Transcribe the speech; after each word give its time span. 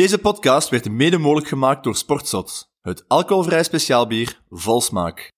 Deze 0.00 0.18
podcast 0.18 0.68
werd 0.68 0.90
mede 0.90 1.18
mogelijk 1.18 1.48
gemaakt 1.48 1.84
door 1.84 1.96
Sportzot, 1.96 2.68
het 2.82 3.04
alcoholvrij 3.08 3.62
speciaalbier 3.62 4.40
vol 4.50 4.80
smaak. 4.80 5.28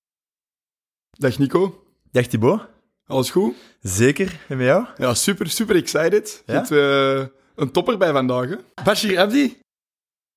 Dag 1.10 1.38
Nico, 1.38 1.84
Dag 2.10 2.26
Thibaut. 2.26 2.68
alles 3.06 3.30
goed? 3.30 3.54
Zeker, 3.80 4.40
en 4.48 4.56
met 4.56 4.66
jou? 4.66 4.86
Ja, 4.96 5.14
super, 5.14 5.50
super 5.50 5.76
excited. 5.76 6.42
Ja? 6.46 6.54
Het, 6.54 6.70
eh, 6.70 7.26
een 7.54 7.70
topper 7.70 7.98
bij 7.98 8.12
vandaag. 8.12 8.48
Hè? 8.48 8.56
Bashir 8.84 9.18
Abdi. 9.18 9.58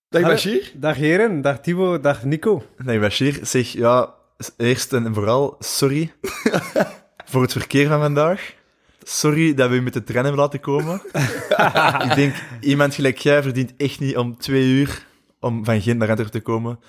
Dag 0.07 0.21
Hallo. 0.21 0.35
Bashir. 0.35 0.71
Dag 0.75 0.95
heren, 0.95 1.41
dag 1.41 1.61
Thibaut, 1.61 2.03
dag 2.03 2.23
Nico. 2.23 2.63
Nee, 2.77 2.99
Bashir, 2.99 3.39
zeg, 3.41 3.67
ja, 3.67 4.13
eerst 4.57 4.93
en 4.93 5.13
vooral, 5.13 5.55
sorry 5.59 6.13
voor 7.31 7.41
het 7.41 7.51
verkeer 7.51 7.87
van 7.87 7.99
vandaag. 7.99 8.55
Sorry 9.07 9.53
dat 9.53 9.69
we 9.69 9.75
u 9.75 9.81
met 9.81 9.93
de 9.93 10.03
trein 10.03 10.23
hebben 10.23 10.41
laten 10.41 10.59
komen. 10.59 11.01
Ik 12.09 12.15
denk, 12.15 12.35
iemand 12.59 12.95
gelijk 12.95 13.17
jij 13.17 13.41
verdient 13.41 13.73
echt 13.77 13.99
niet 13.99 14.17
om 14.17 14.37
twee 14.37 14.63
uur 14.63 15.05
om 15.39 15.65
van 15.65 15.81
Gent 15.81 15.97
naar 15.97 16.09
Antwerpen 16.09 16.39
te 16.39 16.45
komen. 16.45 16.79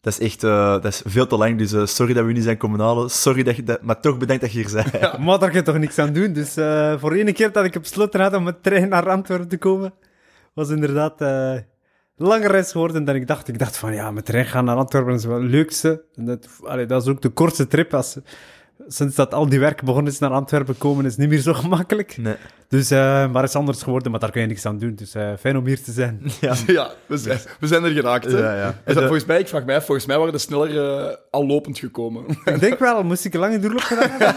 Dat 0.00 0.12
is 0.12 0.18
echt 0.18 0.44
eh, 0.44 0.72
dat 0.72 0.84
is 0.84 1.02
veel 1.04 1.26
te 1.26 1.36
lang, 1.36 1.58
dus 1.58 1.72
eh, 1.72 1.86
sorry 1.86 2.14
dat 2.14 2.24
we 2.24 2.32
niet 2.32 2.42
zijn 2.42 2.56
komen 2.56 2.80
halen. 2.80 3.10
Sorry 3.10 3.42
dat 3.42 3.56
je 3.56 3.62
dat... 3.62 3.82
Maar 3.82 4.00
toch 4.00 4.18
bedankt 4.18 4.42
dat 4.42 4.52
je 4.52 4.58
hier 4.58 4.72
bent. 4.72 5.18
Maar 5.24 5.38
daar 5.38 5.48
kan 5.48 5.58
je 5.58 5.62
toch 5.62 5.78
niks 5.78 5.98
aan 5.98 6.12
doen. 6.12 6.32
Dus 6.32 6.56
eh, 6.56 6.98
voor 6.98 7.12
ene 7.12 7.32
keer 7.32 7.52
dat 7.52 7.64
ik 7.64 7.80
besloten 7.80 8.20
had 8.20 8.34
om 8.34 8.42
met 8.42 8.62
trein 8.62 8.88
naar 8.88 9.10
Antwerpen 9.10 9.48
te 9.48 9.58
komen, 9.58 9.94
was 10.54 10.68
inderdaad 10.68 11.20
eh 11.20 11.56
een 12.16 12.26
lange 12.26 12.48
reis 12.48 12.70
geworden 12.70 13.04
dan 13.04 13.14
ik 13.14 13.26
dacht. 13.26 13.48
Ik 13.48 13.58
dacht 13.58 13.76
van 13.76 13.94
ja, 13.94 14.10
met 14.10 14.24
trein 14.24 14.46
gaan 14.46 14.64
naar 14.64 14.76
Antwerpen 14.76 15.14
is 15.14 15.24
wel 15.24 15.42
het 15.42 15.50
leukste. 15.50 16.04
En 16.14 16.24
dat, 16.24 16.48
allee, 16.62 16.86
dat 16.86 17.02
is 17.02 17.08
ook 17.08 17.22
de 17.22 17.28
kortste 17.28 17.66
trip. 17.66 17.94
Als, 17.94 18.16
sinds 18.88 19.14
dat 19.14 19.34
al 19.34 19.48
die 19.48 19.60
werk 19.60 19.82
begonnen 19.82 20.12
is 20.12 20.18
naar 20.18 20.30
Antwerpen 20.30 20.78
komen, 20.78 21.04
is 21.04 21.10
het 21.10 21.20
niet 21.20 21.28
meer 21.28 21.40
zo 21.40 21.52
gemakkelijk. 21.52 22.16
Nee. 22.16 22.34
Dus, 22.68 22.90
eh, 22.90 22.98
maar 23.30 23.40
het 23.42 23.50
is 23.50 23.56
anders 23.56 23.82
geworden, 23.82 24.10
maar 24.10 24.20
daar 24.20 24.30
kun 24.30 24.40
je 24.40 24.46
niks 24.46 24.66
aan 24.66 24.78
doen. 24.78 24.94
Dus 24.94 25.14
eh, 25.14 25.30
fijn 25.38 25.56
om 25.56 25.66
hier 25.66 25.82
te 25.82 25.92
zijn. 25.92 26.20
Ja. 26.40 26.54
Ja, 26.66 26.90
we 27.06 27.16
zijn, 27.16 27.38
we 27.60 27.66
zijn 27.66 27.84
er 27.84 27.90
geraakt. 27.90 28.24
Hè? 28.24 28.38
Ja, 28.38 28.56
ja. 28.56 28.80
En 28.84 28.94
dat, 28.94 29.02
volgens 29.02 29.24
mij, 29.24 29.38
ik 29.40 29.48
vraag 29.48 29.64
mij 29.64 29.82
volgens 29.82 30.06
mij 30.06 30.18
waren 30.18 30.32
we 30.32 30.38
sneller 30.38 30.78
eh, 31.08 31.14
al 31.30 31.46
lopend 31.46 31.78
gekomen. 31.78 32.24
ik 32.44 32.60
denk 32.60 32.78
wel, 32.78 33.02
moest 33.02 33.24
ik 33.24 33.34
een 33.34 33.40
lange 33.40 33.58
doorloop 33.58 33.80
gedaan 33.80 34.10
hebben. 34.10 34.34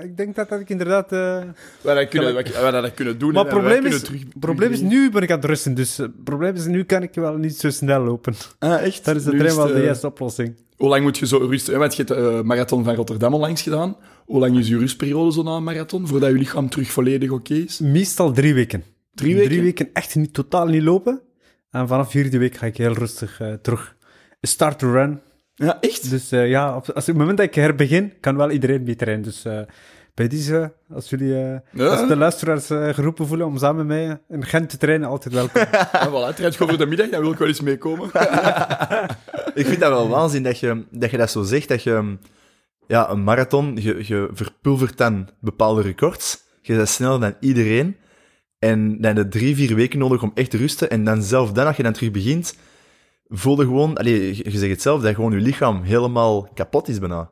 Ik 0.06 0.16
denk 0.16 0.34
dat, 0.36 0.48
dat 0.48 0.60
ik 0.60 0.68
inderdaad... 0.70 1.12
eh, 1.12 1.38
wij 1.80 1.94
dat 1.94 2.08
kunnen, 2.08 2.34
wij, 2.34 2.44
wij 2.60 2.70
dat 2.70 2.94
kunnen 2.94 3.18
doen. 3.18 3.32
Maar 3.32 3.44
en 3.46 3.48
het 3.50 3.58
probleem 3.58 3.80
kunnen 3.80 3.98
is, 3.98 4.04
terug- 4.04 4.22
probleem 4.40 4.72
is, 4.72 4.80
nu 4.80 5.10
ben 5.10 5.22
ik 5.22 5.30
aan 5.30 5.36
het 5.36 5.44
rusten. 5.44 5.74
Dus 5.74 5.96
het 5.96 6.24
probleem 6.24 6.54
is, 6.54 6.64
nu 6.66 6.84
kan 6.84 7.02
ik 7.02 7.14
wel 7.14 7.36
niet 7.36 7.56
zo 7.58 7.70
snel 7.70 8.00
lopen. 8.02 8.34
Ah, 8.58 8.82
echt? 8.82 9.04
Dat 9.04 9.16
is 9.16 9.24
de 9.24 9.30
Nu 9.32 9.38
trein 9.38 9.54
het, 9.56 9.64
wel 9.64 9.74
de 9.74 9.82
juiste 9.82 10.06
oplossing. 10.06 10.54
Hoe 10.76 10.88
lang 10.88 11.02
moet 11.02 11.18
je 11.18 11.26
zo 11.26 11.38
rusten? 11.38 11.78
Want 11.78 11.96
je 11.96 12.04
hebt 12.04 12.20
de 12.20 12.40
marathon 12.44 12.84
van 12.84 12.94
Rotterdam 12.94 13.32
al 13.32 13.38
langs 13.38 13.62
gedaan. 13.62 13.96
Hoe 14.24 14.38
lang 14.40 14.58
is 14.58 14.68
je 14.68 14.78
rustperiode 14.78 15.32
zo 15.32 15.42
na 15.42 15.50
een 15.56 15.64
marathon, 15.64 16.06
voordat 16.06 16.30
je 16.30 16.36
lichaam 16.38 16.68
terug 16.68 16.90
volledig 16.90 17.30
oké 17.30 17.54
is? 17.54 17.78
Meestal 17.78 18.32
drie 18.32 18.54
weken. 18.54 18.84
Drie 19.14 19.34
weken? 19.34 19.50
Drie 19.50 19.62
weken 19.62 19.88
echt 19.92 20.14
niet, 20.14 20.34
totaal 20.34 20.66
niet 20.66 20.82
lopen. 20.82 21.20
En 21.70 21.88
vanaf 21.88 22.10
vierde 22.10 22.38
week 22.38 22.56
ga 22.56 22.66
ik 22.66 22.76
heel 22.76 22.92
rustig 22.92 23.40
eh, 23.40 23.52
terug. 23.52 23.96
Start 24.40 24.78
to 24.78 24.92
run. 24.92 25.20
Ja, 25.54 25.80
echt? 25.80 26.10
Dus 26.10 26.32
eh, 26.32 26.48
ja, 26.48 26.76
op, 26.76 26.90
als, 26.90 27.06
het 27.06 27.16
moment 27.16 27.36
dat 27.36 27.46
ik 27.46 27.54
herbegin, 27.54 28.12
kan 28.20 28.36
wel 28.36 28.50
iedereen 28.50 28.82
mee 28.82 28.96
trainen. 28.96 29.24
Dus 29.24 29.44
eh, 29.44 29.60
bij 30.14 30.28
deze, 30.28 30.72
als 30.94 31.10
jullie, 31.10 31.34
eh, 31.34 31.58
Ja. 31.72 31.86
als 31.86 32.08
de 32.08 32.16
luisteraars 32.16 32.70
eh, 32.70 32.88
geroepen 32.88 33.26
voelen 33.26 33.46
om 33.46 33.58
samen 33.58 33.86
met 33.86 33.96
mij 33.96 34.18
in 34.28 34.44
Gent 34.44 34.68
te 34.68 34.76
trainen, 34.76 35.08
altijd 35.08 35.34
welkom. 35.34 35.62
Ja, 35.72 36.08
voilà, 36.08 36.34
gewoon 36.36 36.68
voor 36.68 36.78
de 36.78 36.86
middag, 36.86 37.08
dan 37.08 37.20
wil 37.20 37.32
ik 37.32 37.38
wel 37.38 37.48
eens 37.48 37.60
meekomen. 37.60 38.10
Ik 39.56 39.66
vind 39.66 39.80
dat 39.80 39.90
wel 39.90 40.08
waanzin 40.08 40.42
dat 40.42 40.58
je 40.58 40.84
dat, 40.90 41.10
je 41.10 41.16
dat 41.16 41.30
zo 41.30 41.42
zegt, 41.42 41.68
dat 41.68 41.82
je 41.82 42.16
ja, 42.86 43.10
een 43.10 43.24
marathon, 43.24 43.76
je, 43.80 44.06
je 44.06 44.28
verpulvert 44.32 44.98
dan 44.98 45.28
bepaalde 45.40 45.82
records, 45.82 46.42
je 46.62 46.76
bent 46.76 46.88
sneller 46.88 47.20
dan 47.20 47.34
iedereen, 47.40 47.96
en 48.58 49.00
dan 49.00 49.14
je 49.14 49.28
drie, 49.28 49.56
vier 49.56 49.74
weken 49.74 49.98
nodig 49.98 50.22
om 50.22 50.30
echt 50.34 50.50
te 50.50 50.56
rusten, 50.56 50.90
en 50.90 51.04
dan 51.04 51.22
zelf 51.22 51.52
dan, 51.52 51.66
als 51.66 51.76
je 51.76 51.82
dan 51.82 51.92
terug 51.92 52.10
begint, 52.10 52.56
voel 53.28 53.60
je 53.60 53.66
gewoon, 53.66 53.96
allee, 53.96 54.36
je 54.36 54.58
zegt 54.58 54.72
het 54.72 54.82
zelf, 54.82 55.02
dat 55.02 55.14
gewoon 55.14 55.32
je 55.32 55.40
lichaam 55.40 55.82
helemaal 55.82 56.48
kapot 56.54 56.88
is 56.88 56.98
bijna. 56.98 57.30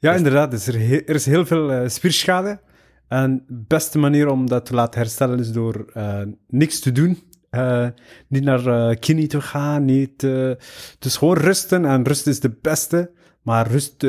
Ja, 0.00 0.14
inderdaad. 0.14 0.50
Dus 0.50 0.66
er, 0.66 0.74
er 1.08 1.14
is 1.14 1.26
heel 1.26 1.46
veel 1.46 1.72
eh, 1.72 1.88
spierschade. 1.88 2.60
En 3.08 3.44
de 3.46 3.64
beste 3.66 3.98
manier 3.98 4.28
om 4.28 4.48
dat 4.48 4.66
te 4.66 4.74
laten 4.74 5.00
herstellen 5.00 5.38
is 5.38 5.52
door 5.52 5.90
eh, 5.92 6.20
niks 6.48 6.80
te 6.80 6.92
doen. 6.92 7.22
Eh, 7.50 7.86
niet 8.28 8.44
naar 8.44 8.66
eh 8.66 8.96
kine 8.98 9.26
te 9.26 9.40
gaan, 9.40 9.84
niet... 9.84 10.22
eh, 10.22 10.50
dus 10.98 11.16
gewoon 11.16 11.36
rusten. 11.36 11.84
En 11.84 12.04
rust 12.06 12.26
is 12.26 12.40
de 12.40 12.56
beste. 12.62 13.10
Maar 13.42 13.66
rust, 13.70 14.02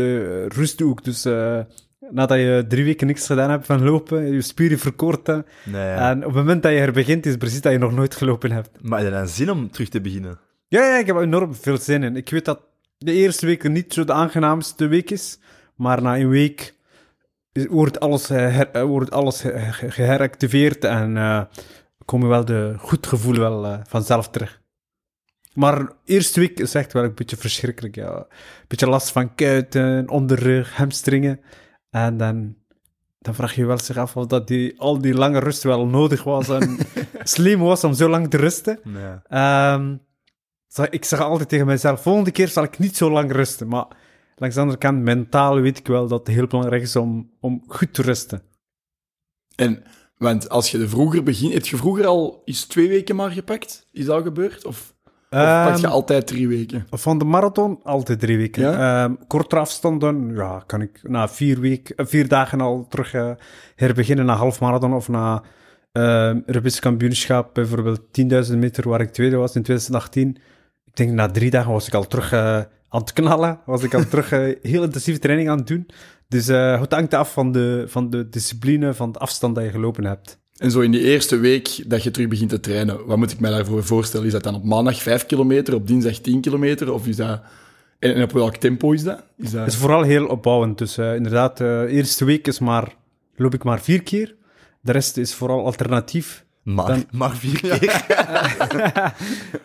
rust 0.48 0.82
ook. 0.82 1.04
Dus 1.04 1.24
nadat 2.12 2.38
je 2.38 2.66
drie 2.68 2.84
weken 2.84 3.08
niks 3.08 3.26
gedaan 3.26 3.50
hebt 3.50 3.66
van 3.66 3.84
lopen, 3.84 4.32
je 4.32 4.42
spieren 4.42 4.80
verkorten. 4.80 5.46
Nee, 5.64 5.88
ja. 5.88 6.10
En 6.10 6.18
op 6.18 6.24
het 6.26 6.34
moment 6.36 6.64
dat 6.64 6.72
je 6.72 6.78
er 6.78 6.92
begint, 6.92 7.26
is 7.26 7.38
precies 7.38 7.62
dat 7.62 7.72
je 7.72 7.78
nog 7.78 7.92
nooit 7.94 8.16
gelopen 8.16 8.52
hebt. 8.52 8.70
Maar 8.82 9.00
heb 9.00 9.08
je 9.08 9.14
dan 9.14 9.28
zin 9.28 9.52
om 9.52 9.72
terug 9.72 9.90
te 9.90 10.02
beginnen? 10.02 10.40
Ja, 10.68 10.86
ja, 10.86 10.98
ik 10.98 11.06
heb 11.06 11.18
enorm 11.18 11.56
veel 11.56 11.78
zin 11.78 12.04
in. 12.04 12.16
Ik 12.16 12.30
weet 12.30 12.46
dat 12.46 12.60
de 12.98 13.12
eerste 13.14 13.46
week 13.46 13.70
niet 13.70 13.94
zo 13.94 14.04
de 14.04 14.14
aangenaamste 14.14 14.88
week 14.88 15.10
is, 15.12 15.40
maar 15.76 16.02
na 16.02 16.18
een 16.18 16.30
week 16.30 16.76
wordt 17.70 18.00
alles, 18.00 18.28
her- 18.28 18.86
wordt 18.88 19.12
alles 19.12 19.42
ge- 19.42 19.60
ge- 19.72 19.92
geheractiveerd 19.92 20.84
en 20.86 21.18
komen 22.12 22.30
wel 22.30 22.46
de 22.46 22.76
goed 22.78 23.08
gevoel 23.08 23.36
wel 23.36 23.66
eh, 23.66 23.80
vanzelf 23.88 24.30
terug. 24.30 24.62
Maar 25.54 25.92
eerste 26.06 26.40
week 26.40 26.60
is 26.60 26.76
echt 26.76 26.94
wel 26.94 27.04
een 27.04 27.14
beetje 27.14 27.38
verschrikkelijk. 27.38 27.96
Ja. 27.96 28.16
Een 28.16 28.68
beetje 28.68 28.88
last 28.88 29.12
van 29.12 29.36
kuiten, 29.36 30.10
onderrug, 30.10 30.76
hamstringen. 30.76 31.40
En 31.90 32.18
dan, 32.18 32.56
dan 33.20 33.36
vraag 33.36 33.56
je 33.56 33.62
je 33.62 33.68
wel 33.68 33.78
zich 33.78 33.98
af 33.98 34.18
of 34.18 34.26
dat 34.26 34.48
die, 34.48 34.80
al 34.80 35.02
die 35.02 35.14
lange 35.14 35.40
rust 35.40 35.64
wel 35.64 35.86
nodig 35.86 36.24
was 36.24 36.50
en 36.50 36.78
slim 37.36 37.60
was 37.60 37.84
om 37.84 37.94
zo 37.94 38.10
lang 38.10 38.30
te 38.30 38.38
rusten. 38.38 38.80
Nee. 38.84 39.16
Ehm, 39.28 39.96
ik 40.90 41.06
zeg 41.06 41.20
altijd 41.20 41.50
tegen 41.50 41.66
mezelf, 41.66 42.02
volgende 42.02 42.32
keer 42.32 42.48
zal 42.48 42.64
ik 42.64 42.80
niet 42.80 42.98
zo 42.98 43.12
lang 43.12 43.32
rusten. 43.32 43.68
Maar 43.68 43.88
langs 44.36 44.56
de 44.56 44.62
andere 44.62 44.80
kant, 44.80 45.02
mentaal 45.02 45.60
weet 45.60 45.78
ik 45.78 45.88
wel 45.88 46.08
dat 46.08 46.20
het 46.20 46.36
heel 46.36 46.48
belangrijk 46.48 46.82
is 46.82 46.96
om, 46.96 47.32
om 47.40 47.64
goed 47.68 47.94
te 47.94 48.02
rusten. 48.02 48.42
En, 49.56 49.84
want 50.22 50.50
als 50.50 50.72
je 50.72 50.80
er 50.80 50.90
vroeger 50.90 51.24
begint, 51.24 51.54
heb 51.54 51.66
je 51.66 51.78
vroeger 51.78 52.06
al 52.06 52.42
eens 52.46 52.66
twee 52.66 52.88
weken 52.88 53.16
maar 53.16 53.32
gepakt? 53.32 53.86
Is 53.92 54.06
dat 54.06 54.24
gebeurd? 54.24 54.66
Of, 54.66 54.94
of 55.30 55.40
pak 55.40 55.78
je 55.78 55.86
Ehm, 55.86 55.94
altijd 55.94 56.28
drie 56.28 56.48
weken? 56.48 56.88
Van 56.90 57.18
de 57.18 57.26
marathon 57.26 57.80
altijd 57.84 58.20
drie 58.20 58.38
weken. 58.38 58.62
Ja? 58.62 59.04
Ehm, 59.04 59.16
kortere 59.28 59.62
afstanden, 59.62 60.36
ja, 60.36 60.64
kan 60.66 60.82
ik 60.82 61.00
na 61.04 61.28
vier, 61.28 61.60
week, 61.60 61.90
eh, 61.90 62.06
vier 62.06 62.28
dagen 62.28 62.62
al 62.62 62.86
terug 62.90 63.14
eh, 63.14 63.32
herbeginnen 63.76 64.26
na 64.26 64.36
half 64.36 64.60
marathon 64.60 64.94
of 64.94 65.08
na 65.08 65.44
ehm 65.92 66.40
Europees 66.46 66.80
kampioenschap, 66.80 67.54
bijvoorbeeld 67.54 68.02
10.000 68.12 68.58
meter 68.58 68.90
waar 68.90 69.02
ik 69.02 69.12
tweede 69.12 69.36
was 69.36 69.56
in 69.56 69.64
2018. 69.64 70.38
Ik 70.86 70.96
denk 70.96 71.12
na 71.12 71.32
drie 71.32 71.50
dagen 71.50 71.72
was 71.72 71.88
ik 71.88 71.94
al 71.94 72.08
terug 72.08 72.32
eh, 72.32 72.62
aan 72.92 73.02
het 73.02 73.14
knallen, 73.14 73.60
was 73.66 73.84
ik 73.84 73.94
al 73.94 74.08
terug 74.08 74.32
eh, 74.32 74.56
heel 74.62 74.84
intensieve 74.84 75.20
training 75.20 75.50
aan 75.50 75.58
het 75.58 75.68
doen. 75.68 75.88
Dus 76.28 76.48
eh 76.48 76.82
het 76.82 76.94
hangt 76.94 77.14
af 77.14 77.34
van 77.34 77.52
de, 77.52 77.84
van 77.88 78.10
de 78.10 78.30
discipline, 78.30 78.94
van 78.94 79.12
de 79.12 79.20
afstand 79.20 79.56
dat 79.56 79.64
je 79.64 79.70
gelopen 79.70 80.06
hebt. 80.06 80.40
En 80.58 80.72
zo 80.72 80.80
in 80.80 80.92
die 80.92 81.02
eerste 81.02 81.38
week 81.38 81.90
dat 81.90 82.04
je 82.04 82.12
terug 82.12 82.28
begint 82.28 82.50
te 82.50 82.60
trainen, 82.60 83.06
wat 83.06 83.18
moet 83.18 83.32
ik 83.32 83.40
mij 83.40 83.52
daarvoor 83.52 83.84
voorstellen? 83.84 84.26
Is 84.26 84.32
dat 84.32 84.44
dan 84.44 84.56
op 84.56 84.64
maandag 84.64 85.02
5 85.02 85.26
kilometer, 85.26 85.74
op 85.74 85.88
dinsdag 85.88 86.18
10 86.18 86.42
kilometer? 86.42 86.94
Of 86.94 87.08
is 87.08 87.16
dat... 87.16 87.42
En, 88.00 88.16
en 88.16 88.24
op 88.24 88.32
welk 88.32 88.56
tempo 88.56 88.92
is 88.92 89.04
dat? 89.04 89.24
Is 89.38 89.52
dat... 89.52 89.60
Het 89.64 89.74
is 89.74 89.80
vooral 89.80 90.02
heel 90.02 90.26
opbouwend. 90.26 90.78
Dus 90.78 90.98
eh, 90.98 91.16
inderdaad, 91.16 91.58
de 91.58 91.86
eerste 91.90 92.26
week 92.26 92.48
is 92.48 92.60
maar, 92.60 92.96
loop 93.36 93.54
ik 93.54 93.64
maar 93.64 93.82
vier 93.82 94.04
keer. 94.04 94.36
De 94.82 94.92
rest 94.92 95.18
is 95.18 95.34
vooral 95.34 95.66
alternatief. 95.66 96.46
Maar, 96.64 96.86
Dan- 96.88 97.06
maar 97.12 97.36
vier 97.36 97.60
keer. 97.60 97.80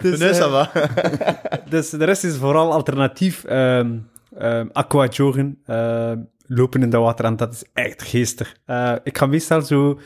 Dus, 0.00 0.18
nee, 0.18 0.28
eh, 0.28 0.40
ça 0.40 0.50
va. 0.50 0.70
dus 1.70 1.90
de 1.90 2.04
rest 2.04 2.24
is 2.24 2.36
vooral 2.36 2.72
alternatief. 2.72 3.44
ehm 3.44 3.96
aqua 4.72 5.06
joggen, 5.06 5.58
ehm, 5.66 6.18
lopen 6.46 6.82
in 6.82 6.90
de 6.90 6.98
water. 6.98 7.24
En 7.24 7.36
dat 7.36 7.52
is 7.52 7.64
echt 7.72 8.02
geestig. 8.02 8.56
Eh, 8.64 8.92
ik 9.02 9.18
ga 9.18 9.26
meestal 9.26 9.62
zo... 9.62 9.98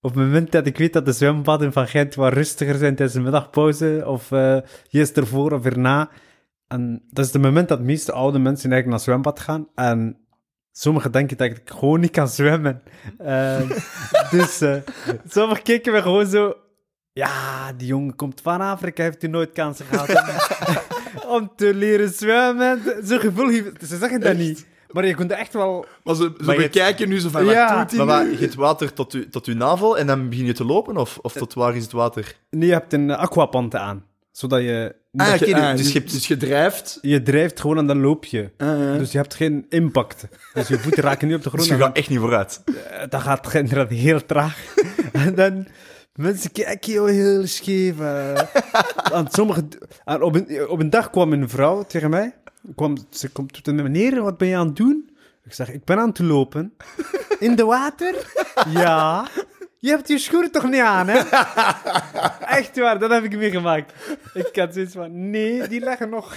Op 0.00 0.14
het 0.14 0.24
moment 0.24 0.52
dat 0.52 0.66
ik 0.66 0.78
weet 0.78 0.92
dat 0.92 1.04
de 1.04 1.12
zwembaden 1.12 1.72
van 1.72 1.86
Gent 1.86 2.14
wat 2.14 2.32
rustiger 2.32 2.74
zijn 2.74 2.94
tijdens 2.94 3.12
de 3.12 3.20
middagpauze, 3.22 4.02
of 4.06 4.32
eh 4.32 4.56
juist 4.88 5.16
ervoor 5.16 5.52
of 5.52 5.64
erna. 5.64 6.10
En 6.68 7.02
dat 7.10 7.24
is 7.26 7.32
het 7.32 7.42
moment 7.42 7.68
dat 7.68 7.78
de 7.78 7.84
meeste 7.84 8.12
oude 8.12 8.38
mensen 8.38 8.72
eigenlijk 8.72 8.86
naar 8.86 8.94
het 8.94 9.02
zwembad 9.02 9.40
gaan. 9.40 9.68
En 9.74 10.16
sommigen 10.78 11.12
denken 11.12 11.36
dat 11.36 11.46
ik 11.46 11.60
gewoon 11.64 12.00
niet 12.00 12.10
kan 12.10 12.28
zwemmen. 12.28 12.82
Ehm, 13.18 13.68
dus 14.30 14.60
eh 14.60 14.76
sommigen 15.28 15.62
kijken 15.62 15.92
me 15.92 16.02
gewoon 16.02 16.26
zo... 16.26 16.54
Ja, 17.12 17.72
die 17.72 17.86
jongen 17.86 18.16
komt 18.16 18.40
van 18.42 18.60
Afrika, 18.60 19.02
heeft 19.02 19.22
hij 19.22 19.30
nooit 19.30 19.52
kansen 19.52 19.86
gehad 19.86 20.08
om, 20.08 21.28
om 21.36 21.50
te 21.56 21.74
leren 21.74 22.08
zwemmen. 22.12 22.80
Zo'n 23.02 23.20
gevoel, 23.20 23.48
heeft- 23.48 23.86
ze 23.88 23.96
zeggen 23.96 24.20
dat 24.20 24.36
niet. 24.36 24.66
Maar 24.90 25.06
je 25.06 25.14
kunt 25.14 25.30
echt 25.30 25.52
wel... 25.52 25.86
Maar 26.04 26.14
ze, 26.14 26.32
ze 26.38 26.44
Maar 26.44 26.54
je- 26.54 26.60
bekijken 26.62 27.08
nu 27.08 27.20
zo 27.20 27.28
van, 27.28 27.44
Ja, 27.44 27.74
wat 27.78 27.80
doet 27.90 27.98
hij 27.98 28.06
Maar 28.06 28.24
wat, 28.26 28.38
je 28.38 28.44
hebt 28.44 28.54
water 28.54 28.92
tot, 28.92 29.14
u, 29.14 29.28
tot 29.28 29.46
uw 29.46 29.54
navel 29.54 29.98
en 29.98 30.06
dan 30.06 30.28
begin 30.28 30.44
je 30.44 30.52
te 30.52 30.64
lopen? 30.64 30.96
Of, 30.96 31.18
of 31.22 31.32
tot 31.32 31.54
waar 31.54 31.76
is 31.76 31.82
het 31.82 31.92
water? 31.92 32.36
Nee, 32.50 32.66
je 32.68 32.72
hebt 32.74 32.92
een 32.92 33.10
aquapante 33.10 33.78
aan. 33.78 34.04
Zodat 34.36 34.60
je... 34.60 34.94
Ah, 35.16 35.30
Dat 35.30 35.38
je- 35.48 35.54
ah, 35.56 35.70
dus 35.70 35.80
dus, 35.82 35.92
je 35.92 35.98
hebt- 35.98 36.12
dus 36.12 36.26
je 36.28 36.36
drijft. 36.36 36.98
Je 37.02 37.22
drijft 37.22 37.60
gewoon 37.60 37.78
en 37.78 37.86
dan 37.86 38.00
loop 38.00 38.24
je. 38.24 38.50
Ah, 38.56 38.66
ja. 38.78 38.96
Dus 38.98 39.12
je 39.12 39.18
hebt 39.18 39.34
geen 39.34 39.66
impact. 39.68 40.26
Dus 40.54 40.68
je 40.68 40.78
voeten 40.78 41.02
raken 41.02 41.26
niet 41.28 41.36
op 41.36 41.42
de 41.42 41.48
grond. 41.48 41.68
Dus 41.68 41.76
je 41.78 41.82
gaat 41.82 41.96
echt 41.96 42.08
niet 42.08 42.18
vooruit. 42.18 42.62
dan- 42.64 43.08
dat 43.08 43.20
gaat 43.22 43.54
inderdaad 43.54 43.90
heel 43.90 44.26
traag. 44.26 44.74
en 45.12 45.34
dan 45.34 45.66
Mensen 46.14 46.52
kijken 46.52 46.92
jou 46.92 47.10
heel 47.12 47.46
scheef. 47.46 48.00
eh. 48.00 48.34
aan 49.12 49.26
sommige, 49.30 49.64
aan 50.04 50.22
op, 50.22 50.34
een, 50.34 50.68
op 50.68 50.80
een 50.80 50.90
dag 50.90 51.10
kwam 51.10 51.32
een 51.32 51.48
vrouw 51.48 51.82
tegen 51.82 52.10
mij. 52.10 52.34
Kwam, 52.74 52.96
ze 53.10 53.28
komt 53.28 53.64
tot 53.64 53.74
me, 53.74 53.82
meneer, 53.82 54.22
wat 54.22 54.38
ben 54.38 54.48
je 54.48 54.56
aan 54.56 54.66
het 54.66 54.76
doen? 54.76 55.10
Ik 55.44 55.52
zeg, 55.52 55.72
ik 55.72 55.84
ben 55.84 55.98
aan 55.98 56.08
het 56.08 56.18
lopen. 56.18 56.72
In 57.38 57.56
de 57.56 57.64
water? 57.64 58.14
Ja. 58.68 59.28
Je 59.86 59.92
hebt 59.92 60.08
je 60.08 60.18
schoenen 60.18 60.50
toch 60.50 60.70
niet 60.70 60.80
aan, 60.80 61.08
hè? 61.08 61.18
Echt 62.58 62.78
waar, 62.78 62.98
dat 62.98 63.10
heb 63.10 63.24
ik 63.24 63.36
meegemaakt. 63.36 63.92
Ik 64.34 64.56
had 64.56 64.74
zoiets 64.74 64.94
van, 64.94 65.30
nee, 65.30 65.68
die 65.68 65.80
leggen 65.80 66.08
nog... 66.08 66.34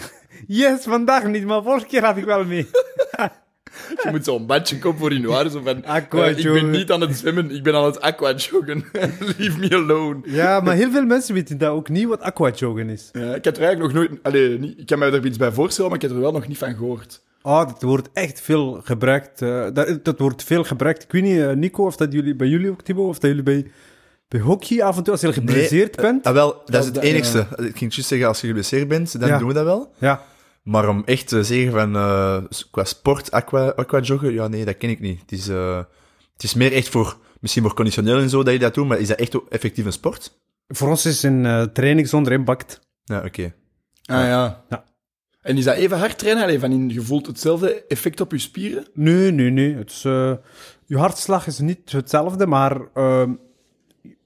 Yes, 0.48 0.84
vandaag 0.84 1.26
niet, 1.26 1.46
maar 1.46 1.64
vorige 1.64 1.86
keer 1.86 2.06
had 2.06 2.18
ik 2.18 2.26
wel 2.26 2.46
mee. 2.46 2.70
Je 4.04 4.10
moet 4.12 4.26
zo'n 4.26 4.46
badje 4.46 4.80
kopen 4.80 5.00
voor 5.00 5.12
in 5.12 5.22
noir. 5.22 5.50
Zo 5.50 5.62
van, 5.64 5.86
Aqua 5.86 6.24
eh, 6.24 6.38
ik 6.38 6.54
ben 6.54 6.70
niet 6.70 6.92
aan 6.92 7.02
het 7.02 7.18
zwemmen, 7.18 7.52
ik 7.52 7.64
ben 7.64 7.76
aan 7.76 7.86
het 7.86 8.02
aqua-joggen. 8.02 8.84
Leave 9.38 9.60
me 9.60 9.76
alone. 9.76 10.20
Ja, 10.24 10.60
maar 10.60 10.76
heel 10.76 10.92
veel 10.92 11.06
mensen 11.06 11.34
weten 11.34 11.58
dat 11.58 11.70
ook 11.70 11.90
niet 11.90 12.08
wat 12.08 12.22
aquajoggen 12.22 12.90
is. 12.90 13.10
Ja, 13.12 13.36
ik 13.36 13.44
heb 13.44 13.58
er 13.58 13.64
eigenlijk 13.64 13.94
nog 13.94 14.04
nooit... 14.04 14.24
Allee, 14.24 14.60
niet, 14.60 14.80
ik 14.80 14.86
kan 14.86 15.00
me 15.00 15.06
er 15.06 15.26
iets 15.26 15.38
bij 15.38 15.52
voorstellen, 15.52 15.92
maar 15.92 16.00
ik 16.00 16.08
heb 16.08 16.16
er 16.16 16.22
wel 16.24 16.32
nog 16.32 16.48
niet 16.48 16.58
van 16.58 16.76
gehoord. 16.76 17.22
Oh, 17.50 17.68
dat 17.68 17.82
wordt 17.82 18.10
echt 18.14 18.42
veel 18.42 18.82
gebruikt. 18.84 19.42
eh, 19.42 19.66
dat, 19.74 20.06
dat 20.06 20.20
wordt 20.20 20.44
veel 20.44 20.64
gebruikt. 20.64 21.04
Ik 21.04 21.12
weet 21.12 21.24
niet, 21.24 21.40
eh, 21.40 21.52
Nico, 21.54 21.86
of 21.86 21.96
dat 21.96 22.14
jullie 22.14 22.36
bij 22.36 22.48
jullie 22.48 22.70
ook, 22.70 22.82
Thibaut, 22.82 23.08
of 23.08 23.20
dat 23.20 23.30
jullie 23.30 23.44
bij, 23.44 23.72
bij 24.28 24.40
hockey 24.40 24.84
af 24.84 24.98
en 24.98 25.04
toe, 25.04 25.12
als 25.14 25.22
je 25.22 25.34
geblesseerd 25.34 25.96
bent. 25.96 26.26
Ah, 26.26 26.34
wel, 26.34 26.62
dat 26.66 26.80
is 26.80 26.86
het 26.86 26.94
dat- 26.96 27.04
enigste. 27.04 27.40
Ik 27.40 27.78
ging 27.78 27.94
juist 27.94 28.08
zeggen, 28.08 28.28
als 28.28 28.42
je 28.42 28.48
geblesseerd 28.48 28.88
bent, 28.88 29.20
dan 29.20 29.30
Ja. 29.30 29.38
doen 29.38 29.48
we 29.48 29.54
dat 29.54 29.64
wel. 29.66 29.94
Ja. 29.98 30.22
Maar 30.64 30.90
om 30.90 31.02
echt 31.06 31.28
te 31.28 31.44
zeggen 31.44 31.72
van, 31.72 31.96
eh, 31.96 32.38
qua 32.72 32.84
sport, 32.84 33.32
aqua, 33.32 33.68
aqua 33.70 34.00
joggen, 34.00 34.34
ja, 34.34 34.48
nee, 34.48 34.66
dat 34.66 34.78
ken 34.78 34.90
ik 34.90 35.00
niet. 35.00 35.22
Het 35.22 35.32
is, 35.32 35.48
eh, 35.48 35.78
het 36.34 36.44
is 36.44 36.54
meer 36.54 36.74
echt 36.74 36.90
voor, 36.90 37.18
misschien 37.40 37.64
voor 37.64 37.74
conditioneel 37.74 38.20
en 38.20 38.30
zo 38.30 38.44
dat 38.44 38.54
je 38.54 38.60
dat 38.60 38.74
doet, 38.74 38.88
maar 38.88 39.00
is 39.00 39.08
dat 39.08 39.18
echt 39.20 39.36
ook 39.36 39.50
effectief 39.50 39.86
een 39.86 39.92
sport? 39.92 40.38
Voor 40.68 40.90
ons 40.90 41.06
is 41.06 41.24
een 41.24 41.46
eh, 41.46 41.62
training 41.64 42.08
zonder 42.08 42.34
impact. 42.34 42.80
Ja, 43.04 43.24
oké. 43.26 43.54
Ah 44.06 44.26
ja. 44.26 44.64
Ja. 44.70 44.84
En 45.50 45.58
is 45.58 45.64
dat 45.64 45.76
even 45.76 45.98
hard 45.98 46.18
trainen? 46.18 46.44
Allee, 46.44 46.60
van 46.60 46.72
in, 46.72 46.90
je 46.90 47.02
voelt 47.02 47.28
hetzelfde 47.28 47.84
effect 47.88 48.22
op 48.22 48.32
je 48.32 48.38
spieren? 48.38 48.86
Nee, 48.94 49.32
nee, 49.32 49.50
nee. 49.50 49.76
Het 49.76 49.90
is, 49.92 50.06
eh, 50.06 50.32
je 50.86 50.98
hartslag 50.98 51.48
is 51.48 51.60
niet 51.60 51.92
hetzelfde, 51.92 52.46
maar 52.48 52.78
ehm, 52.94 53.32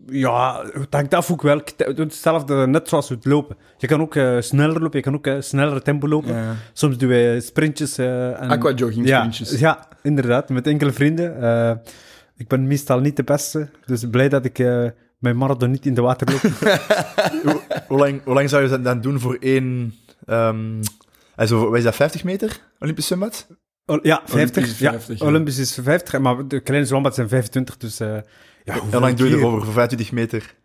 ja, 0.08 0.66
het 0.74 0.94
hangt 0.94 1.14
af 1.14 1.32
ook 1.32 1.42
welk. 1.42 1.70
te- 1.70 1.94
Hetzelfde, 1.96 2.68
net 2.68 2.90
zoals 2.90 3.10
het 3.10 3.26
lopen. 3.26 3.56
Je 3.78 3.88
kan 3.88 4.02
ook 4.02 4.16
eh, 4.16 4.36
sneller 4.40 4.82
lopen, 4.82 4.98
je 4.98 5.04
kan 5.04 5.14
ook 5.16 5.28
eh, 5.28 5.36
sneller 5.40 5.82
tempo 5.82 6.08
lopen. 6.08 6.34
Ja. 6.36 6.56
Soms 6.74 6.98
doen 6.98 7.10
wij 7.10 7.40
sprintjes. 7.40 7.98
eh 7.98 8.42
en, 8.42 8.50
Aquajogging 8.50 9.08
ja, 9.08 9.18
sprintjes. 9.18 9.60
ja, 9.60 9.88
inderdaad, 10.02 10.50
met 10.50 10.68
enkele 10.68 10.92
vrienden. 10.92 11.42
Eh, 11.42 11.72
ik 12.38 12.48
ben 12.48 12.68
meestal 12.68 13.00
niet 13.00 13.16
de 13.16 13.24
beste, 13.24 13.70
dus 13.86 14.10
blij 14.10 14.30
dat 14.30 14.46
ik 14.46 14.60
eh, 14.60 14.86
mijn 15.20 15.38
marathon 15.38 15.72
niet 15.72 15.86
in 15.86 15.94
de 15.94 16.02
water 16.02 16.32
loop. 16.32 16.42
hoe, 17.44 17.62
hoe, 17.88 17.98
lang, 17.98 18.22
hoe 18.24 18.34
lang 18.34 18.50
zou 18.50 18.64
je 18.64 18.70
dat 18.70 18.84
dan 18.84 19.02
doen 19.02 19.20
voor 19.20 19.38
één... 19.40 19.94
also, 21.36 21.70
wat 21.70 21.78
is 21.78 21.84
dat, 21.84 21.96
50 21.96 22.24
meter? 22.24 22.60
Olympisch 22.80 23.08
zwembad? 23.08 23.48
Ja, 24.02 24.22
50. 24.26 24.34
Olympisch 24.36 24.72
is 24.72 24.80
ja, 24.80 24.92
50, 24.92 25.20
ja. 25.20 25.26
Olympisch 25.26 25.58
is 25.58 25.78
50, 25.82 26.20
maar 26.20 26.48
de 26.48 26.60
kleine 26.60 26.86
zwembad 26.88 27.16
zijn 27.16 27.30
25, 27.30 27.78
dus... 27.78 28.00
eh 28.00 28.18
ja, 28.64 28.78
Hoe 28.80 29.00
lang 29.00 29.16
doe 29.18 29.30
je 29.30 29.36
erover 29.36 29.64
voor 29.64 29.74
25 29.74 30.12
meter? 30.12 30.56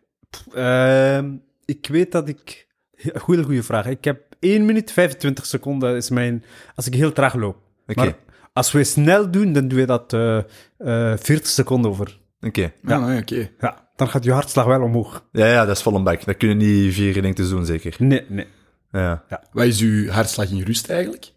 Ehm, 0.54 1.30
ik 1.64 1.86
weet 1.90 2.12
dat 2.12 2.28
ik... 2.28 2.66
Goeie, 3.14 3.42
goede 3.44 3.62
vraag. 3.62 3.86
Ik 3.86 4.04
heb 4.04 4.20
1 4.40 4.64
minuut 4.64 4.92
25 4.92 5.46
seconden 5.46 5.96
is 5.96 6.10
mijn... 6.10 6.44
Als 6.74 6.86
ik 6.86 6.94
heel 6.94 7.12
traag 7.12 7.34
loop. 7.34 7.56
Oké, 7.86 8.00
Maar 8.00 8.14
als 8.52 8.72
we 8.72 8.84
snel 8.84 9.30
doen, 9.30 9.52
dan 9.52 9.68
doen 9.68 9.78
we 9.78 9.84
dat 9.86 10.12
eh 10.12 10.38
eh 10.78 11.18
40 11.18 11.46
seconden 11.46 11.90
over. 11.90 12.18
oké. 12.40 12.72
Ja, 12.82 12.98
nee, 12.98 13.20
oké. 13.20 13.50
Ja, 13.60 13.90
dan 13.96 14.08
gaat 14.08 14.24
je 14.24 14.32
hartslag 14.32 14.64
wel 14.66 14.82
omhoog. 14.82 15.24
Ja, 15.32 15.46
ja, 15.46 15.64
dat 15.64 15.76
is 15.76 15.82
vol 15.82 15.94
een 15.94 16.04
bak. 16.04 16.24
Dat 16.24 16.36
kunnen 16.36 16.56
niet 16.56 16.94
vier 16.94 17.20
lengtes 17.22 17.48
doen, 17.48 17.66
zeker. 17.66 17.94
Nee, 17.98 18.24
nee. 18.28 18.46
Ja. 18.90 19.24
Wat 19.52 19.64
is 19.64 19.80
uw 19.80 20.08
hartslag 20.08 20.50
in 20.50 20.62
rust 20.62 20.90
eigenlijk? 20.90 21.32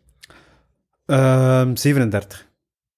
Ehm 1.06 1.76
37. 1.76 2.48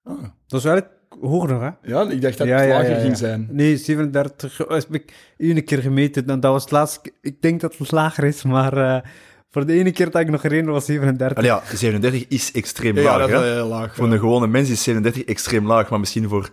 Ah. 0.04 0.24
Dat 0.48 0.60
is 0.60 0.66
eigenlijk 0.66 1.02
hoger 1.22 1.50
nog, 1.50 1.62
hè? 1.62 1.70
Ja, 1.82 2.10
ik 2.10 2.22
dacht 2.22 2.38
dat 2.38 2.48
Ja, 2.48 2.58
het 2.58 2.70
lager 2.70 2.90
ja, 2.90 2.96
ja. 2.96 3.02
ging 3.02 3.18
zijn. 3.18 3.48
Nee, 3.52 3.78
37. 3.78 4.60
eh, 4.60 4.68
Heb 4.70 4.94
ik 4.94 5.14
één 5.38 5.64
keer 5.64 5.82
gemeten. 5.82 6.26
Dan, 6.26 6.40
dat 6.40 6.52
was 6.52 6.62
het 6.62 6.72
laatste. 6.72 7.12
Ik 7.22 7.42
denk 7.42 7.62
dat 7.62 7.78
het 7.78 7.92
lager 7.92 8.24
is, 8.24 8.44
maar 8.44 8.78
eh, 8.78 9.10
voor 9.50 9.66
de 9.66 9.74
ene 9.74 9.92
keer 9.92 10.12
dat 10.12 10.22
ik 10.22 10.30
nog 10.30 10.42
gereden 10.42 10.72
was 10.72 10.86
37. 10.86 11.38
Allee, 11.38 11.50
ja, 11.50 11.62
37 11.76 12.28
is 12.28 12.52
extreem 12.52 12.96
Ja, 12.96 13.04
laag, 13.04 13.18
dat 13.20 13.30
is 13.30 13.36
hè? 13.36 13.42
wel 13.42 13.54
heel 13.54 13.68
laag. 13.68 13.96
Voor 13.96 14.08
ja. 14.08 14.14
een 14.14 14.20
gewone 14.20 14.48
mens 14.48 14.70
is 14.70 14.84
37 14.84 15.24
extreem 15.24 15.68
laag, 15.68 15.90
maar 15.90 16.00
misschien 16.00 16.30
voor 16.30 16.50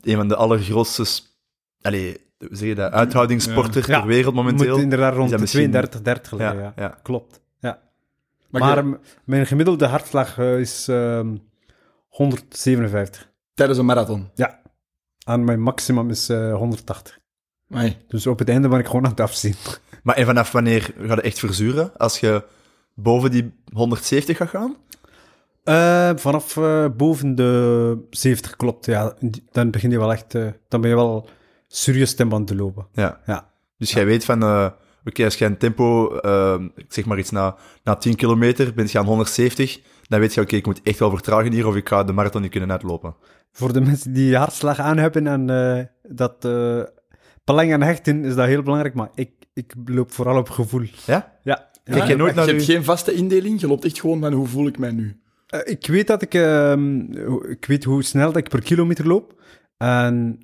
een 0.00 0.16
van 0.16 0.28
de 0.28 0.36
allergrootste... 0.36 1.04
Allee, 1.80 2.16
zeg 2.38 2.68
je 2.68 2.74
dat? 2.74 2.92
Uithoudingssporter 2.92 3.90
Ja. 3.90 3.98
ter 3.98 4.06
wereld 4.08 4.34
Je 4.34 4.40
momenteel. 4.42 4.72
moet 4.74 4.82
inderdaad 4.82 5.14
rond 5.14 5.30
de 5.30 5.38
misschien- 5.38 5.70
32, 5.70 6.02
30 6.02 6.32
liggen, 6.32 6.56
Ja, 6.56 6.62
ja. 6.62 6.72
ja. 6.76 6.98
Klopt. 7.02 7.40
Ja. 7.60 7.78
Maar, 8.50 8.84
je- 8.84 8.98
mijn 9.24 9.46
gemiddelde 9.46 9.86
hartslag 9.86 10.38
eh, 10.38 10.58
is 10.58 10.88
ehm 10.88 11.36
157. 12.08 13.30
tijdens 13.54 13.78
een 13.78 13.84
marathon. 13.84 14.30
Ja. 14.34 14.60
En 15.26 15.44
mijn 15.44 15.60
maximum 15.60 16.10
is 16.10 16.28
eh 16.28 16.54
180. 16.54 17.18
Amai. 17.70 17.96
Dus 18.08 18.26
op 18.26 18.38
het 18.38 18.48
einde 18.48 18.68
ben 18.68 18.78
ik 18.78 18.86
gewoon 18.86 19.04
aan 19.04 19.10
het 19.10 19.20
afzien. 19.20 19.54
Maar 20.02 20.16
en 20.16 20.26
vanaf 20.26 20.52
wanneer 20.52 20.82
gaat 20.98 21.16
het 21.16 21.24
echt 21.24 21.38
verzuren? 21.38 21.96
Als 21.96 22.20
je 22.20 22.44
boven 22.94 23.30
die 23.30 23.52
170 23.72 24.36
gaat 24.36 24.48
gaan? 24.48 24.76
Eh, 25.64 26.10
vanaf 26.16 26.56
eh, 26.56 26.86
boven 26.96 27.34
de 27.34 28.06
70 28.10 28.56
klopt, 28.56 28.86
ja. 28.86 29.14
Dan 29.52 29.70
begin 29.70 29.90
je 29.90 29.98
wel 29.98 30.12
echt... 30.12 30.34
eh, 30.34 30.46
dan 30.68 30.80
ben 30.80 30.90
je 30.90 30.96
wel 30.96 31.28
serieus 31.68 32.14
tempo 32.14 32.36
aan 32.36 32.44
te 32.44 32.54
lopen. 32.56 32.86
Ja. 32.92 33.20
Ja. 33.26 33.50
Dus 33.76 33.92
jij 33.92 34.06
weet 34.06 34.24
van... 34.24 34.42
eh, 34.42 34.66
Oké, 35.04 35.24
als 35.24 35.34
je 35.36 35.44
een 35.44 35.56
tempo, 35.58 36.14
ik 36.76 36.84
zeg 36.88 37.04
maar 37.04 37.18
iets, 37.18 37.30
na, 37.30 37.56
na 37.84 37.96
10 37.96 38.14
kilometer 38.16 38.74
ben 38.74 38.86
je 38.90 38.98
aan 38.98 39.04
170, 39.04 39.80
dan 40.08 40.20
weet 40.20 40.34
je, 40.34 40.40
oké, 40.40 40.56
ik 40.56 40.66
moet 40.66 40.80
echt 40.82 40.98
wel 40.98 41.10
vertragen 41.10 41.52
hier 41.52 41.66
of 41.66 41.76
ik 41.76 41.88
ga 41.88 42.04
de 42.04 42.12
marathon 42.12 42.42
niet 42.42 42.50
kunnen 42.50 42.70
uitlopen. 42.70 43.14
Voor 43.52 43.72
de 43.72 43.80
mensen 43.80 44.12
die 44.12 44.36
hartslag 44.36 44.78
aan 44.78 44.96
hebben 44.96 45.26
en 45.26 45.50
eh, 45.50 45.84
dat 46.16 46.44
eh 46.44 46.82
belang 47.44 47.72
aan 47.72 47.82
hechten, 47.82 48.24
is 48.24 48.34
dat 48.34 48.46
heel 48.46 48.62
belangrijk. 48.62 48.94
Maar 48.94 49.08
ik, 49.14 49.30
ik 49.54 49.74
loop 49.84 50.12
vooral 50.12 50.38
op 50.38 50.48
gevoel. 50.50 50.86
Ja? 51.06 51.38
Ja. 51.42 51.70
Kijk 51.84 51.98
Ja, 51.98 52.08
je 52.08 52.16
nooit 52.16 52.34
naar 52.34 52.46
Je 52.46 52.52
hebt 52.52 52.64
geen 52.64 52.84
vaste 52.84 53.12
indeling, 53.14 53.60
je 53.60 53.66
loopt 53.66 53.84
echt 53.84 54.00
gewoon 54.00 54.20
van 54.20 54.32
hoe 54.32 54.46
voel 54.46 54.66
ik 54.66 54.78
mij 54.78 54.90
nu. 54.90 55.20
eh, 55.46 55.60
ik 55.64 55.86
weet 55.86 56.06
dat 56.06 56.22
ik, 56.22 56.34
ehm, 56.34 57.00
hoe- 57.26 57.48
ik 57.48 57.64
weet 57.64 57.84
hoe 57.84 58.02
snel 58.02 58.26
dat 58.26 58.36
ik 58.36 58.48
per 58.48 58.62
kilometer 58.62 59.06
loop. 59.06 59.36
En 59.76 60.38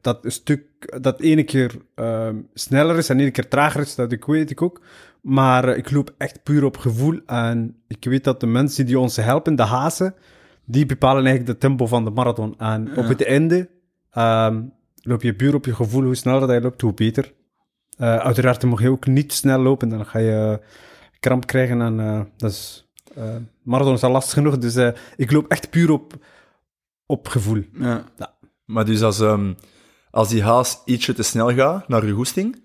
dat 0.00 0.24
een 0.24 0.32
stuk, 0.32 0.62
dat 1.02 1.20
ene 1.20 1.42
keer 1.42 1.74
ehm, 1.94 2.36
sneller 2.54 2.96
is 2.96 3.08
en 3.08 3.20
ene 3.20 3.30
keer 3.30 3.48
trager 3.48 3.80
is, 3.80 3.94
dat 3.94 4.12
ik 4.12 4.24
weet 4.24 4.50
ik 4.50 4.62
ook. 4.62 4.80
Maar 5.20 5.68
eh, 5.68 5.76
ik 5.76 5.90
loop 5.90 6.14
echt 6.18 6.42
puur 6.42 6.64
op 6.64 6.76
gevoel. 6.76 7.20
En 7.26 7.76
ik 7.88 8.04
weet 8.04 8.24
dat 8.24 8.40
de 8.40 8.46
mensen 8.46 8.86
die 8.86 8.98
ons 8.98 9.16
helpen, 9.16 9.56
de 9.56 9.62
hazen, 9.62 10.14
die 10.64 10.86
bepalen 10.86 11.26
eigenlijk 11.26 11.46
de 11.46 11.66
tempo 11.66 11.86
van 11.86 12.04
de 12.04 12.10
marathon. 12.10 12.58
En 12.58 12.96
op 12.96 13.08
het 13.08 13.24
einde 13.24 13.68
ehm, 14.10 14.62
loop 15.02 15.22
je 15.22 15.34
puur 15.34 15.54
op 15.54 15.64
je 15.64 15.74
gevoel. 15.74 16.02
Hoe 16.02 16.14
sneller 16.14 16.40
dat 16.40 16.50
je 16.50 16.60
loopt, 16.60 16.80
hoe 16.80 16.94
beter. 16.94 17.32
Eh, 17.96 18.16
uiteraard 18.16 18.64
mag 18.64 18.82
je 18.82 18.90
ook 18.90 19.06
niet 19.06 19.32
snel 19.32 19.58
lopen, 19.58 19.88
dan 19.88 20.06
ga 20.06 20.18
je 20.18 20.60
kramp 21.22 21.46
krijgen. 21.46 21.80
En 21.80 22.00
eh, 22.00 22.20
dat 22.36 22.50
is, 22.50 22.88
eh, 23.14 23.36
marathon 23.62 23.94
is 23.94 24.02
al 24.02 24.10
lastig 24.10 24.34
genoeg, 24.34 24.58
dus 24.58 24.74
eh, 24.74 24.90
ik 25.16 25.32
loop 25.32 25.46
echt 25.48 25.70
puur 25.70 25.90
op, 25.90 26.12
op 27.06 27.28
gevoel. 27.28 27.64
Ja. 27.72 28.04
Maar 28.64 28.84
dus 28.84 29.02
als, 29.02 29.20
ehm, 29.20 29.52
als 30.12 30.28
die 30.28 30.42
haas 30.42 30.82
ietsje 30.84 31.12
te 31.12 31.22
snel 31.22 31.54
gaat 31.54 31.88
naar 31.88 32.06
je 32.06 32.12
goesting, 32.12 32.62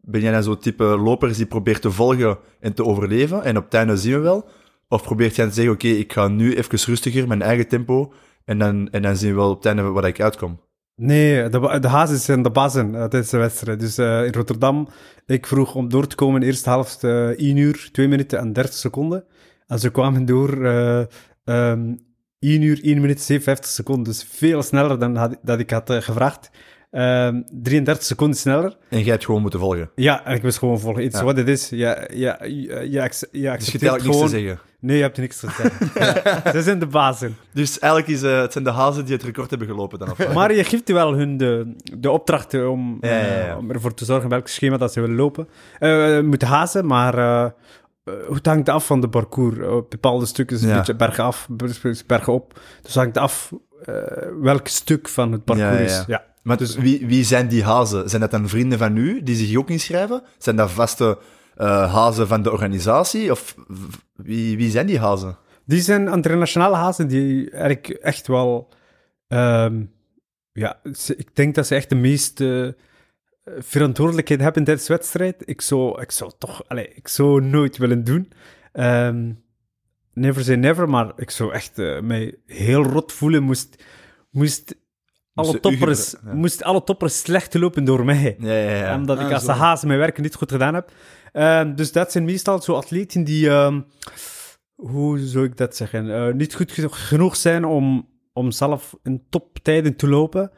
ben 0.00 0.20
jij 0.20 0.32
dan 0.32 0.42
zo'n 0.42 0.58
type 0.58 0.84
lopers 0.84 1.36
die 1.36 1.46
probeert 1.46 1.82
te 1.82 1.90
volgen 1.90 2.38
en 2.60 2.74
te 2.74 2.84
overleven, 2.84 3.44
en 3.44 3.56
op 3.56 3.64
het 3.64 3.74
einde 3.74 3.96
zien 3.96 4.12
we 4.12 4.18
wel? 4.18 4.48
Of 4.88 5.02
probeert 5.02 5.36
jij 5.36 5.46
te 5.46 5.52
zeggen, 5.52 5.74
oké, 5.74 5.88
ik 5.88 6.12
ga 6.12 6.28
nu 6.28 6.54
even 6.56 6.78
rustiger, 6.78 7.28
mijn 7.28 7.42
eigen 7.42 7.68
tempo, 7.68 8.12
en 8.44 8.58
dan, 8.58 8.90
en 8.90 9.02
dan 9.02 9.16
zien 9.16 9.30
we 9.30 9.36
wel 9.36 9.50
op 9.50 9.64
het 9.64 9.66
einde 9.66 10.08
ik 10.08 10.20
uitkom? 10.20 10.60
Nee, 10.94 11.48
de, 11.48 11.78
de 11.80 11.88
hazes 11.88 12.24
zijn 12.24 12.42
de 12.42 12.50
bazen 12.50 12.94
eh, 12.94 13.04
tijdens 13.04 13.30
de 13.30 13.36
wedstrijd. 13.36 13.80
Dus 13.80 13.98
eh, 13.98 14.24
in 14.24 14.32
Rotterdam, 14.32 14.88
ik 15.26 15.46
vroeg 15.46 15.74
om 15.74 15.88
door 15.88 16.06
te 16.06 16.16
komen, 16.16 16.42
eerst 16.42 16.64
helft 16.64 17.04
eh 17.04 17.28
1 17.28 17.56
uur, 17.56 17.88
2 17.92 18.08
minuten 18.08 18.38
en 18.38 18.52
30 18.52 18.74
seconden. 18.74 19.24
En 19.66 19.78
ze 19.78 19.90
kwamen 19.90 20.24
door 20.24 20.64
eh 20.64 21.04
ehm 21.44 21.94
1 22.38 22.62
uur, 22.62 22.84
1 22.84 23.00
minuut, 23.00 23.20
57 23.20 23.70
seconden. 23.70 24.04
Dus 24.04 24.26
veel 24.30 24.62
sneller 24.62 24.98
dan 24.98 25.16
had, 25.16 25.36
dat 25.42 25.58
ik 25.58 25.70
had 25.70 25.90
eh, 25.90 26.00
gevraagd. 26.00 26.50
Ehm 26.90 27.42
33 27.62 28.04
seconden 28.04 28.36
sneller. 28.36 28.76
En 28.88 28.98
jij 29.00 29.10
hebt 29.10 29.24
gewoon 29.24 29.40
moeten 29.40 29.60
volgen. 29.60 29.90
Ja, 29.94 30.24
en 30.24 30.34
ik 30.34 30.42
was 30.42 30.58
gewoon 30.58 30.80
volgen. 30.80 31.04
Iets 31.04 31.18
Ja. 31.18 31.24
wat 31.24 31.36
het 31.36 31.48
is. 31.48 31.68
Ja, 31.68 32.06
ja, 32.12 32.38
ja, 32.44 32.80
ja, 32.80 33.08
Dus 33.08 33.72
je 33.72 33.88
hebt 33.88 34.02
niks 34.04 34.18
te 34.18 34.28
zeggen. 34.28 34.58
Nee, 34.80 34.96
je 34.96 35.02
hebt 35.02 35.18
niks 35.18 35.40
te 35.40 35.48
zeggen. 35.50 35.90
ja. 36.44 36.52
Ze 36.52 36.62
zijn 36.62 36.78
de 36.78 36.86
bazen. 36.86 37.36
Dus 37.52 37.78
eigenlijk 37.78 38.12
is, 38.12 38.22
eh, 38.22 38.40
het 38.40 38.52
zijn 38.52 38.64
de 38.64 38.70
hazen 38.70 39.04
die 39.04 39.14
het 39.14 39.22
record 39.24 39.50
hebben 39.50 39.68
gelopen 39.68 39.98
dan. 39.98 40.10
Of? 40.10 40.32
Maar 40.34 40.54
je 40.54 40.64
geeft 40.64 40.92
wel 40.92 41.14
hun 41.14 41.36
de, 41.36 41.74
de 41.98 42.10
opdracht 42.10 42.54
eh, 42.54 42.70
om, 42.70 42.98
Ja, 43.00 43.20
eh, 43.20 43.56
om 43.58 43.70
ervoor 43.70 43.94
te 43.94 44.04
zorgen 44.04 44.28
welk 44.28 44.48
schema 44.48 44.76
dat 44.76 44.92
ze 44.92 45.00
willen 45.00 45.16
lopen. 45.16 45.48
Eh 45.78 46.20
moeten 46.20 46.48
hazen, 46.48 46.86
maar 46.86 47.14
het 48.32 48.46
hangt 48.46 48.68
af 48.68 48.86
van 48.86 49.00
de 49.00 49.08
parcours. 49.08 49.58
Op 49.66 49.90
bepaalde 49.90 50.26
stukken 50.26 50.56
is 50.56 50.62
het 50.62 50.70
een 50.70 50.76
beetje 50.76 50.96
bergaf, 50.96 51.48
bergen 52.06 52.32
op. 52.32 52.52
Dus 52.54 52.94
het 52.94 53.02
hangt 53.02 53.16
af 53.16 53.52
welk 54.40 54.68
stuk 54.68 55.08
van 55.08 55.32
het 55.32 55.44
parcours 55.44 55.80
is. 55.80 56.04
ja. 56.06 56.24
Maar 56.46 56.56
Dus- 56.56 56.76
wie, 56.76 57.06
wie 57.06 57.24
zijn 57.24 57.48
die 57.48 57.64
hazen? 57.64 58.08
Zijn 58.08 58.20
dat 58.20 58.30
dan 58.30 58.48
vrienden 58.48 58.78
van 58.78 58.96
u 58.96 59.22
die 59.22 59.36
zich 59.36 59.56
ook 59.56 59.70
inschrijven? 59.70 60.22
Zijn 60.38 60.56
dat 60.56 60.70
vaste 60.70 61.18
eh, 61.56 61.92
hazen 61.94 62.28
van 62.28 62.42
de 62.42 62.52
organisatie? 62.52 63.30
Of 63.30 63.54
wie, 64.14 64.56
wie 64.56 64.70
zijn 64.70 64.86
die 64.86 64.98
hazen? 64.98 65.36
Die 65.64 65.80
zijn 65.80 66.08
internationale 66.08 66.76
hazen 66.76 67.08
die 67.08 67.50
eigenlijk 67.50 67.88
echt 67.88 68.26
wel... 68.26 68.72
ehm, 69.28 69.84
ja, 70.52 70.80
ik 71.16 71.34
denk 71.36 71.54
dat 71.54 71.66
ze 71.66 71.74
echt 71.74 71.88
de 71.88 71.94
meeste 71.94 72.76
eh, 73.44 73.54
verantwoordelijkheid 73.58 74.40
hebben 74.40 74.64
tijdens 74.64 74.86
de 74.86 74.92
wedstrijd. 74.92 75.42
Ik 75.44 75.60
zou, 75.60 76.00
ik 76.00 76.10
zou 76.10 76.32
toch... 76.38 76.68
Allez, 76.68 76.88
ik 76.94 77.08
zou 77.08 77.42
nooit 77.42 77.76
willen 77.76 78.04
doen. 78.04 78.32
Ehm, 78.72 79.32
never 80.12 80.44
say 80.44 80.54
never, 80.56 80.88
maar 80.88 81.12
ik 81.16 81.30
zou 81.30 81.52
echt 81.52 81.78
eh, 81.78 82.00
mij 82.00 82.34
heel 82.46 82.82
rot 82.82 83.12
voelen 83.12 83.42
moest... 83.42 83.84
moest 84.30 84.84
alle, 85.36 85.60
toppers, 85.60 86.14
ja. 86.24 86.32
moest 86.34 86.62
alle 86.62 86.84
toppers 86.84 87.18
slecht 87.18 87.54
lopen 87.54 87.84
door 87.84 88.04
mij. 88.04 88.36
Ja, 88.38 88.52
ja, 88.52 88.70
ja. 88.76 88.94
Omdat 88.94 89.20
ik 89.20 89.32
als 89.32 89.44
zo. 89.44 89.52
de 89.52 89.58
hazen 89.58 89.88
mijn 89.88 90.00
werk 90.00 90.18
niet 90.20 90.34
goed 90.34 90.50
gedaan 90.52 90.74
heb. 90.74 90.90
Ehm, 91.32 91.74
dus 91.74 91.92
dat 91.92 92.12
zijn 92.12 92.24
meestal 92.24 92.62
zo 92.62 92.72
atleten 92.74 93.24
die, 93.24 93.48
ehm, 93.48 93.80
hoe 94.74 95.18
zou 95.18 95.44
ik 95.44 95.56
dat 95.56 95.76
zeggen, 95.76 96.10
Eh, 96.26 96.34
niet 96.34 96.54
goed 96.54 96.72
geno- 96.72 96.88
genoeg 96.90 97.36
zijn 97.36 97.64
om, 97.64 98.08
om 98.32 98.50
zelf 98.50 98.94
in 99.02 99.24
toptijden 99.30 99.96
te 99.96 100.08
lopen. 100.08 100.50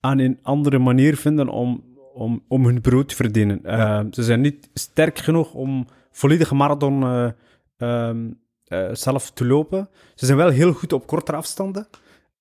En 0.00 0.18
een 0.18 0.38
andere 0.42 0.78
manier 0.78 1.16
vinden 1.16 1.48
om, 1.48 1.84
om, 2.14 2.44
om 2.48 2.64
hun 2.66 2.80
brood 2.80 3.08
te 3.08 3.14
verdienen. 3.14 3.60
Ehm, 3.64 4.12
ze 4.12 4.22
zijn 4.22 4.40
niet 4.40 4.70
sterk 4.74 5.18
genoeg 5.18 5.52
om 5.54 5.86
volledige 6.10 6.54
marathon 6.54 7.02
eh, 7.02 7.28
ehm, 7.76 8.30
eh, 8.64 8.88
zelf 8.92 9.30
te 9.30 9.44
lopen. 9.46 9.88
Ze 10.14 10.26
zijn 10.26 10.38
wel 10.38 10.48
heel 10.48 10.72
goed 10.72 10.92
op 10.92 11.06
kortere 11.06 11.36
afstanden. 11.36 11.86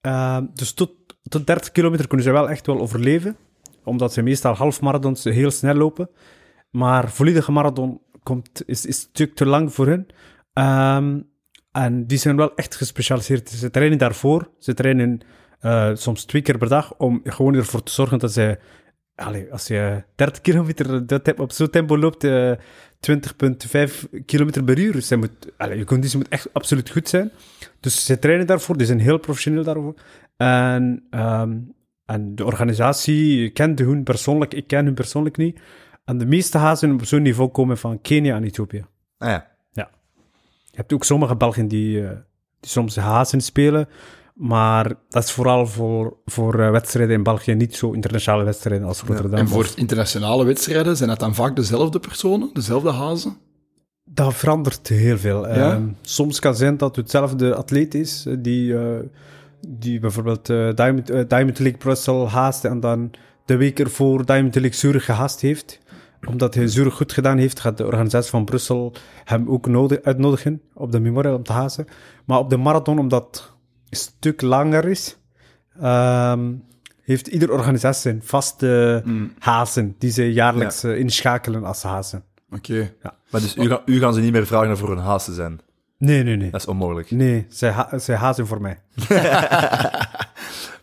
Ehm, 0.02 0.46
dus 0.54 0.74
tot, 0.74 0.92
tot 1.30 1.48
30 1.48 1.72
kilometer 1.72 2.08
kunnen 2.08 2.26
ze 2.26 2.32
wel 2.32 2.50
echt 2.50 2.66
wel 2.66 2.80
overleven 2.80 3.38
omdat 3.84 4.14
ze 4.14 4.22
meestal 4.22 4.54
halfmarathons 4.54 5.24
heel 5.24 5.52
snel 5.52 5.76
lopen. 5.76 6.10
Maar 6.72 7.12
volledige 7.12 7.52
marathon 7.52 8.02
komt, 8.24 8.64
is, 8.66 8.86
is 8.86 8.86
een 8.86 8.94
stuk 8.94 9.36
te 9.36 9.46
lang 9.46 9.74
voor 9.74 9.88
hun. 9.88 10.08
Ehm, 10.54 11.20
en 11.72 12.08
die 12.08 12.18
zijn 12.18 12.36
wel 12.36 12.56
echt 12.56 12.76
gespecialiseerd. 12.76 13.50
Ze 13.50 13.70
trainen 13.70 13.98
daarvoor. 13.98 14.50
Ze 14.60 14.74
trainen 14.74 15.20
eh, 15.60 15.92
soms 15.94 16.26
twee 16.26 16.42
keer 16.42 16.58
per 16.58 16.70
dag 16.70 16.96
om 16.98 17.22
gewoon 17.24 17.56
ervoor 17.56 17.84
te 17.84 17.92
zorgen 17.92 18.20
dat 18.20 18.34
ze... 18.34 18.60
Als 19.52 19.68
je 19.68 20.04
30 20.16 20.42
kilometer 20.42 21.04
op 21.38 21.52
zo'n 21.52 21.70
tempo 21.70 21.98
loopt, 21.98 22.24
eh 22.24 22.52
20,5 23.12 24.26
kilometer 24.26 24.64
per 24.64 24.80
uur. 24.80 25.02
Ze 25.02 25.16
moet, 25.16 25.32
je 25.58 25.84
conditie 25.86 26.18
moet 26.18 26.28
echt 26.28 26.54
absoluut 26.54 26.90
goed 26.90 27.10
zijn. 27.10 27.32
Dus 27.80 28.06
ze 28.06 28.20
trainen 28.20 28.48
daarvoor. 28.48 28.78
Die 28.78 28.86
zijn 28.86 29.00
heel 29.00 29.18
professioneel 29.18 29.64
daarvoor. 29.64 29.96
En 30.44 31.04
ehm, 31.10 31.58
en 32.06 32.36
de 32.36 32.46
organisatie 32.46 33.50
kende 33.50 33.84
hun 33.84 34.04
persoonlijk, 34.04 34.54
ik 34.54 34.68
ken 34.68 34.86
hun 34.86 34.94
persoonlijk 34.94 35.38
niet. 35.38 35.60
En 36.06 36.18
de 36.18 36.26
meeste 36.26 36.58
hazen 36.58 36.94
op 36.94 37.06
zo'n 37.06 37.22
niveau 37.22 37.50
komen 37.50 37.78
van 37.78 38.02
Kenia 38.02 38.36
en 38.36 38.44
Ethiopië. 38.44 38.86
Ah, 39.18 39.30
ja. 39.30 39.90
Je 40.66 40.80
hebt 40.80 40.94
ook 40.94 41.04
sommige 41.04 41.36
Belgen 41.36 41.68
die, 41.68 42.08
eh, 42.08 42.10
die 42.60 42.70
soms 42.70 42.96
hazen 42.96 43.42
spelen, 43.42 43.88
maar 44.34 44.94
dat 45.10 45.24
is 45.24 45.32
vooral 45.32 45.68
voor, 45.68 46.18
voor 46.26 46.60
eh, 46.60 46.72
wedstrijden 46.72 47.16
in 47.16 47.24
België, 47.24 47.54
niet 47.54 47.76
zo 47.76 47.92
internationale 47.92 48.44
wedstrijden 48.44 48.88
als 48.88 49.02
Rotterdam. 49.02 49.40
En 49.40 49.48
voor 49.48 49.68
internationale 49.76 50.46
wedstrijden 50.46 50.98
zijn 50.98 51.10
dat 51.10 51.20
dan 51.20 51.36
vaak 51.36 51.56
dezelfde 51.56 52.00
personen, 52.00 52.50
dezelfde 52.54 52.92
hazen? 52.92 53.38
Dat 54.04 54.34
verandert 54.34 54.88
heel 54.88 55.18
veel. 55.18 55.48
Ja? 55.48 55.72
Ehm, 55.72 55.88
soms 56.02 56.40
kan 56.40 56.56
zijn 56.56 56.78
dat 56.78 56.96
het 56.96 56.96
hetzelfde 56.96 57.56
atleet 57.56 57.94
is, 57.94 58.26
eh, 58.26 58.36
die, 58.40 58.78
eh, 58.78 59.00
die 59.68 60.00
bijvoorbeeld 60.00 60.50
eh, 60.50 60.74
Diamond, 60.74 61.10
eh, 61.10 61.28
Diamond 61.28 61.60
League 61.60 61.78
Brussel 61.78 62.30
haast 62.30 62.66
en 62.66 62.80
dan 62.80 63.12
de 63.46 63.58
week 63.58 63.80
ervoor 63.80 64.26
Diamond 64.26 64.56
League 64.56 64.74
Zurich 64.74 65.06
gehaast 65.06 65.42
heeft. 65.42 65.80
Omdat 66.28 66.54
hij 66.54 66.68
Zurich 66.68 66.94
goed 66.94 67.12
gedaan 67.12 67.38
heeft, 67.38 67.60
gaat 67.60 67.78
de 67.78 67.86
organisatie 67.86 68.30
van 68.30 68.46
Brussel 68.46 68.94
hem 69.24 69.50
ook 69.50 69.68
nodig, 69.68 70.02
uitnodigen 70.02 70.62
op 70.74 70.92
de 70.92 71.00
Memorial 71.00 71.36
om 71.36 71.44
te 71.44 71.52
haasten. 71.52 71.88
Maar 72.26 72.40
op 72.40 72.50
de 72.50 72.58
marathon, 72.58 73.00
omdat 73.00 73.26
het 73.26 73.52
een 73.90 73.98
stuk 73.98 74.42
langer 74.42 74.86
is, 74.86 75.18
ehm, 75.80 76.54
heeft 77.02 77.28
ieder 77.28 77.52
organisatie 77.52 78.02
zijn 78.02 78.22
vaste 78.24 79.04
hazen 79.40 79.96
die 79.98 80.12
ze 80.12 80.34
jaarlijks 80.34 80.84
eh, 80.84 80.98
inschakelen 80.98 81.64
als 81.64 81.84
hazen. 81.84 82.24
Oké. 82.50 82.94
Maar 83.32 83.42
dus 83.42 83.56
u, 83.56 83.78
u 83.86 84.00
gaan 84.00 84.14
ze 84.14 84.20
niet 84.20 84.32
meer 84.32 84.48
vragen 84.48 84.78
voor 84.78 84.92
een 84.92 84.98
haas 84.98 85.26
te 85.26 85.34
zijn. 85.34 85.60
Nee, 85.98 86.24
nee, 86.24 86.36
nee. 86.36 86.52
Dat 86.52 86.62
is 86.62 86.68
onmogelijk. 86.68 87.12
Nee, 87.12 87.46
zij, 87.50 87.70
ha 87.72 87.98
zij 88.00 88.16
hazen 88.16 88.48
voor 88.48 88.62
mij. 88.62 88.80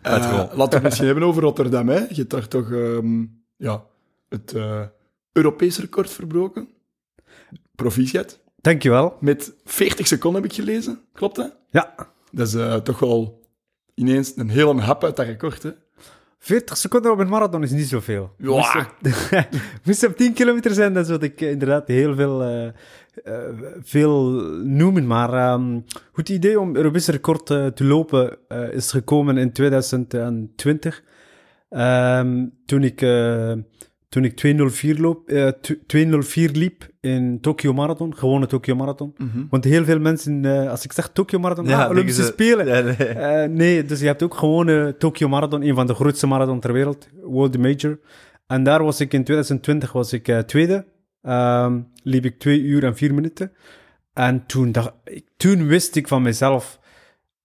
Uitrol. 0.01 0.37
laten 0.37 0.55
we 0.55 0.73
het 0.73 0.83
misschien 0.83 1.05
hebben 1.05 1.23
over 1.23 1.41
Rotterdam. 1.41 1.89
Hè. 1.89 1.97
Je 1.97 2.15
hebt 2.15 2.29
daar 2.29 2.47
toch 2.47 2.71
ehm, 2.71 3.25
ja, 3.57 3.83
het 4.29 4.53
eh 4.53 4.81
Europees 5.31 5.79
record 5.79 6.09
verbroken. 6.09 6.67
Proficiat. 7.75 8.39
Dankjewel. 8.61 9.17
Met 9.19 9.53
40 9.63 10.07
seconden 10.07 10.41
heb 10.41 10.51
ik 10.51 10.57
gelezen. 10.57 10.99
Klopt 11.13 11.35
dat? 11.35 11.55
Ja, 11.69 11.95
Dat 12.31 12.47
is 12.47 12.53
eh, 12.53 12.75
toch 12.75 12.99
wel 12.99 13.41
ineens 13.95 14.33
een 14.35 14.49
hele 14.49 14.81
hap 14.81 15.03
uit 15.03 15.15
dat 15.15 15.25
record. 15.25 15.63
Hè. 15.63 15.71
40 16.39 16.77
seconden 16.77 17.11
op 17.11 17.19
een 17.19 17.29
marathon 17.29 17.63
is 17.63 17.71
niet 17.71 17.87
zoveel. 17.87 18.33
Ja. 18.37 18.47
Moest 18.47 18.75
op, 18.75 18.95
moest 19.85 20.05
op 20.05 20.17
10 20.17 20.33
kilometer 20.33 20.73
zijn, 20.73 20.93
dan 20.93 21.05
zou 21.05 21.19
ik 21.19 21.41
eh, 21.41 21.49
inderdaad 21.51 21.87
heel 21.87 22.15
veel, 22.15 22.41
veel 23.81 24.31
noemen. 24.63 25.07
Maar 25.07 25.33
ehm, 25.33 25.79
goed 26.11 26.29
idee 26.29 26.59
om 26.59 26.75
Europees 26.75 27.07
record 27.07 27.49
eh, 27.49 27.65
te 27.65 27.83
lopen 27.83 28.37
eh, 28.47 28.73
is 28.73 28.91
gekomen 28.91 29.37
in 29.37 29.51
2020. 29.51 31.03
Ehm, 31.69 32.45
toen 32.65 32.83
ik, 32.83 33.01
eh, 33.01 33.53
toen 34.09 34.23
ik 34.23 34.35
204, 34.35 34.99
loop, 34.99 35.29
eh, 35.29 35.47
tw- 35.47 35.71
204 35.85 36.49
liep 36.51 36.87
in 36.99 37.37
Tokyo 37.41 37.73
Marathon, 37.73 38.15
gewone 38.17 38.45
Tokyo 38.47 38.75
Marathon. 38.75 39.13
Want 39.49 39.63
heel 39.63 39.83
veel 39.83 39.99
mensen, 39.99 40.45
eh, 40.45 40.69
als 40.69 40.83
ik 40.83 40.91
zeg 40.93 41.09
Tokyo 41.09 41.39
Marathon, 41.39 41.63
ah, 41.65 41.69
denken 41.71 41.89
Olympische 41.89 42.21
ze- 42.23 42.27
Spelen. 42.31 42.65
Ja, 42.67 42.81
nee. 42.81 43.07
Eh, 43.07 43.49
nee, 43.49 43.83
dus 43.85 43.99
je 43.99 44.05
hebt 44.05 44.23
ook 44.23 44.33
gewoon 44.35 44.69
eh, 44.69 44.87
Tokyo 44.87 45.27
Marathon, 45.27 45.61
een 45.61 45.75
van 45.75 45.87
de 45.87 45.93
grootste 45.93 46.27
marathon 46.27 46.59
ter 46.59 46.73
wereld, 46.73 47.07
World 47.23 47.57
Major. 47.57 47.99
En 48.47 48.63
daar 48.63 48.83
was 48.83 48.99
ik 48.99 49.13
in 49.13 49.23
2020 49.23 49.91
was 49.91 50.13
ik 50.13 50.27
eh, 50.27 50.39
tweede. 50.39 50.85
Ehm, 51.21 51.79
liep 52.03 52.25
ik 52.25 52.39
twee 52.39 52.61
uur 52.61 52.83
en 52.83 52.95
vier 52.95 53.13
minuten. 53.13 53.51
En 54.13 54.45
toen, 54.45 54.71
dacht, 54.71 54.93
toen 55.37 55.67
wist 55.67 55.95
ik 55.95 56.07
van 56.07 56.21
mezelf 56.21 56.79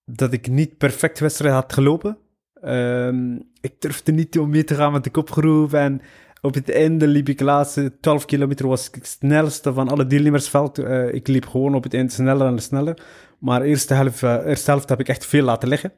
dat 0.05 0.33
ik 0.33 0.49
niet 0.49 0.77
perfect 0.77 1.19
wedstrijd 1.19 1.55
had 1.55 1.73
gelopen. 1.73 2.19
Ehm, 2.61 3.35
ik 3.61 3.81
durfde 3.81 4.13
niet 4.13 4.39
om 4.39 4.51
mee 4.51 4.65
te 4.65 4.75
gaan 4.75 4.93
met 4.93 5.05
de 5.05 5.11
kopgroep. 5.11 5.73
En 5.73 6.01
op 6.41 6.55
het 6.55 6.71
einde 6.71 7.07
liep 7.07 7.29
ik 7.29 7.39
de 7.39 7.45
laatste 7.45 7.93
12 8.01 8.25
kilometer, 8.25 8.67
was 8.67 8.89
ik 8.89 8.95
het 8.95 9.07
snelste 9.07 9.73
van 9.73 9.89
alle 9.89 10.07
deelnemersveld. 10.07 10.79
Eh, 10.79 11.15
ik 11.15 11.29
liep 11.29 11.47
gewoon 11.47 11.75
op 11.75 11.83
het 11.83 11.95
eind 11.95 12.13
sneller 12.13 12.47
en 12.47 12.59
sneller. 12.59 12.99
Maar 13.39 13.61
de 13.61 13.67
eerste 13.67 13.95
helft, 13.95 14.23
eh, 14.23 14.47
eerste 14.47 14.71
helft 14.71 14.89
heb 14.89 15.01
ik 15.01 15.09
echt 15.09 15.27
veel 15.27 15.45
laten 15.45 15.69
liggen. 15.69 15.93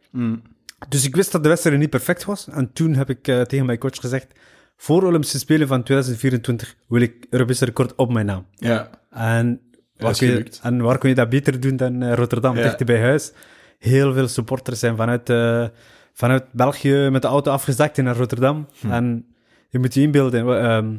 Dus 0.88 1.06
ik 1.06 1.16
wist 1.16 1.32
dat 1.32 1.42
de 1.42 1.48
wedstrijd 1.48 1.78
niet 1.78 1.90
perfect 1.90 2.24
was. 2.24 2.48
En 2.48 2.72
toen 2.72 2.94
heb 2.94 3.10
ik 3.10 3.28
eh, 3.28 3.40
tegen 3.40 3.66
mijn 3.66 3.78
coach 3.78 3.96
gezegd: 3.96 4.32
voor 4.80 5.02
Olympische 5.02 5.38
Spelen 5.38 5.68
van 5.68 5.82
2024 5.82 6.76
wil 6.88 7.00
ik 7.00 7.26
Europees 7.30 7.60
record 7.60 7.94
op 7.94 8.12
mijn 8.12 8.26
naam. 8.26 8.46
Ja. 8.50 8.90
En 9.10 9.60
waar, 9.96 10.16
kun 10.16 10.26
je, 10.26 10.32
gelukt. 10.32 10.60
en 10.62 10.82
waar 10.82 10.98
kun 10.98 11.08
je 11.08 11.14
dat 11.14 11.28
beter 11.28 11.60
doen 11.60 11.76
dan 11.76 12.02
eh, 12.02 12.14
Rotterdam, 12.14 12.56
Ja. 12.56 12.62
dichter 12.62 12.86
bij 12.86 13.00
huis? 13.00 13.32
Heel 13.78 14.12
veel 14.12 14.28
supporters 14.28 14.78
zijn 14.78 14.96
vanuit, 14.96 15.30
eh, 15.30 15.66
vanuit 16.12 16.52
België 16.52 17.08
met 17.10 17.22
de 17.22 17.28
auto 17.28 17.50
afgezakt 17.50 17.96
naar 17.96 18.16
Rotterdam. 18.16 18.68
En 18.82 19.26
je 19.68 19.78
moet 19.78 19.94
je 19.94 20.00
inbeelden, 20.00 20.46
we, 20.46 20.54
ehm, 20.56 20.92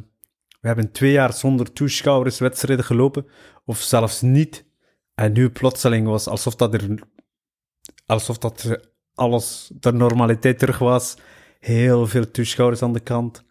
we 0.60 0.66
hebben 0.66 0.92
twee 0.92 1.12
jaar 1.12 1.32
zonder 1.32 1.72
toeschouwers 1.72 2.38
wedstrijden 2.38 2.84
gelopen, 2.84 3.26
of 3.64 3.80
zelfs 3.80 4.20
niet. 4.20 4.64
En 5.14 5.32
nu 5.32 5.50
plotseling 5.50 6.06
was 6.06 6.26
alsof 6.26 6.56
dat 6.56 6.74
er, 6.74 6.98
alsof 8.06 8.38
dat 8.38 8.78
alles 9.14 9.70
de 9.80 9.92
normaliteit 9.92 10.58
terug 10.58 10.78
was. 10.78 11.16
Heel 11.60 12.06
veel 12.06 12.30
toeschouwers 12.30 12.82
aan 12.82 12.92
de 12.92 13.00
kant. 13.00 13.44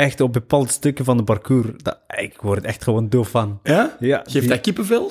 Echt 0.00 0.20
op 0.20 0.32
bepaalde 0.32 0.70
stukken 0.70 1.04
van 1.04 1.16
de 1.16 1.22
parcours. 1.24 1.68
Dat, 1.76 1.98
ik 2.16 2.36
word 2.40 2.64
echt 2.64 2.82
gewoon 2.84 3.08
doof 3.08 3.28
van. 3.28 3.60
Ja? 3.62 3.96
Ja, 3.98 4.16
Geeft 4.24 4.40
die- 4.40 4.48
dat 4.48 4.60
kippenvel? 4.60 5.10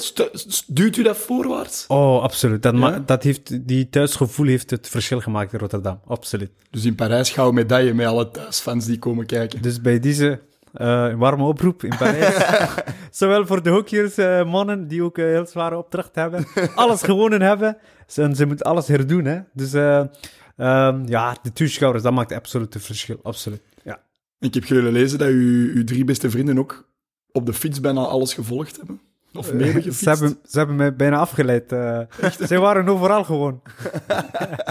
Duwt 0.68 0.98
u 0.98 1.04
dat 1.04 1.18
voorwaarts? 1.18 1.86
Oh, 1.88 2.22
absoluut. 2.24 2.62
Dat, 2.64 2.78
Ja? 2.78 3.04
dat 3.06 3.24
heeft, 3.24 3.68
die 3.68 3.90
thuisgevoel 3.90 4.46
heeft 4.48 4.70
het 4.70 4.90
verschil 4.90 5.20
gemaakt 5.22 5.54
in 5.54 5.60
Rotterdam. 5.60 6.00
Absoluut. 6.08 6.50
Dus 6.72 6.86
in 6.86 6.96
Parijs 6.96 7.30
gouden 7.30 7.56
medaille 7.56 7.94
met 7.94 8.06
alle 8.08 8.32
thuisfans 8.32 8.86
die 8.86 9.00
komen 9.00 9.26
kijken. 9.26 9.62
Dus 9.62 9.82
bij 9.82 10.00
deze 10.00 10.40
eh, 10.74 10.88
een 11.10 11.18
warme 11.18 11.44
oproep 11.44 11.84
in 11.84 11.98
Parijs. 11.98 12.36
Zowel 13.20 13.46
voor 13.46 13.64
de 13.64 13.70
hockeyers, 13.70 14.18
eh, 14.18 14.46
mannen 14.46 14.88
die 14.88 15.04
ook 15.04 15.18
een 15.18 15.26
heel 15.28 15.48
zware 15.48 15.78
opdracht 15.78 16.16
hebben. 16.16 16.48
Alles 16.76 17.02
gewonnen 17.02 17.42
hebben. 17.42 17.78
En 18.16 18.36
ze 18.36 18.46
moeten 18.46 18.66
alles 18.66 18.88
herdoen. 18.88 19.26
Hè? 19.26 19.40
Dus 19.54 19.74
eh, 19.74 20.00
ehm, 20.58 21.02
ja, 21.08 21.38
de 21.42 21.54
toeschouwers, 21.54 22.04
dat 22.04 22.14
maakt 22.14 22.32
absoluut 22.34 22.74
het 22.74 22.84
verschil. 22.84 23.20
Absoluut. 23.24 23.62
Ik 24.40 24.54
heb 24.54 24.66
willen 24.66 24.92
lezen 24.92 25.18
dat 25.18 25.28
u, 25.30 25.72
uw 25.76 25.84
drie 25.84 26.04
beste 26.04 26.30
vrienden 26.30 26.58
ook 26.60 26.88
op 27.32 27.46
de 27.46 27.54
fiets 27.54 27.80
bijna 27.80 28.02
alles 28.02 28.34
gevolgd 28.34 28.78
hebben. 28.78 29.02
Of 29.34 29.54
mee 29.54 29.64
hebben 29.64 29.82
gefietst. 29.84 30.04
Ze 30.04 30.10
hebben, 30.10 30.38
ze 30.48 30.58
hebben 30.58 30.76
mij 30.76 30.96
bijna 30.96 31.18
afgeleid. 31.18 31.72
eh. 31.72 32.00
Ze 32.48 32.58
waren 32.58 32.88
overal 32.88 33.24
gewoon. 33.24 33.62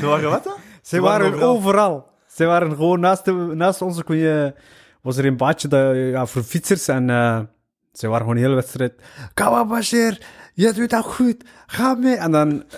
Ze 0.01 0.07
waren 0.07 0.31
wat 0.31 0.45
dan? 0.45 0.55
Ze 0.83 1.01
waren 1.01 1.31
waren 1.31 1.33
overal. 1.49 1.57
overal. 1.57 2.07
Zij 2.27 2.47
waren 2.47 2.71
gewoon 2.71 3.01
naast, 3.01 3.25
de, 3.25 3.33
naast 3.33 3.83
ons 3.83 4.03
kon 4.05 4.17
je, 4.17 4.55
was 5.03 5.17
er 5.17 5.25
een 5.25 5.37
baadje 5.37 5.69
dat, 5.69 5.95
ja, 5.97 6.27
voor 6.27 6.43
fietsers. 6.43 6.89
En 6.89 7.11
eh 7.11 7.41
ze 7.93 8.07
waren 8.07 8.21
gewoon 8.21 8.37
de 8.37 8.43
hele 8.43 8.55
wedstrijd. 8.55 8.93
Kom 9.35 9.47
op, 9.61 9.69
Bashir, 9.69 10.27
je 10.55 10.73
doet 10.73 10.91
dat 10.91 11.05
goed. 11.05 11.45
Ga 11.67 11.95
mee. 11.95 12.15
En 12.17 12.31
dan 12.31 12.63
eh, 12.71 12.77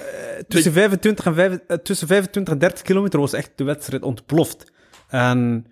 tussen, 0.49 0.73
25 0.73 1.25
en 1.27 1.35
vijf- 1.35 1.59
eh, 1.67 1.77
tussen 1.77 2.07
25 2.07 2.53
en 2.55 2.59
30 2.61 2.83
kilometer 2.83 3.21
was 3.21 3.33
echt 3.33 3.51
de 3.55 3.65
wedstrijd 3.65 4.03
ontploft. 4.03 4.73
En 5.09 5.67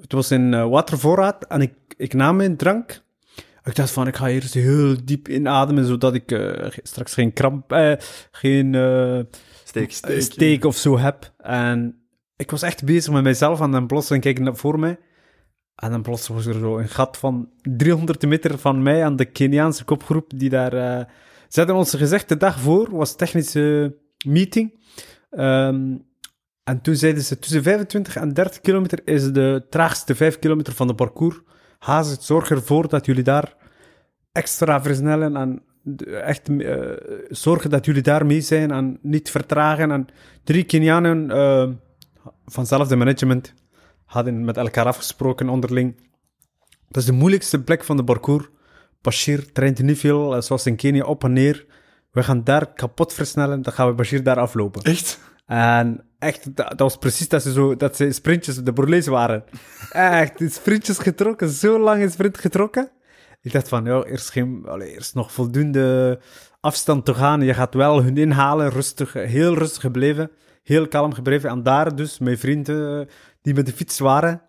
het 0.00 0.12
was 0.12 0.30
in 0.30 0.54
eh, 0.54 0.68
watervoorraad 0.68 1.46
en 1.46 1.60
ik, 1.60 1.74
ik 1.96 2.14
nam 2.14 2.36
mijn 2.36 2.56
drank. 2.56 3.02
Ik 3.64 3.74
dacht 3.74 3.90
van, 3.90 4.06
ik 4.06 4.16
ga 4.16 4.28
eerst 4.28 4.54
heel 4.54 4.96
diep 5.04 5.28
inademen, 5.28 5.84
zodat 5.84 6.14
ik 6.14 6.32
eh, 6.32 6.68
straks 6.82 7.14
geen 7.14 7.32
kramp, 7.32 7.72
eh, 7.72 7.92
geen 8.30 8.74
Steek. 9.64 9.92
steek, 9.92 10.22
steek 10.22 10.64
of 10.64 10.76
zo 10.76 10.98
heb. 10.98 11.32
En 11.38 12.00
ik 12.36 12.50
was 12.50 12.62
echt 12.62 12.84
bezig 12.84 13.12
met 13.12 13.22
mijzelf 13.22 13.60
en 13.60 13.70
dan 13.70 13.86
plotseling 13.86 14.22
kijk 14.22 14.38
ik 14.38 14.44
naar 14.44 14.56
voor 14.56 14.78
mij. 14.78 14.98
En 15.74 15.90
dan 15.90 16.02
plots 16.02 16.28
was 16.28 16.46
er 16.46 16.58
zo 16.58 16.78
een 16.78 16.88
gat 16.88 17.16
van 17.16 17.48
300 17.62 18.26
meter 18.26 18.58
van 18.58 18.82
mij 18.82 19.04
aan 19.04 19.16
de 19.16 19.24
Keniaanse 19.24 19.84
kopgroep 19.84 20.30
die 20.36 20.50
daar... 20.50 20.72
eh 20.72 21.04
ze 21.48 21.58
hadden 21.58 21.76
ons 21.76 21.94
gezegd, 21.94 22.28
de 22.28 22.36
dag 22.36 22.60
voor 22.60 22.88
was 22.90 23.16
technische 23.16 23.96
meeting. 24.26 24.78
Ehm, 25.30 25.96
en 26.70 26.80
toen 26.80 26.96
zeiden 26.96 27.22
ze, 27.22 27.38
tussen 27.38 27.62
25 27.62 28.16
en 28.16 28.34
30 28.34 28.60
kilometer 28.60 29.00
is 29.04 29.32
de 29.32 29.66
traagste 29.70 30.14
5 30.14 30.38
kilometer 30.38 30.72
van 30.72 30.86
de 30.86 30.94
parcours. 30.94 31.40
Haas, 31.78 32.16
zorg 32.20 32.50
ervoor 32.50 32.88
dat 32.88 33.06
jullie 33.06 33.22
daar 33.22 33.54
extra 34.32 34.82
versnellen 34.82 35.36
en 35.36 35.62
echt 36.24 36.48
eh, 36.48 36.80
zorgen 37.28 37.70
dat 37.70 37.84
jullie 37.84 38.02
daar 38.02 38.26
mee 38.26 38.40
zijn 38.40 38.70
en 38.70 38.98
niet 39.02 39.30
vertragen. 39.30 39.90
En 39.90 40.06
drie 40.44 40.64
Kenianen 40.64 41.30
eh, 41.30 41.68
van 42.44 42.60
hetzelfde 42.62 42.96
management 42.96 43.54
hadden 44.04 44.44
met 44.44 44.56
elkaar 44.56 44.86
afgesproken 44.86 45.48
onderling. 45.48 46.08
Dat 46.88 47.02
is 47.02 47.04
de 47.04 47.12
moeilijkste 47.12 47.62
plek 47.62 47.84
van 47.84 47.96
de 47.96 48.04
parcours. 48.04 48.48
Bashir 49.00 49.52
traint 49.52 49.82
niet 49.82 49.98
veel, 49.98 50.34
eh, 50.34 50.40
zoals 50.40 50.66
in 50.66 50.76
Kenia, 50.76 51.04
op 51.04 51.24
en 51.24 51.32
neer. 51.32 51.66
We 52.10 52.22
gaan 52.22 52.44
daar 52.44 52.72
kapot 52.72 53.12
versnellen, 53.12 53.62
dan 53.62 53.72
gaan 53.72 53.88
we 53.88 53.94
Bashir 53.94 54.22
daar 54.22 54.38
aflopen. 54.38 54.82
Echt? 54.82 55.20
En 55.46 56.09
echt, 56.20 56.56
dat, 56.56 56.68
dat 56.68 56.80
was 56.80 56.96
precies 56.96 57.28
dat 57.28 57.42
ze, 57.42 57.52
zo, 57.52 57.76
dat 57.76 57.96
ze 57.96 58.12
sprintjes, 58.12 58.56
de 58.56 58.72
Borlees 58.72 59.06
waren. 59.06 59.44
Echt, 59.90 60.42
sprintjes 60.46 60.98
getrokken, 60.98 61.48
zo 61.48 61.78
lang 61.78 62.02
een 62.02 62.10
sprint 62.10 62.38
getrokken. 62.38 62.90
Ik 63.42 63.52
dacht 63.52 63.68
van, 63.68 63.84
ja, 63.84 64.02
eerst, 64.02 64.30
geen, 64.30 64.66
nog 65.12 65.32
voldoende 65.32 66.20
afstand 66.60 67.04
te 67.04 67.14
gaan. 67.14 67.40
Je 67.40 67.54
gaat 67.54 67.74
wel 67.74 68.02
hun 68.02 68.16
inhalen, 68.16 68.70
rustig, 68.70 69.12
heel 69.12 69.54
rustig 69.54 69.80
gebleven. 69.80 70.30
Heel 70.62 70.88
kalm 70.88 71.14
gebleven. 71.14 71.50
En 71.50 71.62
daar 71.62 71.96
dus, 71.96 72.18
mijn 72.18 72.38
vrienden 72.38 73.08
die 73.42 73.54
met 73.54 73.66
de 73.66 73.72
fiets 73.72 73.98
waren, 73.98 74.42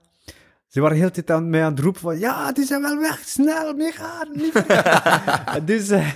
ze 0.72 0.80
waren 0.80 0.96
de 0.96 1.02
hele 1.02 1.14
tijd 1.14 1.32
aan 1.32 1.50
mij 1.50 1.64
aan 1.64 1.72
het 1.72 1.80
roepen 1.80 2.02
van, 2.02 2.20
ja, 2.20 2.52
die 2.52 2.66
zijn 2.66 2.82
wel 2.82 2.98
weg, 3.00 3.20
snel, 3.26 3.74
meegaan. 3.74 4.28
Niet 4.34 4.52
vergeten." 4.52 5.66
dus, 5.66 5.90
eh, 5.90 6.10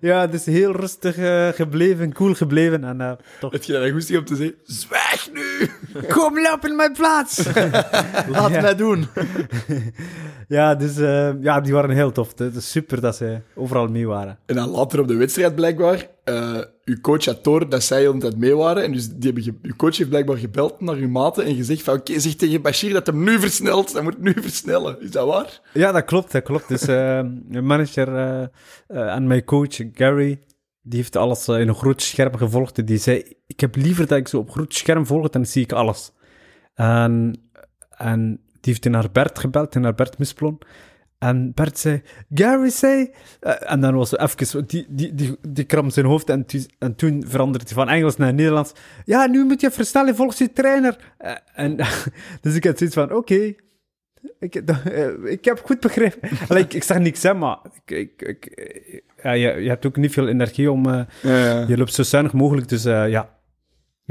ja, 0.00 0.26
dus 0.26 0.44
heel 0.44 0.72
rustig 0.72 1.16
eh, 1.16 1.48
gebleven, 1.48 2.12
cool 2.12 2.34
gebleven. 2.34 2.84
En 2.84 3.00
eh, 3.00 3.12
toch 3.40 3.52
Heb 3.52 3.62
je 3.62 3.72
daar 3.72 3.90
goed 3.90 4.16
om 4.16 4.24
te 4.24 4.36
zeggen? 4.36 4.56
Zwijg 4.64 5.28
nu! 5.32 5.70
Kom, 6.08 6.40
loop 6.40 6.66
in 6.66 6.76
mijn 6.76 6.92
plaats! 6.92 7.44
Laat 8.28 8.50
Ja. 8.50 8.60
mij 8.60 8.74
doen. 8.74 9.08
ja, 10.52 10.74
dus 10.74 10.96
eh, 10.98 11.32
ja, 11.40 11.60
die 11.60 11.72
waren 11.72 11.90
heel 11.90 12.12
tof. 12.12 12.38
Het 12.38 12.54
is 12.56 12.70
super 12.70 13.00
dat 13.00 13.16
ze 13.16 13.40
overal 13.54 13.86
mee 13.88 14.06
waren. 14.06 14.38
En 14.46 14.54
dan 14.54 14.68
later 14.70 15.00
op 15.00 15.08
de 15.08 15.14
wedstrijd 15.16 15.54
blijkbaar, 15.54 16.08
eh 16.24 16.58
uw 16.84 17.00
coach 17.00 17.24
had 17.24 17.44
door 17.44 17.68
dat 17.68 17.82
zij 17.82 18.00
de 18.00 18.06
hele 18.06 18.18
tijd 18.18 18.36
mee 18.36 18.56
waren. 18.56 18.82
En 18.84 18.92
dus 18.92 19.08
die 19.08 19.18
hebben 19.24 19.42
ge- 19.42 19.58
uw 19.62 19.76
coach 19.76 19.96
heeft 19.96 20.08
blijkbaar 20.10 20.36
gebeld 20.36 20.80
naar 20.80 20.94
uw 20.94 21.08
maten 21.08 21.44
en 21.44 21.54
gezegd 21.54 21.82
van 21.82 21.94
oké, 21.94 22.18
zeg 22.20 22.34
tegen 22.34 22.62
Bashir 22.62 22.92
dat 22.92 23.06
hem 23.06 23.24
nu 23.24 23.38
versnelt. 23.40 23.92
Hij 23.92 24.02
moet 24.02 24.18
nu 24.20 24.32
versnellen. 24.40 25.00
Is 25.00 25.10
dat 25.10 25.26
waar? 25.26 25.60
Ja, 25.72 25.92
dat 25.92 26.04
klopt, 26.04 26.32
dat 26.32 26.42
klopt. 26.42 26.68
Dus 26.68 26.82
eh, 26.82 27.20
mijn 27.48 27.66
manager 27.66 28.08
en 28.86 29.26
mijn 29.26 29.44
coach 29.44 29.76
Gary, 29.92 30.40
die 30.82 30.98
heeft 30.98 31.16
alles 31.16 31.48
in 31.48 31.68
een 31.68 31.74
groot 31.74 32.02
scherm 32.02 32.36
gevolgd. 32.36 32.86
Die 32.86 32.98
zei, 32.98 33.36
ik 33.46 33.60
heb 33.60 33.76
liever 33.76 34.06
dat 34.06 34.18
ik 34.18 34.28
zo 34.28 34.38
op 34.38 34.50
groot 34.50 34.74
scherm 34.74 35.06
volg, 35.06 35.28
dan 35.28 35.46
zie 35.46 35.62
ik 35.62 35.72
alles. 35.72 36.12
En, 36.74 37.40
en 37.96 38.40
die 38.62 38.72
heeft 38.72 38.88
naar 38.88 39.10
Bert 39.12 39.38
gebeld, 39.38 39.74
naar 39.74 39.94
Bert 39.94 40.18
Misplon. 40.18 40.58
En 41.18 41.52
Bert 41.54 41.78
zei, 41.78 42.02
Gary 42.34 42.70
zei... 42.70 43.10
eh, 43.40 43.72
en 43.72 43.80
dan 43.80 43.94
was 43.94 44.12
er 44.12 44.20
even... 44.20 44.66
Die, 44.66 44.86
die, 44.88 45.14
die, 45.14 45.36
die 45.48 45.64
kram 45.64 45.90
zijn 45.90 46.06
hoofd 46.06 46.28
en, 46.30 46.46
en 46.78 46.94
toen 46.94 47.24
veranderde 47.26 47.64
hij 47.66 47.74
van 47.74 47.88
Engels 47.88 48.16
naar 48.16 48.34
Nederlands. 48.34 48.72
Ja, 49.04 49.26
nu 49.26 49.44
moet 49.44 49.60
je 49.60 49.70
versnellen 49.70 50.14
volgens 50.16 50.38
je 50.38 50.52
trainer. 50.52 50.96
Eh, 51.18 51.32
en, 51.54 51.76
dus 52.40 52.54
ik 52.54 52.64
had 52.64 52.78
zoiets 52.78 52.96
van, 52.96 53.12
oké, 53.12 53.54
ik, 54.38 54.54
eh, 54.54 55.08
ik 55.24 55.44
heb 55.44 55.62
goed 55.64 55.80
begrepen. 55.80 56.28
Allee, 56.48 56.62
ik, 56.62 56.74
ik 56.74 56.82
zeg 56.82 56.98
niks, 56.98 57.22
hè, 57.22 57.34
maar 57.34 57.58
ik, 57.84 57.96
ik, 58.22 58.22
ik- 58.22 59.02
ja, 59.22 59.32
je, 59.32 59.48
je 59.62 59.68
hebt 59.68 59.86
ook 59.86 59.96
niet 59.96 60.12
veel 60.12 60.28
energie 60.28 60.70
om... 60.70 60.86
je 61.22 61.74
loopt 61.76 61.94
zo 61.94 62.02
zuinig 62.02 62.32
mogelijk, 62.32 62.68
dus 62.68 62.82
ja. 62.82 63.40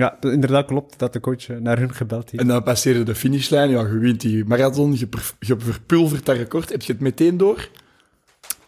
Ja, 0.02 0.18
inderdaad 0.22 0.66
klopt 0.66 1.00
dat 1.00 1.14
de 1.14 1.20
coach 1.20 1.50
eh, 1.50 1.58
naar 1.58 1.80
hun 1.80 1.94
gebeld 1.94 2.30
heeft. 2.32 2.44
En 2.44 2.50
dan 2.50 2.64
passeerde 2.64 3.04
de 3.04 3.16
finishlijn. 3.16 3.70
Ja, 3.70 3.82
je 3.82 3.98
wint 3.98 4.22
die 4.22 4.46
marathon, 4.46 4.98
je, 4.98 5.08
je 5.40 5.56
verpulvert 5.60 6.26
dat 6.26 6.36
record. 6.36 6.70
Heb 6.70 6.82
je 6.82 6.92
het 6.92 7.02
meteen 7.02 7.38
door? 7.38 7.70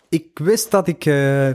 Ik 0.10 0.40
wist 0.40 0.72
dat 0.72 0.88
ik... 0.88 1.06
eh, 1.06 1.50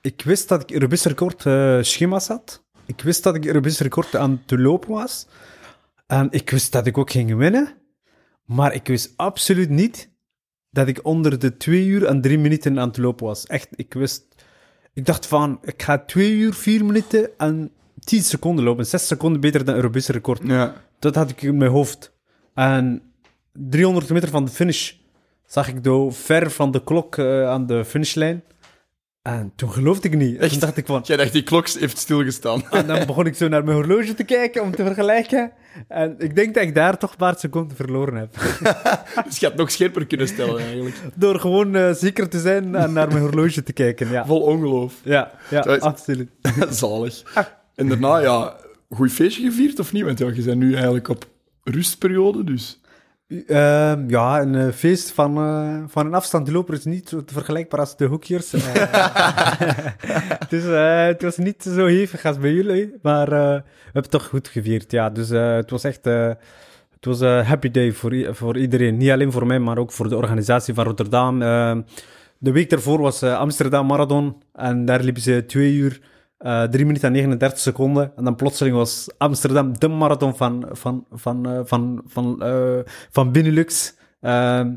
ik 0.00 0.22
wist 0.24 0.48
dat 0.48 0.62
ik 0.62 0.70
Europees 0.70 1.04
record 1.04 1.46
eh, 1.46 1.78
schema's 1.80 2.28
had. 2.28 2.64
Ik 2.86 3.00
wist 3.00 3.22
dat 3.22 3.34
ik 3.34 3.46
Europees 3.46 3.80
record 3.80 4.16
aan 4.16 4.42
te 4.46 4.58
lopen 4.58 4.90
was. 4.90 5.26
En 6.06 6.28
ik 6.30 6.50
wist 6.50 6.72
dat 6.72 6.86
ik 6.86 6.98
ook 6.98 7.10
ging 7.10 7.34
winnen. 7.36 7.74
Maar 8.44 8.74
ik 8.74 8.86
wist 8.86 9.12
absoluut 9.16 9.70
niet 9.70 10.10
dat 10.70 10.88
ik 10.88 11.04
onder 11.04 11.38
de 11.38 11.56
twee 11.56 11.86
uur 11.86 12.04
en 12.04 12.20
drie 12.20 12.38
minuten 12.38 12.80
aan 12.80 12.88
het 12.88 12.96
lopen 12.96 13.26
was. 13.26 13.46
Echt, 13.46 13.68
ik 13.70 13.94
wist... 13.94 14.24
Ik 14.92 15.04
dacht 15.04 15.26
van, 15.26 15.58
ik 15.62 15.82
ga 15.82 15.98
twee 16.04 16.32
uur, 16.32 16.54
vier 16.54 16.84
minuten 16.84 17.30
en 17.38 17.72
tien 18.04 18.22
seconden 18.22 18.64
lopen. 18.64 18.86
Zes 18.86 19.06
seconden 19.06 19.40
beter 19.40 19.64
dan 19.64 19.74
Europees 19.74 20.08
record. 20.08 20.40
Ja. 20.44 20.74
Dat 20.98 21.14
had 21.14 21.30
ik 21.30 21.42
in 21.42 21.56
mijn 21.56 21.70
hoofd. 21.70 22.12
En 22.54 23.02
300 23.52 24.10
meter 24.10 24.28
van 24.28 24.44
de 24.44 24.50
finish 24.50 24.92
zag 25.46 25.68
ik 25.68 25.84
door 25.84 26.12
ver 26.12 26.50
van 26.50 26.70
de 26.70 26.84
klok 26.84 27.16
eh, 27.16 27.48
aan 27.48 27.66
de 27.66 27.84
finishlijn. 27.84 28.42
En 29.22 29.52
toen 29.56 29.70
geloofde 29.72 30.08
ik 30.08 30.16
niet. 30.16 30.34
Toen 30.34 30.48
Echt? 30.48 30.60
dacht 30.60 30.76
ik 30.76 30.86
van... 30.86 31.00
Jij 31.04 31.16
dacht, 31.16 31.32
die 31.32 31.42
klok 31.42 31.68
heeft 31.68 31.98
stilgestaan. 31.98 32.62
En 32.70 32.86
dan 32.86 33.06
begon 33.06 33.26
ik 33.26 33.34
zo 33.34 33.48
naar 33.48 33.64
mijn 33.64 33.76
horloge 33.76 34.14
te 34.14 34.24
kijken 34.24 34.62
om 34.62 34.74
te 34.74 34.84
vergelijken. 34.84 35.52
En 35.88 36.14
ik 36.18 36.34
denk 36.34 36.54
dat 36.54 36.62
ik 36.62 36.74
daar 36.74 36.98
toch 36.98 37.10
een 37.10 37.16
paar 37.16 37.38
seconden 37.38 37.76
verloren 37.76 38.14
heb. 38.14 38.34
dus 39.26 39.38
je 39.38 39.46
had 39.46 39.56
nog 39.56 39.70
scherper 39.70 40.06
kunnen 40.06 40.28
stellen, 40.28 40.58
eigenlijk. 40.58 40.96
Door 41.14 41.40
gewoon 41.40 41.74
eh, 41.76 41.92
zeker 41.92 42.28
te 42.28 42.40
zijn 42.40 42.74
en 42.74 42.92
naar 42.92 43.08
mijn 43.08 43.20
horloge 43.20 43.62
te 43.62 43.72
kijken. 43.72 44.10
Ja, 44.10 44.26
Vol 44.26 44.40
ongeloof. 44.40 44.94
ja, 45.02 45.30
ja 45.50 45.60
absoluut. 45.60 46.30
Zalig. 46.70 47.22
En 47.78 47.88
daarna, 47.88 48.18
ja, 48.18 48.56
goed 48.90 49.12
feestje 49.12 49.42
gevierd 49.42 49.78
of 49.78 49.92
niet? 49.92 50.04
Want 50.04 50.18
ja, 50.18 50.30
je 50.34 50.42
bent 50.42 50.58
nu 50.58 50.74
eigenlijk 50.74 51.08
op 51.08 51.24
rustperiode, 51.64 52.44
dus... 52.44 52.80
Ehm, 53.46 54.08
ja, 54.10 54.40
een 54.40 54.54
eh, 54.54 54.68
feest 54.72 55.10
van, 55.10 55.36
eh, 55.36 55.82
van 55.86 56.06
een 56.06 56.14
afstandloper 56.14 56.74
is 56.74 56.84
niet 56.84 57.08
zo 57.08 57.22
vergelijkbaar 57.26 57.80
als 57.80 57.96
de 57.96 58.04
hoekjes. 58.04 58.50
dus 60.52 60.62
het 61.10 61.22
was 61.22 61.36
niet 61.36 61.62
zo 61.62 61.86
hevig 61.86 62.24
als 62.24 62.38
bij 62.38 62.52
jullie, 62.52 62.94
maar 63.02 63.30
we 63.30 63.62
hebben 63.92 64.10
toch 64.10 64.26
goed 64.26 64.48
gevierd. 64.48 64.90
Ja, 64.90 65.10
dus 65.10 65.28
het 65.28 65.70
was 65.70 65.84
echt 65.84 66.04
het 66.98 67.06
was 67.06 67.20
een 67.20 67.44
happy 67.44 67.70
day 67.70 67.92
voor, 67.92 68.34
voor 68.34 68.58
iedereen. 68.58 68.96
Niet 68.96 69.10
alleen 69.10 69.32
voor 69.32 69.46
mij, 69.46 69.58
maar 69.58 69.78
ook 69.78 69.92
voor 69.92 70.08
de 70.08 70.16
organisatie 70.16 70.74
van 70.74 70.84
Rotterdam. 70.84 71.42
Eh, 71.42 71.76
de 72.38 72.52
week 72.52 72.70
daarvoor 72.70 73.00
was 73.00 73.22
Amsterdam 73.22 73.86
Marathon 73.86 74.42
en 74.54 74.84
daar 74.84 75.00
liepen 75.00 75.22
ze 75.22 75.44
twee 75.46 75.74
uur. 75.74 76.00
Eh 76.38 76.62
3 76.62 76.86
minuten 76.86 77.08
en 77.08 77.12
39 77.12 77.58
seconden. 77.58 78.12
En 78.16 78.24
dan 78.24 78.34
plotseling 78.36 78.76
was 78.76 79.08
Amsterdam 79.18 79.78
de 79.78 79.88
marathon 79.88 80.36
van, 80.36 80.68
van, 80.70 81.06
van, 81.12 81.46
eh, 81.48 81.60
van, 81.64 82.02
van, 82.06 82.42
eh, 82.42 82.78
van 83.10 83.32
Benelux. 83.32 83.94
Ehm, 84.20 84.74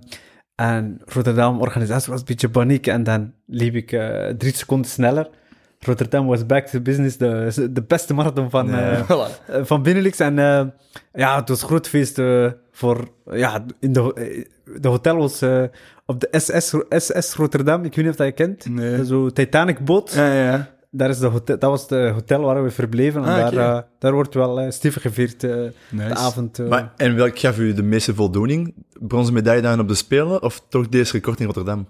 en 0.55 1.01
Rotterdam, 1.05 1.59
organisatie 1.59 2.11
was 2.11 2.19
een 2.19 2.25
beetje 2.25 2.49
paniek. 2.49 2.87
En 2.87 3.03
dan 3.03 3.33
liep 3.45 3.75
ik 3.75 3.87
drie 4.37 4.55
seconden 4.55 4.89
sneller. 4.91 5.29
Rotterdam 5.79 6.27
was 6.27 6.45
back 6.45 6.67
to 6.67 6.79
business, 6.79 7.17
de, 7.17 7.69
de 7.71 7.83
beste 7.83 8.13
marathon 8.13 8.49
van, 8.49 8.69
Voilà. 9.09 9.61
van 9.61 9.83
Benelux. 9.83 10.19
En 10.19 10.35
ja, 11.13 11.35
het 11.39 11.49
was 11.49 11.61
een 11.61 11.67
groot 11.67 11.87
feest 11.87 12.21
voor... 12.71 13.09
Ja, 13.31 13.65
in 13.79 13.93
de, 13.93 14.45
de 14.79 14.87
hotel 14.87 15.17
was 15.17 15.43
op 16.05 16.19
de 16.19 16.27
SS, 16.31 16.75
SS 16.89 17.33
Rotterdam. 17.35 17.83
Ik 17.83 17.95
weet 17.95 18.05
niet 18.05 18.13
of 18.13 18.15
dat 18.15 18.27
je 18.27 18.33
kent. 18.33 18.69
Nee. 18.69 19.05
Zo'n 19.05 19.33
Titanic-boot. 19.33 20.13
Ja, 20.13 20.33
ja. 20.33 20.69
Daar 20.93 21.09
is 21.09 21.19
de 21.19 21.27
hotel, 21.27 21.59
dat 21.59 21.69
was 21.69 21.87
de 21.87 22.09
hotel 22.13 22.41
waar 22.41 22.63
we 22.63 22.71
verbleven. 22.71 23.23
En 23.23 23.29
Ah, 23.29 23.51
daar, 23.51 23.75
eh, 23.77 23.81
daar 23.99 24.13
wordt 24.13 24.33
wel 24.33 24.59
eh, 24.59 24.71
stevig 24.71 25.01
gevierd 25.01 25.43
eh, 25.43 25.55
Nice. 25.89 26.07
de 26.07 26.15
avond. 26.15 26.69
Maar, 26.69 26.93
en 26.97 27.15
welk 27.15 27.39
gaf 27.39 27.57
u 27.59 27.73
de 27.73 27.83
meeste 27.83 28.15
voldoening? 28.15 28.73
Bronzen 28.99 29.33
medaille 29.33 29.61
dan 29.61 29.79
op 29.79 29.87
de 29.87 29.93
Spelen 29.95 30.41
of 30.41 30.63
toch 30.69 30.89
deze 30.89 31.11
record 31.11 31.39
in 31.39 31.45
Rotterdam? 31.45 31.87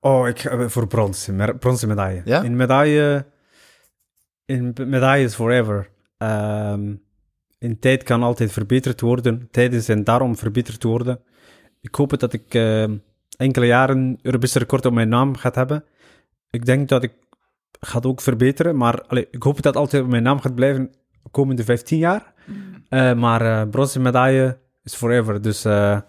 Oh, 0.00 0.28
ik 0.28 0.38
ga 0.38 0.68
voor 0.68 0.86
brons. 0.86 1.28
Bronzen 1.58 1.88
medaille. 1.88 2.22
Ja? 2.24 2.42
In 2.42 2.56
medaille... 2.56 3.26
In 4.44 4.74
medaille 4.86 5.24
is 5.24 5.34
forever. 5.34 5.88
Ehm, 6.18 6.94
in 7.58 7.78
tijd 7.78 8.02
kan 8.02 8.22
altijd 8.22 8.52
verbeterd 8.52 9.00
worden. 9.00 9.48
Tijden 9.50 9.82
zijn 9.82 10.04
daarom 10.04 10.36
verbeterd 10.36 10.82
worden. 10.82 11.20
Ik 11.80 11.94
hoop 11.94 12.18
dat 12.18 12.32
ik 12.32 12.54
eh, 12.54 12.82
enkele 13.36 13.66
jaren 13.66 14.18
Europees 14.22 14.54
record 14.54 14.86
op 14.86 14.92
mijn 14.92 15.08
naam 15.08 15.36
gaat 15.36 15.54
hebben. 15.54 15.84
Ik 16.50 16.64
denk 16.64 16.88
dat 16.88 17.02
ik 17.02 17.12
gaat 17.80 18.06
ook 18.06 18.20
verbeteren, 18.20 18.76
maar 18.76 19.02
allee, 19.02 19.28
ik 19.30 19.42
hoop 19.42 19.62
dat 19.62 19.76
altijd 19.76 20.02
op 20.02 20.08
mijn 20.08 20.22
naam 20.22 20.40
gaat 20.40 20.54
blijven 20.54 20.90
de 21.22 21.30
komende 21.30 21.64
15 21.64 21.98
jaar. 21.98 22.32
Eh, 22.88 23.14
maar 23.14 23.40
eh 23.40 23.68
bronzen 23.70 24.02
medaille 24.02 24.58
is 24.82 24.94
forever, 24.94 25.42
dus 25.42 25.64
eh, 25.64 26.00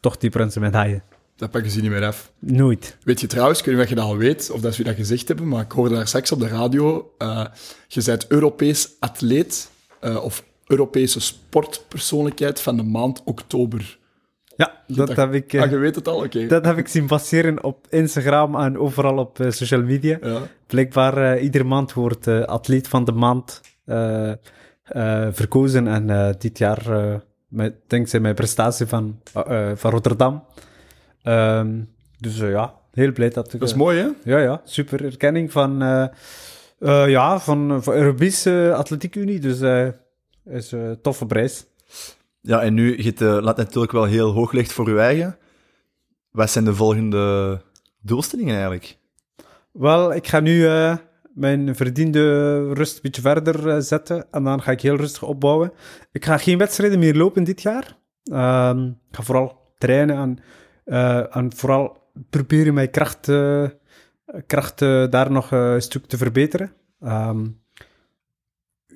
toch 0.00 0.16
die 0.16 0.30
bronzen 0.30 0.60
medaille. 0.60 1.02
Dat 1.36 1.50
pakken 1.50 1.70
ze 1.70 1.80
niet 1.80 1.90
meer 1.90 2.04
af. 2.04 2.32
Nooit. 2.38 2.96
Weet 3.04 3.20
je 3.20 3.26
trouwens, 3.26 3.58
ik 3.58 3.64
weet 3.64 3.74
niet 3.74 3.84
of 3.84 3.90
je 3.90 3.94
dat 3.94 4.04
al 4.04 4.16
weet, 4.16 4.50
of 4.50 4.60
dat 4.60 4.74
ze 4.74 4.82
dat 4.82 4.94
gezegd 4.94 5.28
hebben, 5.28 5.48
maar 5.48 5.62
ik 5.62 5.72
hoorde 5.72 5.94
daar 5.94 6.06
straks 6.06 6.32
op 6.32 6.40
de 6.40 6.48
radio, 6.48 7.14
eh, 7.18 7.44
je 7.88 8.02
bent 8.04 8.26
Europees 8.26 8.88
atleet, 8.98 9.70
eh, 10.00 10.24
of 10.24 10.44
Europese 10.66 11.20
sportpersoonlijkheid 11.20 12.60
van 12.60 12.76
de 12.76 12.82
maand 12.82 13.22
oktober. 13.24 13.98
Ja, 14.62 14.96
dat, 14.96 15.06
dat- 15.06 15.16
heb 15.16 15.34
ik, 15.34 15.52
eh, 15.52 15.62
Ah, 15.62 15.70
je 15.70 15.76
weet 15.76 15.94
het 15.94 16.08
al? 16.08 16.24
Oké. 16.24 16.46
dat 16.46 16.64
heb 16.64 16.78
ik 16.78 16.88
zien 16.88 17.06
passeren 17.06 17.64
op 17.64 17.86
Instagram 17.90 18.56
en 18.56 18.78
overal 18.78 19.18
op 19.18 19.40
eh, 19.40 19.50
social 19.50 19.82
media. 19.82 20.18
Ja. 20.22 20.40
Blijkbaar 20.66 21.36
uh, 21.36 21.42
iedere 21.42 21.64
maand 21.64 21.92
wordt 21.92 22.26
uh, 22.26 22.42
atleet 22.42 22.88
van 22.88 23.04
de 23.04 23.12
maand 23.12 23.60
verkozen. 25.32 25.86
En 25.86 26.34
dit 26.38 26.58
jaar, 26.58 26.82
met, 27.48 27.74
dankzij 27.86 28.20
mijn 28.20 28.34
prestatie 28.34 28.86
van, 28.86 29.20
van 29.74 29.90
Rotterdam. 29.90 30.44
Um, 31.24 31.88
dus 32.18 32.38
ja, 32.38 32.74
heel 32.92 33.12
blij 33.12 33.30
dat... 33.30 33.50
Dat 33.50 33.62
is 33.62 33.74
mooi, 33.74 33.98
hè? 33.98 34.08
Ja, 34.30 34.38
ja, 34.38 34.60
super 34.64 35.04
erkenning 35.04 35.52
van, 35.52 35.78
ja, 37.06 37.40
van, 37.40 37.82
van 37.82 37.94
Europese 37.94 38.72
Atletiek 38.76 39.16
Unie. 39.16 39.40
Dus 39.40 39.60
is 40.44 40.72
een 40.72 40.98
toffe 41.02 41.26
prijs. 41.26 41.66
Ja, 42.44 42.62
en 42.62 42.74
nu, 42.74 42.96
je 43.02 43.08
het 43.08 43.20
laat 43.20 43.56
natuurlijk 43.56 43.92
wel 43.92 44.04
heel 44.04 44.32
hoog 44.32 44.52
ligt 44.52 44.72
voor 44.72 44.90
je 44.90 44.98
eigen. 44.98 45.36
Wat 46.30 46.50
zijn 46.50 46.64
de 46.64 46.74
volgende 46.74 47.60
doelstellingen 48.00 48.52
eigenlijk? 48.52 48.98
Wel, 49.72 50.14
ik 50.14 50.26
ga 50.26 50.40
nu 50.40 50.58
uh, 50.58 50.96
mijn 51.34 51.76
verdiende 51.76 52.72
rust 52.72 52.94
een 52.94 53.02
beetje 53.02 53.22
verder 53.22 53.66
uh, 53.66 53.76
zetten 53.78 54.26
en 54.30 54.44
dan 54.44 54.62
ga 54.62 54.70
ik 54.70 54.80
heel 54.80 54.96
rustig 54.96 55.22
opbouwen. 55.22 55.72
Ik 56.12 56.24
ga 56.24 56.36
geen 56.36 56.58
wedstrijden 56.58 56.98
meer 56.98 57.14
lopen 57.14 57.44
dit 57.44 57.62
jaar. 57.62 57.96
Uh, 58.24 58.72
ik 59.08 59.16
ga 59.16 59.22
vooral 59.22 59.74
trainen 59.78 60.16
en, 60.16 60.38
en 61.30 61.56
vooral 61.56 62.10
proberen 62.30 62.74
mijn 62.74 62.90
kracht, 62.90 63.30
kracht 64.46 64.78
daar 65.10 65.30
nog 65.30 65.50
een 65.50 65.82
stuk 65.82 66.06
te 66.06 66.16
verbeteren. 66.16 66.72
Um, 67.00 67.61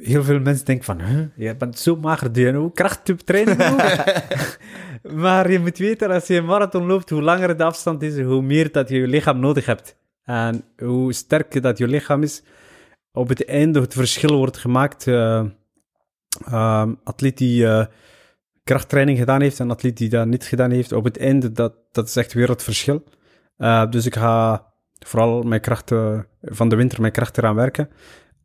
heel 0.00 0.24
veel 0.24 0.40
mensen 0.40 0.64
denken 0.64 0.84
van, 0.84 1.00
huh, 1.00 1.26
je 1.36 1.56
bent 1.56 1.78
zo 1.78 1.96
mager, 1.96 2.32
doe 2.32 2.44
je 2.44 2.52
nou 2.52 2.70
krachttraining 2.74 3.58
Maar 5.14 5.50
je 5.50 5.58
moet 5.58 5.78
weten, 5.78 6.10
als 6.10 6.26
je 6.26 6.36
een 6.36 6.44
marathon 6.44 6.86
loopt, 6.86 7.10
hoe 7.10 7.22
langer 7.22 7.56
de 7.56 7.64
afstand 7.64 8.02
is, 8.02 8.20
hoe 8.20 8.42
meer 8.42 8.72
dat 8.72 8.88
je 8.88 8.96
je 8.96 9.06
lichaam 9.06 9.40
nodig 9.40 9.66
hebt. 9.66 9.96
En 10.24 10.64
hoe 10.76 11.12
sterker 11.12 11.60
dat 11.60 11.78
je 11.78 11.88
lichaam 11.88 12.22
is, 12.22 12.42
op 13.12 13.28
het 13.28 13.44
einde 13.44 13.80
het 13.80 13.94
verschil 13.94 14.36
wordt 14.36 14.56
gemaakt. 14.56 15.06
Uh, 15.06 15.44
uh, 16.48 16.86
atleet 17.04 17.38
die 17.38 17.62
uh, 17.62 17.84
krachttraining 18.64 19.18
gedaan 19.18 19.40
heeft 19.40 19.60
en 19.60 19.70
atleet 19.70 19.96
die 19.96 20.08
dat 20.08 20.26
niet 20.26 20.44
gedaan 20.44 20.70
heeft, 20.70 20.92
op 20.92 21.04
het 21.04 21.18
einde, 21.18 21.52
dat, 21.52 21.74
dat 21.92 22.08
is 22.08 22.16
echt 22.16 22.32
weer 22.32 22.48
het 22.48 22.62
verschil. 22.62 23.04
dus 23.90 24.06
ik 24.06 24.14
ga 24.16 24.66
vooral 24.98 25.42
mijn 25.42 25.60
krachten, 25.60 26.26
van 26.42 26.68
de 26.68 26.76
winter 26.76 27.00
mijn 27.00 27.12
krachten 27.12 27.42
eraan 27.42 27.54
werken. 27.54 27.88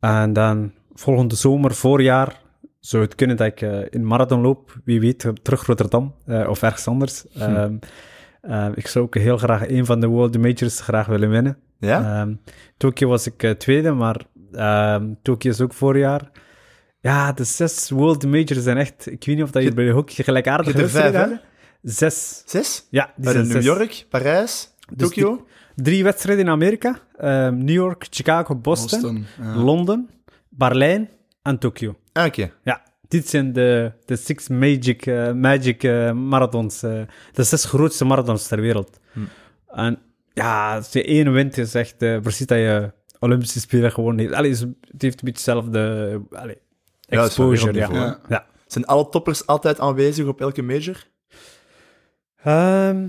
En 0.00 0.32
dan 0.32 0.72
volgende 0.94 1.34
zomer, 1.34 1.74
voorjaar, 1.74 2.40
zou 2.80 3.02
het 3.02 3.14
kunnen 3.14 3.36
dat 3.36 3.46
ik 3.46 3.60
in 3.90 4.06
marathon 4.06 4.40
loop. 4.40 4.76
Wie 4.84 5.00
weet, 5.00 5.32
terug 5.42 5.66
Rotterdam 5.66 6.14
of 6.48 6.62
ergens 6.62 6.86
anders. 6.86 7.24
Hm. 7.32 7.78
Uh, 8.48 8.68
ik 8.74 8.86
zou 8.86 9.04
ook 9.04 9.14
heel 9.14 9.38
graag 9.38 9.68
een 9.68 9.86
van 9.86 10.00
de 10.00 10.06
World 10.06 10.38
Majors 10.38 10.80
graag 10.80 11.06
willen 11.06 11.30
winnen. 11.30 11.58
Ja? 11.78 12.20
Um, 12.20 12.40
Tokio 12.76 13.08
was 13.08 13.26
ik 13.26 13.42
uh, 13.42 13.50
tweede, 13.50 13.92
maar 13.92 14.20
um, 14.94 15.18
Tokio 15.22 15.50
is 15.50 15.60
ook 15.60 15.72
voorjaar. 15.72 16.30
Ja, 17.00 17.32
de 17.32 17.44
zes 17.44 17.90
World 17.90 18.26
Majors 18.26 18.62
zijn 18.62 18.76
echt... 18.76 19.06
Ik 19.06 19.24
weet 19.24 19.36
niet 19.36 19.44
of 19.44 19.50
dat 19.50 19.62
je, 19.62 19.68
je 19.68 19.74
bij 19.74 19.84
de 19.84 19.90
hockey 19.90 20.24
gelijkaardig 20.24 20.72
wedstrijden 20.72 21.20
hadden. 21.20 21.40
Zes. 21.82 22.42
Zes? 22.46 22.86
Ja, 22.90 23.12
die 23.16 23.30
zijn 23.30 23.46
New 23.46 23.52
zes. 23.52 23.64
York, 23.64 24.06
Parijs, 24.10 24.70
Dus 24.94 25.08
Tokio? 25.08 25.46
drie 25.74 26.04
wedstrijden 26.04 26.44
in 26.44 26.50
Amerika. 26.50 26.98
Um, 27.22 27.64
New 27.64 27.74
York, 27.74 28.06
Chicago, 28.10 28.54
Boston, 28.54 29.00
Boston, 29.00 29.26
ja. 29.42 29.56
Londen, 29.56 30.10
Berlijn 30.56 31.10
en 31.42 31.58
Tokio. 31.58 31.96
Ah, 32.12 32.26
oké. 32.26 32.52
Ja, 32.64 32.82
dit 33.08 33.28
zijn 33.28 33.52
de, 33.52 33.92
de 34.04 34.16
six 34.16 34.48
magic, 34.48 35.06
eh, 35.06 35.32
magic 35.32 35.82
eh, 35.82 36.12
marathons. 36.12 36.82
eh, 36.82 37.02
de 37.32 37.42
zes 37.42 37.64
grootste 37.64 38.04
marathons 38.04 38.46
ter 38.48 38.60
wereld. 38.60 39.00
Hm. 39.12 39.20
En 39.66 39.98
ja, 40.32 40.74
als 40.76 40.92
je 40.92 41.04
één 41.04 41.32
wint, 41.32 41.58
is 41.58 41.74
echt 41.74 41.96
precies 41.98 42.46
dat 42.46 42.58
je 42.58 42.92
Olympische 43.18 43.60
Spelen 43.60 43.92
gewoon 43.92 44.18
heeft. 44.18 44.32
Allee, 44.32 44.50
is- 44.50 44.60
het 44.60 45.02
heeft 45.02 45.22
een 45.22 45.24
beetje 45.32 45.52
hetzelfde 45.52 46.20
allee, 46.30 46.58
exposure. 47.08 47.72
Ja, 47.78 48.18
ja. 48.28 48.46
Zijn 48.66 48.86
alle 48.86 49.08
toppers 49.08 49.46
altijd 49.46 49.80
aanwezig 49.80 50.26
op 50.26 50.40
elke 50.40 50.62
major? 50.62 51.06
Ehm, 52.36 53.00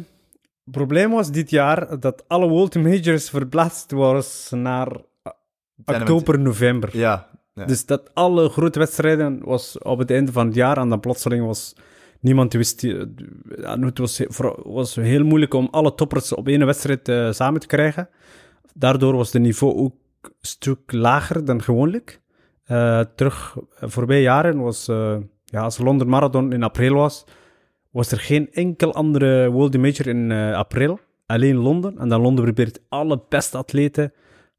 het 0.64 0.72
probleem 0.72 1.12
was 1.12 1.32
dit 1.32 1.50
jaar 1.50 2.00
dat 2.00 2.24
alle 2.28 2.48
World 2.48 2.76
Majors 2.76 3.30
verplaatst 3.30 3.92
was 3.92 4.50
naar 4.52 4.88
oktober, 5.86 6.40
november. 6.40 6.98
Ja. 6.98 7.30
Dus 7.54 7.86
dat 7.86 8.14
alle 8.14 8.50
grote 8.50 8.80
wedstrijden 8.80 9.44
was 9.44 9.78
op 9.78 10.00
het 10.00 10.12
einde 10.12 10.32
van 10.32 10.46
het 10.46 10.56
jaar 10.56 10.78
en 10.78 10.90
dan 10.90 11.00
plotseling 11.00 11.46
was 11.46 11.76
niemand 12.20 12.54
wist. 12.54 12.82
ja, 12.82 13.80
Het 13.80 13.98
was, 13.98 14.22
was 14.64 14.96
heel 14.96 15.24
moeilijk 15.24 15.54
om 15.54 15.68
alle 15.72 15.96
toppers 15.96 16.34
op 16.34 16.48
één 16.48 16.66
wedstrijd 16.66 17.10
eh, 17.10 17.32
samen 17.32 17.60
te 17.60 17.68
krijgen. 17.68 18.10
Daardoor 18.74 19.16
was 19.16 19.34
het 19.34 19.42
niveau 19.42 19.76
ook 19.76 19.94
een 20.22 20.32
stuk 20.42 20.92
lager 20.92 21.46
dan 21.46 21.62
gewoonlijk. 21.62 22.22
Eh, 22.64 23.00
terug, 23.16 23.58
eh, 23.80 23.90
voorbije 23.90 24.22
jaren 24.22 24.60
was, 24.60 24.88
eh, 24.88 25.18
ja, 25.46 25.62
als 25.62 25.78
London 25.78 26.10
Marathon 26.10 26.54
in 26.54 26.64
april 26.64 26.94
was, 26.94 27.26
was 27.92 28.12
er 28.12 28.20
geen 28.20 28.52
enkel 28.52 28.94
andere 28.94 29.50
World 29.52 29.78
Major 29.78 30.08
in 30.08 30.32
eh, 30.32 30.54
april. 30.54 31.00
Alleen 31.26 31.56
Londen. 31.56 31.98
En 31.98 32.10
dan 32.10 32.22
Londen 32.22 32.44
probeert 32.44 32.80
alle 32.90 33.24
beste 33.30 33.58
atleten 33.58 34.14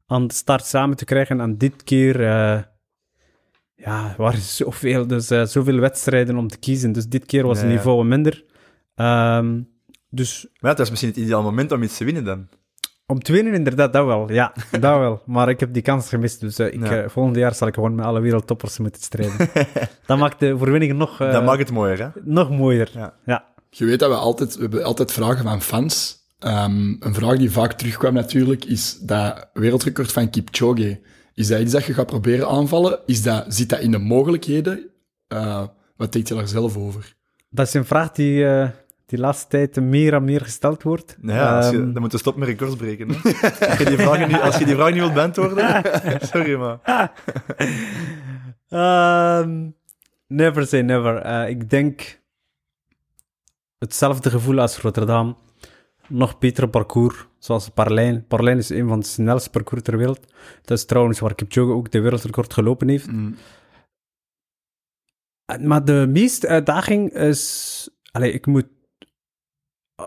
aan 0.07 0.27
de 0.27 0.33
start 0.33 0.65
samen 0.65 0.97
te 0.97 1.05
krijgen. 1.05 1.39
En 1.39 1.57
dit 1.57 1.83
keer, 1.83 2.23
eh, 2.25 2.61
ja, 3.75 4.09
er 4.09 4.21
waren 4.21 4.41
zoveel, 4.61 5.07
dus, 5.07 5.29
eh, 5.29 5.45
zoveel 5.45 5.79
wedstrijden 5.79 6.37
om 6.37 6.47
te 6.47 6.57
kiezen. 6.57 6.91
Dus 6.91 7.07
dit 7.07 7.25
keer 7.25 7.45
was 7.47 7.57
het 7.57 7.67
ja. 7.67 7.73
niveau 7.73 8.05
minder. 8.05 8.43
Ehm, 8.95 9.61
dus 10.09 10.41
Maar 10.43 10.59
ja, 10.61 10.69
het 10.69 10.77
was 10.77 10.89
misschien 10.89 11.09
het 11.09 11.19
ideaal 11.19 11.43
moment 11.43 11.71
om 11.71 11.83
iets 11.83 11.97
te 11.97 12.03
winnen 12.05 12.23
dan. 12.23 12.47
om 13.07 13.19
te 13.19 13.31
winnen, 13.31 13.53
inderdaad, 13.53 13.93
dat 13.93 14.05
wel. 14.05 14.31
Ja, 14.31 14.53
dat 14.71 14.81
wel. 14.99 15.21
Maar 15.25 15.49
ik 15.49 15.59
heb 15.59 15.73
die 15.73 15.81
kans 15.81 16.09
gemist. 16.09 16.39
Dus 16.39 16.59
eh, 16.59 16.73
ik, 16.73 16.81
Ja. 16.87 17.01
eh, 17.03 17.09
volgende 17.09 17.39
jaar 17.39 17.55
zal 17.55 17.67
ik 17.67 17.73
gewoon 17.73 17.95
met 17.95 18.05
alle 18.05 18.19
wereldtoppers 18.19 18.77
moeten 18.77 19.01
strijden. 19.01 19.49
dat 20.07 20.17
maakt 20.17 20.39
de 20.39 20.53
overwinning 20.53 20.93
nog, 20.93 21.21
eh, 21.21 21.31
dat 21.31 21.43
maakt 21.43 21.59
het 21.59 21.71
mooier, 21.71 21.99
hè? 21.99 22.07
nog 22.23 22.49
mooier. 22.49 22.89
Ja. 22.93 23.13
ja. 23.25 23.45
Je 23.69 23.85
weet 23.85 23.99
dat 23.99 24.09
we 24.09 24.15
altijd, 24.15 24.55
we 24.55 24.61
hebben 24.61 24.83
altijd 24.83 25.11
vragen 25.11 25.43
van 25.43 25.61
fans. 25.61 26.23
Ehm, 26.39 26.95
een 26.99 27.13
vraag 27.13 27.37
die 27.37 27.51
vaak 27.51 27.73
terugkwam 27.73 28.13
natuurlijk, 28.13 28.65
is 28.65 28.99
dat 28.99 29.49
wereldrecord 29.53 30.11
van 30.11 30.29
Kipchoge. 30.29 30.99
Is 31.35 31.47
dat 31.47 31.59
iets 31.59 31.71
dat 31.71 31.85
je 31.85 31.93
gaat 31.93 32.05
proberen 32.05 32.47
aanvallen? 32.47 32.99
Is 33.05 33.23
dat, 33.23 33.45
zit 33.47 33.69
dat 33.69 33.79
in 33.79 33.91
de 33.91 33.97
mogelijkheden? 33.97 34.89
Eh, 35.27 35.63
wat 35.95 36.11
denk 36.11 36.27
je 36.27 36.33
daar 36.33 36.47
zelf 36.47 36.77
over? 36.77 37.15
Dat 37.49 37.67
is 37.67 37.73
een 37.73 37.85
vraag 37.85 38.11
die, 38.11 38.45
eh, 38.45 38.69
die 39.05 39.19
laatste 39.19 39.47
tijd 39.47 39.81
meer 39.81 40.13
en 40.13 40.23
meer 40.23 40.41
gesteld 40.41 40.83
wordt. 40.83 41.17
Ja, 41.21 41.57
als 41.57 41.69
je, 41.69 41.77
Ehm, 41.77 41.93
dan 41.93 42.01
moet 42.01 42.11
je 42.11 42.17
stoppen 42.17 42.41
met 42.41 42.49
records 42.49 42.75
breken. 42.75 43.09
Hè? 43.09 43.15
als, 43.69 43.77
je 43.77 43.85
die 43.85 43.97
vragen 43.97 44.27
niet, 44.27 44.41
als 44.41 44.57
je 44.57 44.65
die 44.65 44.75
vraag 44.75 44.91
niet 44.91 44.99
wilt 44.99 45.13
beantwoorden, 45.13 45.81
sorry, 46.31 46.55
maar... 46.55 46.79
Ehm, 48.69 49.69
never 50.27 50.67
say 50.67 50.81
never. 50.81 51.17
Eh, 51.17 51.49
ik 51.49 51.69
denk 51.69 52.19
hetzelfde 53.77 54.29
gevoel 54.29 54.59
als 54.59 54.77
Rotterdam. 54.77 55.37
Nog 56.07 56.37
betere 56.37 56.67
parcours, 56.67 57.25
zoals 57.39 57.69
Parlijn. 57.69 58.25
Parlijn 58.27 58.57
is 58.57 58.69
een 58.69 58.87
van 58.87 58.99
de 58.99 59.05
snelste 59.05 59.49
parcours 59.49 59.83
ter 59.83 59.97
wereld. 59.97 60.33
Dat 60.61 60.77
is 60.77 60.85
trouwens 60.85 61.19
waar 61.19 61.35
Kipchoge 61.35 61.73
ook 61.73 61.91
de 61.91 61.99
wereldrecord 61.99 62.53
gelopen 62.53 62.87
heeft. 62.87 63.07
Eh, 65.45 65.57
Maar 65.57 65.85
de 65.85 66.05
meeste 66.09 66.47
uitdaging 66.47 67.13
is... 67.13 67.89
Allee, 68.11 68.31
ik 68.31 68.45
moet... 68.45 68.67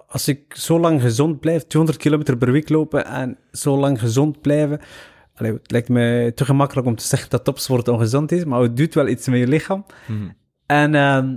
Als 0.06 0.28
ik 0.28 0.54
zo 0.56 0.80
lang 0.80 1.00
gezond 1.00 1.40
blijf, 1.40 1.62
200 1.66 2.02
kilometer 2.02 2.37
per 2.37 2.52
week 2.52 2.68
lopen 2.68 3.04
en 3.04 3.38
zo 3.52 3.78
lang 3.78 4.00
gezond 4.00 4.40
blijven... 4.40 4.80
Allee, 5.34 5.52
het 5.52 5.70
lijkt 5.70 5.88
me 5.88 6.32
te 6.34 6.44
gemakkelijk 6.44 6.87
om 6.87 6.94
te 6.96 7.04
zeggen 7.04 7.30
dat 7.30 7.44
topsport 7.44 7.88
ongezond 7.88 8.32
is, 8.32 8.44
maar 8.44 8.61
het 8.61 8.76
doet 8.76 8.94
wel 8.94 9.08
iets 9.08 9.28
met 9.28 9.38
je 9.38 9.46
lichaam. 9.46 9.84
Mhm. 10.06 10.28
En 10.66 10.94
ehm, 10.94 11.37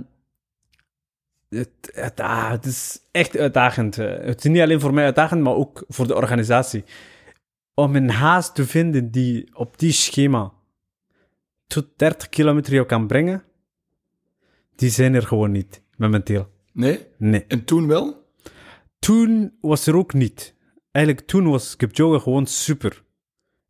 het, 1.58 1.90
het, 1.94 2.20
ah, 2.20 2.50
het 2.50 2.64
is 2.64 2.98
echt 3.10 3.36
uitdagend. 3.36 3.98
eh. 3.98 4.24
Het 4.26 4.44
is 4.44 4.50
niet 4.50 4.60
alleen 4.60 4.80
voor 4.80 4.94
mij 4.94 5.04
uitdagend, 5.04 5.42
maar 5.42 5.54
ook 5.54 5.84
voor 5.88 6.06
de 6.06 6.14
organisatie. 6.14 6.84
Om 7.74 7.96
een 7.96 8.10
haast 8.10 8.54
te 8.54 8.66
vinden 8.66 9.10
die 9.10 9.48
op 9.56 9.78
die 9.78 9.92
schema 9.92 10.52
tot 11.66 11.86
30 11.96 12.28
kilometer 12.28 12.72
jou 12.72 12.86
kan 12.86 13.06
brengen, 13.06 13.42
Die 14.76 14.90
zijn 14.90 15.14
er 15.14 15.22
gewoon 15.26 15.50
niet, 15.50 15.82
momenteel. 15.96 16.48
Nee? 16.72 17.06
Nee. 17.16 17.44
En 17.48 17.64
toen 17.64 17.86
wel? 17.86 18.26
Toen 18.98 19.52
was 19.60 19.86
er 19.86 19.96
ook 19.96 20.12
niet. 20.12 20.54
Eigenlijk 20.92 21.26
toen 21.26 21.50
was 21.50 21.76
Kipchoge 21.76 22.20
gewoon 22.20 22.46
super. 22.46 23.02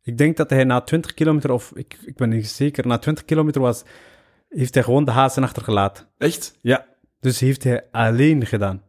Ik 0.01 0.17
denk 0.17 0.37
dat 0.37 0.49
hij 0.49 0.63
na 0.63 0.81
20 0.81 1.13
kilometer, 1.13 1.51
of 1.51 1.71
ik, 1.75 1.97
ik 2.05 2.15
ben 2.15 2.29
niet 2.29 2.47
zeker, 2.47 2.87
na 2.87 2.97
20 2.97 3.25
kilometer 3.25 3.61
was, 3.61 3.83
heeft 4.49 4.73
hij 4.73 4.83
gewoon 4.83 5.05
de 5.05 5.11
hazen 5.11 5.43
achtergelaten. 5.43 6.07
Echt? 6.17 6.57
Ja. 6.61 6.85
Dus 7.23 7.39
heeft 7.39 7.63
hij 7.63 7.85
alleen 7.91 8.45
gedaan. 8.45 8.81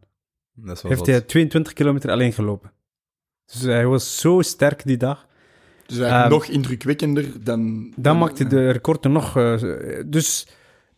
Dat 0.53 0.75
is 0.75 0.81
wel 0.81 0.91
Heeft 0.91 1.05
zot. 1.05 1.15
hij 1.15 1.21
22 1.21 1.73
kilometer 1.73 2.11
alleen 2.11 2.33
gelopen. 2.33 2.71
Dus 3.45 3.61
hij 3.61 3.85
was 3.87 4.19
zo 4.19 4.41
sterk 4.41 4.85
die 4.85 4.97
dag. 4.97 5.25
Dus 5.85 5.97
eigenlijk 5.97 6.23
Ehm, 6.23 6.33
nog 6.33 6.45
indrukwekkender 6.45 7.43
dan... 7.43 7.93
Dan 7.95 8.17
maakte 8.17 8.47
de 8.47 8.69
record 8.71 9.05
er 9.05 9.11
nog. 9.11 9.35
eh, 9.37 10.03
dus 10.05 10.47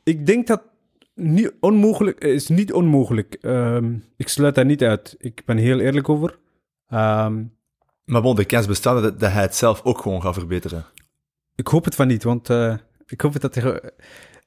ik 0.04 0.26
denk 0.26 0.48
dat 0.48 0.62
niet 1.14 1.54
onmogelijk 1.60 2.20
is 2.24 2.48
niet 2.48 2.74
onmogelijk. 2.74 3.34
Ehm, 3.42 3.94
ik 4.18 4.28
sluit 4.28 4.56
dat 4.56 4.66
niet 4.66 4.84
uit. 4.84 5.16
Ik 5.18 5.42
ben 5.46 5.58
heel 5.58 5.80
eerlijk 5.80 6.10
over. 6.10 6.40
Ehm, 6.88 7.44
Maar 8.06 8.22
bon, 8.22 8.36
de 8.36 8.46
kans 8.46 8.68
bestaat 8.68 9.02
dat, 9.02 9.20
dat 9.20 9.32
hij 9.32 9.42
het 9.42 9.56
zelf 9.56 9.82
ook 9.84 10.02
gewoon 10.02 10.22
gaat 10.22 10.34
verbeteren. 10.34 10.86
ik 11.56 11.68
hoop 11.68 11.86
het 11.86 11.96
van 11.96 12.08
niet, 12.08 12.24
want 12.24 12.50
eh, 12.50 12.76
ik 13.06 13.22
hoop 13.22 13.40
dat 13.40 13.56
hij 13.56 13.82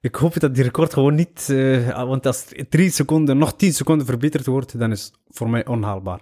ik 0.00 0.14
hoop 0.14 0.40
dat 0.40 0.54
die 0.54 0.62
record 0.64 0.92
gewoon 0.92 1.14
niet. 1.14 1.46
eh, 1.50 2.04
want 2.04 2.26
als 2.26 2.44
het 2.48 2.70
drie 2.70 2.90
seconden, 2.90 3.38
nog 3.38 3.56
tien 3.56 3.72
seconden 3.72 4.06
verbeterd 4.06 4.46
wordt, 4.46 4.78
dan 4.78 4.90
is 4.90 5.02
het 5.04 5.12
voor 5.28 5.50
mij 5.50 5.66
onhaalbaar. 5.66 6.20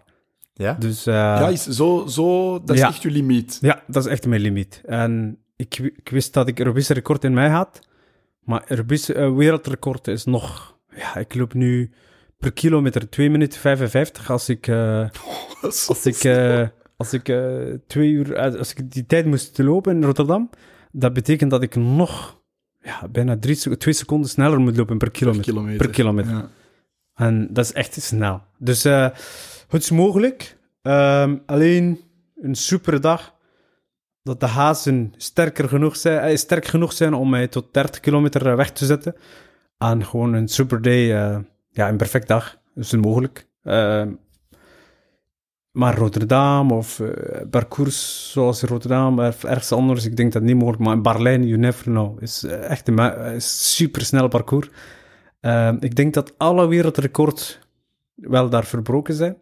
Ja? 0.55 0.73
Dus 0.79 1.07
eh, 1.07 1.15
Ja, 1.15 1.49
is 1.49 1.67
zo, 1.67 2.05
zo, 2.07 2.53
dat 2.65 2.75
is 2.77 2.81
Ja. 2.83 2.89
echt 2.89 3.03
je 3.03 3.11
limiet. 3.11 3.59
Ja, 3.61 3.83
dat 3.87 4.05
is 4.07 4.11
echt 4.11 4.27
mijn 4.27 4.41
limiet. 4.41 4.83
En 4.87 5.39
ik, 5.57 5.77
wi- 5.81 5.93
ik 5.97 6.09
wist 6.09 6.33
dat 6.33 6.49
ik 6.49 6.59
Europese 6.59 6.95
record 6.95 7.25
in 7.25 7.35
mij 7.35 7.49
had, 7.49 7.81
maar 8.45 8.65
Europese 8.67 9.15
eh, 9.15 9.35
wereldrecord 9.35 10.09
is 10.09 10.25
nog... 10.25 10.77
Ja, 10.97 11.17
ik 11.17 11.35
loop 11.35 11.55
nu 11.55 11.91
per 12.39 12.53
kilometer 12.53 13.09
2 13.11 13.31
minuten 13.31 13.61
55 13.61 14.31
als 14.31 14.49
ik... 14.49 14.67
eh, 14.67 15.09
als 15.63 16.07
ik, 16.07 16.25
als 16.97 17.13
ik 17.13 17.33
twee 17.87 18.11
uur... 18.11 18.39
als 18.59 18.75
ik 18.75 18.93
die 18.93 19.07
tijd 19.07 19.27
moest 19.27 19.59
lopen 19.59 19.97
in 19.97 20.05
Rotterdam, 20.05 20.51
dat 20.93 21.13
betekent 21.13 21.51
dat 21.51 21.63
ik 21.63 21.75
nog 21.77 22.38
ja, 22.89 23.09
bijna 23.09 23.39
drie, 23.39 23.77
twee 23.77 23.95
seconden 23.95 24.31
sneller 24.31 24.61
moet 24.61 24.77
lopen 24.77 24.99
per 24.99 25.11
per 25.11 25.41
kilometer. 25.41 25.77
Per 25.77 25.91
kilometer. 25.91 26.31
Ja. 26.31 26.49
En 27.15 27.49
dat 27.51 27.65
is 27.65 27.73
echt 27.73 28.03
snel. 28.03 28.43
Dus 28.59 28.85
eh, 28.85 29.09
het 29.69 29.83
is 29.83 29.91
mogelijk. 29.91 30.57
Ehm, 30.83 31.37
alleen 31.47 32.01
een 32.41 32.55
super 32.55 33.01
dag. 33.01 33.37
Dat 34.23 34.41
de 34.41 34.47
hazen 34.47 35.15
sterker 35.17 35.69
genoeg 35.69 35.97
zijn, 35.97 36.19
eh, 36.19 36.37
sterk 36.37 36.65
genoeg 36.65 36.93
zijn 36.93 37.15
om 37.15 37.31
mij 37.31 37.49
tot 37.49 37.75
30 37.75 38.01
kilometer 38.01 38.47
eh, 38.47 38.55
weg 38.55 38.71
te 38.71 38.87
zetten. 38.87 39.15
En 39.79 40.05
gewoon 40.05 40.33
een 40.33 40.49
super 40.49 40.83
day. 40.83 41.07
ja, 41.71 41.89
een 41.89 41.97
perfect 41.97 42.29
dag. 42.29 42.59
is 42.75 42.91
het 42.91 43.01
mogelijk. 43.01 43.49
Ehm, 43.63 44.13
maar 45.79 45.97
Rotterdam 45.97 46.71
of 46.71 47.01
eh, 47.01 47.09
parcours 47.51 48.31
zoals 48.33 48.63
Rotterdam 48.63 49.19
of 49.19 49.45
ergens 49.45 49.73
anders, 49.73 50.05
ik 50.05 50.17
denk 50.17 50.33
dat 50.33 50.43
niet 50.43 50.57
mogelijk. 50.57 50.83
Maar 50.83 50.95
in 50.95 51.03
Berlijn, 51.03 51.47
you 51.47 51.59
never 51.59 51.85
know. 51.85 52.23
Is 52.23 52.45
eh, 52.45 52.71
echt 52.71 52.89
een 52.89 53.35
is 53.35 53.75
super 53.77 54.05
snel 54.05 54.29
parcours. 54.29 54.69
Ehm, 55.41 55.77
ik 55.81 55.95
denk 55.95 56.15
dat 56.15 56.35
alle 56.37 56.67
wereldrecords 56.69 57.59
wel 58.15 58.49
daar 58.49 58.65
verbroken 58.65 59.15
zijn. 59.15 59.37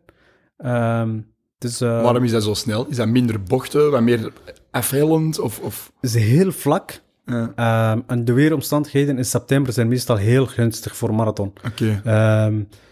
Ehm, 0.57 1.19
dus, 1.59 1.81
eh, 1.81 2.03
Waarom 2.03 2.25
is 2.25 2.31
dat 2.31 2.43
zo 2.43 2.55
snel? 2.55 2.87
Is 2.87 2.97
dat 2.97 3.09
minder 3.09 3.43
bochten, 3.43 3.91
wat 3.91 4.03
meer 4.03 4.33
afhellend? 4.71 5.39
Of, 5.39 5.61
of... 5.61 5.93
Het 6.01 6.15
is 6.15 6.23
heel 6.23 6.53
vlak. 6.53 7.01
Ja, 7.25 7.53
Ehm, 7.55 8.01
en 8.07 8.25
de 8.25 8.33
weeromstandigheden 8.33 9.17
in 9.17 9.25
september 9.25 9.73
zijn 9.73 9.89
meestal 9.89 10.17
heel 10.17 10.47
gunstig 10.47 10.97
voor 10.97 11.15
marathon. 11.15 11.53
Oké. 11.67 12.03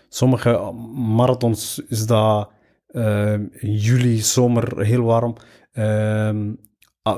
Sommige 0.09 0.73
marathons 0.95 1.83
is 1.89 2.07
dat 2.07 2.49
juli, 3.61 4.19
zomer 4.19 4.81
heel 4.81 5.03
warm. 5.03 5.37
Ehm, 5.73 6.53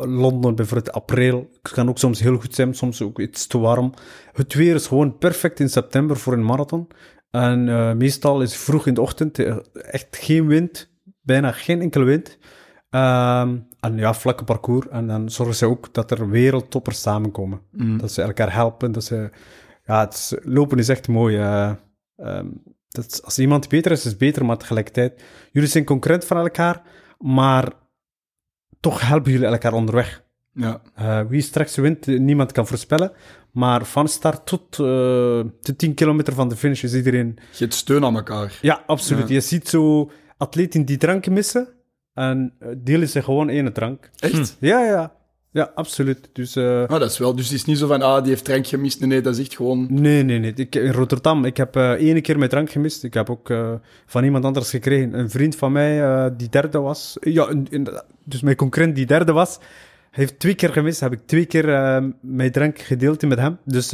Londen 0.04 0.54
bijvoorbeeld 0.54 0.92
april 0.92 1.50
kan 1.62 1.88
ook 1.88 1.98
soms 1.98 2.20
heel 2.20 2.36
goed 2.36 2.54
zijn, 2.54 2.74
soms 2.74 3.02
ook 3.02 3.20
iets 3.20 3.46
te 3.46 3.58
warm. 3.58 3.92
Het 4.32 4.54
weer 4.54 4.74
is 4.74 4.86
gewoon 4.86 5.18
perfect 5.18 5.60
in 5.60 5.68
september 5.68 6.16
voor 6.16 6.32
een 6.32 6.44
marathon. 6.44 6.88
En 7.30 7.68
eh, 7.68 7.92
meestal 7.92 8.42
is 8.42 8.56
vroeg 8.56 8.86
in 8.86 8.94
de 8.94 9.00
ochtend 9.00 9.38
eh, 9.38 9.56
echt 9.72 10.16
geen 10.16 10.46
wind, 10.46 10.92
bijna 11.20 11.52
geen 11.52 11.80
enkele 11.80 12.04
wind. 12.04 12.38
Ehm, 12.90 13.58
en 13.80 13.96
ja, 13.96 14.14
vlakke 14.14 14.44
parcours. 14.44 14.88
En 14.88 15.06
dan 15.06 15.30
zorgen 15.30 15.54
ze 15.54 15.66
ook 15.66 15.94
dat 15.94 16.10
er 16.10 16.30
wereldtoppers 16.30 17.00
samenkomen. 17.00 17.60
Mm. 17.70 17.98
Dat 17.98 18.12
ze 18.12 18.22
elkaar 18.22 18.52
helpen. 18.52 18.92
Dat 18.92 19.04
ze, 19.04 19.30
ja, 19.84 20.00
het 20.00 20.12
is- 20.14 20.34
lopen 20.42 20.78
is 20.78 20.88
echt 20.88 21.08
mooi. 21.08 21.36
Ehm, 21.36 22.46
dat 22.96 23.20
als 23.24 23.38
iemand 23.38 23.68
beter 23.68 23.90
is, 23.90 23.98
is 23.98 24.04
het 24.04 24.18
beter, 24.18 24.44
maar 24.44 24.56
tegelijkertijd... 24.56 25.22
Jullie 25.52 25.68
zijn 25.68 25.84
concurrent 25.84 26.24
van 26.24 26.36
elkaar, 26.36 26.82
maar 27.18 27.72
toch 28.80 29.00
helpen 29.00 29.32
jullie 29.32 29.46
elkaar 29.46 29.72
onderweg. 29.72 30.24
Ja. 30.52 30.80
Eh, 30.94 31.20
wie 31.28 31.40
straks 31.40 31.76
wint, 31.76 32.06
niemand 32.06 32.52
kan 32.52 32.66
voorspellen. 32.66 33.12
Maar 33.52 33.84
van 33.84 34.08
start 34.08 34.46
tot 34.46 34.72
eh, 34.72 34.78
de 35.60 35.74
10 35.76 35.94
kilometer 35.94 36.32
van 36.32 36.48
de 36.48 36.56
finish 36.56 36.82
is 36.82 36.94
iedereen... 36.94 37.38
Je 37.50 37.58
hebt 37.58 37.74
steun 37.74 38.04
aan 38.04 38.16
elkaar. 38.16 38.58
Ja, 38.62 38.82
absoluut. 38.86 39.28
Ja. 39.28 39.34
Je 39.34 39.40
ziet 39.40 39.68
zo 39.68 40.10
atleten 40.36 40.84
die 40.84 40.96
dranken 40.96 41.32
missen 41.32 41.68
en 42.14 42.54
eh, 42.58 42.68
delen 42.76 43.08
ze 43.08 43.22
gewoon 43.22 43.48
één 43.48 43.72
drank. 43.72 44.10
Echt? 44.18 44.56
Ja, 44.60 44.84
ja. 44.84 45.15
Ja, 45.56 45.70
absoluut. 45.74 46.28
Dus... 46.32 46.56
eh, 46.56 46.82
Ah, 46.82 47.00
dat 47.00 47.10
is 47.10 47.18
wel. 47.18 47.34
Dus 47.34 47.44
het 47.44 47.54
is 47.54 47.64
niet 47.64 47.78
zo 47.78 47.86
van, 47.86 48.02
ah, 48.02 48.20
die 48.20 48.28
heeft 48.30 48.44
drank 48.44 48.66
gemist. 48.66 49.00
Nee, 49.00 49.08
nee, 49.08 49.20
dat 49.20 49.34
is 49.34 49.40
echt 49.40 49.54
gewoon... 49.56 49.86
Nee, 49.90 50.22
nee, 50.22 50.38
nee. 50.38 50.52
Ik, 50.54 50.74
in 50.74 50.90
Rotterdam, 50.92 51.44
ik 51.44 51.56
heb 51.56 51.76
eh 51.76 51.90
ene 51.90 52.20
keer 52.20 52.38
mijn 52.38 52.50
drank 52.50 52.70
gemist. 52.70 53.04
Ik 53.04 53.14
heb 53.14 53.30
ook 53.30 53.50
eh, 53.50 53.72
van 54.06 54.24
iemand 54.24 54.44
anders 54.44 54.70
gekregen. 54.70 55.18
Een 55.18 55.30
vriend 55.30 55.56
van 55.56 55.72
mij 55.72 56.30
die 56.36 56.48
derde 56.48 56.78
was. 56.78 57.16
Ja, 57.20 57.48
in- 57.48 57.66
in- 57.70 57.88
dus 58.24 58.40
mijn 58.40 58.56
concurrent 58.56 58.94
die 58.96 59.06
derde 59.06 59.32
was, 59.32 59.58
heeft 60.10 60.38
twee 60.38 60.54
keer 60.54 60.72
gemist. 60.72 61.00
Heb 61.00 61.12
ik 61.12 61.20
twee 61.26 61.44
keer 61.46 61.64
mijn 62.20 62.52
drank 62.52 62.78
gedeeld 62.78 63.22
met 63.28 63.38
hem. 63.38 63.58
Dus 63.64 63.90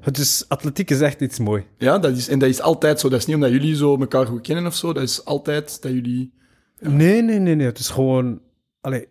het 0.00 0.18
is, 0.18 0.44
atletiek 0.48 0.90
is 0.90 1.00
echt 1.00 1.20
iets 1.20 1.38
mooi. 1.38 1.64
Ja, 1.78 1.98
dat 1.98 2.16
is, 2.16 2.28
en 2.28 2.38
dat 2.38 2.48
is 2.48 2.60
altijd 2.60 3.00
zo. 3.00 3.08
Dat 3.08 3.18
is 3.18 3.26
niet 3.26 3.34
omdat 3.36 3.50
jullie 3.50 3.76
zo 3.76 3.98
elkaar 4.00 4.26
goed 4.26 4.40
kennen 4.40 4.66
of 4.66 4.74
zo. 4.74 4.92
Dat 4.92 5.02
is 5.02 5.24
altijd 5.24 5.82
dat 5.82 5.92
jullie... 5.92 6.32
Nee, 6.80 7.22
nee, 7.22 7.38
nee, 7.38 7.54
nee. 7.54 7.66
Het 7.66 7.78
is 7.78 7.88
gewoon... 7.88 8.40
Allee, 8.80 9.08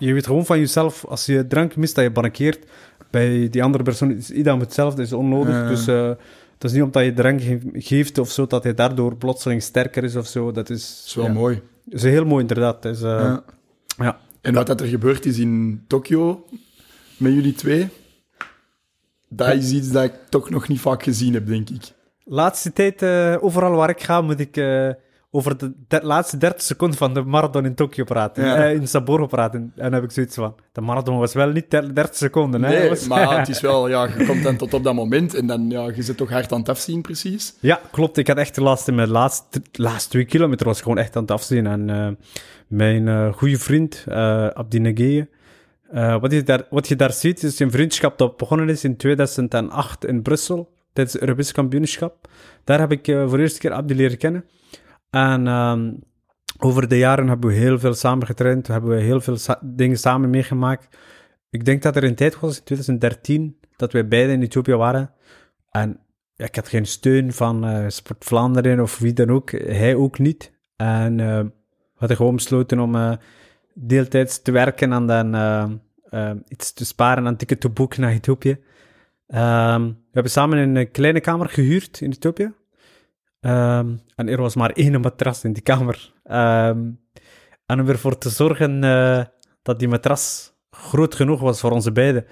je 0.00 0.12
weet 0.12 0.26
gewoon 0.26 0.46
van 0.46 0.58
jezelf, 0.58 1.04
als 1.04 1.26
je 1.26 1.46
drank 1.46 1.76
mist, 1.76 1.94
dat 1.94 2.04
je 2.04 2.10
bankeert. 2.10 2.66
Bij 3.10 3.48
die 3.50 3.62
andere 3.62 3.84
persoon 3.84 4.10
is 4.10 4.30
iedereen 4.30 4.60
hetzelfde, 4.60 4.96
dat 4.96 5.06
is 5.06 5.12
onnodig. 5.12 5.68
Dus 5.68 5.86
eh 5.86 6.08
het 6.54 6.70
is 6.70 6.72
niet 6.76 6.84
omdat 6.84 7.04
je 7.04 7.12
drank 7.12 7.40
ge- 7.42 7.70
geeft 7.72 8.18
of 8.18 8.30
zo, 8.30 8.46
dat 8.46 8.62
hij 8.62 8.74
daardoor 8.74 9.16
plotseling 9.16 9.62
sterker 9.62 10.04
is 10.04 10.16
of 10.16 10.26
zo. 10.26 10.52
Dat 10.52 10.70
is, 10.70 10.96
Dat 10.96 11.06
is 11.06 11.14
wel 11.14 11.24
ja, 11.24 11.32
mooi. 11.32 11.62
is 11.88 12.02
heel 12.02 12.24
mooi, 12.24 12.40
inderdaad. 12.40 12.84
Is, 12.84 13.02
eh, 13.02 13.08
Ja. 13.10 13.42
ja. 13.96 14.18
En 14.40 14.54
wat 14.54 14.66
dat 14.66 14.80
er 14.80 14.86
gebeurd 14.86 15.26
is 15.26 15.38
in 15.38 15.84
Tokio 15.86 16.46
met 17.16 17.32
jullie 17.32 17.52
twee, 17.54 17.88
dat 19.28 19.54
is 19.54 19.70
iets 19.70 19.90
dat 19.90 20.04
ik 20.04 20.12
toch 20.28 20.50
nog 20.50 20.68
niet 20.68 20.80
vaak 20.80 21.02
gezien 21.02 21.34
heb, 21.34 21.46
denk 21.46 21.70
ik. 21.70 21.82
Laatste 22.24 22.72
tijd, 22.72 23.02
eh, 23.02 23.36
overal 23.40 23.74
waar 23.74 23.90
ik 23.90 24.02
ga, 24.02 24.20
moet 24.20 24.40
ik 24.40 24.56
eh, 24.56 24.88
over 25.30 25.58
de 25.58 25.72
de 25.88 26.00
laatste 26.02 26.36
30 26.36 26.62
seconden 26.62 26.98
van 26.98 27.14
de 27.14 27.22
marathon 27.22 27.64
in 27.64 27.74
Tokio 27.74 28.04
praten. 28.04 28.44
Ja. 28.44 28.56
Eh, 28.56 28.74
in 28.74 28.88
Sapporo 28.88 29.26
praten. 29.26 29.60
En 29.60 29.82
dan 29.82 29.92
heb 29.92 30.02
ik 30.02 30.10
zoiets 30.10 30.34
van, 30.34 30.54
de 30.72 30.80
marathon 30.80 31.18
was 31.18 31.34
wel 31.34 31.48
niet 31.48 31.70
30 31.70 32.16
seconden. 32.16 32.62
Hè? 32.62 32.78
Nee, 32.78 32.88
Was- 32.88 33.08
maar 33.08 33.38
het 33.38 33.48
is 33.48 33.60
wel, 33.60 33.88
ja, 33.88 34.04
je 34.18 34.26
komt 34.26 34.42
dan 34.42 34.56
tot 34.56 34.74
op 34.74 34.84
dat 34.84 34.94
moment 34.94 35.34
en 35.34 35.46
dan, 35.46 35.70
ja, 35.70 35.90
je 35.94 36.02
zit 36.02 36.16
toch 36.16 36.30
hard 36.30 36.52
aan 36.52 36.58
het 36.58 36.68
afzien, 36.68 37.00
precies. 37.00 37.54
Ja, 37.60 37.80
klopt. 37.90 38.16
Ik 38.16 38.26
had 38.26 38.36
echt 38.36 38.54
de 38.54 38.62
laatste, 38.62 38.92
mijn 38.92 39.08
laatste, 39.08 39.62
laatste 39.72 40.10
twee 40.10 40.24
kilometer 40.24 40.66
was 40.66 40.80
gewoon 40.80 40.98
echt 40.98 41.16
aan 41.16 41.22
het 41.22 41.30
afzien. 41.30 41.66
En 41.66 41.90
eh, 41.90 42.08
mijn 42.66 43.08
eh 43.08 43.32
goede 43.32 43.58
vriend, 43.58 44.04
Abdi 44.54 44.78
eh, 45.90 46.20
wat, 46.20 46.32
je 46.32 46.42
daar, 46.42 46.62
wat 46.70 46.88
je 46.88 46.96
daar 46.96 47.12
ziet, 47.12 47.42
is 47.42 47.58
een 47.58 47.70
vriendschap 47.70 48.18
dat 48.18 48.36
begonnen 48.36 48.68
is 48.68 48.84
in 48.84 48.96
2008 48.96 50.04
in 50.04 50.22
Brussel, 50.22 50.72
tijdens 50.92 51.14
het 51.14 51.22
Europese 51.22 51.52
kampioenschap. 51.52 52.28
Daar 52.64 52.78
heb 52.78 52.92
ik 52.92 53.04
voor 53.04 53.36
de 53.36 53.42
eerste 53.42 53.58
keer 53.58 53.72
Abdi 53.72 53.94
leren 53.94 54.18
kennen. 54.18 54.44
En 55.10 55.46
ehm, 55.46 55.92
over 56.58 56.88
de 56.88 56.98
jaren 56.98 57.28
hebben 57.28 57.50
we 57.50 57.56
heel 57.56 57.78
veel 57.78 57.94
samen 57.94 58.26
getraind, 58.26 58.66
hebben 58.66 58.90
we 58.90 59.00
heel 59.00 59.20
veel 59.20 59.36
dingen 59.62 59.98
samen 59.98 60.30
meegemaakt. 60.30 60.96
Ik 61.50 61.64
denk 61.64 61.82
dat 61.82 61.96
er 61.96 62.04
een 62.04 62.14
tijd 62.14 62.40
was, 62.40 62.58
in 62.58 62.64
2013, 62.64 63.58
dat 63.76 63.92
wij 63.92 64.08
beiden 64.08 64.34
in 64.34 64.42
Ethiopië 64.42 64.74
waren. 64.74 65.10
En 65.70 66.00
ik 66.36 66.56
had 66.56 66.68
geen 66.68 66.86
steun 66.86 67.32
van 67.32 67.64
eh, 67.64 67.84
Sport 67.88 68.24
Vlaanderen 68.24 68.80
of 68.80 68.98
wie 68.98 69.12
dan 69.12 69.30
ook. 69.30 69.50
Hij 69.50 69.94
ook 69.94 70.18
niet. 70.18 70.58
En 70.76 71.20
eh, 71.20 71.38
we 71.38 71.50
hadden 71.94 72.16
gewoon 72.16 72.34
besloten 72.34 72.78
om 72.78 72.94
eh, 72.94 73.12
deeltijds 73.74 74.42
te 74.42 74.52
werken 74.52 74.92
en 74.92 75.06
dan 75.06 75.34
eh, 76.10 76.30
iets 76.48 76.72
te 76.72 76.84
sparen 76.84 77.26
en 77.26 77.36
ticket 77.36 77.60
te 77.60 77.68
boeken 77.68 78.00
naar 78.00 78.12
Ethiopië. 78.12 78.58
Ehm, 79.26 79.86
we 79.86 80.12
hebben 80.12 80.32
samen 80.32 80.76
een 80.76 80.90
kleine 80.90 81.20
kamer 81.20 81.48
gehuurd 81.48 82.00
in 82.00 82.10
Ethiopië. 82.10 82.52
Ehm, 83.40 83.96
en 84.16 84.28
er 84.28 84.40
was 84.40 84.54
maar 84.54 84.70
één 84.70 85.00
matras 85.00 85.44
in 85.44 85.52
die 85.52 85.62
kamer. 85.62 86.12
Ehm, 86.24 86.90
en 87.66 87.80
om 87.80 87.88
ervoor 87.88 88.18
te 88.18 88.28
zorgen 88.28 88.84
eh, 88.84 89.24
dat 89.62 89.78
die 89.78 89.88
matras 89.88 90.52
groot 90.70 91.14
genoeg 91.14 91.40
was 91.40 91.60
voor 91.60 91.70
onze 91.70 91.92
beiden, 91.92 92.24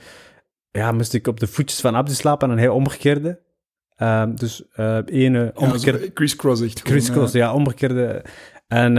ja, 0.71 0.93
moest 0.93 1.15
ik 1.15 1.27
op 1.27 1.41
de 1.41 1.47
voetjes 1.47 1.81
van 1.81 1.95
Abdi 1.95 2.15
slapen 2.15 2.51
en 2.51 2.59
hij 2.59 2.69
omgekeerde. 2.69 3.41
Ehm, 3.97 4.35
dus 4.35 4.69
eh 4.73 4.99
ene 5.07 5.39
Ja, 5.39 5.51
omgekeerde... 5.55 5.99
zo 5.99 6.11
crisscross 6.13 6.63
echt. 6.63 6.83
Crisscross, 6.83 7.33
ja, 7.33 7.53
omgekeerde. 7.53 8.25
En 8.67 8.97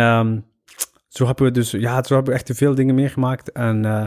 zo 1.09 1.25
hebben 1.25 1.45
we 1.45 1.51
dus, 1.51 1.71
ja, 1.71 2.03
zo 2.03 2.13
hebben 2.13 2.33
we 2.33 2.39
echt 2.39 2.57
veel 2.57 2.75
dingen 2.75 2.95
meegemaakt. 2.95 3.51
En 3.51 3.85
eh, 3.85 4.05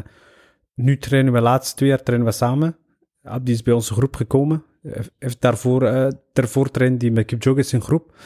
nu 0.74 0.98
trainen 0.98 1.32
we, 1.32 1.38
de 1.38 1.44
laatste 1.44 1.76
twee 1.76 1.88
jaar 1.88 2.02
trainen 2.02 2.26
we 2.26 2.32
samen. 2.32 2.76
Abdi 3.22 3.52
is 3.52 3.62
bij 3.62 3.74
onze 3.74 3.94
groep 3.94 4.16
gekomen. 4.16 4.64
Hij 4.82 5.04
Heeft 5.18 5.40
daarvoor, 5.40 5.82
eh 5.82 6.08
daarvoor 6.32 6.70
trainde 6.70 6.98
die 6.98 7.12
met 7.12 7.26
Kipchoge 7.26 7.62
zijn 7.62 7.82
groep. 7.82 8.16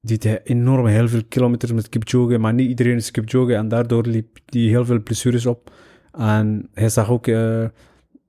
Die 0.00 0.18
deed 0.18 0.40
enorm 0.44 0.86
heel 0.86 1.08
veel 1.08 1.24
kilometers 1.28 1.72
met 1.72 1.88
Kipchoge, 1.88 2.38
maar 2.38 2.54
niet 2.54 2.68
iedereen 2.68 2.96
is 2.96 3.10
Kipchoge. 3.10 3.54
En 3.54 3.68
daardoor 3.68 4.06
liep 4.06 4.38
die 4.44 4.68
heel 4.68 4.84
veel 4.84 5.02
blessures 5.02 5.46
op. 5.46 5.70
En 6.12 6.68
hij 6.72 6.88
zag 6.88 7.10
ook 7.10 7.26
eh, 7.26 7.64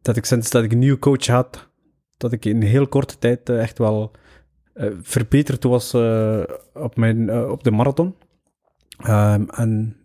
dat 0.02 0.18
ik 0.18 0.26
sinds 0.26 0.50
dat 0.50 0.64
ik 0.64 0.72
een 0.72 0.80
nieuwe 0.80 1.00
coach 1.00 1.26
had, 1.26 1.70
dat 2.18 2.32
ik 2.32 2.46
in 2.46 2.62
heel 2.62 2.88
korte 2.88 3.18
tijd 3.18 3.50
eh, 3.50 3.62
echt 3.62 3.78
wel 3.78 4.12
verbeterd 5.02 5.64
was 5.64 5.94
op, 6.74 6.96
mijn, 6.96 7.50
op 7.50 7.64
de 7.64 7.72
marathon. 7.72 8.16
Ehm, 8.98 9.44
en 9.44 9.98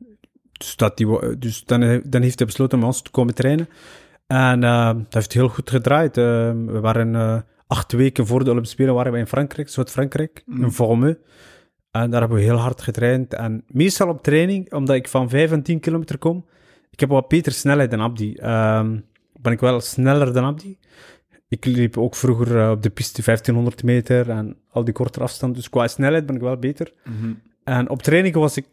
dus, 0.52 0.76
dat 0.76 0.96
die, 0.96 1.38
dus 1.38 1.64
dan, 1.64 2.02
dan 2.04 2.22
heeft 2.22 2.38
hij 2.38 2.46
besloten 2.46 2.78
om 2.78 2.84
ons 2.84 3.02
te 3.02 3.10
komen 3.10 3.34
trainen. 3.34 3.68
En 4.26 4.64
eh, 4.64 4.86
dat 4.94 5.14
heeft 5.14 5.32
heel 5.32 5.48
goed 5.48 5.70
gedraaid. 5.70 6.16
Ehm, 6.16 6.66
we 6.66 6.80
waren 6.80 7.14
eh, 7.14 7.40
acht 7.66 7.92
weken 7.92 8.26
voor 8.26 8.44
de 8.44 8.50
Olympische 8.50 8.76
Spelen 8.76 8.94
waren 8.94 9.12
we 9.12 9.18
in 9.18 9.26
Frankrijk, 9.26 9.68
Zuid-Frankrijk, 9.68 10.42
in 10.46 10.70
Formeux. 10.70 11.18
En 11.90 12.10
daar 12.10 12.20
hebben 12.20 12.38
we 12.38 12.44
heel 12.44 12.56
hard 12.56 12.82
getraind. 12.82 13.34
En 13.34 13.64
meestal 13.66 14.08
op 14.08 14.22
training, 14.22 14.72
omdat 14.72 14.96
ik 14.96 15.08
van 15.08 15.28
5 15.28 15.52
en 15.52 15.62
10 15.62 15.80
kilometer 15.80 16.18
kom, 16.18 16.46
ik 16.90 17.00
heb 17.00 17.08
wat 17.08 17.28
beter 17.28 17.52
snelheid 17.52 17.90
dan 17.90 18.00
Abdi. 18.00 18.34
Ehm, 18.34 18.98
ben 19.40 19.52
ik 19.52 19.60
wel 19.60 19.80
sneller 19.80 20.32
dan 20.32 20.44
Abdi. 20.44 20.78
Ik 21.48 21.64
liep 21.64 21.98
ook 21.98 22.14
vroeger 22.14 22.60
eh, 22.60 22.70
op 22.70 22.82
de 22.82 22.90
piste 22.90 23.22
1500 23.22 23.82
meter 23.82 24.30
en 24.30 24.56
al 24.70 24.84
die 24.84 24.94
kortere 24.94 25.24
afstand. 25.24 25.54
Dus 25.54 25.68
qua 25.68 25.88
snelheid 25.88 26.26
ben 26.26 26.34
ik 26.34 26.40
wel 26.40 26.56
beter. 26.56 26.92
En 27.64 27.88
op 27.88 28.02
training 28.02 28.34
was 28.34 28.56
ik, 28.56 28.66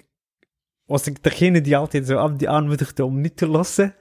was 0.86 1.08
ik 1.08 1.24
degene 1.24 1.62
die 1.62 1.78
altijd 1.78 2.08
zo 2.08 2.18
Abdi 2.18 2.46
aanmoedigde 2.46 3.06
om 3.06 3.22
niet 3.22 3.38
te 3.38 3.48
lossen. 3.48 3.96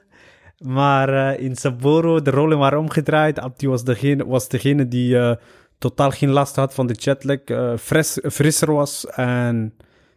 Maar 0.60 1.08
eh, 1.08 1.44
in 1.44 1.56
Saboro, 1.56 2.22
de 2.22 2.30
rollen 2.30 2.58
waren 2.58 2.78
omgedraaid. 2.78 3.38
Abdi 3.38 3.68
was 3.68 3.84
degene, 3.84 4.26
was 4.26 4.48
degene 4.48 4.88
die 4.88 5.18
eh, 5.18 5.36
totaal 5.78 6.10
geen 6.10 6.30
last 6.30 6.56
had 6.56 6.74
van 6.74 6.86
de 6.86 6.94
jetlag, 6.94 7.38
eh, 7.44 7.76
fris, 7.76 8.18
frisser 8.30 8.72
was. 8.72 9.06
En 9.06 9.74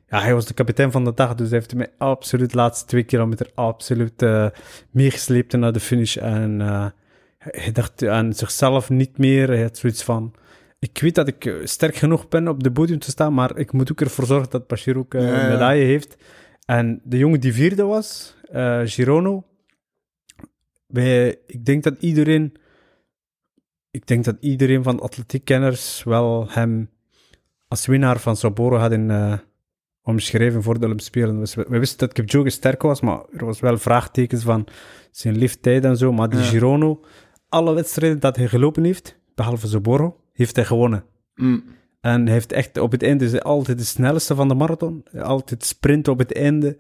ja, 0.10 0.22
hij 0.22 0.34
was 0.34 0.46
de 0.46 0.54
kapitein 0.54 0.92
van 0.92 1.04
de 1.04 1.14
dag, 1.14 1.36
dus 1.36 1.50
hij 1.50 1.58
heeft 1.58 1.76
mij 1.76 1.92
absoluut 1.98 2.52
de 2.52 2.58
laatste 2.58 2.86
twee 2.86 3.04
kilometer 3.04 3.52
absoluut 3.54 4.22
eh, 4.22 4.48
meegesleept 4.92 5.58
naar 5.58 5.74
de 5.74 5.80
finish. 5.80 6.18
En 6.18 6.60
hij 7.38 7.72
dacht 7.72 8.08
aan 8.08 8.34
zichzelf 8.34 8.90
niet 8.90 9.18
meer. 9.18 9.48
Hij 9.48 9.62
had 9.62 9.78
zoiets 9.78 10.04
van... 10.04 10.34
Ik 10.80 11.00
weet 11.02 11.16
dat 11.16 11.28
ik 11.28 11.54
sterk 11.64 11.96
genoeg 11.96 12.28
ben 12.28 12.48
op 12.48 12.64
de 12.64 12.72
podium 12.72 13.00
te 13.00 13.10
staan, 13.10 13.34
maar 13.34 13.58
ik 13.58 13.72
moet 13.72 13.92
ook 13.92 14.02
ervoor 14.02 14.26
zorgen 14.26 14.50
dat 14.50 14.68
Bashir 14.68 14.98
ook 14.98 15.14
een 15.14 15.50
medaille 15.50 15.86
heeft. 15.86 16.18
En 16.66 17.02
de 17.04 17.18
jongen 17.18 17.40
die 17.40 17.54
vierde 17.54 17.84
was, 17.84 18.36
Girono, 18.84 19.44
ik 21.46 21.66
denk 21.66 21.84
dat 21.84 21.96
iedereen... 22.00 22.54
Ik 23.92 24.08
denk 24.08 24.24
dat 24.24 24.38
iedereen 24.40 24.84
van 24.84 24.96
de 24.96 25.02
atletiekkenners 25.02 26.04
wel 26.04 26.46
hem 26.50 26.90
als 27.68 27.86
winnaar 27.86 28.20
van 28.20 28.38
Saboro 28.38 28.78
hadden 28.78 29.12
eh, 29.12 29.34
omschreven 30.02 30.64
voor 30.64 30.80
de 30.80 30.86
Olympische 30.86 31.12
Spelen. 31.12 31.40
We, 31.40 31.66
we 31.70 31.80
wisten 31.80 31.98
dat 31.98 32.14
Kipchoge 32.14 32.50
sterk 32.50 32.82
was, 32.82 33.02
maar 33.02 33.22
er 33.32 33.46
was 33.46 33.60
wel 33.60 33.78
vraagtekens 33.78 34.44
van 34.44 34.68
zijn 35.12 35.38
leeftijd 35.38 35.84
en 35.84 35.98
zo. 35.98 36.12
Maar 36.12 36.30
die 36.30 36.40
Ja. 36.40 36.46
Girono, 36.46 37.04
alle 37.50 37.74
wedstrijden 37.74 38.20
dat 38.20 38.36
hij 38.36 38.48
gelopen 38.48 38.84
heeft, 38.84 39.18
behalve 39.36 39.68
Saboro, 39.68 40.20
heeft 40.34 40.56
hij 40.56 40.66
gewonnen. 40.66 41.04
Mm. 41.36 41.64
En 42.02 42.24
hij 42.24 42.34
heeft 42.34 42.52
echt 42.52 42.78
op 42.78 42.92
het 42.92 43.04
einde 43.04 43.26
is 43.26 43.42
altijd 43.42 43.78
de 43.78 43.84
snelste 43.84 44.36
van 44.36 44.48
de 44.48 44.54
marathon. 44.54 45.04
Altijd 45.18 45.64
sprint 45.64 46.08
op 46.08 46.20
het 46.20 46.34
einde. 46.34 46.78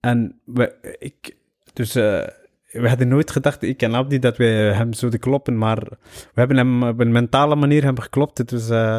En 0.00 0.40
we, 0.44 0.96
ik, 0.98 1.36
dus 1.72 1.94
eh, 1.94 2.26
we 2.80 2.88
hadden 2.88 3.08
nooit 3.08 3.30
gedacht, 3.30 3.62
ik 3.62 3.82
en 3.82 3.94
Abdi, 3.94 4.18
dat 4.18 4.36
wij 4.36 4.72
hem 4.72 4.92
zouden 4.92 5.20
kloppen. 5.20 5.58
Maar 5.58 5.78
we 6.10 6.34
hebben 6.34 6.56
hem 6.56 6.82
op 6.82 7.00
een 7.00 7.12
mentale 7.12 7.56
manier 7.56 7.82
hem 7.82 7.98
geklopt. 7.98 8.38
Het 8.38 8.50
was, 8.50 8.68
eh, 8.70 8.98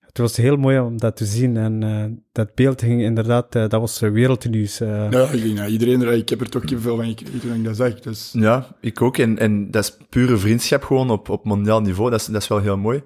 het 0.00 0.18
was 0.18 0.36
heel 0.36 0.56
mooi 0.56 0.78
om 0.78 0.98
dat 0.98 1.16
te 1.16 1.24
zien. 1.24 1.56
En 1.56 1.82
eh, 1.82 2.04
dat 2.32 2.54
beeld 2.54 2.82
ging 2.82 3.02
inderdaad, 3.02 3.54
eh, 3.54 3.68
dat 3.68 3.80
was 3.80 4.00
wereldnieuws. 4.00 4.80
eh. 4.80 5.10
Ja, 5.10 5.30
ik, 5.30 5.42
denk 5.42 5.56
dat 5.56 5.68
iedereen 5.68 6.02
er, 6.02 6.12
ik 6.12 6.28
heb 6.28 6.40
er 6.40 6.48
toch 6.48 6.62
veel 6.66 6.96
van 6.96 7.04
gekregen 7.06 7.40
toen 7.40 7.54
ik 7.54 7.64
dat 7.64 7.76
zag. 7.76 8.00
Dus, 8.00 8.30
Ja, 8.32 8.76
ik 8.80 9.02
ook. 9.02 9.18
En, 9.18 9.38
en 9.38 9.70
dat 9.70 9.84
is 9.84 9.96
pure 10.08 10.36
vriendschap 10.36 10.82
gewoon 10.82 11.10
op, 11.10 11.28
op 11.28 11.44
mondiaal 11.44 11.80
niveau. 11.80 12.10
Dat 12.10 12.20
is, 12.20 12.26
dat 12.26 12.42
is 12.42 12.48
wel 12.48 12.60
heel 12.60 12.76
mooi. 12.76 13.02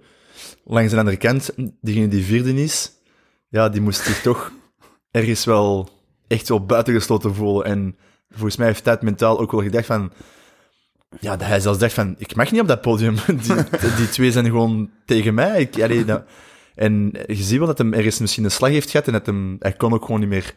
Langs 0.64 0.92
de 0.92 0.98
andere 0.98 1.16
kant, 1.16 1.54
diegene 1.80 2.08
die 2.08 2.24
vierde 2.24 2.62
is, 2.62 2.92
ja, 3.48 3.68
die 3.68 3.80
moest 3.80 4.00
zich 4.04 4.22
toch 4.22 4.52
ergens 5.10 5.44
wel 5.44 5.88
echt 6.26 6.48
wel 6.48 6.64
buitengesloten 6.66 7.34
voelen. 7.34 7.64
En 7.64 7.96
volgens 8.32 8.56
mij 8.56 8.66
heeft 8.66 8.84
het 8.84 9.02
mentaal 9.02 9.40
ook 9.40 9.50
wel 9.50 9.62
gedacht 9.62 9.86
van... 9.86 10.12
Ja, 11.20 11.36
dat 11.36 11.48
hij 11.48 11.60
zelfs 11.60 11.78
dacht 11.78 11.92
van, 11.92 12.14
ik 12.18 12.34
mag 12.34 12.50
niet 12.50 12.60
op 12.60 12.68
dat 12.68 12.80
podium. 12.80 13.14
Die, 13.42 13.94
die 13.96 14.08
twee 14.08 14.32
zijn 14.32 14.44
gewoon 14.44 14.90
tegen 15.04 15.34
mij. 15.34 15.60
Ik, 15.60 15.82
allee, 15.82 16.04
en 16.74 17.10
je 17.26 17.34
ziet 17.34 17.58
wel 17.58 17.66
dat 17.66 17.78
hem 17.78 17.92
ergens 17.92 18.18
misschien 18.18 18.44
een 18.44 18.50
slag 18.50 18.70
heeft 18.70 18.90
gehad 18.90 19.06
en 19.06 19.12
dat 19.12 19.26
hem, 19.26 19.56
hij 19.58 19.72
kon 19.72 19.92
ook 19.92 20.04
gewoon 20.04 20.20
niet 20.20 20.28
meer 20.28 20.54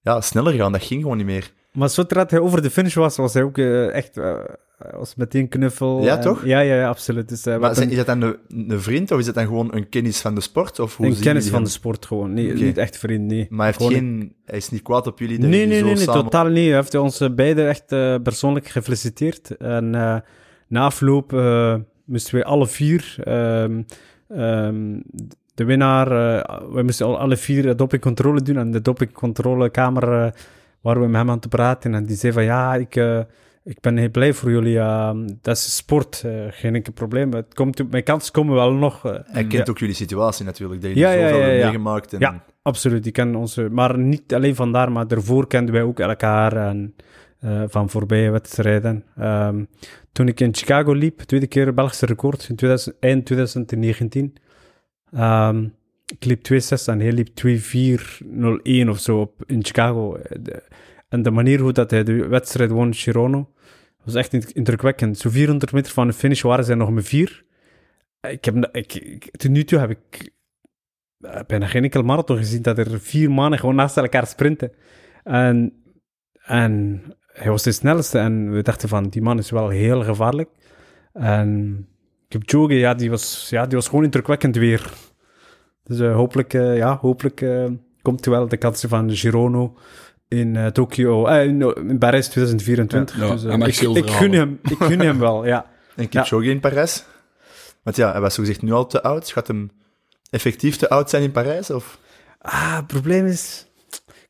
ja, 0.00 0.20
sneller 0.20 0.52
gaan. 0.52 0.72
Dat 0.72 0.82
ging 0.82 1.02
gewoon 1.02 1.16
niet 1.16 1.26
meer. 1.26 1.52
Maar 1.72 1.90
zodra 1.90 2.26
hij 2.28 2.38
over 2.38 2.62
de 2.62 2.70
finish 2.70 2.94
was, 2.94 3.16
was 3.16 3.34
hij 3.34 3.42
ook 3.42 3.58
eh, 3.58 3.94
echt... 3.94 4.16
eh, 4.16 4.38
was 4.78 5.14
meteen 5.14 5.48
knuffel. 5.48 6.02
Ja, 6.02 6.14
en- 6.16 6.20
toch? 6.20 6.44
Ja, 6.44 6.60
ja, 6.60 6.74
ja, 6.74 6.88
absoluut. 6.88 7.28
Dus, 7.28 7.46
eh, 7.46 7.54
we 7.54 7.60
Maar 7.60 7.74
zijn- 7.74 7.90
is 7.90 7.96
dat 7.96 8.06
dan 8.06 8.22
een, 8.22 8.36
een 8.68 8.80
vriend 8.80 9.10
of 9.12 9.18
is 9.18 9.24
dat 9.26 9.34
dan 9.34 9.46
gewoon 9.46 9.74
een 9.74 9.88
kennis 9.88 10.20
van 10.20 10.34
de 10.34 10.40
sport? 10.40 10.78
Of 10.78 10.96
hoe 10.96 11.06
Een 11.06 11.18
kennis 11.20 11.48
van 11.48 11.64
de 11.64 11.70
sport 11.70 12.06
gewoon. 12.06 12.34
Nee, 12.34 12.50
Oké. 12.52 12.62
niet 12.62 12.78
echt 12.78 12.98
vriend, 12.98 13.24
nee. 13.24 13.46
Maar 13.50 13.58
hij, 13.58 13.66
heeft 13.66 13.78
Gewoon 13.78 13.92
geen, 13.92 14.32
hij 14.44 14.56
is 14.56 14.70
niet 14.70 14.82
kwaad 14.82 15.06
op 15.06 15.18
jullie? 15.18 15.38
Nee, 15.38 15.50
nee, 15.50 15.66
nee, 15.66 15.82
nee 15.82 15.96
samen- 15.96 16.22
totaal 16.22 16.46
niet. 16.46 16.66
Hij 16.66 16.74
heeft 16.74 16.94
ons 16.94 17.20
eh, 17.20 17.30
beiden 17.34 17.68
echt 17.68 17.92
eh, 17.92 18.14
persoonlijk 18.22 18.66
gefeliciteerd. 18.68 19.56
En 19.56 19.94
eh, 19.94 20.16
na 20.68 20.80
afloop 20.84 21.32
eh, 21.32 21.74
moesten 22.04 22.34
we 22.38 22.44
alle 22.44 22.66
vier, 22.66 23.16
ehm, 23.24 23.82
de 25.54 25.64
winnaar, 25.64 26.06
eh, 26.38 26.60
we 26.72 26.82
moesten 26.82 27.06
al 27.06 27.18
alle 27.18 27.36
vier 27.36 27.76
dopingcontrole 27.76 28.42
doen. 28.42 28.56
En 28.56 28.70
de 28.70 28.82
dopingcontrolekamer 28.82 30.02
eh 30.24 30.32
waren 30.80 31.02
we 31.02 31.08
met 31.08 31.16
hem 31.20 31.30
aan 31.30 31.38
te 31.38 31.48
praten. 31.48 31.94
En 31.94 32.06
die 32.06 32.16
zei 32.16 32.32
van, 32.32 32.44
ja, 32.44 32.74
ik, 32.74 32.96
eh, 32.96 33.20
ik 33.66 33.80
ben 33.80 33.96
heel 33.96 34.10
blij 34.10 34.32
voor 34.32 34.50
jullie. 34.50 34.78
eh, 34.78 35.10
dat 35.42 35.56
is 35.56 35.76
sport, 35.76 36.22
eh, 36.24 36.32
geen 36.50 36.74
enkel 36.74 36.92
probleem. 36.92 37.32
Het 37.32 37.54
komt, 37.54 37.90
mijn 37.90 38.02
kansen 38.02 38.32
komen 38.32 38.54
wel 38.54 38.72
nog. 38.72 39.06
eh. 39.06 39.18
Hij 39.24 39.46
kent 39.46 39.70
ook 39.70 39.78
jullie 39.78 39.94
situatie 39.94 40.44
natuurlijk, 40.44 40.80
dat 40.82 40.90
jullie 40.90 41.06
Ja, 41.08 41.28
zoveel 41.28 41.40
ja, 41.50 41.64
meegemaakt. 41.64 42.12
En... 42.12 42.20
Ja. 42.20 42.44
Absoluut, 42.62 43.02
die 43.02 43.12
kennen 43.12 43.36
onze, 43.36 43.68
maar 43.70 43.98
niet 43.98 44.34
alleen 44.34 44.54
vandaar, 44.54 44.92
maar 44.92 45.08
daarvoor 45.08 45.46
kenden 45.46 45.74
wij 45.74 45.82
ook 45.82 46.00
elkaar 46.00 46.56
en 46.56 46.94
eh, 47.40 47.62
van 47.68 47.90
voorbije 47.90 48.30
wedstrijden. 48.30 49.04
Ehm, 49.16 49.64
toen 50.12 50.28
ik 50.28 50.40
in 50.40 50.54
Chicago 50.54 50.92
liep, 50.92 51.18
tweede 51.20 51.46
keer 51.46 51.74
Belgische 51.74 52.06
record, 52.06 52.46
in 52.48 52.56
2000, 52.56 52.96
eind 53.00 53.26
2019. 53.26 54.34
Ehm, 55.12 55.64
ik 56.06 56.24
liep 56.24 56.42
2.6 56.42 56.86
en 56.88 57.00
hij 57.00 57.12
liep 57.12 57.28
2.4.01 57.34 58.88
of 58.88 58.98
zo 58.98 59.20
op, 59.20 59.42
in 59.46 59.64
Chicago. 59.64 60.14
Eh, 60.14 60.36
de- 60.40 60.62
en 61.08 61.22
de 61.22 61.30
manier 61.30 61.60
hoe 61.60 61.72
dat 61.72 61.90
hij 61.90 62.04
de 62.04 62.26
wedstrijd 62.26 62.70
won, 62.70 62.92
Chirono, 62.94 63.50
was 64.06 64.14
echt 64.14 64.32
in- 64.32 64.52
indrukwekkend. 64.52 65.18
Zo 65.18 65.30
400 65.30 65.72
meter 65.72 65.92
van 65.92 66.06
de 66.06 66.12
finish 66.12 66.42
waren 66.42 66.64
zij 66.64 66.74
nog 66.74 66.90
met 66.90 67.08
vier. 67.08 67.44
Ik 68.20 68.44
heb, 68.44 68.68
ik, 68.72 68.94
ik, 68.94 69.48
nu 69.48 69.64
toe 69.64 69.78
heb 69.78 69.90
ik 69.90 70.30
eh, 71.20 71.40
bijna 71.46 71.66
geen 71.66 71.82
enkel 71.82 72.02
marathon 72.02 72.36
gezien 72.36 72.62
dat 72.62 72.78
er 72.78 73.00
vier 73.00 73.30
mannen 73.30 73.58
gewoon 73.58 73.74
naast 73.74 73.96
elkaar 73.96 74.26
sprinten. 74.26 74.72
En, 75.24 75.82
en 76.44 77.02
hij 77.26 77.50
was 77.50 77.62
de 77.62 77.72
snelste 77.72 78.18
en 78.18 78.52
we 78.52 78.62
dachten 78.62 78.88
van, 78.88 79.08
die 79.08 79.22
man 79.22 79.38
is 79.38 79.50
wel 79.50 79.68
heel 79.68 80.02
gevaarlijk. 80.02 80.48
En 81.12 81.86
Kipchoge, 82.28 82.74
ja, 82.74 82.94
die 82.94 83.10
was, 83.10 83.46
ja, 83.50 83.66
die 83.66 83.76
was 83.76 83.88
gewoon 83.88 84.04
indrukwekkend 84.04 84.56
weer. 84.56 84.92
Dus 85.82 86.00
eh, 86.00 86.14
hopelijk, 86.14 86.54
eh, 86.54 86.76
ja, 86.76 86.98
hopelijk 87.00 87.40
eh, 87.40 87.64
komt 88.02 88.24
wel 88.24 88.48
de 88.48 88.56
kansen 88.56 88.88
van 88.88 89.10
Girono 89.10 89.76
in 90.28 90.56
eh, 90.56 90.66
Tokio, 90.66 91.26
eh, 91.26 91.44
in, 91.44 91.74
in 91.88 91.98
Parijs 91.98 92.28
2024. 92.28 93.16
Ja, 93.16 93.24
ja, 93.24 93.32
dus, 93.32 93.44
eh, 93.44 93.88
ik, 93.90 93.96
ik, 93.96 94.10
gun 94.10 94.32
hem, 94.32 94.58
ik 94.62 94.76
gun 94.78 95.00
hem 95.00 95.18
wel, 95.18 95.46
ja. 95.46 95.66
En 95.96 96.08
Kipchoge 96.08 96.50
in 96.50 96.60
Parijs? 96.60 97.04
Want 97.82 97.96
ja, 97.96 98.12
hij 98.12 98.20
was 98.20 98.34
zogezegd 98.34 98.62
nu 98.62 98.72
al 98.72 98.86
te 98.86 99.02
oud. 99.02 99.30
Gaat 99.30 99.46
hem 99.46 99.70
effectief 100.30 100.76
te 100.76 100.88
oud 100.88 101.10
zijn 101.10 101.22
in 101.22 101.30
Parijs? 101.30 101.70
Of? 101.70 101.98
Ah, 102.38 102.76
het 102.76 102.86
probleem 102.86 103.26
is... 103.26 103.66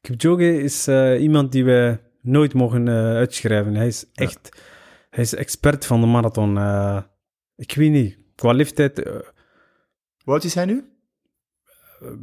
Kipchoge 0.00 0.62
is 0.62 0.88
iemand 1.18 1.52
die 1.52 1.64
we 1.64 1.98
nooit 2.20 2.54
mogen 2.54 2.88
eh, 2.88 2.94
uitschrijven. 2.94 3.74
Hij 3.74 3.86
is 3.86 4.04
echt... 4.14 4.48
Hij 5.10 5.24
is 5.24 5.34
expert 5.34 5.86
van 5.86 6.00
de 6.00 6.06
marathon. 6.06 6.58
eh. 6.58 7.02
ik 7.56 7.74
weet 7.74 7.90
niet. 7.90 8.18
Qua 8.34 8.52
leeftijd... 8.52 8.96
Hoe 10.22 10.34
oud 10.34 10.44
is 10.44 10.54
hij 10.54 10.64
nu? 10.64 10.84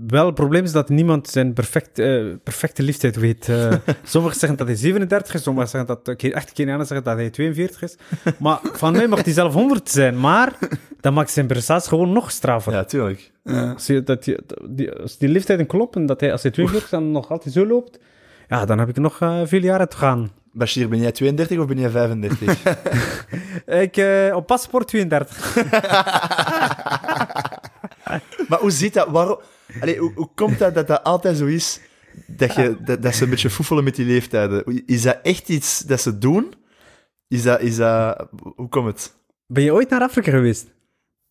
Wel, 0.07 0.25
het 0.25 0.35
probleem 0.35 0.63
is 0.63 0.71
dat 0.71 0.89
niemand 0.89 1.29
zijn 1.29 1.53
perfect, 1.53 1.99
eh, 1.99 2.25
perfecte 2.43 2.83
leeftijd 2.83 3.15
weet. 3.15 3.49
Eh, 3.49 3.73
sommigen 4.03 4.39
zeggen 4.39 4.57
dat 4.57 4.67
hij 4.67 4.75
37 4.75 5.33
is, 5.33 5.43
sommigen 5.43 5.69
zeggen 5.69 5.87
dat... 5.87 6.07
Oké, 6.07 6.27
echt 6.27 6.51
Kenianen 6.51 6.85
zeggen 6.85 7.05
dat 7.05 7.17
hij 7.17 7.29
42 7.29 7.81
is. 7.81 7.97
Maar 8.37 8.59
van 8.63 8.91
mij 8.91 9.07
mag 9.07 9.23
hij 9.23 9.33
zelf 9.33 9.53
100 9.53 9.89
zijn. 9.89 10.19
Maar 10.19 10.53
dat 11.01 11.13
maakt 11.13 11.31
zijn 11.31 11.47
prestatie 11.47 11.89
gewoon 11.89 12.11
nog 12.11 12.31
straffer. 12.31 12.73
Ja, 12.73 12.83
tuurlijk. 12.83 13.31
Als, 13.43 13.87
je, 13.87 14.03
dat 14.03 14.23
die, 14.23 14.37
die, 14.69 14.91
als 14.91 15.17
die 15.17 15.29
leeftijden 15.29 15.65
kloppen, 15.65 16.05
dat 16.05 16.19
hij 16.19 16.31
als 16.31 16.41
hij 16.41 16.51
42 16.51 16.91
is 16.91 16.97
dan 16.99 17.11
nog 17.11 17.29
altijd 17.29 17.53
zo 17.53 17.67
loopt, 17.67 17.99
ja, 18.47 18.65
dan 18.65 18.79
heb 18.79 18.89
ik 18.89 18.97
nog 18.97 19.19
eh, 19.19 19.41
veel 19.43 19.61
jaren 19.61 19.89
te 19.89 19.97
gaan. 19.97 20.31
Bashir, 20.51 20.89
ben 20.89 20.99
jij 20.99 21.11
32 21.11 21.59
of 21.59 21.67
ben 21.67 21.79
jij 21.79 21.89
35? 21.89 22.63
Ik, 23.85 23.97
eh, 23.97 24.35
op 24.35 24.47
paspoort 24.47 24.87
32. 24.87 25.55
maar 28.49 28.59
hoe 28.59 28.71
zit 28.71 28.93
dat? 28.93 29.07
Waarom... 29.07 29.39
Allee, 29.81 29.97
hoe, 29.97 30.11
hoe 30.15 30.29
komt 30.35 30.59
dat 30.59 30.73
dat 30.75 30.87
dat 30.87 31.03
altijd 31.03 31.37
zo 31.37 31.45
is? 31.45 31.79
Dat, 32.27 32.55
je, 32.55 32.77
dat, 32.85 33.01
dat 33.01 33.15
ze 33.15 33.23
een 33.23 33.29
beetje 33.29 33.49
foefelen 33.49 33.83
met 33.83 33.95
die 33.95 34.05
leeftijden. 34.05 34.83
Is 34.85 35.01
dat 35.01 35.19
echt 35.21 35.49
iets 35.49 35.79
dat 35.79 36.01
ze 36.01 36.17
doen? 36.17 36.53
Is 37.27 37.43
dat... 37.43 37.61
Is 37.61 37.75
dat 37.75 38.27
hoe 38.55 38.69
komt 38.69 38.85
het? 38.87 39.13
Ben 39.47 39.63
je 39.63 39.73
ooit 39.73 39.89
naar 39.89 40.01
Afrika 40.01 40.31
geweest? 40.31 40.71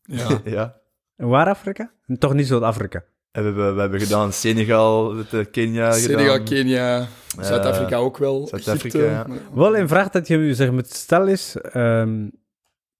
Ja. 0.03 0.41
Ja. 0.45 0.81
En 1.17 1.29
Waar 1.29 1.47
Afrika? 1.49 1.93
Toch 2.19 2.35
niet 2.35 2.47
Zuid-Afrika. 2.47 3.05
We, 3.33 3.41
hebben, 3.41 3.75
we 3.75 3.81
hebben 3.81 4.01
gedaan 4.01 4.33
Senegal, 4.33 5.13
met 5.15 5.51
Kenia 5.51 5.93
Senegal, 5.93 6.23
gedaan. 6.23 6.45
Kenia, 6.45 7.07
Zuid-Afrika 7.41 7.97
ook 7.97 8.19
wel. 8.19 8.47
Zuid-Afrika, 8.47 8.99
ja. 8.99 9.27
Wel, 9.55 9.77
een 9.77 9.89
vraag 9.89 10.09
dat 10.11 10.29
je 10.29 10.39
je 10.39 10.55
zeg, 10.55 10.71
moet 10.71 10.93
stellen 10.93 11.29
is... 11.29 11.57
ehm, 11.57 12.29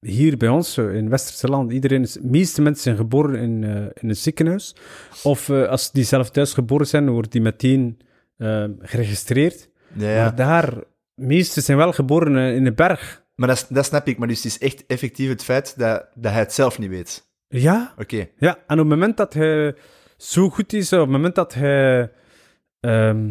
hier 0.07 0.37
bij 0.37 0.49
ons, 0.49 0.73
zo 0.73 0.89
in 0.89 1.09
Westerse 1.09 1.47
land, 1.47 1.73
iedereen 1.73 2.03
is, 2.03 2.13
de 2.13 2.21
meeste 2.23 2.63
mensen 2.63 2.83
zijn 2.83 2.97
geboren 2.97 3.41
in, 3.41 3.65
eh, 3.65 3.85
in 4.01 4.09
een 4.09 4.17
ziekenhuis. 4.17 4.75
Of 5.23 5.49
eh, 5.49 5.69
als 5.69 5.91
die 5.93 6.05
zelf 6.05 6.31
thuis 6.31 6.53
geboren 6.53 6.87
zijn, 6.87 7.11
wordt 7.11 7.33
die 7.33 7.41
meteen 7.41 7.99
eh, 8.37 8.65
geregistreerd. 8.81 9.69
Ja, 9.95 10.11
ja. 10.11 10.23
Maar 10.23 10.35
daar, 10.35 10.75
de 11.15 11.27
meeste 11.27 11.61
zijn 11.61 11.79
wel 11.79 11.93
geboren 11.93 12.37
eh, 12.37 12.55
in 12.55 12.65
de 12.65 12.73
berg. 12.73 13.23
Maar 13.35 13.49
dat, 13.49 13.67
dat 13.69 13.85
snap 13.85 14.07
ik. 14.07 14.19
Maar 14.19 14.29
dus 14.29 14.43
het 14.43 14.53
is 14.53 14.59
echt 14.59 14.87
effectief 14.87 15.29
het 15.29 15.45
feit 15.45 15.79
dat, 15.79 16.07
dat 16.15 16.33
hij 16.33 16.41
het 16.41 16.53
zelf 16.53 16.79
niet 16.79 16.91
weet. 16.91 17.31
Ja, 17.49 17.95
Oké. 17.99 18.29
ja. 18.37 18.55
En 18.67 18.79
op 18.81 18.89
het 18.89 18.89
moment 18.89 19.17
dat 19.17 19.35
hij 19.35 19.75
zo 20.17 20.51
goed 20.51 20.73
is, 20.73 20.93
op 20.93 20.99
het 21.01 21.09
moment 21.09 21.35
dat 21.35 21.55
hij 21.55 22.11
ehm, 22.81 23.31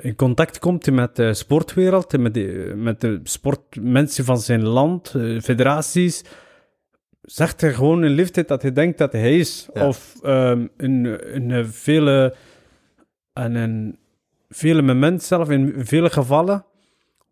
in 0.00 0.16
contact 0.16 0.58
komt 0.58 0.90
met 0.90 1.16
de 1.16 1.34
sportwereld, 1.34 2.18
met 2.18 2.34
de, 2.34 2.72
met 2.76 3.00
de 3.00 3.20
sportmensen 3.22 4.24
van 4.24 4.38
zijn 4.38 4.66
land, 4.66 5.14
eh, 5.14 5.40
federaties, 5.40 6.24
zegt 7.22 7.60
hij 7.60 7.72
gewoon 7.74 8.02
een 8.02 8.10
leeftijd 8.10 8.48
dat 8.48 8.62
hij 8.62 8.72
denkt 8.72 8.98
dat 8.98 9.12
hij 9.12 9.38
is. 9.38 9.68
Ja. 9.74 9.86
Of 9.86 10.14
ehm, 10.22 10.66
in, 10.76 11.20
in 11.32 11.50
eh, 11.50 11.64
vele, 11.64 12.34
en 13.32 13.56
in 13.56 13.98
vele 14.48 14.82
momenten 14.82 15.26
zelf, 15.26 15.50
in 15.50 15.74
vele 15.86 16.10
gevallen, 16.10 16.64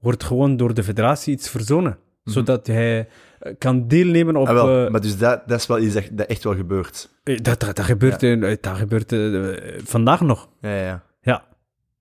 wordt 0.00 0.24
gewoon 0.24 0.56
door 0.56 0.74
de 0.74 0.82
federatie 0.82 1.32
iets 1.32 1.48
verzonnen. 1.50 1.98
Zodat 2.24 2.66
hij 2.66 3.08
eh, 3.38 3.54
kan 3.58 3.88
deelnemen 3.88 4.36
op... 4.36 4.46
Mhm. 4.46 4.56
Ah, 4.56 4.64
wel, 4.64 4.84
eh, 4.84 4.90
maar 4.90 5.00
dus 5.00 5.18
dat, 5.18 5.42
dat 5.48 5.58
is 5.60 5.66
wel 5.66 5.78
iets 5.78 5.94
dat, 5.94 6.08
dat 6.12 6.26
echt 6.26 6.44
wel 6.44 6.54
gebeurt. 6.54 7.10
eh, 7.24 7.36
Dat, 7.42 7.60
dat, 7.60 7.76
dat 7.76 7.84
gebeurt, 7.84 8.22
in- 8.22 8.42
eh, 8.44 8.56
dat 8.60 8.76
gebeurt 8.76 9.12
eh, 9.12 9.78
vandaag 9.84 10.20
nog. 10.20 10.48
Ja, 10.60 10.74
ja, 10.76 10.82
ja. 10.84 11.02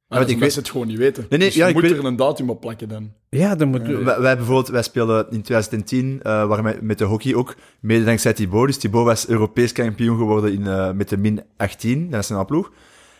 Maar 0.09 0.19
want 0.19 0.31
ik 0.31 0.39
weet- 0.39 0.53
ze 0.53 0.59
het 0.59 0.69
gewoon 0.69 0.87
niet 0.87 0.97
weten. 0.97 1.25
Nee, 1.29 1.39
nee, 1.39 1.47
dus 1.47 1.57
ja, 1.57 1.63
je 1.63 1.69
ik 1.69 1.75
moet 1.81 1.89
weet- 1.89 1.99
er 1.99 2.05
een 2.05 2.15
datum 2.15 2.49
op 2.49 2.61
plakken 2.61 2.89
dan. 2.89 3.11
Ja, 3.29 3.55
dan 3.55 3.67
moet... 3.67 3.81
Wij, 3.87 4.03
wij 4.21 4.35
bijvoorbeeld, 4.35 4.67
wij 4.67 4.81
speelden 4.83 5.25
in 5.29 5.41
2010, 5.41 6.19
eh 6.23 6.47
waren 6.47 6.63
wij 6.63 6.77
met 6.81 6.97
de 6.97 7.03
hockey 7.03 7.35
ook, 7.35 7.55
mede 7.79 8.03
dankzij 8.05 8.33
Thibaut. 8.33 8.67
Dus 8.67 8.77
Thibaut 8.77 9.05
was 9.05 9.27
Europees 9.27 9.71
kampioen 9.71 10.17
geworden 10.17 10.53
in, 10.53 10.67
eh, 10.67 10.91
met 10.91 11.09
de 11.09 11.17
min 11.17 11.43
18, 11.57 12.03
de 12.09 12.15
nationale 12.15 12.45
ploeg. 12.45 12.71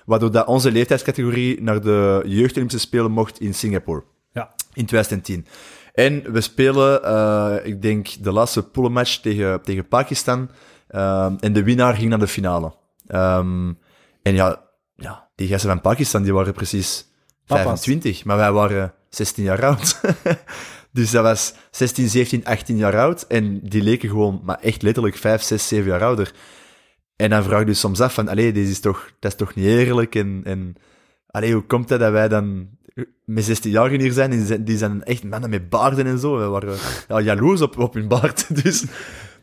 Waardoor 0.06 0.32
dat 0.32 0.48
onze 0.48 0.72
leeftijdscategorie 0.72 1.62
naar 1.62 1.82
de 1.82 2.22
jeugdolympische 2.26 2.88
spelen 2.88 3.12
mocht 3.12 3.40
in 3.40 3.54
Singapore. 3.54 4.04
Ja. 4.32 4.52
In 4.74 4.86
2010. 4.86 5.46
En 5.94 6.32
we 6.32 6.42
spelen, 6.42 7.04
eh, 7.04 7.56
ik 7.64 7.82
denk, 7.82 8.08
de 8.24 8.32
laatste 8.32 8.64
poolmatch 8.64 9.18
tegen, 9.22 9.62
tegen 9.62 9.88
Pakistan. 9.88 10.50
En 11.40 11.54
de 11.54 11.64
winnaar 11.64 11.96
ging 11.96 12.10
naar 12.10 12.20
de 12.20 12.28
finale. 12.28 12.74
Ehm, 13.08 13.74
en 14.22 14.34
ja, 14.36 14.62
ja, 14.96 15.29
die 15.40 15.48
gasten 15.48 15.70
van 15.70 15.82
Pakistan, 15.82 16.24
die 16.24 16.34
waren 16.34 16.54
precies 16.54 17.08
Papa's. 17.46 17.64
25, 17.64 18.26
maar 18.26 18.38
wij 18.38 18.52
waren 18.52 18.94
16 19.10 19.44
jaar 19.44 19.66
oud. 19.66 20.02
dus 20.92 21.12
dat 21.12 21.24
was 21.24 21.54
16, 21.72 22.10
17, 22.10 22.46
18 22.46 22.78
jaar 22.78 22.98
oud. 23.00 23.22
En 23.28 23.60
die 23.64 23.82
leken 23.82 24.10
gewoon, 24.10 24.42
maar 24.44 24.60
echt 24.62 24.82
letterlijk 24.82 25.16
5, 25.16 25.42
6, 25.42 25.68
7 25.68 25.90
jaar 25.90 26.04
ouder. 26.04 26.34
En 27.16 27.30
dan 27.30 27.44
vraag 27.44 27.60
je 27.60 27.66
dus 27.66 27.80
soms 27.80 28.02
af 28.02 28.14
van, 28.14 28.28
allee, 28.28 28.52
dit 28.54 28.68
is 28.68 28.80
toch, 28.80 29.12
dat 29.20 29.32
is 29.32 29.38
toch 29.38 29.56
niet 29.56 29.66
eerlijk? 29.66 30.16
En, 30.16 30.42
en 30.44 30.76
allee, 31.28 31.54
hoe 31.54 31.66
komt 31.66 31.90
het 31.90 32.00
dat 32.00 32.12
wij 32.12 32.28
dan 32.28 32.70
met 33.26 33.44
16 33.44 33.72
jaar 33.72 33.90
hier 33.90 34.12
zijn? 34.12 34.32
En 34.32 34.38
die 34.38 34.46
zijn, 34.46 34.64
die 34.64 34.78
zijn 34.78 35.04
echt 35.04 35.24
mannen 35.24 35.50
met 35.50 35.70
baarden 35.70 36.06
en 36.06 36.20
zo. 36.20 36.38
We 36.38 36.46
waren 36.46 36.78
ja, 37.08 37.22
jaloers 37.22 37.62
op, 37.62 37.78
op 37.78 37.94
hun 37.94 38.08
baard. 38.08 38.46
Dus 38.64 38.86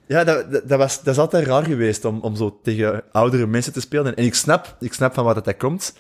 ja, 0.07 0.25
dat, 0.25 0.53
dat, 0.53 0.69
dat 0.69 0.79
was, 0.79 1.03
dat 1.03 1.15
is 1.15 1.21
altijd 1.21 1.47
raar 1.47 1.65
geweest 1.65 2.05
om, 2.05 2.21
om 2.21 2.37
zo 2.37 2.59
tegen 2.63 3.03
oudere 3.13 3.47
mensen 3.47 3.73
te 3.73 3.81
spelen. 3.81 4.17
En 4.17 4.25
ik 4.25 4.35
snap, 4.35 4.77
ik 4.81 4.93
snap 4.93 5.15
van 5.15 5.25
waar 5.25 5.35
dat, 5.35 5.45
dat 5.45 5.57
komt. 5.57 5.99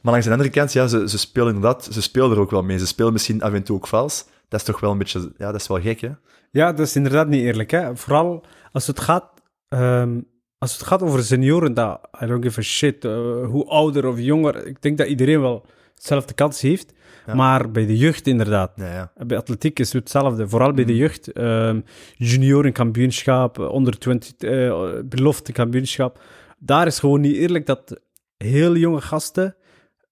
Maar 0.00 0.12
langs 0.12 0.26
de 0.26 0.32
andere 0.32 0.50
kant, 0.50 0.72
ja, 0.72 0.86
ze, 0.86 1.08
ze 1.08 1.18
spelen 1.18 1.54
inderdaad, 1.54 1.88
ze 1.90 2.02
spelen 2.02 2.30
er 2.30 2.38
ook 2.40 2.50
wel 2.50 2.62
mee. 2.62 2.78
Ze 2.78 2.86
spelen 2.86 3.12
misschien 3.12 3.42
af 3.42 3.52
en 3.52 3.62
toe 3.62 3.76
ook 3.76 3.86
vals. 3.86 4.24
Dat 4.48 4.60
is 4.60 4.66
toch 4.66 4.80
wel 4.80 4.90
een 4.90 4.98
beetje, 4.98 5.32
ja, 5.38 5.52
dat 5.52 5.60
is 5.60 5.66
wel 5.66 5.80
gek, 5.80 6.00
hè? 6.00 6.10
Ja, 6.50 6.72
dat 6.72 6.86
is 6.86 6.96
inderdaad 6.96 7.28
niet 7.28 7.42
eerlijk. 7.42 7.70
Hè? 7.70 7.96
Vooral 7.96 8.44
als 8.72 8.86
het 8.86 9.00
gaat, 9.00 9.24
ehm, 9.68 10.20
als 10.58 10.72
het 10.72 10.82
gaat 10.82 11.02
over 11.02 11.24
senioren, 11.24 11.74
dat, 11.74 12.08
I 12.22 12.26
don't 12.26 12.44
give 12.44 12.60
a 12.60 12.62
shit. 12.62 13.04
eh, 13.04 13.12
hoe 13.46 13.64
ouder 13.64 14.06
of 14.06 14.18
jonger, 14.18 14.66
ik 14.66 14.82
denk 14.82 14.98
dat 14.98 15.06
iedereen 15.06 15.40
wel 15.40 15.66
dezelfde 15.94 16.34
kans 16.34 16.60
heeft. 16.60 16.92
Ja. 17.30 17.36
Maar 17.36 17.70
bij 17.70 17.86
de 17.86 17.96
jeugd 17.96 18.26
inderdaad. 18.26 18.72
Ja, 18.76 18.92
ja. 18.92 19.24
Bij 19.26 19.36
atletiek 19.36 19.78
is 19.78 19.92
het 19.92 20.02
hetzelfde. 20.02 20.48
Vooral 20.48 20.72
bij 20.72 20.84
de 20.84 20.92
Mhm. 20.92 21.00
jeugd. 21.00 21.32
ehm 21.32 21.80
juniorenkampioenschap, 22.16 23.58
onder 23.58 23.98
20, 23.98 24.32
eh 24.36 24.92
belofte 25.04 25.52
kampioenschap. 25.52 26.20
Daar 26.58 26.86
is 26.86 26.98
gewoon 26.98 27.20
niet 27.20 27.36
eerlijk 27.36 27.66
dat 27.66 28.00
heel 28.36 28.76
jonge 28.76 29.00
gasten 29.00 29.54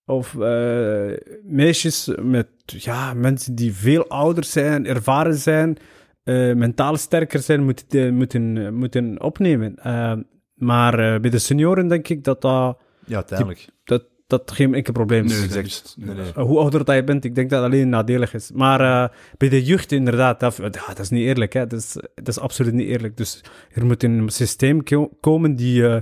of 0.06 0.40
eh, 0.40 1.10
meisjes 1.42 2.10
met 2.22 2.48
ja, 2.64 3.14
mensen 3.14 3.54
die 3.54 3.74
veel 3.74 4.08
ouder 4.08 4.44
zijn, 4.44 4.86
ervaren 4.86 5.34
zijn, 5.34 5.76
eh, 6.22 6.54
mentaal 6.54 6.96
sterker 6.96 7.38
zijn, 7.40 7.64
moeten, 7.64 8.14
moeten, 8.14 8.74
moeten 8.74 9.20
opnemen. 9.22 9.76
Eh, 9.76 10.12
maar 10.54 11.20
bij 11.20 11.30
de 11.30 11.38
senioren 11.38 11.88
denk 11.88 12.08
ik 12.08 12.24
dat 12.24 12.40
dat, 12.40 12.78
ja 13.04 13.14
uiteindelijk. 13.14 13.66
dat, 13.84 14.04
dat 14.28 14.50
geen 14.50 14.74
enkel 14.74 14.92
probleem 14.92 15.24
is. 15.24 15.30
Nee, 15.38 15.48
dat 15.48 15.56
exact. 15.56 15.84
is- 15.84 15.94
Nee, 15.98 16.14
nee. 16.14 16.26
Uh, 16.26 16.32
hoe 16.34 16.58
ouder 16.58 16.84
dat 16.84 16.94
je 16.94 17.04
bent, 17.04 17.24
ik 17.24 17.34
denk 17.34 17.50
dat 17.50 17.62
het 17.62 17.72
alleen 17.72 17.88
nadelig 17.88 18.34
is. 18.34 18.50
Maar 18.54 18.80
eh, 18.80 19.08
bij 19.36 19.48
de 19.48 19.64
jeugd 19.64 19.92
inderdaad, 19.92 20.40
dat, 20.40 20.56
dat 20.56 20.98
is 20.98 21.08
niet 21.10 21.22
eerlijk. 21.26 21.52
Hè. 21.52 21.66
Dat, 21.66 21.78
is, 21.78 21.92
dat 22.14 22.28
is 22.28 22.38
absoluut 22.38 22.72
niet 22.72 22.88
eerlijk. 22.88 23.16
Dus 23.16 23.44
er 23.72 23.84
moet 23.86 24.02
een 24.02 24.28
systeem 24.28 24.82
ko- 24.84 25.10
komen 25.20 25.56
die, 25.56 25.88
eh, 25.88 26.00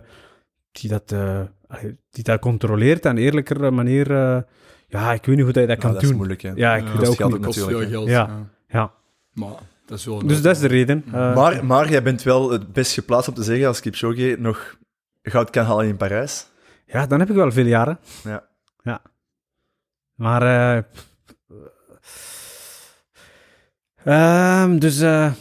die, 0.73 0.91
dat, 0.91 1.13
eh, 1.13 1.41
die 2.11 2.25
dat 2.25 2.41
controleert 2.41 3.05
en 3.05 3.19
eerlijker 3.19 3.73
manier... 3.75 4.11
eh, 4.11 4.39
ja, 4.89 5.13
ik 5.13 5.25
weet 5.25 5.37
niet 5.37 5.45
hoe 5.45 5.53
dat 5.55 5.63
je 5.63 5.69
dat 5.69 5.77
Ja, 5.77 5.83
kan 5.83 5.93
dat 5.93 6.03
is 6.03 6.09
doen. 6.09 6.17
moeilijk, 6.17 6.43
hè? 6.43 6.53
Ja, 6.55 6.77
ik 6.77 6.85
Ja, 6.85 6.91
weet 6.91 7.01
dat 7.01 7.09
ook 7.21 7.25
niet. 7.29 7.37
ook 7.37 7.43
kost 7.43 7.59
veel 7.59 7.65
natuurlijk, 7.67 7.91
geld. 7.93 8.09
Ja. 8.09 8.27
Ja. 8.27 8.47
Ja. 8.69 8.93
Maar 9.33 9.53
dat 9.87 9.99
is 9.99 10.05
wel... 10.05 10.27
Dus 10.27 10.43
dat 10.43 10.55
is 10.55 10.61
de 10.61 10.67
reden. 10.69 11.05
Eh, 11.07 11.35
Maar, 11.35 11.65
maar 11.67 11.91
jij 11.91 12.03
bent 12.03 12.23
wel 12.23 12.51
het 12.51 12.73
best 12.73 12.93
geplaatst 12.93 13.29
om 13.29 13.35
te 13.35 13.43
zeggen, 13.43 13.67
als 13.67 13.81
Kipchoge 13.81 14.37
nog 14.39 14.77
goud 15.23 15.51
kan 15.51 15.65
halen 15.65 15.87
in 15.87 15.97
Parijs. 15.97 16.47
Ja, 16.87 17.07
dan 17.07 17.19
heb 17.19 17.29
ik 17.31 17.35
wel 17.35 17.53
veel 17.53 17.67
jaren. 17.67 17.99
Ja. 18.25 18.49
Ja. 18.83 19.03
Maar... 20.15 20.43
eh, 20.43 20.83
ehm, 24.05 24.79
dus... 24.79 25.01
eh, 25.01 25.33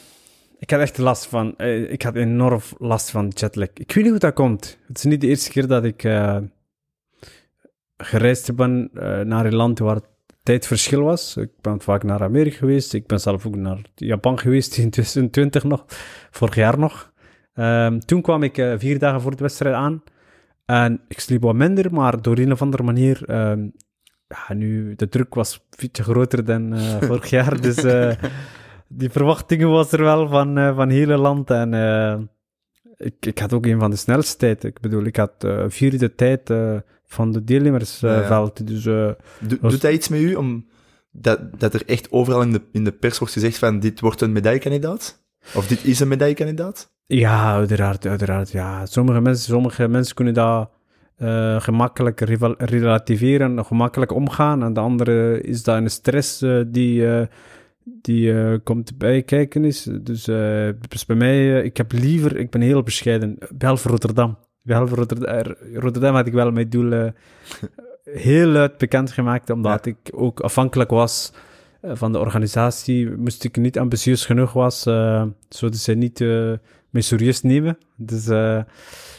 ik 0.60 0.70
had 0.72 0.80
echt 0.80 0.98
last 0.98 1.26
van... 1.26 1.58
eh, 1.58 1.92
ik 1.92 2.02
had 2.02 2.16
enorm 2.16 2.60
last 2.78 3.10
van 3.12 3.28
jetlag. 3.36 3.68
Ik 3.74 3.92
weet 3.94 4.04
niet 4.04 4.10
hoe 4.10 4.20
dat 4.20 4.34
komt. 4.34 4.78
Het 4.88 4.98
is 4.98 5.04
niet 5.04 5.22
de 5.22 5.28
eerste 5.28 5.50
keer 5.52 5.68
dat 5.68 5.84
ik 5.84 6.02
gereisd 7.98 8.56
ben 8.56 8.90
naar 9.28 9.46
een 9.46 9.56
land 9.56 9.80
waar 9.80 10.00
tijdverschil 10.44 11.02
was. 11.02 11.38
Ik 11.38 11.52
ben 11.62 11.82
vaak 11.82 12.04
naar 12.04 12.24
Amerika 12.24 12.58
geweest. 12.58 12.94
Ik 12.94 13.08
ben 13.08 13.20
zelf 13.20 13.46
ook 13.46 13.56
naar 13.56 13.82
Japan 13.96 14.40
geweest 14.40 14.78
in 14.78 14.90
2020 14.90 15.64
nog. 15.64 15.86
Vorig 16.32 16.56
jaar 16.56 16.80
nog. 16.80 17.14
Ehm, 17.54 18.00
toen 18.00 18.22
kwam 18.22 18.44
ik 18.44 18.56
vier 18.78 19.00
dagen 19.00 19.22
voor 19.22 19.36
de 19.36 19.44
wedstrijd 19.44 19.76
aan. 19.76 20.04
En 20.66 21.02
ik 21.08 21.20
sliep 21.20 21.42
wat 21.42 21.56
minder, 21.56 21.94
maar 21.94 22.22
door 22.22 22.38
een 22.38 22.52
of 22.52 22.62
andere 22.62 22.84
manier... 22.84 23.24
ehm, 23.30 23.68
ja, 24.28 24.54
nu, 24.54 24.96
de 24.96 25.10
druk 25.10 25.34
was 25.34 25.54
een 25.54 25.78
beetje 25.80 26.04
groter 26.04 26.46
dan 26.46 26.74
eh, 26.74 27.02
vorig 27.08 27.30
jaar. 27.30 27.62
Dus 27.62 27.76
eh, 27.84 28.12
die 28.88 29.10
verwachtingen 29.10 29.70
was 29.70 29.92
er 29.92 30.02
wel 30.04 30.28
van, 30.28 30.58
eh, 30.58 30.76
van 30.76 30.88
het 30.88 30.98
hele 30.98 31.18
land. 31.18 31.50
En 31.50 31.74
ik, 32.98 33.26
ik 33.26 33.40
had 33.40 33.54
ook 33.54 33.66
een 33.66 33.80
van 33.80 33.90
de 33.90 33.96
snelste 33.98 34.38
tijden. 34.38 34.70
Ik 34.70 34.80
bedoel, 34.80 35.04
ik 35.04 35.16
had 35.16 35.48
vierde 35.68 36.16
tijd 36.16 36.50
eh, 36.50 36.76
van 37.06 37.32
de 37.32 37.44
deelnemersveld. 37.44 38.58
Ja, 38.60 38.66
Dus 38.66 38.84
Do- 38.84 39.16
Was- 39.62 39.72
Doet 39.72 39.82
dat 39.82 39.92
iets 39.94 40.08
met 40.08 40.20
u, 40.20 40.36
om 40.36 40.66
dat, 41.12 41.60
dat 41.60 41.74
er 41.74 41.86
echt 41.86 42.12
overal 42.12 42.42
in 42.42 42.52
de, 42.52 42.62
in 42.72 42.84
de 42.84 42.92
pers 42.92 43.18
wordt 43.18 43.34
gezegd 43.34 43.58
van 43.58 43.80
dit 43.80 44.00
wordt 44.00 44.22
een 44.22 44.32
medaillekandidaat? 44.32 45.24
Of 45.56 45.68
dit 45.68 45.84
is 45.86 46.00
een 46.00 46.08
medaillekandidaat? 46.08 46.94
Ja, 47.08 47.54
uiteraard, 47.54 48.06
uiteraard. 48.06 48.52
Ja. 48.52 48.86
Sommige, 48.86 49.22
mensen, 49.22 49.46
sommige 49.46 49.88
mensen 49.88 50.16
kunnen 50.16 50.34
dat 50.34 50.70
eh, 51.16 51.62
gemakkelijk 51.62 52.20
relativeren, 52.58 53.66
gemakkelijk 53.66 54.12
omgaan. 54.12 54.64
En 54.64 54.74
de 54.74 54.80
andere 54.80 55.42
is 55.42 55.64
dat 55.64 55.76
een 55.78 55.90
stress 55.90 56.42
eh, 56.42 56.62
die, 56.68 57.08
eh, 57.08 57.28
die 57.84 58.60
komt 58.60 58.98
bij 58.98 59.24
kijken 59.24 59.66
is. 59.66 59.84
Dus, 59.84 60.24
dus 60.90 61.06
bij 61.06 61.16
mij, 61.16 61.64
ik 61.64 61.78
heb 61.78 61.92
liever, 61.92 62.38
ik 62.38 62.50
ben 62.50 62.62
heel 62.62 62.84
bescheiden, 62.84 63.38
behalve 63.54 63.90
Rotterdam. 63.90 64.38
Behalve 64.62 64.96
Rotterdam, 64.96 65.56
Rotterdam 65.74 66.16
had 66.16 66.28
ik 66.28 66.34
wel 66.34 66.52
mijn 66.52 66.70
doel 66.70 66.92
eh, 66.92 67.12
heel 68.04 68.48
luid 68.48 68.78
bekendgemaakt, 68.78 69.50
omdat 69.50 69.86
ik 69.86 69.98
ook 70.12 70.40
afhankelijk 70.40 70.90
was 70.90 71.34
van 71.82 72.12
de 72.12 72.20
organisatie. 72.20 73.12
Moest 73.12 73.44
ik 73.44 73.58
niet 73.58 73.80
ambitieus 73.80 74.26
genoeg 74.26 74.54
was, 74.54 74.82
zouden 75.50 75.80
ze 75.80 75.94
niet 75.94 76.20
eh 76.96 77.02
mij 77.02 77.18
serieus 77.18 77.42
nemen. 77.42 77.78
Dus, 77.96 78.28
eh, 78.28 78.64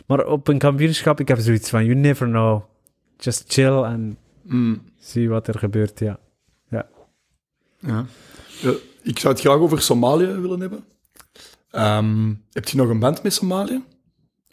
maar 0.07 0.27
op 0.27 0.49
een 0.49 0.59
kampioenschap, 0.59 1.20
ik 1.20 1.29
heb 1.29 1.39
zoiets 1.39 1.70
van, 1.70 1.85
you 1.85 1.97
never 1.99 2.27
know. 2.27 2.62
Just 3.18 3.45
chill 3.53 3.83
en 3.83 4.18
Mm, 4.49 4.83
zie 4.99 5.29
wat 5.29 5.49
er 5.49 5.59
gebeurt, 5.59 5.99
ja. 5.99 6.18
ja. 6.70 6.89
Ja, 7.79 8.07
ik 9.03 9.18
zou 9.18 9.35
het 9.35 9.43
graag 9.43 9.57
over 9.59 9.81
Somalië 9.83 10.27
willen 10.27 10.61
hebben. 10.61 10.85
Ehm, 11.70 12.35
heb 12.53 12.68
je 12.68 12.77
nog 12.77 12.89
een 12.89 12.99
band 12.99 13.22
met 13.22 13.33
Somalië? 13.33 13.83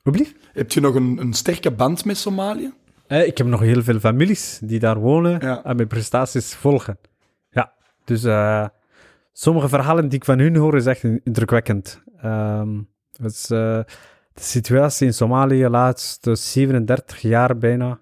Alsjeblieft. 0.04 0.36
Heb 0.54 0.72
je 0.72 0.80
nog 0.82 0.96
een, 0.96 1.18
een 1.18 1.34
sterke 1.34 1.72
band 1.72 2.06
met 2.06 2.18
Somalië? 2.18 2.74
Eh, 3.08 3.28
ik 3.28 3.38
heb 3.38 3.48
nog 3.48 3.60
heel 3.60 3.84
veel 3.84 4.00
families 4.00 4.60
die 4.64 4.80
daar 4.80 5.00
wonen 5.00 5.40
Ja. 5.42 5.64
en 5.64 5.76
mijn 5.76 5.88
prestaties 5.88 6.54
volgen. 6.54 6.98
Ja, 7.50 7.74
dus 8.04 8.24
eh, 8.24 8.68
sommige 9.34 9.70
verhalen 9.70 10.10
die 10.10 10.18
ik 10.20 10.26
van 10.26 10.40
hun 10.40 10.56
hoor 10.56 10.76
is 10.76 10.86
echt 10.86 11.04
indrukwekkend. 11.04 12.02
Ehm, 12.22 12.80
eh, 13.50 13.80
de 14.34 14.42
situatie 14.42 15.08
in 15.08 15.14
Somalië 15.14 15.68
laatste 15.68 16.36
37 16.36 17.22
jaar 17.22 17.58
bijna. 17.58 18.00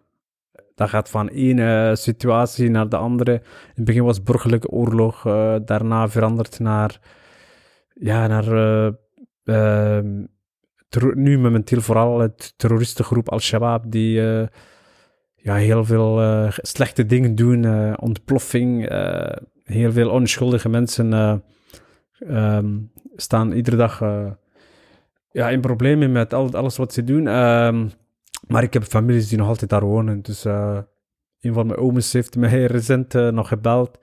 Dat 0.75 0.89
gaat 0.89 1.09
van 1.09 1.27
ene 1.27 1.95
situatie 1.95 2.69
naar 2.69 2.89
de 2.89 2.97
andere. 2.97 3.31
In 3.33 3.41
het 3.75 3.85
begin 3.85 4.03
was 4.03 4.23
burgerlijke 4.23 4.69
oorlog, 4.69 5.25
eh, 5.25 5.55
daarna 5.65 6.09
veranderd 6.09 6.59
naar, 6.59 6.99
ja, 7.93 8.27
naar 8.27 8.47
eh, 8.47 8.93
ehm, 9.43 10.25
nu 11.13 11.39
momenteel 11.39 11.81
vooral 11.81 12.19
het 12.19 12.53
terroristengroep 12.57 13.29
Al-Shabaab 13.29 13.83
die 13.87 14.21
eh, 14.21 14.47
ja, 15.41 15.55
heel 15.55 15.85
veel 15.85 16.21
eh, 16.21 16.47
slechte 16.49 17.05
dingen 17.05 17.35
doen, 17.35 17.65
eh, 17.65 17.93
ontploffing, 17.99 18.87
eh, 18.87 19.37
heel 19.63 19.91
veel 19.91 20.09
onschuldige 20.09 20.69
mensen 20.69 21.13
eh, 21.13 21.35
ehm, 22.19 22.77
staan 23.15 23.51
iedere 23.51 23.75
dag 23.75 24.01
ja, 25.31 25.49
in 25.49 25.61
problemen 25.61 26.11
met 26.11 26.33
al, 26.33 26.51
alles 26.51 26.77
wat 26.77 26.93
ze 26.93 27.03
doen. 27.03 27.27
Ehm, 27.27 27.87
maar 28.47 28.63
ik 28.63 28.73
heb 28.73 28.83
families 28.83 29.29
die 29.29 29.37
nog 29.37 29.47
altijd 29.47 29.69
daar 29.69 29.85
wonen. 29.85 30.21
Dus 30.21 30.45
eh, 30.45 30.77
een 31.41 31.53
van 31.53 31.67
mijn 31.67 31.79
ooms 31.79 32.13
heeft 32.13 32.35
mij 32.35 32.65
recent 32.75 33.15
eh, 33.15 33.27
nog 33.27 33.47
gebeld. 33.47 33.99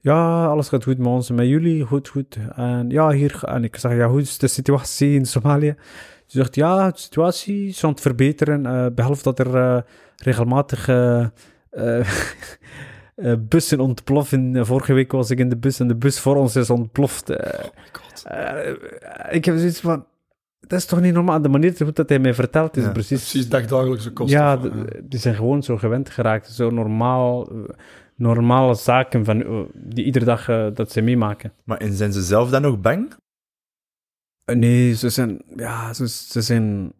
Ja, 0.00 0.46
alles 0.46 0.68
gaat 0.68 0.84
goed 0.84 0.98
met 0.98 1.06
ons. 1.06 1.30
Met 1.30 1.46
jullie, 1.46 1.84
goed, 1.84 2.08
goed. 2.08 2.38
En 2.54 2.90
ja, 2.90 3.10
hier. 3.10 3.40
En 3.44 3.64
ik 3.64 3.76
zeg, 3.76 3.92
ja, 3.92 4.08
hoe 4.08 4.20
is 4.20 4.38
de 4.38 4.46
situatie 4.46 5.14
in 5.14 5.26
Somalië? 5.26 5.74
Ze 6.26 6.38
zegt, 6.38 6.54
ja, 6.54 6.90
de 6.90 6.98
situatie 6.98 7.68
is 7.68 7.84
aan 7.84 7.90
het 7.90 8.00
verbeteren. 8.00 8.66
eh, 8.66 8.86
behalve 8.94 9.22
dat 9.22 9.38
er 9.38 9.84
regelmatig 10.16 10.88
bussen 13.48 13.80
ontploffen. 13.80 14.66
Vorige 14.66 14.92
week 14.92 15.12
was 15.12 15.30
ik 15.30 15.38
in 15.38 15.48
de 15.48 15.56
bus 15.56 15.80
en 15.80 15.88
de 15.88 15.96
bus 15.96 16.20
voor 16.20 16.36
ons 16.36 16.56
is 16.56 16.70
ontploft. 16.70 17.30
Oh 17.30 17.36
my 17.36 17.70
god. 17.92 18.24
ik 19.30 19.44
heb 19.44 19.56
zoiets 19.56 19.80
van, 19.80 20.06
dat 20.66 20.78
is 20.78 20.86
toch 20.86 21.00
niet 21.00 21.14
normaal? 21.14 21.42
De 21.42 21.48
manier 21.48 21.74
hoe 21.78 21.92
dat 21.92 22.08
hij 22.08 22.18
mij 22.18 22.34
vertelt 22.34 22.76
is 22.76 22.84
Ja, 22.84 22.90
precies... 22.90 23.20
Precies 23.20 23.48
dagdagelijkse 23.48 24.12
kosten. 24.12 24.38
Ja, 24.38 24.58
van, 24.58 24.88
die 25.02 25.18
zijn 25.18 25.34
gewoon 25.34 25.62
zo 25.62 25.76
gewend 25.76 26.10
geraakt. 26.10 26.48
Zo 26.48 26.70
normaal, 26.70 27.48
normale 28.16 28.74
zaken 28.74 29.24
van, 29.24 29.42
eh, 29.42 29.60
die 29.74 30.04
iedere 30.04 30.24
dag 30.24 30.48
eh, 30.48 30.66
dat 30.74 30.92
ze 30.92 31.00
meemaken. 31.00 31.52
Maar 31.64 31.78
en 31.78 31.92
zijn 31.92 32.12
ze 32.12 32.22
zelf 32.22 32.50
dan 32.50 32.62
nog 32.62 32.80
bang? 32.80 33.14
Eh, 34.44 34.56
Nee, 34.56 34.94
ze 34.94 35.10
zijn, 35.10 35.42
ja, 35.56 35.94
ze, 35.94 36.08
ze 36.08 36.42
zijn, 36.42 36.92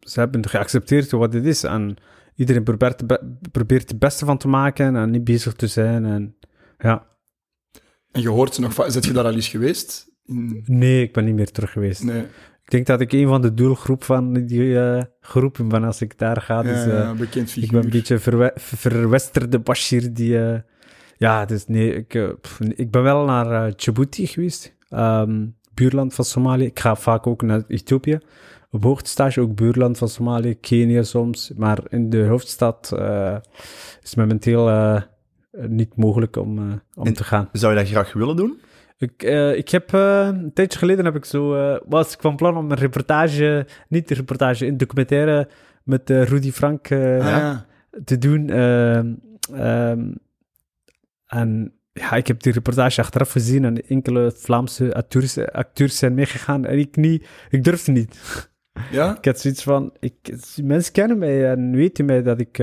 ze 0.00 0.20
hebben 0.20 0.48
geaccepteerd 0.48 1.10
wat 1.10 1.32
het 1.32 1.44
is. 1.44 1.62
En 1.64 1.96
iedereen 2.34 2.62
probeert, 2.62 3.02
probeert 3.52 3.88
het 3.88 3.98
beste 3.98 4.24
van 4.24 4.38
te 4.38 4.48
maken 4.48 4.96
en 4.96 5.10
niet 5.10 5.24
bezig 5.24 5.52
te 5.52 5.66
zijn. 5.66 6.04
En, 6.04 6.36
ja, 6.78 7.06
En 8.10 8.20
je 8.20 8.28
hoort 8.28 8.54
ze 8.54 8.60
nog 8.60 8.84
Zet 8.86 9.04
je 9.04 9.12
daar 9.12 9.24
al 9.24 9.34
eens 9.34 9.48
geweest? 9.48 10.06
Nee, 10.64 11.02
ik 11.02 11.12
ben 11.12 11.24
niet 11.24 11.34
meer 11.34 11.50
terug 11.50 11.72
geweest. 11.72 12.02
Nee. 12.02 12.24
Ik 12.68 12.74
denk 12.74 12.86
dat 12.86 13.00
ik 13.00 13.12
een 13.12 13.28
van 13.28 13.42
de 13.42 13.54
doelgroep 13.54 14.04
van 14.04 14.32
die 14.32 14.80
eh, 14.80 15.02
groepen 15.20 15.68
ben 15.68 15.84
als 15.84 16.00
ik 16.02 16.18
daar 16.18 16.40
ga. 16.40 16.62
Dus, 16.62 16.84
Ja, 16.84 16.90
eh, 16.90 16.98
ja, 16.98 17.14
bekend 17.14 17.48
figuur. 17.50 17.64
Ik 17.64 17.70
ben 17.70 17.84
een 17.84 17.90
beetje 17.90 18.18
verwe- 18.18 18.52
verwesterde 18.54 19.58
Bashir 19.58 20.12
die... 20.14 20.38
eh, 20.46 20.58
ja, 21.16 21.44
dus 21.44 21.66
nee, 21.66 21.94
ik, 21.94 22.36
pff, 22.40 22.60
ik 22.60 22.90
ben 22.90 23.02
wel 23.02 23.24
naar 23.24 23.76
Djibouti 23.76 24.26
geweest. 24.26 24.74
Ehm, 24.88 25.46
buurland 25.74 26.14
van 26.14 26.24
Somalië. 26.24 26.64
Ik 26.64 26.78
ga 26.80 26.94
vaak 26.96 27.26
ook 27.26 27.42
naar 27.42 27.62
Ethiopië. 27.68 28.18
Op 28.70 28.82
hoogtestage 28.82 29.40
ook 29.40 29.54
buurland 29.54 29.98
van 29.98 30.08
Somalië, 30.08 30.54
Kenia 30.60 31.02
soms. 31.02 31.52
Maar 31.56 31.78
in 31.88 32.10
de 32.10 32.24
hoofdstad 32.26 32.92
eh, 32.98 33.36
is 34.02 34.14
momenteel 34.14 34.68
eh, 34.68 35.02
niet 35.68 35.96
mogelijk 35.96 36.36
om, 36.36 36.58
eh, 36.58 36.64
om 36.94 37.06
En- 37.06 37.12
te 37.14 37.24
gaan. 37.24 37.48
Zou 37.52 37.72
je 37.74 37.78
dat 37.78 37.88
graag 37.88 38.12
willen 38.12 38.36
doen? 38.36 38.60
Ik, 38.98 39.22
eh, 39.22 39.56
ik 39.56 39.68
heb 39.68 39.92
eh, 39.94 40.26
een 40.32 40.52
tijdje 40.52 40.78
geleden 40.78 41.04
heb 41.04 41.16
ik 41.16 41.24
zo, 41.24 41.54
eh, 41.54 41.80
was 41.86 42.12
ik 42.14 42.20
van 42.20 42.36
plan 42.36 42.56
om 42.56 42.70
een 42.70 42.76
reportage, 42.78 43.66
niet 43.88 44.10
een 44.10 44.16
reportage, 44.16 44.66
een 44.66 44.76
documentaire 44.76 45.48
met 45.84 46.10
Rudy 46.10 46.50
Frank 46.52 46.92
Ah, 46.92 46.98
ja. 47.20 47.66
te 48.04 48.18
doen. 48.18 48.50
ehm, 48.50 49.12
ehm, 49.54 50.10
en 51.26 51.72
ja, 51.92 52.12
ik 52.12 52.26
heb 52.26 52.42
die 52.42 52.52
reportage 52.52 53.00
achteraf 53.00 53.30
gezien 53.30 53.64
en 53.64 53.86
enkele 53.88 54.32
Vlaamse 54.36 54.94
acteurs, 54.94 55.38
acteurs 55.38 55.98
zijn 55.98 56.14
meegegaan 56.14 56.64
en 56.64 56.78
ik 56.78 56.96
niet. 56.96 57.26
Ik 57.50 57.64
durfde 57.64 57.92
niet. 57.92 58.48
Ja? 58.90 59.14
Ik 59.18 59.24
had 59.24 59.40
zoiets 59.40 59.62
van, 59.62 59.92
ik, 60.00 60.14
mensen 60.62 60.92
kennen 60.92 61.18
mij 61.18 61.50
en 61.50 61.70
weten 61.72 62.04
mij 62.04 62.22
dat 62.22 62.40
ik 62.40 62.56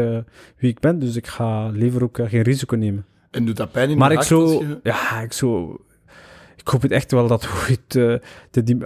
wie 0.57 0.69
ik 0.69 0.79
ben, 0.79 0.99
dus 0.99 1.15
ik 1.15 1.27
ga 1.27 1.67
liever 1.69 2.03
ook 2.03 2.19
geen 2.23 2.41
risico 2.41 2.75
nemen. 2.75 3.05
En 3.31 3.45
doet 3.45 3.57
dat 3.57 3.71
pijn 3.71 3.89
in 3.89 3.97
Maar 3.97 4.11
ik 4.11 4.21
zo, 4.21 4.47
je- 4.59 4.79
ja, 4.83 5.21
ik 5.21 5.33
zo, 5.33 5.77
ik 6.65 6.71
hoop 6.71 6.81
het 6.81 6.91
echt 6.91 7.11
wel 7.11 7.27
dat 7.27 7.47
ooit, 7.69 7.95
eh, 7.95 8.29
de, 8.51 8.63
die, 8.63 8.77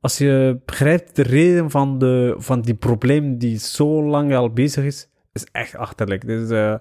als 0.00 0.18
je 0.18 0.60
begrijpt 0.64 1.16
de 1.16 1.22
reden 1.22 1.70
van, 1.70 1.98
de, 1.98 2.34
van 2.38 2.60
die 2.60 2.74
probleem 2.74 3.38
die 3.38 3.58
zo 3.58 4.02
lang 4.02 4.34
al 4.34 4.52
bezig 4.52 4.84
is, 4.84 5.08
is 5.32 5.46
echt 5.52 5.76
achterlijk. 5.76 6.26
Dus, 6.26 6.50
eh, 6.50 6.74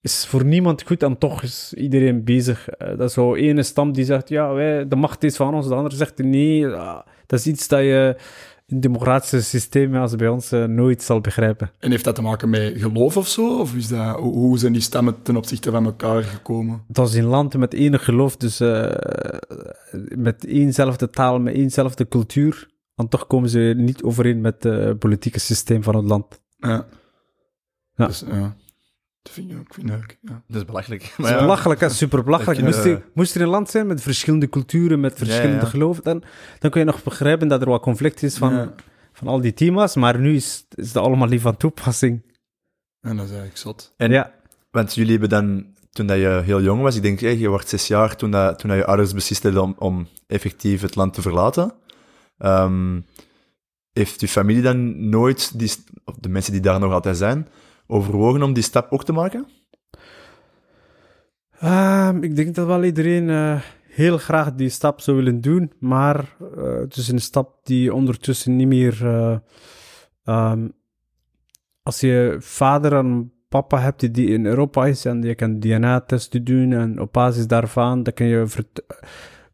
is 0.00 0.26
voor 0.26 0.44
niemand 0.44 0.82
goed 0.82 1.02
en 1.02 1.18
toch 1.18 1.42
is 1.42 1.74
iedereen 1.74 2.24
bezig. 2.24 2.68
Eh, 2.68 2.88
dat 2.88 3.08
is 3.08 3.12
zo 3.12 3.34
ene 3.34 3.62
stam 3.62 3.92
die 3.92 4.04
zegt, 4.04 4.28
ja, 4.28 4.52
wij, 4.52 4.88
de 4.88 4.96
macht 4.96 5.24
is 5.24 5.36
van 5.36 5.54
ons, 5.54 5.68
de 5.68 5.74
andere 5.74 5.96
zegt 5.96 6.18
nee. 6.18 6.66
ah, 6.66 7.06
dat 7.26 7.38
is 7.38 7.46
iets 7.46 7.68
dat 7.68 7.80
je 7.80 8.16
democratische 8.76 9.42
systemen 9.42 10.00
als 10.00 10.16
bij 10.16 10.28
ons 10.28 10.52
eh, 10.52 10.64
nooit 10.64 11.02
zal 11.02 11.20
begrijpen. 11.20 11.70
En 11.78 11.90
heeft 11.90 12.04
dat 12.04 12.14
te 12.14 12.22
maken 12.22 12.50
met 12.50 12.72
geloof 12.76 13.16
of 13.16 13.28
zo? 13.28 13.58
Of 13.60 13.74
is 13.74 13.88
dat, 13.88 14.16
hoe- 14.16 14.58
zijn 14.58 14.72
die 14.72 14.82
stemmen 14.82 15.22
ten 15.22 15.36
opzichte 15.36 15.70
van 15.70 15.84
elkaar 15.84 16.22
gekomen? 16.22 16.82
Dat 16.88 17.08
is 17.08 17.14
in 17.14 17.24
landen 17.24 17.60
met 17.60 17.72
enig 17.74 18.04
geloof, 18.04 18.36
dus 18.36 18.60
eh, 18.60 18.94
met 20.16 20.44
éénzelfde 20.46 21.10
taal, 21.10 21.40
met 21.40 21.54
éénzelfde 21.54 22.08
cultuur. 22.08 22.70
En 22.94 23.08
toch 23.08 23.26
komen 23.26 23.48
ze 23.48 23.74
niet 23.76 24.02
overeen 24.02 24.40
met 24.40 24.62
het 24.62 24.98
politieke 24.98 25.40
systeem 25.40 25.82
van 25.82 25.96
het 25.96 26.04
land. 26.04 26.40
Ja. 26.56 26.86
Ja. 27.94 28.06
Dus, 28.06 28.24
ja. 28.30 28.56
Dat 29.28 29.36
vind 29.36 29.50
ik 29.50 29.58
ook, 29.58 29.74
vind 29.74 29.88
ik 29.90 29.94
ook, 29.96 30.14
ja. 30.20 30.42
Dat 30.46 30.56
is 30.56 30.64
belachelijk. 30.64 31.02
Dat 31.02 31.18
Maar 31.18 31.30
ja, 31.30 31.38
belachelijk, 31.40 31.80
is 31.80 31.96
super 31.96 32.24
belachelijk. 32.24 32.60
Dat 32.60 32.68
je, 32.68 32.74
Moest, 32.76 32.86
eh, 32.86 32.92
er, 32.92 33.02
moest 33.14 33.34
er 33.34 33.40
een 33.40 33.48
land 33.48 33.70
zijn 33.70 33.86
met 33.86 34.02
verschillende 34.02 34.48
culturen, 34.48 35.00
met 35.00 35.18
verschillende 35.18 35.64
ja. 35.64 35.70
geloven, 35.70 36.02
dan, 36.02 36.22
dan 36.58 36.70
kun 36.70 36.80
je 36.80 36.86
nog 36.86 37.02
begrijpen 37.02 37.48
dat 37.48 37.60
er 37.60 37.68
wat 37.68 37.82
conflict 37.82 38.22
is 38.22 38.36
van, 38.36 38.54
Ja. 38.54 38.74
van 39.12 39.28
al 39.28 39.40
die 39.40 39.54
thema's. 39.54 39.96
Maar 39.96 40.18
nu 40.18 40.34
is, 40.34 40.66
is 40.74 40.92
dat 40.92 41.04
allemaal 41.04 41.28
niet 41.28 41.40
van 41.40 41.56
toepassing. 41.56 42.22
En 43.00 43.16
dat 43.16 43.24
is 43.24 43.30
eigenlijk 43.30 43.60
zot. 43.60 43.94
En- 43.96 44.10
ja. 44.10 44.32
Want 44.70 44.94
jullie 44.94 45.10
hebben 45.10 45.28
dan, 45.28 45.66
toen 45.90 46.06
dat 46.06 46.16
je 46.16 46.40
heel 46.44 46.62
jong 46.62 46.82
was, 46.82 46.96
ik 46.96 47.02
denk, 47.02 47.20
hey, 47.20 47.36
je 47.38 47.48
wordt 47.48 47.68
zes 47.68 47.86
jaar 47.86 48.16
toen, 48.16 48.30
dat, 48.30 48.58
toen 48.58 48.70
dat 48.70 48.78
je 48.78 48.86
ouders 48.86 49.12
beslisten 49.12 49.62
om, 49.62 49.74
om 49.78 50.08
effectief 50.26 50.80
het 50.80 50.94
land 50.94 51.14
te 51.14 51.22
verlaten. 51.22 51.72
Ehm, 52.38 53.00
heeft 53.92 54.20
je 54.20 54.28
familie 54.28 54.62
dan 54.62 55.08
nooit, 55.08 55.58
die, 55.58 55.72
de 56.20 56.28
mensen 56.28 56.52
die 56.52 56.60
daar 56.60 56.80
nog 56.80 56.92
altijd 56.92 57.16
zijn, 57.16 57.48
overwogen 57.88 58.42
om 58.42 58.52
die 58.52 58.62
stap 58.62 58.92
ook 58.92 59.04
te 59.04 59.12
maken? 59.12 59.46
Ehm, 61.60 62.22
ik 62.22 62.36
denk 62.36 62.54
dat 62.54 62.66
wel 62.66 62.84
iedereen 62.84 63.30
eh, 63.30 63.60
heel 63.88 64.18
graag 64.18 64.54
die 64.54 64.68
stap 64.68 65.00
zou 65.00 65.16
willen 65.16 65.40
doen, 65.40 65.72
maar 65.78 66.36
eh, 66.56 66.78
het 66.78 66.96
is 66.96 67.08
een 67.08 67.20
stap 67.20 67.60
die 67.62 67.94
ondertussen 67.94 68.56
niet 68.56 68.66
meer. 68.66 69.06
eh, 69.06 69.36
ehm, 70.24 70.68
als 71.82 72.00
je 72.00 72.36
vader 72.40 72.92
en 72.92 73.32
papa 73.48 73.78
hebt 73.78 74.14
die 74.14 74.28
in 74.28 74.46
Europa 74.46 74.86
is 74.86 75.04
en 75.04 75.22
je 75.22 75.34
kan 75.34 75.60
DNA-testen 75.60 76.44
doen 76.44 76.72
en 76.72 77.00
op 77.00 77.12
basis 77.12 77.46
daarvan, 77.46 78.02
dan 78.02 78.12
kun 78.12 78.26
je, 78.26 78.46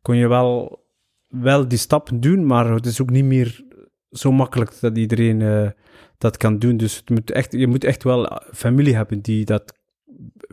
kon 0.03 0.17
je 0.17 0.29
wel, 0.29 0.83
wel 1.29 1.69
die 1.69 1.79
stap 1.79 2.11
doen, 2.15 2.47
maar 2.47 2.71
het 2.71 2.87
is 2.87 3.03
ook 3.03 3.11
niet 3.11 3.25
meer 3.25 3.65
zo 4.11 4.33
makkelijk 4.33 4.81
dat 4.81 4.99
iedereen 4.99 5.75
dat 6.19 6.37
kan 6.37 6.59
doen. 6.59 6.77
Dus 6.77 6.97
het 6.97 7.11
moet 7.11 7.31
echt, 7.31 7.53
je 7.53 7.67
moet 7.67 7.85
echt 7.85 8.03
wel 8.03 8.41
familie 8.53 8.95
hebben 8.97 9.21
die 9.21 9.45
dat 9.45 9.79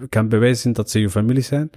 kan 0.10 0.30
bewijzen 0.30 0.74
dat 0.74 0.90
ze 0.90 1.00
je 1.00 1.10
familie 1.10 1.44
zijn. 1.44 1.70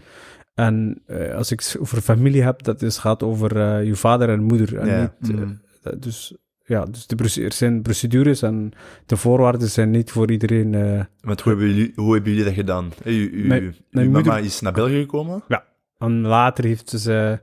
En 0.54 1.02
eh, 1.06 1.34
als 1.34 1.50
ik 1.52 1.76
over 1.80 2.00
familie 2.00 2.42
heb, 2.42 2.62
dat 2.62 2.82
is, 2.82 2.98
gaat 2.98 3.22
over 3.22 3.56
eh, 3.60 3.84
je 3.86 3.94
vader 3.96 4.28
en 4.28 4.42
moeder. 4.42 4.78
En 4.78 4.86
Ja. 4.86 5.00
niet, 5.20 5.30
eh, 5.30 5.36
Mm. 5.40 5.60
dat- 5.82 6.02
dus 6.02 6.36
ja, 6.66 6.84
dus 6.84 7.06
de, 7.06 7.42
er 7.42 7.52
zijn 7.52 7.82
procedures 7.82 8.42
en 8.42 8.72
de 9.06 9.16
voorwaarden 9.16 9.68
zijn 9.68 9.90
niet 9.90 10.10
voor 10.10 10.30
iedereen. 10.30 10.74
eh, 10.74 11.04
Want 11.20 11.40
hoe 11.40 11.52
hebben 11.52 11.70
jullie, 11.74 11.92
hoe 11.94 12.12
hebben 12.14 12.30
jullie 12.30 12.46
dat 12.46 12.54
gedaan? 12.54 12.92
U, 13.04 13.30
u, 13.30 13.46
Mijn- 13.46 13.62
uw 13.62 13.72
mijn 13.90 14.10
mama 14.10 14.24
moeder- 14.24 14.44
is 14.44 14.60
naar 14.60 14.72
België 14.72 15.00
gekomen. 15.00 15.42
En 15.98 16.20
later 16.20 16.64
heeft 16.64 16.88
ze, 16.90 17.40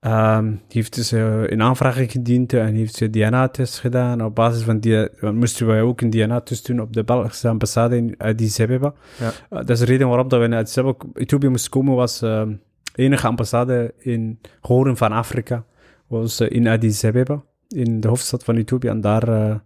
ehm, 0.00 0.54
heeft 0.68 0.94
ze 0.94 1.46
een 1.46 1.62
aanvraag 1.62 2.10
gediend 2.10 2.52
en 2.52 2.74
heeft 2.74 2.94
ze 2.94 3.10
DNA-test 3.10 3.78
gedaan. 3.78 4.24
Op 4.24 4.34
basis 4.34 4.62
van 4.62 4.78
die 4.78 5.08
moesten 5.20 5.66
wij 5.66 5.82
ook 5.82 6.00
een 6.00 6.10
DNA-test 6.10 6.66
doen 6.66 6.80
op 6.80 6.92
de 6.92 7.04
Belgische 7.04 7.48
ambassade 7.48 7.96
in 7.96 8.14
Addis 8.18 8.60
Abeba. 8.60 8.94
Ja. 9.18 9.26
Eh, 9.26 9.32
dat 9.58 9.70
is 9.70 9.78
de 9.78 9.84
reden 9.84 10.08
waarom 10.08 10.28
dat 10.28 10.40
we 10.40 10.46
naar 10.46 10.58
Addis 10.58 10.78
Abeba, 10.78 11.04
Ethiopië 11.14 11.48
moesten 11.48 11.70
komen, 11.70 11.94
was 11.94 12.22
ehm 12.22 12.52
enige 12.94 13.26
ambassade 13.26 13.94
in 13.98 14.40
Horen 14.60 14.96
van 14.96 15.12
Afrika, 15.12 15.64
was 16.06 16.40
eh, 16.40 16.50
in 16.50 16.66
Addis 16.66 17.04
Abeba, 17.04 17.42
in 17.68 18.00
de 18.00 18.08
hoofdstad 18.08 18.44
van 18.44 18.56
Ethiopië. 18.56 18.88
En 18.88 19.00
daar, 19.00 19.28
eh, 19.28 19.56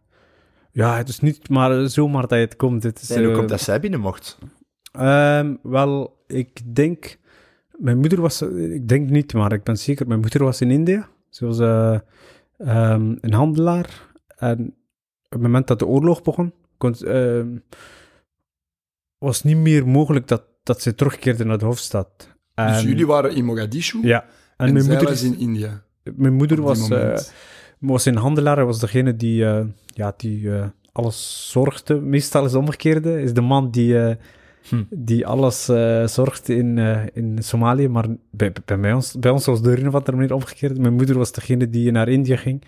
ja, 0.70 0.96
het 0.96 1.08
is 1.08 1.20
niet 1.20 1.48
maar 1.48 1.88
zomaar 1.88 2.22
dat 2.22 2.38
je 2.38 2.44
het 2.44 2.56
komt. 2.56 2.82
Het 2.82 3.00
is, 3.00 3.10
En 3.10 3.24
hoe 3.24 3.34
komt 3.34 3.48
dat 3.48 3.60
zij 3.60 3.80
binnen 3.80 4.00
mocht? 4.00 4.38
Ehm, 4.92 5.54
wel, 5.62 6.22
ik 6.26 6.74
denk... 6.74 7.18
Mijn 7.78 7.98
moeder 7.98 8.20
was... 8.20 8.42
Ik 8.42 8.88
denk 8.88 9.10
niet, 9.10 9.32
maar 9.32 9.52
ik 9.52 9.62
ben 9.62 9.78
zeker... 9.78 10.06
Mijn 10.06 10.20
moeder 10.20 10.44
was 10.44 10.60
in 10.60 10.70
India. 10.70 11.08
Ze 11.28 11.46
was 11.46 11.58
eh, 11.58 11.98
ehm, 12.58 13.14
een 13.20 13.32
handelaar. 13.32 14.12
En 14.36 14.74
op 15.24 15.30
het 15.30 15.40
moment 15.40 15.66
dat 15.66 15.78
de 15.78 15.86
oorlog 15.86 16.22
begon... 16.22 16.52
Kon, 16.78 16.94
ehm, 16.94 17.56
was 19.18 19.42
niet 19.42 19.56
meer 19.56 19.88
mogelijk 19.88 20.28
dat, 20.28 20.42
dat 20.62 20.82
ze 20.82 20.94
terugkeerde 20.94 21.44
naar 21.44 21.58
de 21.58 21.64
hoofdstad. 21.64 22.34
En, 22.54 22.72
Dus 22.72 22.82
jullie 22.82 23.06
waren 23.06 23.34
in 23.34 23.44
Mogadishu 23.44 24.06
Ja. 24.06 24.22
En, 24.56 24.66
en, 24.66 24.72
mijn, 24.72 24.86
moeder 24.86 25.08
was 25.08 25.22
in 25.22 25.38
India. 25.38 25.84
mijn 26.16 26.34
moeder 26.34 26.62
was... 26.62 26.88
eh, 26.90 27.18
was 27.78 28.04
een 28.04 28.16
handelaar, 28.16 28.56
hij 28.56 28.64
was 28.64 28.80
degene 28.80 29.16
die, 29.16 29.44
eh, 29.44 29.64
ja, 29.86 30.14
die 30.16 30.50
alles 30.92 31.50
zorgde. 31.50 32.00
Meestal 32.00 32.44
is 32.44 32.52
het 32.52 32.60
omgekeerde, 32.60 33.22
is 33.22 33.34
de 33.34 33.40
man 33.40 33.70
die, 33.70 34.16
Hm. 34.68 34.82
die 34.90 35.26
alles 35.26 35.68
eh, 35.68 36.06
zorgt 36.06 36.48
in, 36.48 36.78
eh, 36.78 37.02
in 37.12 37.38
Somalië. 37.42 37.88
Maar 37.88 38.06
bij, 38.30 38.52
bij, 38.64 38.80
bij 38.80 38.92
ons, 38.92 39.18
bij 39.18 39.30
ons 39.30 39.46
was 39.46 39.62
de 39.62 39.78
een 39.80 39.88
of 39.88 39.94
andere 39.94 40.16
manier 40.16 40.34
omgekeerd. 40.34 40.78
Mijn 40.78 40.94
moeder 40.94 41.18
was 41.18 41.32
degene 41.32 41.70
die 41.70 41.90
naar 41.90 42.08
India 42.08 42.36
ging. 42.36 42.62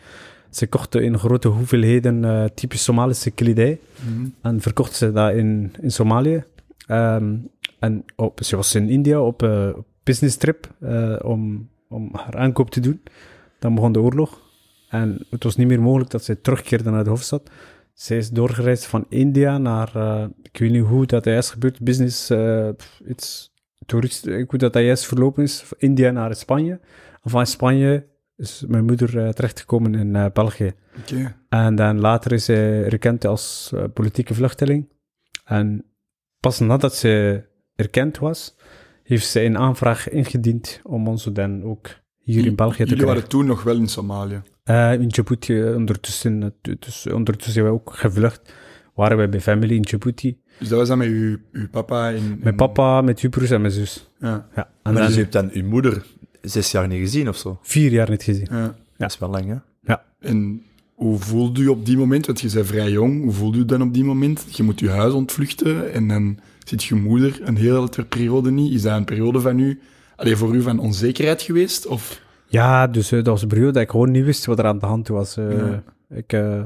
Ze 0.51 0.67
kocht 0.67 0.95
in 0.95 1.19
grote 1.19 1.49
hoeveelheden 1.49 2.25
eh 2.25 2.45
typisch 2.55 2.85
Somalische 2.85 3.31
kledij 3.31 3.79
Mhm. 4.07 4.27
en 4.43 4.61
verkocht 4.61 4.95
ze 4.95 5.13
dat 5.13 5.35
in, 5.35 5.73
in 5.81 5.91
Somalië. 5.91 6.45
Ehm, 6.87 7.35
en 7.79 8.05
op, 8.17 8.39
ze 8.45 8.57
was 8.57 8.75
in 8.75 8.89
India 8.89 9.21
op 9.21 9.43
een 9.43 9.75
business 10.03 10.37
trip 10.37 10.75
om, 11.23 11.69
om 11.89 12.11
haar 12.13 12.37
aankoop 12.37 12.71
te 12.71 12.81
doen. 12.81 13.01
Dan 13.59 13.75
begon 13.75 13.93
de 13.93 14.01
oorlog. 14.01 14.41
En 14.89 15.27
het 15.31 15.45
was 15.45 15.57
niet 15.57 15.67
meer 15.67 15.83
mogelijk 15.83 16.11
dat 16.11 16.25
zij 16.25 16.35
terugkeerde 16.35 16.91
naar 16.91 17.05
de 17.05 17.11
hoofdstad. 17.11 17.51
Zij 17.97 18.17
is 18.17 18.31
doorgereisd 18.31 18.87
van 18.87 19.07
India 19.09 19.59
naar, 19.59 19.97
eh, 19.97 20.27
ik 20.43 20.59
weet 20.59 20.71
niet 20.71 20.85
hoe 20.85 21.07
dat 21.07 21.25
juist 21.25 21.51
gebeurt, 21.51 21.81
business, 21.81 22.31
eh, 22.31 22.69
pff, 22.77 23.01
iets, 23.09 23.53
toerist, 23.87 24.27
ik 24.27 24.51
hoe 24.51 24.59
dat 24.59 24.73
dat 24.73 24.83
juist 24.83 25.07
verlopen 25.07 25.43
is, 25.43 25.61
van 25.61 25.79
India 25.81 26.11
naar 26.11 26.35
Spanje. 26.35 26.81
En 27.23 27.31
van 27.31 27.47
Spanje 27.47 28.07
is 28.37 28.65
mijn 28.69 28.85
moeder 28.85 29.19
eh, 29.19 29.29
terechtgekomen 29.29 29.95
in 29.95 30.17
eh, 30.17 30.27
België. 30.33 30.73
Oké. 30.99 31.37
En 31.49 31.75
dan 31.75 32.01
later 32.01 32.33
is 32.33 32.45
zij 32.45 32.85
erkend 32.85 33.25
als 33.25 33.71
eh, 33.75 33.85
politieke 33.95 34.35
vluchteling. 34.35 34.89
En 35.45 35.85
pas 36.41 36.59
nadat 36.59 36.95
ze 36.95 37.43
erkend 37.75 38.19
was, 38.19 38.57
heeft 39.03 39.27
zij 39.27 39.47
een 39.47 39.59
aanvraag 39.59 40.09
ingediend 40.09 40.81
om 40.83 41.09
ons 41.09 41.25
dan 41.25 41.65
ook 41.65 41.89
hier 42.27 42.47
in 42.47 42.55
België 42.55 42.77
te 42.77 42.83
Jullie 42.83 42.95
krijgen. 42.95 43.15
waren 43.15 43.29
toen 43.29 43.47
nog 43.47 43.63
wel 43.63 43.77
in 43.77 43.89
Somalië. 43.89 44.43
Eh, 44.65 44.93
in 44.93 45.09
Djibouti, 45.09 45.61
eh, 45.61 45.75
ondertussen, 45.75 46.43
eh, 46.43 46.75
dus 46.79 47.07
ondertussen 47.07 47.53
zijn 47.53 47.65
we 47.65 47.71
ook 47.71 47.91
gevlucht. 47.95 48.53
Waren 48.95 49.17
wij 49.17 49.29
bij 49.29 49.41
family 49.41 49.75
in 49.75 49.83
Djibouti. 49.83 50.39
Dus 50.59 50.69
dat 50.69 50.79
was 50.79 50.89
dan 50.89 50.99
met 50.99 51.09
uw, 51.09 51.37
uw 51.53 51.69
papa 51.69 52.09
in... 52.09 52.39
Mijn 52.43 52.57
papa, 52.57 53.01
met 53.01 53.21
uw 53.21 53.31
broers 53.31 53.51
en 53.51 53.61
mijn 53.61 53.73
zus. 53.73 54.11
Ja, 54.21 54.29
Ja. 54.29 54.63
En 54.63 54.69
Maar 54.83 54.93
dan 54.93 55.03
dus 55.07 55.15
je 55.15 55.21
hebt 55.21 55.33
dan 55.33 55.51
uw 55.53 55.65
moeder 55.65 56.05
zes 56.43 56.71
jaar 56.71 56.89
niet 56.89 57.01
gezien 57.01 57.29
of 57.29 57.37
zo? 57.37 57.59
vier 57.63 57.93
jaar 57.93 58.11
niet 58.11 58.23
gezien. 58.23 58.47
ja. 58.51 58.75
Dat 58.97 59.11
is 59.11 59.19
wel 59.19 59.31
lang, 59.31 59.47
hè? 59.47 59.95
En 60.21 60.63
hoe 60.95 61.19
voelde 61.19 61.61
u 61.61 61.67
op 61.69 61.87
die 61.87 61.97
moment? 61.97 62.27
Want 62.27 62.41
je 62.41 62.51
bent 62.53 62.67
vrij 62.67 62.91
jong. 62.91 63.23
Hoe 63.23 63.33
voelde 63.33 63.59
u 63.59 63.65
dan 63.65 63.83
op 63.83 63.95
die 63.95 64.05
moment? 64.05 64.47
Je 64.57 64.63
moet 64.63 64.81
je 64.81 64.89
huis 64.91 65.13
ontvluchten 65.13 65.93
en 65.93 66.09
dan 66.09 66.39
zit 66.65 66.85
je 66.85 66.95
moeder 66.95 67.41
een 67.43 67.57
hele 67.57 67.89
periode 68.09 68.51
niet. 68.51 68.73
Is 68.73 68.83
dat 68.83 68.97
een 68.97 69.05
periode 69.05 69.41
van 69.41 69.59
u, 69.59 69.81
alleen 70.17 70.37
voor 70.37 70.55
u 70.55 70.63
van 70.63 70.79
onzekerheid 70.79 71.43
geweest? 71.43 71.87
Of 71.87 72.21
Ja, 72.49 72.87
dus 72.87 73.13
eh, 73.13 73.19
dat 73.19 73.27
was 73.27 73.43
een 73.43 73.49
periode 73.49 73.73
dat 73.73 73.83
ik 73.83 73.91
gewoon 73.91 74.11
niet 74.11 74.25
wist 74.25 74.47
wat 74.47 74.59
er 74.59 74.65
aan 74.65 74.79
de 74.79 74.87
hand 74.87 75.09
was. 75.09 75.37
Eh, 75.37 75.51
Ja. 75.59 75.83
ik, 76.09 76.33
eh, 76.33 76.63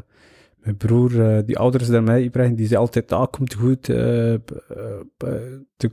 mijn 0.57 0.77
broer, 0.77 1.43
die 1.47 1.59
ouders 1.59 1.89
dan 1.89 2.05
mij, 2.05 2.23
Ibrahim, 2.23 2.55
die 2.55 2.67
zei 2.67 2.81
altijd, 2.81 3.13
ah, 3.13 3.27
komt 3.31 3.55
goed. 3.55 3.87
de 3.87 4.41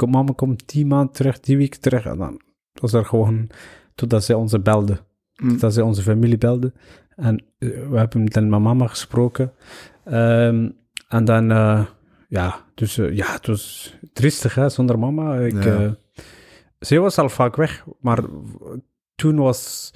mama 0.07 0.33
komt 0.35 0.69
die 0.69 0.85
maand 0.85 1.13
terug, 1.13 1.39
die 1.39 1.57
week 1.57 1.75
terug. 1.75 2.05
En 2.05 2.17
dan 2.17 2.41
was 2.73 2.93
er 2.93 3.05
gewoon, 3.05 3.49
totdat 3.95 4.23
zij 4.23 4.35
onze 4.35 4.59
belde. 4.59 4.97
Hm. 5.33 5.49
Totdat 5.49 5.73
zij 5.73 5.83
onze 5.83 6.01
familie 6.01 6.37
belde. 6.37 6.73
En 7.15 7.43
we 7.57 7.97
hebben 7.97 8.23
met 8.23 8.47
mama 8.49 8.87
gesproken. 8.87 9.51
Ehm, 10.03 10.69
en 11.07 11.25
dan, 11.25 11.47
ja, 12.27 12.65
dus 12.73 12.95
ja, 12.95 13.31
het 13.31 13.47
was 13.47 13.95
triestig, 14.13 14.55
hè, 14.55 14.69
zonder 14.69 14.99
mama. 14.99 15.39
Ik, 15.39 15.63
Ja. 15.63 15.97
Zij 16.79 16.99
was 16.99 17.17
al 17.17 17.29
vaak 17.29 17.55
weg, 17.55 17.85
maar 17.99 18.23
toen 19.15 19.35
was 19.35 19.91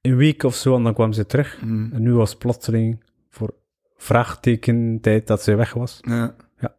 een 0.00 0.16
week 0.16 0.42
of 0.42 0.54
zo 0.54 0.76
en 0.76 0.82
dan 0.82 0.94
kwam 0.94 1.12
ze 1.12 1.26
terug. 1.26 1.58
Hm. 1.60 1.92
En 1.92 2.02
nu 2.02 2.12
was 2.12 2.36
plotseling 2.36 3.04
voor 3.30 3.54
vraagteken 3.96 4.98
tijd 5.00 5.26
dat 5.26 5.42
ze 5.42 5.54
weg 5.54 5.72
was. 5.72 5.98
Ja. 6.00 6.36
Ja. 6.58 6.76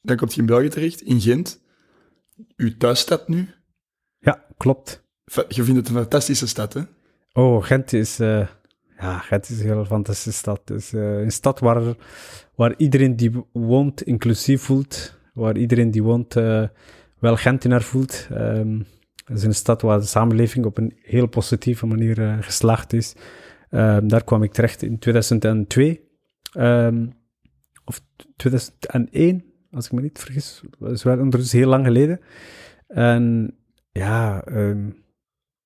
Dan 0.00 0.16
komt 0.16 0.34
je 0.34 0.40
in 0.40 0.46
België 0.46 0.68
terecht, 0.68 1.00
in 1.00 1.20
Gent. 1.20 1.64
Uw 2.56 2.76
thuisstad 2.76 3.28
nu. 3.28 3.48
Ja, 4.18 4.46
klopt. 4.56 5.04
Je 5.48 5.62
vindt 5.62 5.80
het 5.80 5.88
een 5.88 5.94
fantastische 5.94 6.46
stad, 6.46 6.72
hè? 6.72 6.82
Oh, 7.32 7.64
Gent 7.64 7.92
is, 7.92 8.20
eh, 8.20 8.48
ja, 8.98 9.18
Gent 9.18 9.48
is 9.48 9.60
een 9.60 9.66
heel 9.66 9.84
fantastische 9.84 10.38
stad. 10.38 10.60
Het 10.64 10.78
is 10.78 10.92
eh, 10.92 11.20
een 11.20 11.32
stad 11.32 11.60
waar, 11.60 11.94
waar 12.54 12.74
iedereen 12.76 13.16
die 13.16 13.44
woont 13.52 14.02
inclusief 14.02 14.62
voelt. 14.62 15.18
Waar 15.34 15.56
iedereen 15.56 15.90
die 15.90 16.02
woont 16.02 16.36
eh, 16.36 16.68
wel 17.26 17.36
Gentenaar 17.36 17.82
voelt. 17.82 18.28
Ehm, 18.30 18.78
het 19.24 19.36
is 19.36 19.42
een 19.42 19.54
stad 19.54 19.82
waar 19.82 19.98
de 19.98 20.06
samenleving 20.06 20.64
op 20.64 20.78
een 20.78 20.96
heel 21.02 21.26
positieve 21.26 21.86
manier 21.86 22.22
eh, 22.22 22.36
geslaagd 22.40 22.92
is. 22.92 23.14
Ehm, 23.70 24.06
daar 24.06 24.24
kwam 24.24 24.42
ik 24.42 24.52
terecht 24.52 24.82
in 24.82 24.98
2002. 24.98 26.00
Ehm, 26.52 27.06
of 27.84 28.00
2001, 28.36 29.44
als 29.70 29.86
ik 29.86 29.92
me 29.92 30.00
niet 30.00 30.18
vergis. 30.18 30.62
Dat 30.78 30.90
is 30.90 31.04
ondertussen 31.04 31.58
heel 31.58 31.68
lang 31.68 31.84
geleden. 31.84 32.20
En 32.86 33.54
ja... 33.92 34.44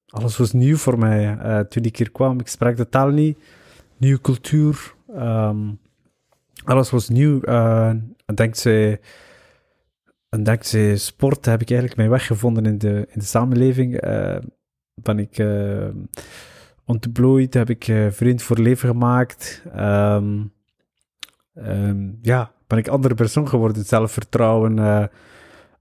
alles 0.07 0.37
was 0.37 0.53
nieuw 0.53 0.77
voor 0.77 0.99
mij 0.99 1.39
eh, 1.39 1.59
toen 1.61 1.83
ik 1.83 1.97
hier 1.97 2.11
kwam. 2.11 2.41
Ik 2.41 2.49
sprak 2.49 2.77
de 2.77 2.89
taal 2.89 3.09
niet. 3.09 3.39
Nieuwe 3.97 4.21
cultuur. 4.21 4.95
alles 6.65 6.91
was 6.91 7.09
nieuw. 7.09 7.41
eh, 7.41 7.89
en 7.89 8.35
dankzij, 8.35 9.01
en 10.31 10.43
dankzij 10.43 10.97
sport 10.97 11.45
heb 11.45 11.61
ik 11.61 11.69
eigenlijk 11.71 11.99
mijn 11.99 12.11
weg 12.11 12.27
gevonden 12.27 12.67
in 12.67 12.79
de, 12.79 13.07
in 13.09 13.19
de 13.19 13.25
samenleving. 13.25 13.97
Eh, 13.97 14.37
ben 14.95 15.19
ik 15.19 15.39
eh, 15.39 15.89
ontplooid, 16.85 17.55
heb 17.55 17.71
ik 17.71 17.89
eh, 17.89 18.07
vriend 18.11 18.43
voor 18.43 18.59
leven 18.59 18.89
gemaakt. 18.89 19.63
Ehm, 19.75 20.43
ehm, 21.55 22.09
ja, 22.23 22.53
ben 22.67 22.79
ik 22.79 22.89
andere 22.89 23.15
persoon 23.15 23.49
geworden. 23.49 23.85
Zelfvertrouwen 23.85 25.11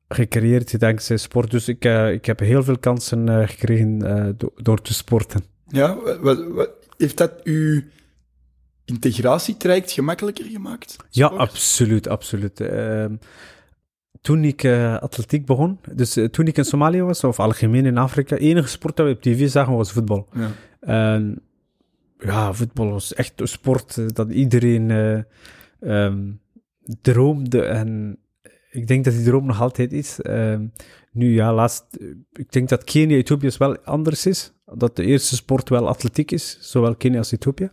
gecreëerd 0.07 0.79
dankzij 0.79 1.17
sport. 1.17 1.51
Dus 1.51 1.67
ik, 1.67 1.85
ik 2.11 2.25
heb 2.25 2.39
heel 2.39 2.63
veel 2.63 2.77
kansen 2.77 3.47
gekregen 3.47 3.99
do- 4.37 4.53
door 4.55 4.81
te 4.81 4.93
sporten. 4.93 5.43
Ja, 5.67 5.95
wa- 5.95 6.19
wa- 6.19 6.47
wa- 6.47 6.67
heeft 6.97 7.17
dat 7.17 7.43
uw 7.43 7.81
integratietraject 8.85 9.91
gemakkelijker 9.91 10.45
gemaakt? 10.45 10.95
Ja, 11.09 11.27
absoluut, 11.27 12.07
absoluut. 12.07 12.61
Toen 14.21 14.43
ik 14.43 14.63
eh, 14.63 14.97
atletiek 14.97 15.45
begon, 15.45 15.79
dus 15.91 16.17
eh, 16.17 16.25
toen 16.25 16.47
ik 16.47 16.57
in 16.57 16.65
Somalië 16.65 17.01
was, 17.01 17.23
of 17.23 17.39
algemeen 17.39 17.85
in 17.85 17.97
Afrika, 17.97 18.35
enige 18.35 18.67
sport 18.67 18.95
dat 18.95 19.05
we 19.05 19.13
op 19.13 19.21
tv 19.21 19.49
zagen 19.49 19.73
was 19.73 19.91
voetbal. 19.91 20.27
Ja. 20.33 20.51
En 20.79 21.41
ja, 22.19 22.53
voetbal 22.53 22.91
was 22.91 23.13
echt 23.13 23.41
een 23.41 23.47
sport 23.47 23.97
eh, 23.97 24.05
dat 24.07 24.31
iedereen 24.31 24.91
ehm, 25.79 26.31
droomde. 27.01 27.61
En 27.61 28.17
ik 28.71 28.87
denk 28.87 29.05
dat 29.05 29.13
die 29.13 29.23
droom 29.23 29.45
nog 29.45 29.61
altijd 29.61 29.93
is. 29.93 30.21
Ehm, 30.21 30.67
nu 31.11 31.33
ja, 31.33 31.53
laatst, 31.53 31.85
ik 32.33 32.51
denk 32.51 32.69
dat 32.69 32.83
Kenia, 32.83 33.17
Ethiopië 33.17 33.49
wel 33.57 33.77
anders 33.77 34.25
is. 34.25 34.53
Dat 34.65 34.95
de 34.95 35.03
eerste 35.03 35.35
sport 35.35 35.69
wel 35.69 35.87
atletiek 35.87 36.31
is, 36.31 36.57
zowel 36.61 36.95
Kenia 36.95 37.17
als 37.17 37.31
Ethiopië. 37.31 37.71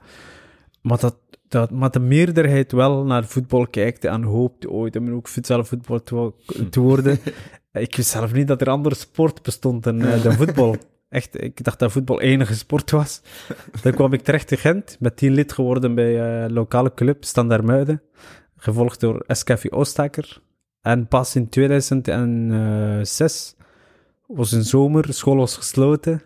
Maar 0.83 0.99
dat 0.99 1.17
dat 1.49 1.71
maar 1.71 1.91
de 1.91 2.01
meerderheid 2.01 2.73
wel 2.73 3.05
naar 3.05 3.25
voetbal 3.25 3.67
kijkt 3.67 4.05
en 4.05 4.23
hoopt 4.23 4.67
ooit 4.67 4.97
om 4.97 5.15
ook 5.15 5.29
zelf 5.43 5.69
voetbal 5.69 6.03
te, 6.03 6.15
wo- 6.15 6.37
te 6.71 6.81
worden. 6.81 7.19
ik 7.73 7.97
wist 7.97 8.11
zelf 8.11 8.33
niet 8.33 8.49
dat 8.49 8.61
er 8.61 8.69
andere 8.69 8.95
sport 8.95 9.43
bestond 9.43 9.83
dan, 9.83 10.01
eh, 10.01 10.23
dan 10.23 10.33
voetbal. 10.33 10.77
Echt, 11.09 11.43
ik 11.43 11.65
dacht 11.65 11.79
dat 11.79 11.93
voetbal 11.93 12.21
enige 12.21 12.55
sport 12.55 12.91
was. 12.91 13.23
Dan 13.83 13.93
kwam 13.93 14.13
ik 14.13 14.23
terecht 14.23 14.51
in 14.51 14.59
Gent, 14.59 14.97
met 15.01 15.17
tien 15.17 15.33
lid 15.33 15.53
geworden 15.53 15.95
bij 15.95 16.43
eh 16.45 16.51
lokale 16.51 16.95
club 16.95 17.25
Standaard 17.25 17.65
Muiden, 17.65 18.03
gevolgd 18.57 19.01
door 19.01 19.25
SKV 19.27 19.67
Oostaker. 19.71 20.41
En 20.81 21.07
pas 21.09 21.37
in 21.37 21.49
2006 21.49 23.55
was 24.27 24.53
een 24.53 24.65
zomer, 24.65 25.15
school 25.15 25.37
was 25.37 25.57
gesloten, 25.57 26.23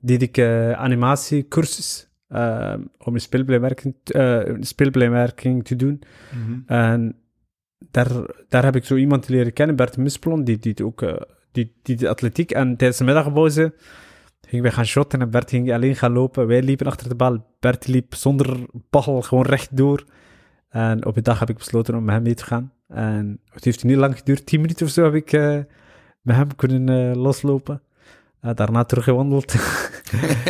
deed 0.00 0.22
ik 0.22 0.36
eh, 0.38 0.72
animatiecursus 0.72 2.08
eh, 2.32 2.74
om 2.98 3.14
een 3.14 3.20
speelblijmerking, 3.20 3.94
eh, 4.04 4.40
speelblijmerking 4.60 5.64
te 5.64 5.76
doen. 5.76 6.02
En 6.66 7.16
daar, 7.90 8.08
daar 8.48 8.64
heb 8.64 8.76
ik 8.76 8.84
zo 8.84 8.96
iemand 8.96 9.28
leren 9.28 9.52
kennen, 9.52 9.76
Bert 9.76 9.96
Muspelon, 9.96 10.44
die, 10.44 10.58
die 10.58 10.84
ook 10.84 11.02
eh, 11.02 11.14
die, 11.52 11.72
die 11.82 11.96
de 11.96 12.08
atletiek. 12.08 12.50
En 12.50 12.76
tijdens 12.76 12.98
de 12.98 13.04
middagpauze 13.04 13.74
gingen 14.40 14.64
wij 14.64 14.72
gaan 14.72 14.86
shotten 14.86 15.20
en 15.20 15.30
Bert 15.30 15.50
ging 15.50 15.72
alleen 15.72 15.96
gaan 15.96 16.12
lopen. 16.12 16.46
Wij 16.46 16.62
liepen 16.62 16.86
achter 16.86 17.08
de 17.08 17.14
bal. 17.14 17.46
Bert 17.60 17.86
liep 17.86 18.14
zonder 18.14 18.56
bal 18.90 19.22
gewoon 19.22 19.44
rechtdoor. 19.44 20.04
En 20.68 21.06
op 21.06 21.16
een 21.16 21.22
dag 21.22 21.38
heb 21.38 21.50
ik 21.50 21.56
besloten 21.56 21.94
om 21.94 22.04
met 22.04 22.14
hem 22.14 22.22
mee 22.22 22.34
te 22.34 22.44
gaan. 22.44 22.72
En 22.88 23.40
het 23.50 23.64
heeft 23.64 23.84
niet 23.84 23.96
lang 23.96 24.18
geduurd, 24.18 24.46
tien 24.46 24.60
minuten 24.60 24.86
of 24.86 24.92
zo 24.92 25.04
heb 25.04 25.14
ik 25.14 25.32
eh, 25.32 25.58
met 26.20 26.36
hem 26.36 26.56
kunnen 26.56 26.88
eh, 26.88 27.16
loslopen. 27.16 27.82
Eh, 28.42 28.54
daarna 28.54 28.84
teruggewandeld. 28.84 29.54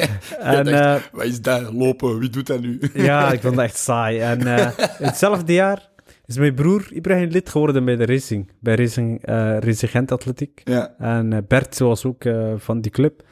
en, 0.38 0.66
eh, 0.66 1.00
Wat 1.12 1.24
is 1.24 1.40
dat? 1.40 1.72
Lopen, 1.72 2.18
wie 2.18 2.30
doet 2.30 2.46
dat 2.46 2.60
nu? 2.60 2.80
ja, 2.94 3.32
ik 3.32 3.40
vond 3.40 3.56
dat 3.56 3.64
echt 3.64 3.76
saai. 3.76 4.18
En 4.18 4.46
eh, 4.46 4.70
hetzelfde 4.78 5.52
jaar 5.52 5.90
is 6.24 6.36
mijn 6.36 6.54
broer 6.54 6.92
Ibrahim 6.92 7.28
lid 7.28 7.48
geworden 7.48 7.84
bij 7.84 7.96
de 7.96 8.06
Racing. 8.06 8.50
Bij 8.60 8.74
Racing, 8.74 9.24
eh 9.24 9.58
Racing 9.58 9.90
Gent 9.90 10.12
Atletiek. 10.12 10.60
Ja. 10.64 10.94
En 10.98 11.44
Bert 11.48 11.78
was 11.78 12.04
ook 12.04 12.24
van 12.56 12.80
die 12.80 12.90
club. 12.90 13.22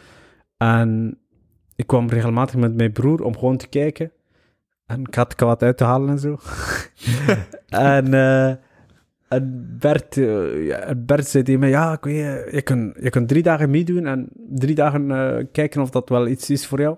En 0.57 1.19
ik 1.77 1.87
kwam 1.87 2.09
regelmatig 2.09 2.57
met 2.57 2.75
mijn 2.75 2.93
broer 2.93 3.23
om 3.23 3.39
gewoon 3.39 3.57
te 3.57 3.69
kijken. 3.69 4.13
En 4.87 5.01
ik 5.01 5.15
had 5.15 5.35
wat 5.41 5.63
uit 5.63 5.77
te 5.77 5.85
halen 5.85 6.09
en 6.09 6.19
zo. 6.19 6.39
en, 7.69 8.11
en 9.31 9.77
Bert, 9.79 10.17
eh, 10.17 10.67
ja, 10.67 10.95
Bert 10.95 11.27
zei 11.27 11.45
tegen 11.45 11.61
mij, 11.61 11.69
ja, 11.69 11.93
ik 11.93 12.05
weet, 12.05 12.17
je, 12.17 12.49
je, 12.53 12.63
kunt, 12.63 12.97
je 13.01 13.11
kunt 13.11 13.29
drie 13.29 13.43
dagen 13.43 13.71
meedoen 13.71 14.07
en 14.07 14.29
drie 14.35 14.75
dagen 14.75 15.11
eh, 15.11 15.45
kijken 15.53 15.83
of 15.83 15.91
dat 15.91 16.09
wel 16.09 16.27
iets 16.27 16.51
is 16.51 16.67
voor 16.67 16.81
jou. 16.81 16.97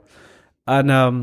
En 0.64 0.90
ehm, 0.90 1.22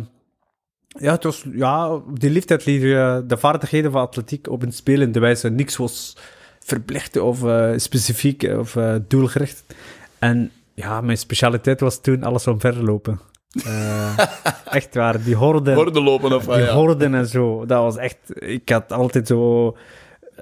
ja, 0.88 1.12
het 1.12 1.24
was, 1.24 1.46
ja, 1.52 1.94
op 1.94 2.20
die 2.20 2.30
leeftijd 2.30 2.66
leer 2.66 2.88
je 2.88 3.24
de 3.28 3.38
vaardigheden 3.38 3.92
van 3.92 4.02
atletiek 4.02 4.50
op 4.50 4.62
een 4.62 4.74
spelende 4.74 5.20
wijze. 5.20 5.50
Niks 5.50 5.78
was 5.78 6.18
verplicht 6.60 7.18
of 7.18 7.44
eh, 7.44 7.72
specifiek 7.76 8.44
of 8.44 8.76
eh, 8.76 8.96
doelgericht. 9.08 9.64
En 10.20 10.52
ja, 10.74 11.02
mijn 11.02 11.18
specialiteit 11.18 11.80
was 11.80 12.02
toen 12.02 12.24
alles 12.24 12.48
omverlopen. 12.48 13.20
Eh 13.66 14.20
echt 14.80 14.96
waar, 14.96 15.24
die 15.24 15.36
horden, 15.36 15.76
Horden 15.76 16.04
lopen 16.04 16.34
of 16.34 16.46
die 16.46 16.58
ja. 16.58 16.74
horden 16.74 17.14
en 17.14 17.28
zo. 17.28 17.66
Dat 17.66 17.82
was 17.82 17.98
echt, 17.98 18.18
ik 18.36 18.70
had 18.70 18.92
altijd 18.92 19.28
zo, 19.28 19.68
eh, 19.68 19.82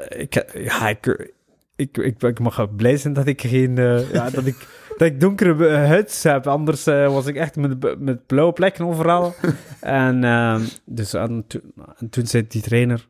ik, 0.07 0.45
ja, 0.53 0.89
ik, 0.89 1.31
ik, 1.75 1.97
ik, 1.97 2.23
ik 2.23 2.39
mag 2.39 2.75
blij 2.75 2.97
zijn 2.97 3.13
dat 3.13 3.27
ik 3.27 3.41
geen, 3.41 3.77
eh, 3.77 4.11
ja, 4.13 4.29
dat 4.29 4.45
ik, 4.45 4.67
dat 4.97 5.07
ik 5.07 5.19
donkere 5.19 5.67
eh, 5.67 5.75
huid 5.87 6.23
heb. 6.23 6.47
Anders 6.47 6.87
eh, 6.87 7.13
was 7.13 7.25
ik 7.25 7.35
echt 7.35 7.55
met, 7.55 7.99
met 7.99 8.25
blauwe 8.25 8.53
plekken 8.53 8.85
overal. 8.85 9.33
en 9.81 10.23
ehm, 10.23 10.61
dus 10.85 11.13
en, 11.13 11.43
toen- 11.47 11.73
en 11.97 12.09
toen 12.09 12.27
zei 12.27 12.45
die 12.47 12.61
trainer, 12.61 13.07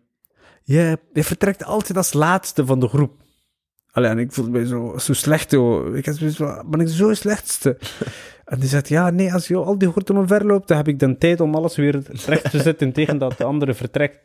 je, 0.63 0.99
je 1.13 1.23
vertrekt 1.23 1.63
altijd 1.63 1.97
als 1.97 2.13
laatste 2.13 2.65
van 2.65 2.79
de 2.79 2.87
groep. 2.87 3.13
Allee, 3.91 4.09
en 4.09 4.19
ik 4.19 4.31
voelde 4.31 4.51
me 4.51 4.67
zo, 4.67 4.97
zo 4.97 5.13
slecht. 5.13 5.51
Hoor. 5.51 5.97
Ik 5.97 6.05
had 6.05 6.19
ben 6.65 6.79
ik 6.79 6.87
zo 6.87 7.13
slechtste? 7.13 7.77
En 8.47 8.59
die 8.59 8.69
zei, 8.69 8.81
ja, 8.85 9.09
nee, 9.09 9.33
als 9.33 9.47
je 9.47 9.55
al 9.55 9.77
die 9.77 9.87
gordelen 9.87 10.21
omverloopt, 10.21 10.67
dan 10.67 10.77
heb 10.77 10.87
ik 10.87 10.99
dan 10.99 11.17
tijd 11.17 11.41
om 11.41 11.55
alles 11.55 11.75
weer 11.75 12.01
recht 12.25 12.51
te 12.51 12.61
zetten 12.61 12.91
tegen 12.91 13.17
dat 13.17 13.37
de 13.37 13.43
andere 13.43 13.73
vertrekt. 13.73 14.19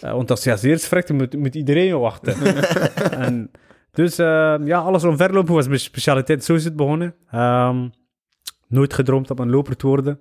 Eh, 0.00 0.12
want 0.12 0.30
als 0.30 0.44
je 0.44 0.50
als 0.50 0.62
eerst 0.62 1.10
moet, 1.12 1.36
moet 1.36 1.54
iedereen 1.54 1.86
je 1.86 1.98
wachten. 1.98 2.56
en, 3.26 3.50
dus 3.92 4.18
eh, 4.18 4.54
ja, 4.64 4.78
alles 4.78 5.04
omverlopen 5.04 5.54
was 5.54 5.66
mijn 5.66 5.80
specialiteit. 5.80 6.44
Zo 6.44 6.54
is 6.54 6.64
het 6.64 6.76
begonnen. 6.76 7.14
Ehm, 7.30 7.88
nooit 8.68 8.94
gedroomd 8.94 9.30
om 9.30 9.38
een 9.38 9.50
loper 9.50 9.76
te 9.76 9.86
worden. 9.86 10.20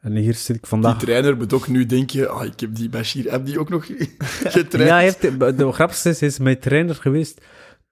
En 0.00 0.12
hier 0.12 0.34
zit 0.34 0.56
ik 0.56 0.60
Die 0.60 0.70
vandaag. 0.70 0.98
trainer 0.98 1.36
moet 1.36 1.52
ook 1.52 1.68
nu 1.68 1.86
denken, 1.86 2.30
ah, 2.30 2.44
ik 2.44 2.60
heb 2.60 2.74
die 2.74 2.88
Bashir, 2.88 3.30
heb 3.30 3.46
die 3.46 3.58
ook 3.58 3.68
nog 3.68 3.86
getraind? 4.56 4.88
Ja, 4.88 4.94
hij 4.94 5.02
heeft, 5.02 5.20
de 5.58 5.72
grappigste 5.72 6.08
is, 6.08 6.20
hij 6.20 6.28
is 6.28 6.38
mijn 6.38 6.58
trainer 6.58 6.94
geweest 6.94 7.40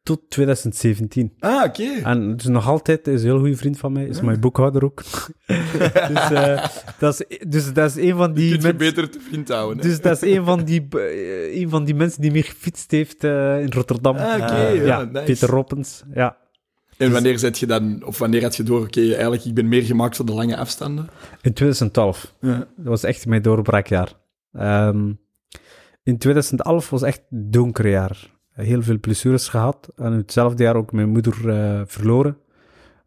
tot 0.04 0.20
2017. 0.28 1.32
Ah, 1.38 1.64
oké. 1.64 1.82
En 2.02 2.36
dus 2.36 2.46
nog 2.46 2.68
altijd 2.68 3.06
is 3.08 3.20
een 3.22 3.28
heel 3.28 3.38
goede 3.38 3.56
vriend 3.56 3.78
van 3.78 3.92
mij, 3.92 4.04
is 4.04 4.20
mijn 4.20 4.40
boekhouder 4.40 4.84
ook. 4.84 5.02
dus, 6.12 6.30
eh, 6.30 6.66
dat 6.98 7.24
is, 7.28 7.38
dus 7.48 7.72
dat 7.72 7.96
is 7.96 8.10
een 8.10 8.16
van 8.16 8.32
Die 8.32 8.42
die 8.50 8.58
kunt 8.58 8.62
je 8.62 8.74
beter 8.74 9.10
te 9.10 9.20
vriend 9.28 9.48
houden. 9.48 9.82
hè. 9.82 9.88
Dus 9.88 10.00
dat 10.00 10.22
is 10.22 10.36
een 10.36 10.44
van 10.44 10.64
die, 10.64 10.86
eh, 10.90 11.60
een 11.60 11.68
van 11.68 11.84
die 11.84 11.94
mensen 11.94 12.20
die 12.20 12.30
mee 12.32 12.42
gefietst 12.42 12.90
heeft 12.90 13.24
eh, 13.24 13.60
in 13.60 13.72
Rotterdam. 13.72 14.16
Ah, 14.16 14.34
oké, 14.42 14.52
Eh, 14.54 14.86
ja, 14.86 15.02
nice. 15.04 15.24
Peter 15.24 15.48
Roppens. 15.48 16.02
Ja. 16.14 16.36
En 16.96 17.12
wanneer 17.12 17.38
zet 17.38 17.58
je 17.58 17.66
dan, 17.66 18.04
of 18.06 18.18
wanneer 18.18 18.42
had 18.42 18.56
je 18.56 18.62
door, 18.62 18.80
oké, 18.80 19.00
eigenlijk, 19.00 19.44
ik 19.44 19.54
ben 19.54 19.68
meer 19.68 19.82
gemaakt 19.82 20.16
voor 20.16 20.26
de 20.26 20.32
lange 20.32 20.56
afstanden? 20.56 21.08
In 21.42 21.52
2012. 21.52 22.34
Ja. 22.40 22.58
Dat 22.58 22.66
was 22.86 23.02
echt 23.02 23.26
mijn 23.26 23.42
doorbraakjaar. 23.42 24.12
Ehm, 24.52 25.12
in 26.02 26.18
2011 26.18 26.90
was 26.90 27.02
echt 27.02 27.22
donker 27.28 27.88
jaar. 27.88 28.32
Heel 28.54 28.82
veel 28.82 28.98
blessures 28.98 29.48
gehad. 29.48 29.92
En 29.96 30.12
hetzelfde 30.12 30.62
jaar 30.62 30.76
ook 30.76 30.92
mijn 30.92 31.08
moeder 31.08 31.48
eh, 31.48 31.82
verloren. 31.86 32.38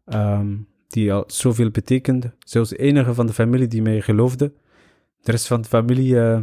Ehm, 0.04 0.56
die 0.88 1.12
al 1.12 1.24
zoveel 1.26 1.70
betekende. 1.70 2.32
Zij 2.38 2.60
was 2.60 2.70
de 2.70 2.76
enige 2.76 3.14
van 3.14 3.26
de 3.26 3.32
familie 3.32 3.66
die 3.66 3.82
mij 3.82 4.00
geloofde. 4.00 4.52
De 5.22 5.30
rest 5.30 5.46
van 5.46 5.60
de 5.60 5.68
familie 5.68 6.20
eh, 6.20 6.40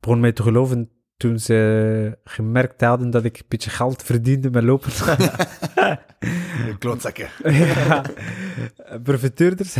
begon 0.00 0.20
mij 0.20 0.32
te 0.32 0.42
geloven 0.42 0.90
toen 1.16 1.38
ze 1.38 2.18
gemerkt 2.24 2.80
hadden 2.80 3.10
dat 3.10 3.24
ik 3.24 3.36
een 3.36 3.44
beetje 3.48 3.70
geld 3.70 4.02
verdiende 4.02 4.50
met 4.50 4.62
lopen. 4.62 4.92
Klootzakken. 6.78 7.28
ja, 7.52 8.02
profiteurders. 9.02 9.76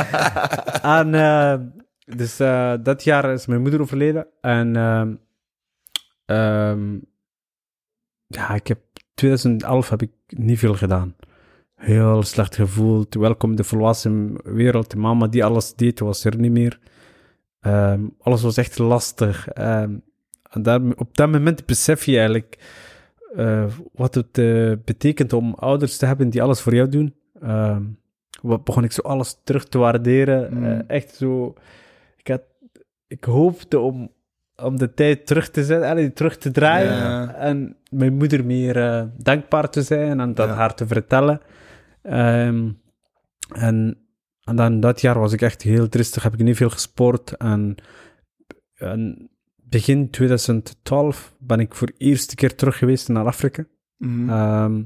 en 0.98 1.14
eh, 1.14 1.54
dus 2.16 2.36
dat 2.82 3.04
jaar 3.04 3.32
is 3.32 3.46
mijn 3.46 3.60
moeder 3.60 3.80
overleden. 3.80 4.26
En 4.40 4.76
ehm, 4.76 5.14
ehm, 6.24 6.98
ja, 8.34 8.54
ik 8.54 8.66
heb 8.66 8.78
2011 9.14 9.88
heb 9.88 10.02
ik 10.02 10.10
niet 10.26 10.58
veel 10.58 10.74
gedaan. 10.74 11.14
Heel 11.74 12.22
slecht 12.22 12.54
gevoeld. 12.54 13.14
Welkom 13.14 13.56
de 13.56 13.64
volwassen 13.64 14.36
wereld. 14.44 14.96
Mama 14.96 15.26
die 15.26 15.44
alles 15.44 15.74
deed, 15.74 16.00
was 16.00 16.24
er 16.24 16.38
niet 16.38 16.52
meer. 16.52 16.78
Ehm, 17.60 18.00
alles 18.18 18.42
was 18.42 18.56
echt 18.56 18.78
lastig. 18.78 19.48
Ehm, 19.48 19.96
en 20.50 20.62
daar, 20.62 20.80
op 20.96 21.16
dat 21.16 21.30
moment 21.30 21.66
besef 21.66 22.04
je 22.04 22.16
eigenlijk 22.16 22.58
eh, 23.36 23.66
wat 23.92 24.14
het 24.14 24.38
eh, 24.38 24.72
betekent 24.84 25.32
om 25.32 25.54
ouders 25.54 25.96
te 25.96 26.06
hebben 26.06 26.30
die 26.30 26.42
alles 26.42 26.60
voor 26.60 26.74
jou 26.74 26.88
doen. 26.88 27.14
Wat 28.42 28.64
begon 28.64 28.84
ik 28.84 28.92
zo 28.92 29.02
alles 29.02 29.40
terug 29.44 29.64
te 29.68 29.78
waarderen. 29.78 30.54
Mm. 30.54 30.64
Eh, 30.64 30.78
echt 30.86 31.14
zo. 31.14 31.54
Ik, 32.16 32.28
had, 32.28 32.42
ik 33.06 33.24
hoopte 33.24 33.78
om, 33.78 34.10
om 34.56 34.78
de 34.78 34.94
tijd 34.94 35.26
terug 35.26 35.50
te 35.50 35.64
zetten, 35.64 35.88
allee, 35.90 36.12
terug 36.12 36.36
te 36.38 36.50
draaien. 36.50 36.92
Ja. 36.96 37.34
En 37.34 37.76
mijn 37.90 38.16
moeder 38.16 38.44
meer 38.44 38.76
eh, 38.76 39.04
dankbaar 39.16 39.70
te 39.70 39.82
zijn 39.82 40.20
en 40.20 40.34
dat 40.34 40.48
Ja. 40.48 40.54
haar 40.54 40.74
te 40.74 40.86
vertellen. 40.86 41.40
Ehm, 42.02 42.70
en, 43.54 43.98
en 44.44 44.56
dan 44.56 44.80
dat 44.80 45.00
jaar 45.00 45.18
was 45.18 45.32
ik 45.32 45.42
echt 45.42 45.62
heel 45.62 45.88
tristig, 45.88 46.22
heb 46.22 46.32
ik 46.34 46.42
niet 46.42 46.56
veel 46.56 46.70
gesport. 46.70 47.36
En, 47.36 47.74
en 48.74 49.30
begin 49.56 50.10
2012 50.10 51.34
ben 51.38 51.60
ik 51.60 51.74
voor 51.74 51.86
de 51.86 51.94
eerste 51.98 52.34
keer 52.34 52.54
terug 52.54 52.78
geweest 52.78 53.08
naar 53.08 53.26
Afrika. 53.26 53.64
Mhm. 53.96 54.28
Ehm, 54.30 54.82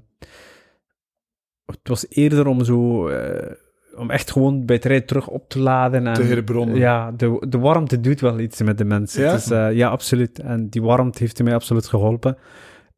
het 1.67 1.89
was 1.89 2.07
eerder 2.09 2.47
om 2.47 2.65
zo, 2.65 3.09
eh, 3.09 3.53
om 3.97 4.11
echt 4.11 4.31
gewoon 4.31 4.67
bij 4.67 4.77
het 4.77 4.85
rijden 4.85 5.07
terug 5.07 5.29
op 5.29 5.49
te 5.49 5.59
laden. 5.59 6.07
En, 6.07 6.15
te 6.15 6.23
herbronnen. 6.23 6.77
ja, 6.77 7.13
de, 7.13 7.47
de 7.49 7.59
warmte 7.59 8.01
doet 8.01 8.21
wel 8.21 8.39
iets 8.39 8.63
met 8.63 8.79
de 8.79 8.85
mensen. 8.85 9.23
Ja? 9.23 9.33
Dus, 9.33 9.77
ja, 9.77 9.89
absoluut. 9.89 10.39
En 10.39 10.69
die 10.69 10.83
warmte 10.83 11.19
heeft 11.19 11.43
mij 11.43 11.55
absoluut 11.55 11.87
geholpen. 11.87 12.37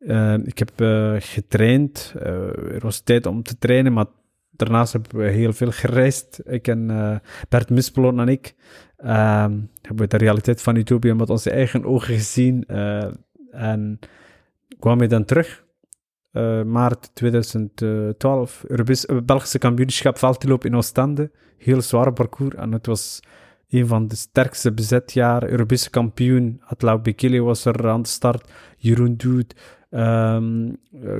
Ehm, 0.01 0.41
ik 0.45 0.59
heb 0.59 0.81
eh, 0.81 1.15
getraind. 1.19 2.15
Eh, 2.19 2.33
er 2.75 2.81
was 2.81 3.01
tijd 3.01 3.27
om 3.27 3.43
te 3.43 3.59
trainen, 3.59 3.93
maar 3.93 4.07
daarnaast 4.51 4.93
hebben 4.93 5.17
we 5.17 5.29
heel 5.29 5.53
veel 5.53 5.71
gereisd. 5.71 6.41
Ik 6.45 6.69
en 6.69 6.87
Bert 7.49 7.71
Mispelon 7.71 8.21
en 8.21 8.29
ik 8.29 8.55
ehm, 8.97 9.59
hebben 9.83 10.09
de 10.09 10.17
realiteit 10.17 10.63
van 10.63 10.77
Utopia 10.77 11.15
met 11.15 11.31
onze 11.31 11.51
eigen 11.51 11.85
ogen 11.85 12.15
gezien. 12.15 12.65
en 13.51 13.99
kwam 14.79 15.01
je 15.01 15.09
dan 15.09 15.25
terug. 15.25 15.65
Eh, 16.33 16.63
maart 16.63 17.11
2012, 17.15 18.65
Europees, 18.69 19.07
Belgische 19.25 19.59
kampioenschap 19.59 20.19
veldloop 20.19 20.65
in 20.65 20.77
Oostende. 20.77 21.31
Heel 21.59 21.83
zware 21.83 22.13
parcours. 22.13 22.55
En 22.55 22.73
het 22.73 22.87
was 22.87 23.21
een 23.69 23.87
van 23.87 24.09
de 24.09 24.17
sterkste 24.17 24.73
bezetjaren. 24.73 25.51
Europese 25.51 25.91
kampioen. 25.91 26.61
Atlau 26.65 27.01
Bekele 27.01 27.41
was 27.41 27.65
er 27.65 27.89
aan 27.89 28.03
de 28.03 28.09
start. 28.09 28.51
Jeroen 28.77 29.17
Doet, 29.17 29.55
eh, 29.91 30.43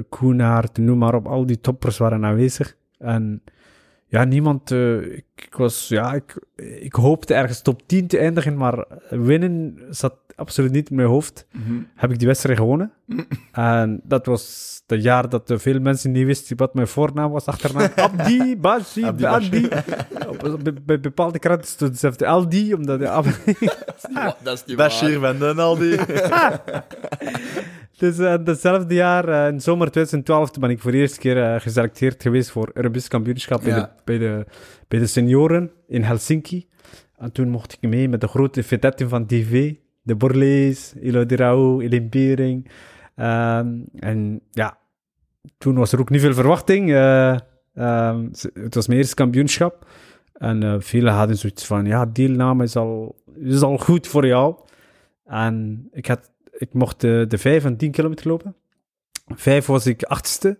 Koenaert, 0.09 0.79
noem 0.79 0.99
maar 0.99 1.15
op. 1.15 1.27
Al 1.27 1.47
die 1.47 1.61
toppers 1.61 1.99
waren 1.99 2.25
aanwezig. 2.25 2.77
En 2.99 3.43
ja, 4.07 4.25
niemand... 4.25 4.71
ik, 4.71 5.25
ik 5.47 5.55
was... 5.55 5.89
Ja, 5.89 6.13
ik, 6.15 6.37
ik 6.81 6.93
hoopte 6.93 7.35
ergens 7.35 7.63
top 7.63 7.83
10 7.87 8.07
te 8.07 8.19
eindigen, 8.19 8.57
maar 8.57 8.85
winnen 9.11 9.79
zat 9.91 10.15
absoluut 10.37 10.73
niet 10.73 10.91
in 10.91 10.97
mijn 10.97 11.09
hoofd. 11.09 11.47
Mhm. 11.53 11.75
Heb 11.95 12.11
ik 12.11 12.19
die 12.19 12.27
wedstrijd 12.27 12.59
gewonnen. 12.59 12.93
En 13.53 14.01
dat 14.05 14.27
was 14.27 14.69
het 14.87 15.03
jaar 15.03 15.29
dat 15.29 15.53
veel 15.55 15.81
mensen 15.81 16.11
niet 16.13 16.27
wisten 16.27 16.57
wat 16.57 16.75
mijn 16.75 16.89
voornaam 16.89 17.31
was, 17.31 17.47
achternaam. 17.47 17.91
Abdi, 17.97 18.57
Bashi, 18.57 19.05
Abdi, 19.05 19.25
Abdi. 19.25 19.69
Bij, 20.63 20.75
bij 20.85 21.01
bepaalde 21.01 21.39
kranten 21.39 21.69
stond 21.69 21.91
hetzelfde 21.91 22.27
Aldi, 22.27 22.75
omdat... 22.75 23.03
Ab- 23.05 23.25
Dat 24.43 24.55
is 24.55 24.65
niet 24.65 24.77
waar. 24.77 24.89
Bashir 24.89 25.21
van 25.21 25.39
den 25.39 25.59
Aldi. 25.59 25.97
dus 27.99 28.19
eh, 28.19 28.35
datzelfde 28.45 28.95
jaar, 28.95 29.29
eh, 29.29 29.53
in 29.53 29.61
zomer 29.61 29.91
2012, 29.91 30.51
toen 30.51 30.63
ben 30.63 30.71
ik 30.71 30.81
voor 30.81 30.91
de 30.91 30.97
eerste 30.97 31.19
keer 31.19 31.43
eh, 31.55 31.61
geselecteerd 31.61 32.23
geweest 32.23 32.51
voor 32.51 32.71
Europees 32.75 33.09
kampioenschap 33.09 33.63
bij, 33.63 33.73
Ja. 33.73 33.81
de, 33.81 33.89
bij, 34.05 34.19
de, 34.19 34.47
bij 34.91 34.99
de 34.99 35.07
senioren 35.07 35.71
in 35.87 36.03
Helsinki. 36.03 36.69
En 37.17 37.33
toen 37.33 37.49
mocht 37.49 37.73
ik 37.73 37.89
mee 37.91 38.09
met 38.09 38.21
de 38.21 38.29
grote 38.29 38.63
vedetten 38.63 39.09
van 39.09 39.27
TV. 39.27 39.75
De 40.03 40.17
Borlees, 40.17 40.95
Ilo 41.01 41.27
de 41.27 41.37
Rauw, 41.37 41.81
Eline 41.81 42.09
Bering. 42.09 42.71
Ehm, 43.15 43.69
en 43.95 44.41
ja, 44.51 44.79
toen 45.59 45.75
was 45.75 45.93
er 45.93 46.01
ook 46.01 46.11
niet 46.11 46.21
veel 46.21 46.35
verwachting. 46.35 46.91
eh, 46.91 47.39
ehm, 47.75 48.29
het 48.55 48.75
was 48.75 48.87
mijn 48.87 48.99
eerste 48.99 49.15
kampioenschap. 49.15 49.87
En 50.33 50.63
eh 50.63 50.75
velen 50.79 51.13
hadden 51.13 51.37
zoiets 51.37 51.67
van, 51.67 51.87
ja, 51.87 52.07
deelname 52.07 52.65
is 52.65 52.77
al, 52.77 53.17
is 53.35 53.63
al 53.63 53.79
goed 53.79 54.07
voor 54.07 54.27
jou. 54.27 54.55
En 55.25 55.89
ik, 55.93 56.07
had, 56.07 56.31
ik 56.53 56.73
mocht 56.75 57.01
de, 57.01 57.25
de 57.29 57.39
5 57.39 57.65
en 57.65 57.77
10 57.77 57.91
kilometer 57.91 58.29
lopen. 58.29 58.55
Vijf 59.27 59.67
was 59.67 59.87
ik 59.87 60.03
achtste. 60.03 60.59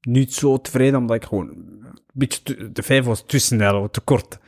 Niet 0.00 0.34
zo 0.34 0.60
tevreden, 0.60 0.98
omdat 0.98 1.16
ik 1.16 1.24
gewoon... 1.24 1.80
Een 2.14 2.18
beetje 2.18 2.42
te- 2.42 2.72
de 2.72 2.82
5 2.82 3.04
was 3.04 3.24
te 3.26 3.38
snel, 3.38 3.90
te 3.90 4.00
kort. 4.00 4.38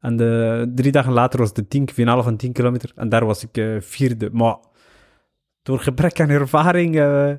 En 0.00 0.16
de, 0.16 0.72
drie 0.74 0.92
dagen 0.92 1.12
later 1.12 1.38
was 1.38 1.52
de 1.52 1.68
10, 1.68 1.90
finale 1.90 2.22
van 2.22 2.36
10 2.36 2.52
kilometer. 2.52 2.92
En 2.94 3.08
daar 3.08 3.24
was 3.24 3.42
ik 3.44 3.56
eh, 3.56 3.76
vierde. 3.80 4.30
Maar 4.32 4.56
door 5.62 5.78
gebrek 5.80 6.20
aan 6.20 6.28
ervaring... 6.28 6.98
eh, 6.98 7.30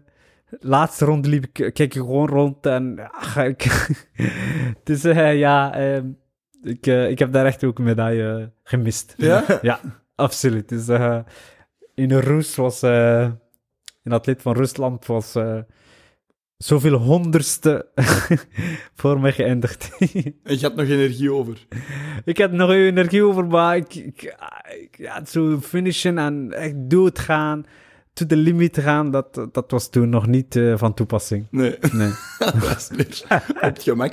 laatste 0.60 1.06
ronde 1.06 1.30
liep 1.30 1.44
ik, 1.44 1.54
keek 1.54 1.80
ik 1.80 1.94
gewoon 1.94 2.28
rond 2.30 2.66
en... 2.66 3.10
ach, 3.12 3.38
ik, 3.38 3.88
dus 4.84 5.04
eh, 5.04 5.38
ja, 5.38 5.74
ehm, 5.76 6.06
ik, 6.64 6.88
eh, 6.88 7.10
ik 7.10 7.20
heb 7.20 7.32
daar 7.32 7.46
echt 7.46 7.64
ook 7.64 7.78
een 7.78 7.84
medaille 7.86 8.40
eh, 8.40 8.46
gemist. 8.64 9.14
Ja? 9.18 9.44
Ja, 9.62 9.80
absoluut. 10.16 10.70
Dus 10.70 10.88
eh, 10.88 11.20
in 11.94 12.12
Roes 12.20 12.56
was... 12.56 12.82
eh 12.82 13.28
een 14.04 14.12
atleet 14.12 14.42
van 14.42 14.54
Rusland 14.56 15.06
was... 15.06 15.36
zoveel 16.64 16.94
honderdste 16.94 17.86
voor 18.96 19.20
mij 19.20 19.32
geëindigd. 19.32 19.90
En 20.44 20.60
je 20.60 20.60
had 20.62 20.76
nog 20.76 20.88
energie 20.88 21.32
over. 21.34 21.66
ik 22.26 22.38
had 22.38 22.52
nog 22.52 22.72
energie 22.72 23.24
over, 23.24 23.46
maar 23.46 23.76
ik, 23.78 23.96
ik, 23.96 24.36
ik- 24.82 24.98
ja, 24.98 25.26
zo 25.26 25.60
finishen 25.62 26.18
en 26.18 26.52
echt 26.54 26.74
doodgaan, 26.78 27.66
to 28.14 28.26
the 28.26 28.36
limit 28.36 28.78
gaan, 28.80 29.12
dat, 29.12 29.48
dat 29.52 29.72
was 29.72 29.90
toen 29.90 30.10
nog 30.10 30.28
niet 30.28 30.56
eh, 30.56 30.74
van 30.78 30.94
toepassing. 30.94 31.48
Nee, 31.52 31.76
Nee. 31.92 32.12
dat 32.40 32.78
is 32.78 32.90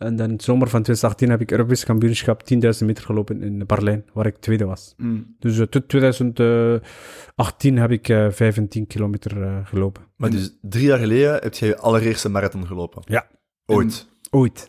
en 0.03 0.16
dan 0.16 0.30
in 0.30 0.36
de 0.36 0.42
zomer 0.42 0.68
van 0.68 0.82
2018 0.82 1.30
heb 1.30 1.40
ik 1.40 1.50
Europees 1.50 1.84
kampioenschap 1.84 2.42
10.000 2.55 2.59
meter 2.59 3.05
gelopen 3.05 3.42
in 3.42 3.66
Berlijn, 3.66 4.05
waar 4.12 4.26
ik 4.26 4.36
tweede 4.36 4.64
was. 4.64 4.94
Mm. 4.96 5.36
Dus 5.38 5.59
eh, 5.59 5.66
tot 5.66 5.88
2018 5.88 7.76
heb 7.76 7.90
ik 7.90 8.09
eh 8.09 8.30
5 8.30 8.57
en 8.57 8.68
10 8.68 8.86
kilometer 8.86 9.42
eh, 9.42 9.57
gelopen. 9.64 10.03
Maar 10.16 10.30
dus 10.30 10.59
drie 10.61 10.86
jaar 10.86 10.98
geleden 10.98 11.32
heb 11.32 11.55
jij 11.55 11.68
je 11.68 11.78
allereerste 11.78 12.28
marathon 12.28 12.66
gelopen? 12.66 13.03
Ja. 13.05 13.26
Ooit? 13.66 14.07
Ooit. 14.30 14.68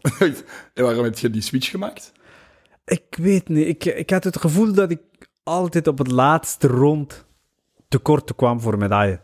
en 0.74 0.84
waarom 0.84 1.04
heb 1.04 1.18
je 1.18 1.30
die 1.30 1.42
switch 1.42 1.70
gemaakt? 1.70 2.12
Ik 2.86 3.16
weet 3.18 3.48
niet. 3.48 3.68
Ik, 3.68 3.86
ik 3.86 4.10
had 4.10 4.24
het 4.24 4.38
gevoel 4.38 4.74
dat 4.74 4.92
ik 4.92 5.02
altijd 5.44 5.88
op 5.88 5.98
het 5.98 6.12
laatste 6.12 6.68
rond 6.68 7.26
tekort 7.88 8.36
kwam 8.36 8.60
voor 8.60 8.78
medaille. 8.78 9.20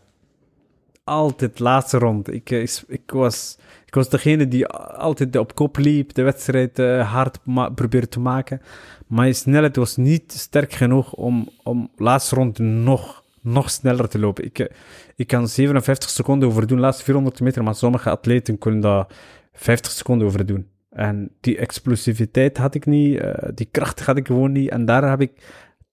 Altijd 1.03 1.60
laatste 1.60 1.97
rond. 1.97 2.34
Ik, 2.34 2.51
eh, 2.51 2.62
ik, 2.62 2.84
ik, 2.88 3.12
was, 3.12 3.57
ik 3.89 3.95
was 3.95 4.09
degene 4.09 4.47
die 4.47 4.67
altijd 4.67 5.35
op 5.35 5.55
kop 5.55 5.77
liep, 5.77 6.13
de 6.13 6.21
wedstrijd 6.21 6.79
eh, 6.79 7.11
hard 7.11 7.39
probeerde 7.75 8.07
te 8.07 8.19
maken. 8.19 8.61
Maar 9.07 9.19
mijn 9.19 9.35
snelheid 9.35 9.75
was 9.75 9.95
niet 9.95 10.31
sterk 10.31 10.73
genoeg 10.73 11.13
om, 11.13 11.49
om 11.63 11.91
laatste 11.95 12.35
rond 12.35 12.59
nog, 12.59 13.23
nog 13.41 13.69
sneller 13.69 14.09
te 14.09 14.19
lopen. 14.19 14.45
Ik, 14.45 14.59
eh, 14.59 14.67
ik 15.15 15.27
kan 15.27 15.47
57 15.47 16.09
seconden 16.09 16.49
overdoen, 16.49 16.79
laatste 16.79 17.03
400 17.03 17.39
meter, 17.41 17.63
maar 17.63 17.75
sommige 17.75 18.09
atleten 18.09 18.57
kunnen 18.57 18.79
dat 18.79 19.13
50 19.53 19.91
seconden 19.91 20.27
overdoen. 20.27 20.67
En 20.89 21.31
die 21.39 21.57
explosiviteit 21.57 22.57
had 22.57 22.75
ik 22.75 22.85
niet, 22.85 23.19
eh, 23.19 23.49
die 23.53 23.67
kracht 23.71 23.99
had 23.99 24.17
ik 24.17 24.27
gewoon 24.27 24.51
niet. 24.51 24.69
En 24.69 24.85
daar, 24.85 25.09
heb 25.09 25.21
ik, 25.21 25.31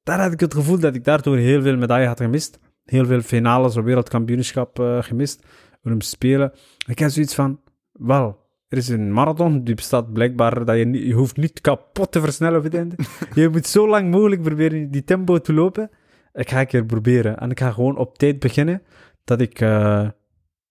daar 0.02 0.20
had 0.20 0.32
ik 0.32 0.40
het 0.40 0.54
gevoel 0.54 0.78
dat 0.78 0.94
ik 0.94 1.04
daardoor 1.04 1.36
heel 1.36 1.62
veel 1.62 1.76
medailles 1.76 2.08
had 2.08 2.20
gemist. 2.20 2.58
Heel 2.84 3.06
veel 3.06 3.20
finales 3.20 3.76
op 3.76 3.84
wereldkampioenschap 3.84 4.80
eh, 4.80 5.02
gemist. 5.02 5.44
Olympische 5.82 6.14
Spelen. 6.14 6.52
Ik 6.86 6.98
heb 6.98 7.10
zoiets 7.10 7.34
van, 7.34 7.60
wel, 7.98 8.46
er 8.68 8.78
is 8.78 8.88
een 8.88 9.12
marathon, 9.12 9.64
die 9.64 9.74
bestaat 9.74 10.12
blijkbaar 10.12 10.64
dat 10.64 10.76
je, 10.76 10.84
niet, 10.84 11.02
je 11.02 11.12
hoeft 11.12 11.36
niet 11.36 11.60
kapot 11.60 12.12
te 12.12 12.20
versnellen 12.20 12.58
op 12.58 12.64
het 12.64 12.74
einde. 12.74 12.96
je 13.34 13.48
moet 13.48 13.66
zo 13.66 13.88
lang 13.88 14.10
mogelijk 14.10 14.42
proberen 14.42 14.90
die 14.90 15.04
tempo 15.04 15.40
te 15.40 15.52
lopen. 15.52 15.90
Ik 16.32 16.50
ga 16.50 16.60
een 16.60 16.66
keer 16.66 16.84
proberen. 16.84 17.38
En 17.38 17.50
ik 17.50 17.60
ga 17.60 17.70
gewoon 17.70 17.96
op 17.96 18.18
tijd 18.18 18.38
beginnen, 18.38 18.82
dat 19.24 19.40
ik, 19.40 19.60
eh, 19.60 20.08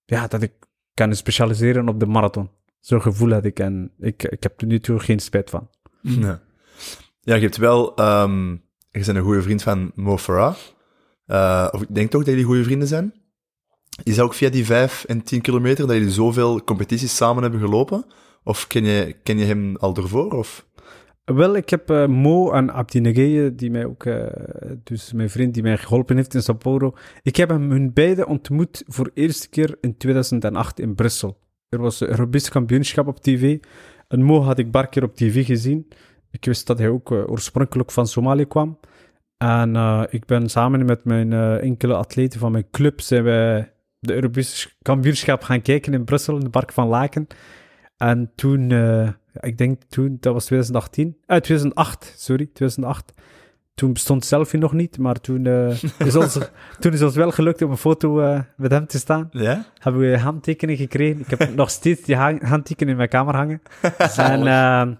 ja, 0.05 0.27
dat 0.27 0.41
ik 0.41 0.53
kan 0.93 1.15
specialiseren 1.15 1.89
op 1.89 1.99
de 1.99 2.05
marathon. 2.05 2.49
Zo'n 2.79 3.01
gevoel 3.01 3.31
had 3.31 3.45
ik 3.45 3.59
en 3.59 3.91
ik, 3.99 4.23
ik 4.23 4.43
heb 4.43 4.61
er 4.61 4.67
nu 4.67 4.79
toe 4.79 4.99
geen 4.99 5.19
spijt 5.19 5.49
van. 5.49 5.69
Nee. 6.01 6.35
Ja, 7.21 7.35
je 7.35 7.41
hebt 7.41 7.57
wel... 7.57 7.95
ehm, 7.95 8.51
je 8.51 9.05
bent 9.05 9.07
een 9.07 9.23
goede 9.23 9.41
vriend 9.41 9.63
van 9.63 9.91
Mo 9.95 10.17
Farah. 10.17 10.55
Eh, 11.25 11.67
of 11.71 11.81
ik 11.81 11.95
denk 11.95 12.09
toch 12.09 12.21
dat 12.21 12.29
jullie 12.29 12.45
goede 12.45 12.63
vrienden 12.63 12.87
zijn. 12.87 13.13
Is 14.03 14.15
dat 14.15 14.25
ook 14.25 14.33
via 14.33 14.49
die 14.49 14.65
5 14.65 15.03
en 15.03 15.23
10 15.23 15.41
kilometer 15.41 15.87
dat 15.87 15.95
jullie 15.95 16.11
zoveel 16.11 16.63
competities 16.63 17.15
samen 17.15 17.41
hebben 17.41 17.59
gelopen? 17.59 18.05
Of 18.43 18.67
ken 18.67 18.83
je, 18.83 19.15
ken 19.23 19.37
je 19.37 19.45
hem 19.45 19.75
al 19.75 19.95
ervoor? 19.95 20.31
Of? 20.31 20.65
Wel, 21.25 21.55
ik 21.55 21.69
heb 21.69 21.89
eh, 21.89 22.07
Mo 22.07 22.51
en 22.51 22.73
Abdi 22.73 22.99
Negeye, 22.99 23.55
die 23.55 23.71
mij 23.71 23.85
ook, 23.85 24.05
eh, 24.05 24.25
dus 24.83 25.13
mijn 25.13 25.29
vriend 25.29 25.53
die 25.53 25.63
mij 25.63 25.77
geholpen 25.77 26.15
heeft 26.15 26.33
in 26.33 26.41
Sao 26.41 26.55
Paulo. 26.55 26.93
Ik 27.23 27.35
heb 27.35 27.49
hem 27.49 27.71
hun 27.71 27.93
beiden 27.93 28.27
ontmoet 28.27 28.83
voor 28.87 29.05
de 29.05 29.11
eerste 29.13 29.49
keer 29.49 29.77
in 29.81 29.97
2008 29.97 30.79
in 30.79 30.95
Brussel. 30.95 31.37
Er 31.69 31.79
was 31.79 31.99
een 31.99 32.09
Europees 32.09 32.49
kampioenschap 32.49 33.07
op 33.07 33.19
tv. 33.19 33.59
En 34.07 34.23
Mo 34.23 34.41
had 34.41 34.59
ik 34.59 34.67
een 34.71 34.89
keer 34.89 35.03
op 35.03 35.15
tv 35.15 35.45
gezien. 35.45 35.87
Ik 36.31 36.45
wist 36.45 36.67
dat 36.67 36.77
hij 36.77 36.89
ook 36.89 37.11
eh, 37.11 37.29
oorspronkelijk 37.29 37.91
van 37.91 38.07
Somalië 38.07 38.45
kwam. 38.45 38.79
En 39.37 39.75
ik 40.09 40.25
ben 40.25 40.49
samen 40.49 40.85
met 40.85 41.05
mijn 41.05 41.33
enkele 41.59 41.95
atleten 41.95 42.39
van 42.39 42.51
mijn 42.51 42.69
club 42.71 43.01
zijn 43.01 43.23
wij 43.23 43.74
de 44.05 44.13
Europees 44.13 44.77
kampioenschap 44.81 45.43
gaan 45.43 45.61
kijken 45.61 45.93
in 45.93 46.03
Brussel, 46.03 46.35
in 46.37 46.43
de 46.43 46.49
Park 46.49 46.71
van 46.71 46.87
Laken. 46.87 47.27
En 47.97 48.31
toen, 48.35 48.71
eh, 48.71 49.09
ik 49.39 49.57
denk 49.57 49.81
toen, 49.89 50.17
dat 50.19 50.33
was 50.33 50.45
2018, 50.45 51.17
eh, 51.25 51.37
2008, 51.37 52.13
sorry, 52.17 52.49
2008. 52.53 53.13
Toen 53.75 53.93
bestond 53.93 54.25
selfie 54.25 54.59
nog 54.59 54.73
niet, 54.73 54.97
maar 54.97 55.21
toen, 55.21 55.45
eh, 55.45 55.83
is, 55.99 56.15
ons, 56.15 56.39
toen 56.79 56.93
is 56.93 57.01
ons 57.01 57.15
wel 57.15 57.31
gelukt 57.31 57.61
om 57.61 57.71
een 57.71 57.77
foto 57.77 58.19
eh, 58.19 58.39
met 58.57 58.71
hem 58.71 58.87
te 58.87 58.97
staan. 58.97 59.27
Ja? 59.31 59.65
Hebben 59.79 60.01
we 60.01 60.17
handtekeningen 60.19 60.81
gekregen. 60.81 61.19
Ik 61.19 61.29
heb 61.39 61.55
nog 61.55 61.69
steeds 61.69 62.01
die 62.01 62.15
ha- 62.15 62.37
handtekeningen 62.41 62.89
in 62.91 62.97
mijn 62.97 63.09
kamer 63.09 63.35
hangen. 63.35 63.61
en 64.17 64.99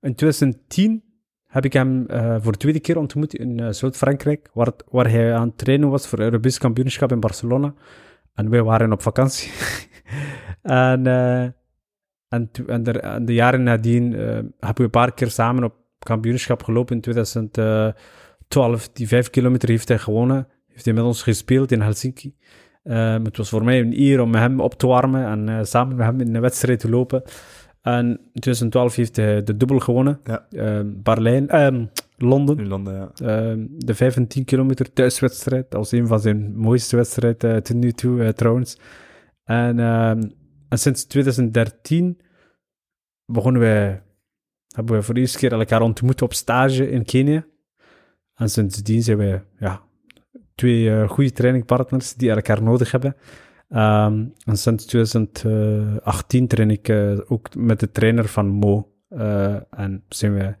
in 0.08 0.14
2010 0.14 1.02
heb 1.46 1.64
ik 1.64 1.72
hem 1.72 2.06
voor 2.42 2.52
de 2.52 2.58
tweede 2.58 2.80
keer 2.80 2.98
ontmoet 2.98 3.34
in 3.34 3.74
Zuid-Frankrijk, 3.74 4.50
waar, 4.52 4.66
het- 4.66 4.84
waar 4.90 5.10
hij 5.10 5.34
aan 5.34 5.46
het 5.48 5.58
trainen 5.58 5.88
was 5.88 6.06
voor 6.08 6.18
het 6.18 6.26
Europees 6.28 6.58
kampioenschap 6.58 7.12
in 7.12 7.20
Barcelona. 7.20 7.74
En 8.36 8.50
wij 8.50 8.62
waren 8.62 8.92
op 8.92 9.02
vakantie. 9.02 9.50
en, 10.62 11.06
eh, 11.06 11.42
en, 12.28 12.48
de, 12.52 13.00
en 13.00 13.24
de 13.24 13.34
jaren 13.34 13.62
nadien 13.62 14.14
eh, 14.14 14.20
hebben 14.24 14.76
we 14.76 14.82
een 14.82 14.90
paar 14.90 15.14
keer 15.14 15.30
samen 15.30 15.64
op 15.64 15.74
kampioenschap 15.98 16.62
gelopen. 16.62 16.94
In 16.94 17.00
2012, 17.00 18.88
die 18.92 19.08
vijf 19.08 19.30
kilometer 19.30 19.68
heeft 19.68 19.88
hij 19.88 19.98
gewonnen. 19.98 20.48
Heeft 20.68 20.84
hij 20.84 20.94
met 20.94 21.04
ons 21.04 21.22
gespeeld 21.22 21.72
in 21.72 21.80
Helsinki. 21.80 22.36
Ehm, 22.82 23.24
het 23.24 23.36
was 23.36 23.48
voor 23.48 23.64
mij 23.64 23.80
een 23.80 24.00
eer 24.00 24.20
om 24.20 24.30
met 24.30 24.40
hem 24.40 24.60
op 24.60 24.74
te 24.74 24.86
warmen 24.86 25.26
en 25.26 25.48
eh, 25.48 25.64
samen 25.64 25.96
met 25.96 26.06
hem 26.06 26.20
in 26.20 26.34
een 26.34 26.40
wedstrijd 26.40 26.80
te 26.80 26.90
lopen. 26.90 27.22
En 27.82 28.06
in 28.08 28.40
2012 28.40 28.94
heeft 28.94 29.16
hij 29.16 29.42
de 29.42 29.56
dubbel 29.56 29.78
gewonnen. 29.78 30.20
Ja. 30.24 30.46
Berlijn, 30.84 31.48
ehm, 31.48 31.84
Londen. 32.16 32.58
In 32.58 32.66
Londen, 32.66 32.94
ja. 32.94 33.10
Ehm, 33.14 33.66
de 33.68 33.94
15 33.94 34.44
kilometer 34.44 34.92
thuiswedstrijd. 34.92 35.74
als 35.74 35.92
een 35.92 36.06
van 36.06 36.20
zijn 36.20 36.56
mooiste 36.56 36.96
wedstrijden 36.96 37.62
tot 37.62 37.76
nu 37.76 37.92
toe, 37.92 38.22
eh, 38.22 38.28
trouwens. 38.28 38.78
En, 39.44 39.78
ehm, 39.78 40.22
en 40.68 40.78
sinds 40.78 41.04
2013 41.04 42.20
begonnen 43.24 43.60
wij, 43.60 44.02
hebben 44.74 44.96
we 44.96 45.02
voor 45.02 45.14
de 45.14 45.20
eerste 45.20 45.38
keer 45.38 45.52
elkaar 45.52 45.82
ontmoet 45.82 46.22
op 46.22 46.32
stage 46.32 46.90
in 46.90 47.04
Kenia. 47.04 47.46
En 48.34 48.50
sindsdien 48.50 49.02
zijn 49.02 49.16
wij 49.16 49.44
ja, 49.58 49.82
twee 50.54 50.90
eh, 50.90 51.08
goede 51.08 51.32
trainingpartners 51.32 52.14
die 52.14 52.30
elkaar 52.30 52.62
nodig 52.62 52.90
hebben. 52.90 53.16
Ehm, 53.68 54.24
en 54.44 54.56
sinds 54.56 54.84
2018 54.84 56.46
train 56.46 56.70
ik 56.70 56.88
eh, 56.88 57.18
ook 57.26 57.54
met 57.54 57.80
de 57.80 57.90
trainer 57.90 58.28
van 58.28 58.48
Mo. 58.48 58.92
Eh, 59.08 59.56
en 59.70 60.04
zijn 60.08 60.32
wij 60.32 60.56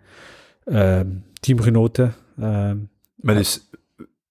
ehm, 0.64 1.10
teamgenoten. 1.46 2.14
Ehm, 2.38 2.76
Maar 3.16 3.34
dus, 3.34 3.70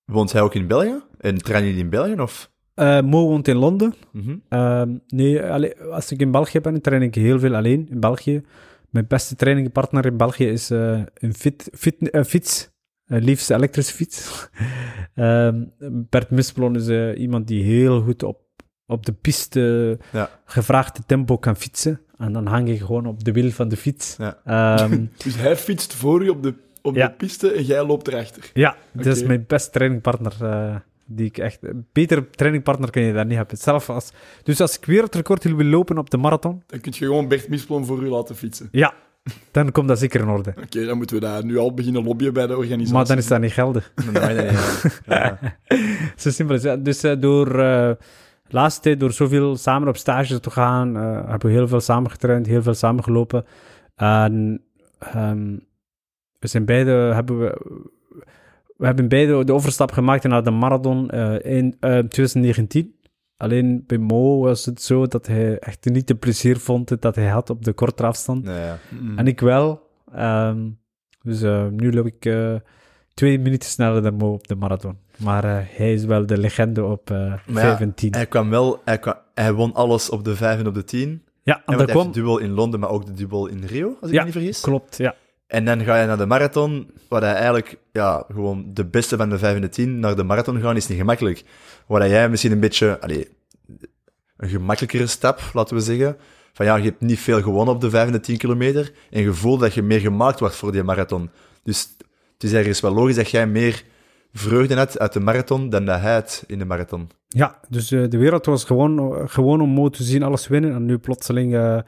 woont 0.05 0.32
hij 0.32 0.41
ook 0.41 0.53
in 0.55 0.68
België? 0.68 1.01
En 1.20 1.38
trainen 1.38 1.70
jullie 1.70 1.84
in 1.84 1.89
België, 1.89 2.22
of? 2.22 2.51
eh, 2.74 3.01
Mo 3.01 3.28
woont 3.28 3.47
in 3.47 3.55
Londen. 3.55 3.93
Ehm, 4.49 4.89
nee, 5.07 5.41
allee, 5.43 5.82
als 5.82 6.11
ik 6.11 6.20
in 6.20 6.32
België 6.32 6.59
ben, 6.59 6.82
train 6.82 7.01
ik 7.01 7.16
heel 7.16 7.39
veel 7.39 7.55
alleen 7.55 7.88
in 7.89 7.99
België. 7.99 8.41
Mijn 8.89 9.07
beste 9.07 9.36
trainingpartner 9.36 10.05
in 10.05 10.18
België 10.18 10.45
is 10.47 10.70
eh, 10.72 11.01
een 11.13 11.34
fit, 11.34 11.70
fit, 11.74 12.09
eh, 12.09 12.24
fiets. 12.24 12.70
Liefst 13.07 13.49
elektrische 13.49 13.93
fiets. 13.93 14.20
Ehm, 15.16 15.63
Bert 16.09 16.30
Misplon 16.30 16.76
is 16.76 17.16
iemand 17.18 17.47
die 17.47 17.63
heel 17.63 18.01
goed 18.01 18.24
op, 18.24 18.39
op 18.86 19.05
de 19.05 19.11
piste 19.13 19.97
Ja. 20.11 20.30
gevraagde 20.45 21.01
tempo 21.05 21.38
kan 21.38 21.55
fietsen. 21.55 21.99
En 22.18 22.34
dan 22.34 22.45
hang 22.45 22.70
ik 22.70 22.80
gewoon 22.80 23.05
op 23.05 23.24
de 23.24 23.32
wiel 23.32 23.51
van 23.51 23.68
de 23.70 23.78
fiets. 23.78 24.16
Ja. 24.18 24.38
Ehm, 24.45 25.05
Dus 25.24 25.36
hij 25.36 25.55
fietst 25.57 25.93
voor 25.93 26.24
u 26.24 26.30
op 26.30 26.43
de, 26.43 26.53
op 26.86 26.95
Ja. 26.95 27.07
de 27.07 27.13
piste 27.13 27.51
en 27.51 27.63
jij 27.63 27.86
loopt 27.86 28.07
erachter. 28.07 28.49
ja, 28.53 28.75
dat 28.91 29.05
is 29.05 29.23
mijn 29.23 29.43
beste 29.47 29.69
trainingpartner. 29.71 30.33
eh, 30.41 30.75
die 31.07 31.25
ik 31.25 31.38
echt... 31.38 31.59
Betere 31.93 32.29
trainingpartner 32.29 32.89
kun 32.89 33.01
je 33.01 33.13
daar 33.13 33.25
niet 33.25 33.38
hebben. 33.38 33.57
Zelf 33.57 33.89
als, 33.89 34.11
dus 34.43 34.61
als 34.61 34.77
ik 34.77 34.86
wereldrecord 34.86 35.43
wil 35.43 35.63
lopen 35.65 35.97
op 35.97 36.09
de 36.09 36.17
marathon, 36.17 36.63
Dan 36.67 36.79
kun 36.79 36.91
je 36.95 37.05
gewoon 37.05 37.27
Bert 37.27 37.49
Misplon 37.49 37.86
voor 37.86 38.03
u 38.03 38.07
laten 38.09 38.36
fietsen. 38.36 38.67
Ja, 38.71 38.93
dan 39.51 39.71
komt 39.71 39.88
dat 39.88 39.99
zeker 39.99 40.21
in 40.21 40.27
orde. 40.27 40.53
Oké, 40.63 40.86
dan 40.86 40.97
moeten 40.97 41.15
we 41.15 41.21
daar 41.21 41.45
nu 41.45 41.57
al 41.57 41.73
beginnen 41.73 42.03
lobbyen 42.03 42.33
bij 42.33 42.47
de 42.47 42.57
organisatie. 42.57 42.93
Maar 42.93 43.05
dan 43.05 43.17
is 43.17 43.27
dat 43.27 43.39
niet 43.41 43.51
geldig. 43.51 43.93
Ja. 44.13 44.51
Ja. 45.05 45.39
Zo 46.15 46.29
simpel 46.29 46.55
is 46.55 46.63
het. 46.63 46.86
Dus 46.86 47.03
eh, 47.03 47.13
door 47.19 47.47
eh, 47.47 47.55
de 47.55 47.97
laatste 48.49 48.81
tijd, 48.81 48.99
door 48.99 49.11
zoveel 49.11 49.55
samen 49.57 49.88
op 49.88 49.97
stage 49.97 50.39
te 50.39 50.49
gaan, 50.51 50.97
eh, 50.97 51.29
hebben 51.29 51.49
we 51.49 51.55
heel 51.55 51.67
veel 51.67 51.79
samen 51.81 52.11
getraind, 52.11 52.45
heel 52.47 52.61
veel 52.61 52.73
samen 52.73 53.03
gelopen. 53.03 53.45
En 53.95 54.61
ehm, 54.99 55.55
we 56.46 56.52
zijn 56.52 56.66
beide, 56.66 56.91
hebben 56.91 57.39
we, 57.39 57.62
we 58.78 58.86
hebben 58.86 59.08
beide 59.08 59.43
de 59.43 59.54
overstap 59.54 59.91
gemaakt 59.91 60.24
naar 60.24 60.43
de 60.43 60.52
marathon 60.52 61.10
eh, 61.10 61.56
in 61.58 61.76
eh, 61.80 61.89
2019. 61.89 62.96
Alleen 63.38 63.84
bij 63.88 63.98
Mo 63.98 64.39
was 64.39 64.66
het 64.66 64.82
zo 64.82 65.08
dat 65.08 65.28
hij 65.28 65.60
echt 65.60 65.86
niet 65.86 66.08
de 66.08 66.16
plezier 66.16 66.58
vond 66.58 67.02
dat 67.02 67.16
hij 67.16 67.28
had 67.28 67.50
op 67.50 67.64
de 67.64 67.74
korte 67.74 68.04
afstand. 68.04 68.43
Nee, 68.43 68.60
ja. 68.60 68.78
Mm. 68.89 69.18
En 69.18 69.28
ik 69.28 69.39
wel. 69.39 69.82
Ehm, 70.14 70.70
dus 71.22 71.41
eh, 71.41 71.68
nu 71.68 71.93
loop 71.93 72.06
ik 72.06 72.26
eh, 72.26 72.56
twee 73.14 73.39
minuten 73.39 73.70
sneller 73.70 74.02
dan 74.02 74.16
Mo 74.16 74.34
op 74.34 74.48
de 74.48 74.56
marathon. 74.56 74.98
Maar 75.18 75.43
eh, 75.43 75.58
hij 75.78 75.93
is 75.93 76.06
wel 76.06 76.26
de 76.26 76.38
legende 76.38 76.84
op 76.84 77.12
eh 77.12 77.18
Maar 77.18 77.64
ja, 77.64 77.78
5 77.78 77.80
en 77.80 77.93
10. 77.93 78.10
Ja, 78.10 78.18
Hij 78.18 78.26
kwam 78.26 78.50
wel, 78.50 78.82
hij, 78.84 79.00
kwam, 79.00 79.16
hij 79.34 79.54
won 79.54 79.74
alles 79.74 80.10
op 80.10 80.24
de 80.24 80.36
5 80.36 80.60
en 80.60 80.68
op 80.68 80.74
de 80.74 80.84
10. 80.84 81.10
en 81.43 81.62
En 81.66 81.78
dat 81.78 81.89
kwam... 81.89 82.02
heeft 82.02 82.14
de 82.14 82.22
duel 82.22 82.38
in 82.38 82.52
Londen, 82.52 82.80
maar 82.80 82.89
ook 82.89 83.06
de 83.06 83.14
duel 83.14 83.48
in 83.48 83.64
Rio, 83.66 83.98
als 84.02 84.10
ik 84.10 84.16
Ja, 84.16 84.20
me 84.20 84.26
niet 84.26 84.34
vergis. 84.34 84.62
Klopt, 84.62 84.98
ja. 84.98 85.16
En 85.48 85.66
dan 85.66 85.84
ga 85.84 86.02
je 86.02 86.08
naar 86.08 86.18
de 86.18 86.26
marathon, 86.26 86.91
waar 87.10 87.22
hij 87.22 87.34
eigenlijk 87.34 87.78
ja, 87.91 88.24
gewoon 88.34 88.66
de 88.74 88.86
beste 88.86 89.18
van 89.18 89.30
de 89.30 89.38
5 89.38 89.56
en 89.56 89.62
de 89.62 89.70
10 89.70 90.00
naar 90.00 90.16
de 90.16 90.24
marathon 90.24 90.62
gaan, 90.62 90.76
is 90.76 90.88
niet 90.88 90.98
gemakkelijk. 90.98 91.43
Waar 91.88 92.10
jij 92.10 92.30
misschien 92.30 92.52
een 92.52 92.60
beetje, 92.60 93.02
allee, 93.02 93.28
een 94.38 94.50
gemakkelijkere 94.50 95.08
stap, 95.08 95.41
laten 95.54 95.76
we 95.76 95.82
zeggen. 95.82 96.18
Van 96.54 96.66
ja, 96.66 96.76
je 96.76 96.84
hebt 96.84 97.02
niet 97.02 97.20
veel 97.20 97.41
gewonnen 97.41 97.76
op 97.76 97.82
de 97.82 97.89
5 97.89 98.06
en 98.06 98.12
de 98.12 98.20
10 98.20 98.38
kilometer. 98.38 98.91
En 99.10 99.22
je 99.22 99.34
voelt 99.34 99.60
dat 99.60 99.74
je 99.74 99.82
meer 99.82 100.00
gemaakt 100.00 100.39
wordt 100.39 100.56
voor 100.56 100.72
die 100.72 100.84
marathon. 100.84 101.30
Dus 101.64 101.96
het 102.34 102.43
is 102.43 102.54
ergens 102.54 102.80
wel 102.80 102.93
logisch 102.93 103.16
dat 103.16 103.30
jij 103.30 103.48
meer 103.48 103.84
vreugde 104.34 104.76
had 104.76 105.00
uit 105.00 105.14
de 105.14 105.20
marathon 105.20 105.70
dan 105.70 105.86
dat 105.86 106.00
hij 106.00 106.14
had 106.14 106.43
in 106.48 106.60
de 106.60 106.66
marathon. 106.66 107.10
Ja, 107.28 107.60
dus 107.70 107.91
eh, 107.91 108.04
de 108.10 108.18
wereld 108.18 108.46
was 108.46 108.64
gewoon, 108.64 109.30
gewoon 109.30 109.62
om 109.62 109.70
Mo 109.70 109.89
te 109.89 110.04
zien 110.04 110.24
alles 110.24 110.48
winnen. 110.48 110.74
En 110.74 110.86
nu 110.86 110.98
plotseling 110.98 111.56
eh, 111.56 111.80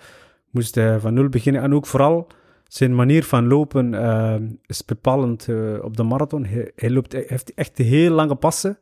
moest 0.52 0.76
hij 0.76 1.00
van 1.00 1.14
nul 1.14 1.30
beginnen. 1.30 1.62
En 1.62 1.74
ook 1.74 1.86
vooral 1.86 2.28
zijn 2.68 2.96
manier 2.96 3.24
van 3.24 3.48
lopen 3.48 3.94
eh, 3.94 4.36
is 4.66 4.86
bepalend 4.86 5.48
eh, 5.48 5.74
op 5.82 5.98
de 5.98 6.04
marathon. 6.04 6.46
Hij, 6.46 6.72
hij 6.76 6.90
loopt, 6.90 7.12
hij 7.12 7.24
heeft 7.28 7.54
echt 7.54 7.78
heel 7.78 8.12
lange 8.12 8.36
passen. 8.36 8.78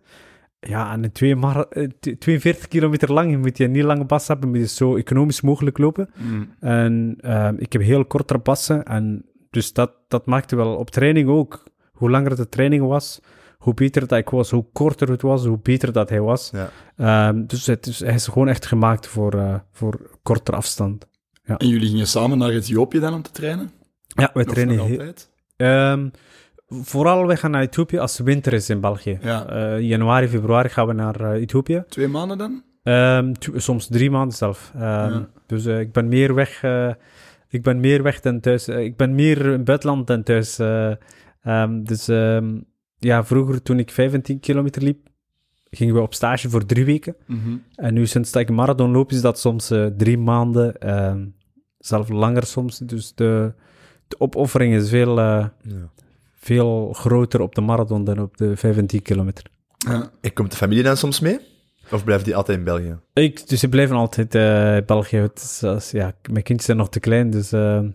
Ja, 0.59 0.91
en 0.91 1.03
een 1.03 1.11
twee 1.11 1.35
eh, 1.35 1.83
t- 1.99 2.19
42 2.19 2.67
kilometer 2.67 3.13
lang 3.13 3.37
moet 3.37 3.57
je 3.57 3.67
niet 3.67 3.83
lange 3.83 4.05
passen 4.05 4.31
hebben, 4.33 4.49
moet 4.49 4.59
je 4.59 4.75
zo 4.75 4.95
economisch 4.95 5.41
mogelijk 5.41 5.77
lopen. 5.77 6.09
Mm. 6.17 6.49
En 6.59 7.15
eh, 7.19 7.49
ik 7.57 7.73
heb 7.73 7.81
heel 7.81 8.05
kortere 8.05 8.39
passen. 8.39 8.83
En 8.85 9.25
dus 9.49 9.73
dat, 9.73 9.91
dat 10.07 10.25
maakte 10.25 10.55
wel 10.55 10.75
op 10.75 10.89
training 10.89 11.29
ook. 11.29 11.63
Hoe 11.91 12.09
langer 12.09 12.35
de 12.35 12.49
training 12.49 12.87
was, 12.87 13.21
hoe 13.57 13.73
beter 13.73 14.07
dat 14.07 14.17
ik 14.19 14.29
was, 14.29 14.51
hoe 14.51 14.65
korter 14.73 15.09
het 15.09 15.21
was, 15.21 15.45
hoe 15.45 15.59
beter 15.61 15.91
dat 15.91 16.09
hij 16.09 16.21
was. 16.21 16.51
Ja. 16.53 16.69
Ehm, 16.97 17.45
dus 17.45 17.65
het 17.65 17.87
is, 17.87 17.99
hij 17.99 18.13
is 18.13 18.27
gewoon 18.27 18.47
echt 18.47 18.65
gemaakt 18.65 19.07
voor, 19.07 19.33
eh 19.33 19.55
voor 19.71 20.17
kortere 20.23 20.57
afstand. 20.57 21.07
En 21.43 21.67
jullie 21.67 21.89
gingen 21.89 22.07
samen 22.07 22.37
naar 22.37 22.49
Ethiopië 22.49 22.99
dan 22.99 23.13
om 23.13 23.21
te 23.21 23.31
trainen? 23.31 23.71
Ja, 24.15 24.31
Of 24.33 24.43
trainen 24.43 24.79
altijd? 24.79 25.29
Ehm, 25.55 26.09
vooral, 26.67 27.27
wij 27.27 27.37
gaan 27.37 27.51
naar 27.51 27.61
Ethiopië 27.61 27.97
als 27.97 28.17
het 28.17 28.27
winter 28.27 28.53
is 28.53 28.69
in 28.69 28.79
België. 28.79 29.17
Ja. 29.21 29.47
Eh, 29.47 29.79
januari, 29.79 30.27
februari 30.27 30.69
gaan 30.69 30.87
we 30.87 30.93
naar 30.93 31.21
eh, 31.21 31.41
Ethiopië. 31.41 31.83
Twee 31.89 32.07
maanden 32.07 32.37
dan? 32.37 32.63
Ehm, 32.83 33.33
soms 33.55 33.87
drie 33.87 34.11
maanden 34.11 34.37
zelf. 34.37 34.71
Ehm, 34.75 34.81
Ja. 35.13 35.27
Dus 35.47 35.65
eh, 35.65 35.79
ik 35.79 35.91
ben 35.91 36.07
meer 36.07 36.33
weg. 36.33 36.63
ik 37.49 37.63
ben 37.63 37.79
meer 37.79 38.03
weg 38.03 38.19
dan 38.19 38.39
thuis. 38.39 38.67
Ik 38.67 38.97
ben 38.97 39.15
meer 39.15 39.45
in 39.45 39.51
het 39.51 39.63
buitenland 39.63 40.07
dan 40.07 40.23
thuis. 40.23 40.55
dus 41.83 42.05
ja, 42.99 43.23
vroeger 43.23 43.61
toen 43.61 43.79
ik 43.79 43.91
15 43.91 44.39
kilometer 44.39 44.81
liep, 44.83 45.07
gingen 45.69 45.93
we 45.95 46.01
op 46.01 46.13
stage 46.13 46.49
voor 46.49 46.65
drie 46.65 46.85
weken. 46.85 47.15
Mhm. 47.25 47.57
En 47.75 47.93
nu 47.93 48.05
sinds 48.05 48.31
dat 48.31 48.41
ik 48.41 48.49
marathon 48.49 48.91
loop, 48.91 49.11
is 49.11 49.21
dat 49.21 49.39
soms 49.39 49.71
drie 49.97 50.17
maanden. 50.17 50.73
zelf 51.77 52.09
langer 52.09 52.43
soms. 52.45 52.77
Dus 52.77 53.13
de, 53.15 53.53
de 54.07 54.19
opoffering 54.19 54.73
is 54.75 54.89
veel, 54.89 55.19
eh, 55.19 55.45
Ja. 55.61 55.89
veel 56.35 56.93
groter 56.93 57.41
op 57.41 57.55
de 57.55 57.61
marathon 57.61 58.03
dan 58.03 58.19
op 58.19 58.37
de 58.37 58.55
15 58.57 59.01
kilometer. 59.01 59.43
Ja. 59.77 60.09
En 60.21 60.33
komt 60.33 60.51
de 60.51 60.57
familie 60.57 60.83
dan 60.83 60.97
soms 60.97 61.19
mee? 61.19 61.39
Of 61.91 62.03
blijft 62.03 62.25
die 62.25 62.35
altijd 62.35 62.57
in 62.57 62.63
België? 62.63 62.97
Ik, 63.13 63.47
dus 63.47 63.59
ze 63.59 63.69
blijven 63.69 63.95
altijd 63.95 64.35
eh, 64.35 64.75
in 64.75 64.85
België. 64.85 65.17
Het 65.17 65.41
is, 65.41 65.63
als- 65.63 65.91
ja, 65.91 66.05
mijn 66.05 66.43
kinderen 66.43 66.63
zijn 66.63 66.77
nog 66.77 66.89
te 66.89 66.99
klein, 66.99 67.29
dus 67.29 67.51
eh, 67.51 67.73
hebt 67.73 67.93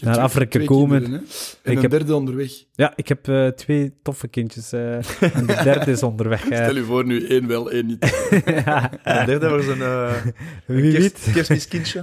Naar 0.00 0.12
twee- 0.12 0.24
Afrika 0.26 0.50
twee 0.50 0.66
komen. 0.66 1.02
kinderen? 1.02 1.26
En 1.62 1.70
Ik 1.72 1.76
een 1.76 1.82
heb- 1.82 1.90
derde 1.90 2.14
onderweg. 2.14 2.50
ja, 2.72 2.92
ik 2.96 3.08
heb 3.08 3.28
eh, 3.28 3.46
twee 3.46 3.92
toffe 4.02 4.28
kindjes 4.28 4.72
eh, 4.72 4.94
en 5.20 5.46
de 5.46 5.60
derde 5.64 5.90
is 5.90 6.02
onderweg. 6.02 6.48
eh. 6.48 6.62
Stel 6.62 6.74
je 6.76 6.82
voor 6.84 7.04
nu 7.06 7.26
één 7.26 7.46
wel, 7.46 7.70
één 7.70 7.86
niet. 7.86 8.28
ja, 8.64 8.90
de 9.04 9.22
derde 9.26 9.48
was 9.48 9.66
een, 9.66 9.80
eh 9.82 10.12
wie 10.66 10.92
kerst, 10.92 11.32
kerstmiskindje. 11.32 12.02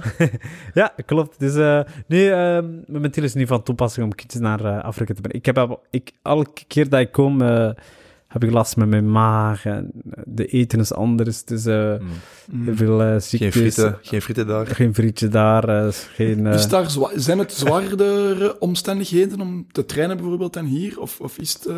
Ja, 0.74 0.94
klopt. 1.06 1.38
Dus 1.40 1.54
eh, 1.54 1.80
nee, 2.06 2.30
ehm, 2.30 2.66
momenteel 2.86 3.22
is 3.22 3.30
het 3.30 3.38
niet 3.38 3.48
van 3.48 3.62
toepassing 3.62 4.06
om 4.06 4.14
kindjes 4.14 4.40
naar 4.40 4.64
eh, 4.64 4.84
Afrika 4.84 5.14
te 5.14 5.20
brengen. 5.20 5.38
Ik 5.38 5.46
heb 5.46 5.58
al- 5.58 5.82
ik, 5.90 6.10
elke 6.22 6.64
keer 6.66 6.88
dat 6.88 7.00
ik 7.00 7.12
kom, 7.12 7.42
eh, 7.42 7.70
heb 8.40 8.48
ik 8.48 8.54
last 8.54 8.76
met 8.76 8.88
mijn 8.88 9.10
maag 9.10 9.64
en 9.66 9.90
de 10.24 10.46
eten 10.46 10.80
is 10.80 10.92
anders. 10.92 11.44
Dus 11.44 11.64
Mm. 11.64 12.64
heel 12.64 12.74
veel 12.74 13.02
eh 13.02 13.14
Geen 13.18 13.52
frieten, 13.52 13.98
geen 14.02 14.22
frieten 14.22 14.46
daar. 14.46 14.66
Geen 14.66 14.94
frietje 14.94 15.28
daar, 15.28 15.68
eh, 15.68 15.86
geen... 15.92 16.46
Is 16.46 16.68
daar 16.68 16.90
zwa- 16.90 17.10
zijn 17.14 17.38
het 17.38 17.52
zwaardere 17.52 18.58
omstandigheden 18.58 19.40
om 19.40 19.66
te 19.72 19.84
trainen 19.84 20.16
bijvoorbeeld 20.16 20.52
dan 20.52 20.64
hier? 20.64 21.00
Of, 21.00 21.20
of 21.20 21.38
is 21.38 21.52
het... 21.52 21.68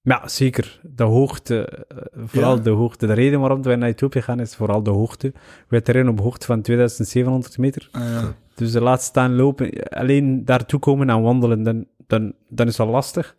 Ja, 0.00 0.28
zeker. 0.28 0.80
De 0.82 1.02
hoogte, 1.04 1.86
vooral 2.24 2.56
Ja. 2.56 2.62
de 2.62 2.70
hoogte. 2.70 3.06
De 3.06 3.12
reden 3.12 3.40
waarom 3.40 3.62
wij 3.62 3.76
naar 3.76 3.88
Ethiopië 3.88 4.20
gaan 4.22 4.40
is 4.40 4.54
vooral 4.54 4.82
de 4.82 4.90
hoogte. 4.90 5.32
Wij 5.68 5.80
trainen 5.80 6.12
op 6.12 6.20
hoogte 6.20 6.46
van 6.46 6.62
2700 6.62 7.58
meter. 7.58 7.88
ah, 7.92 8.02
ja. 8.02 8.34
Dus 8.54 8.72
de 8.72 8.80
laatste 8.80 9.08
staan 9.08 9.34
lopen, 9.36 9.70
alleen 9.88 10.44
daartoe 10.44 10.80
komen 10.80 11.10
en 11.10 11.22
wandelen, 11.22 11.62
dan, 11.62 11.86
dan, 12.06 12.32
dan 12.48 12.66
is 12.66 12.80
al 12.80 12.86
lastig. 12.88 13.36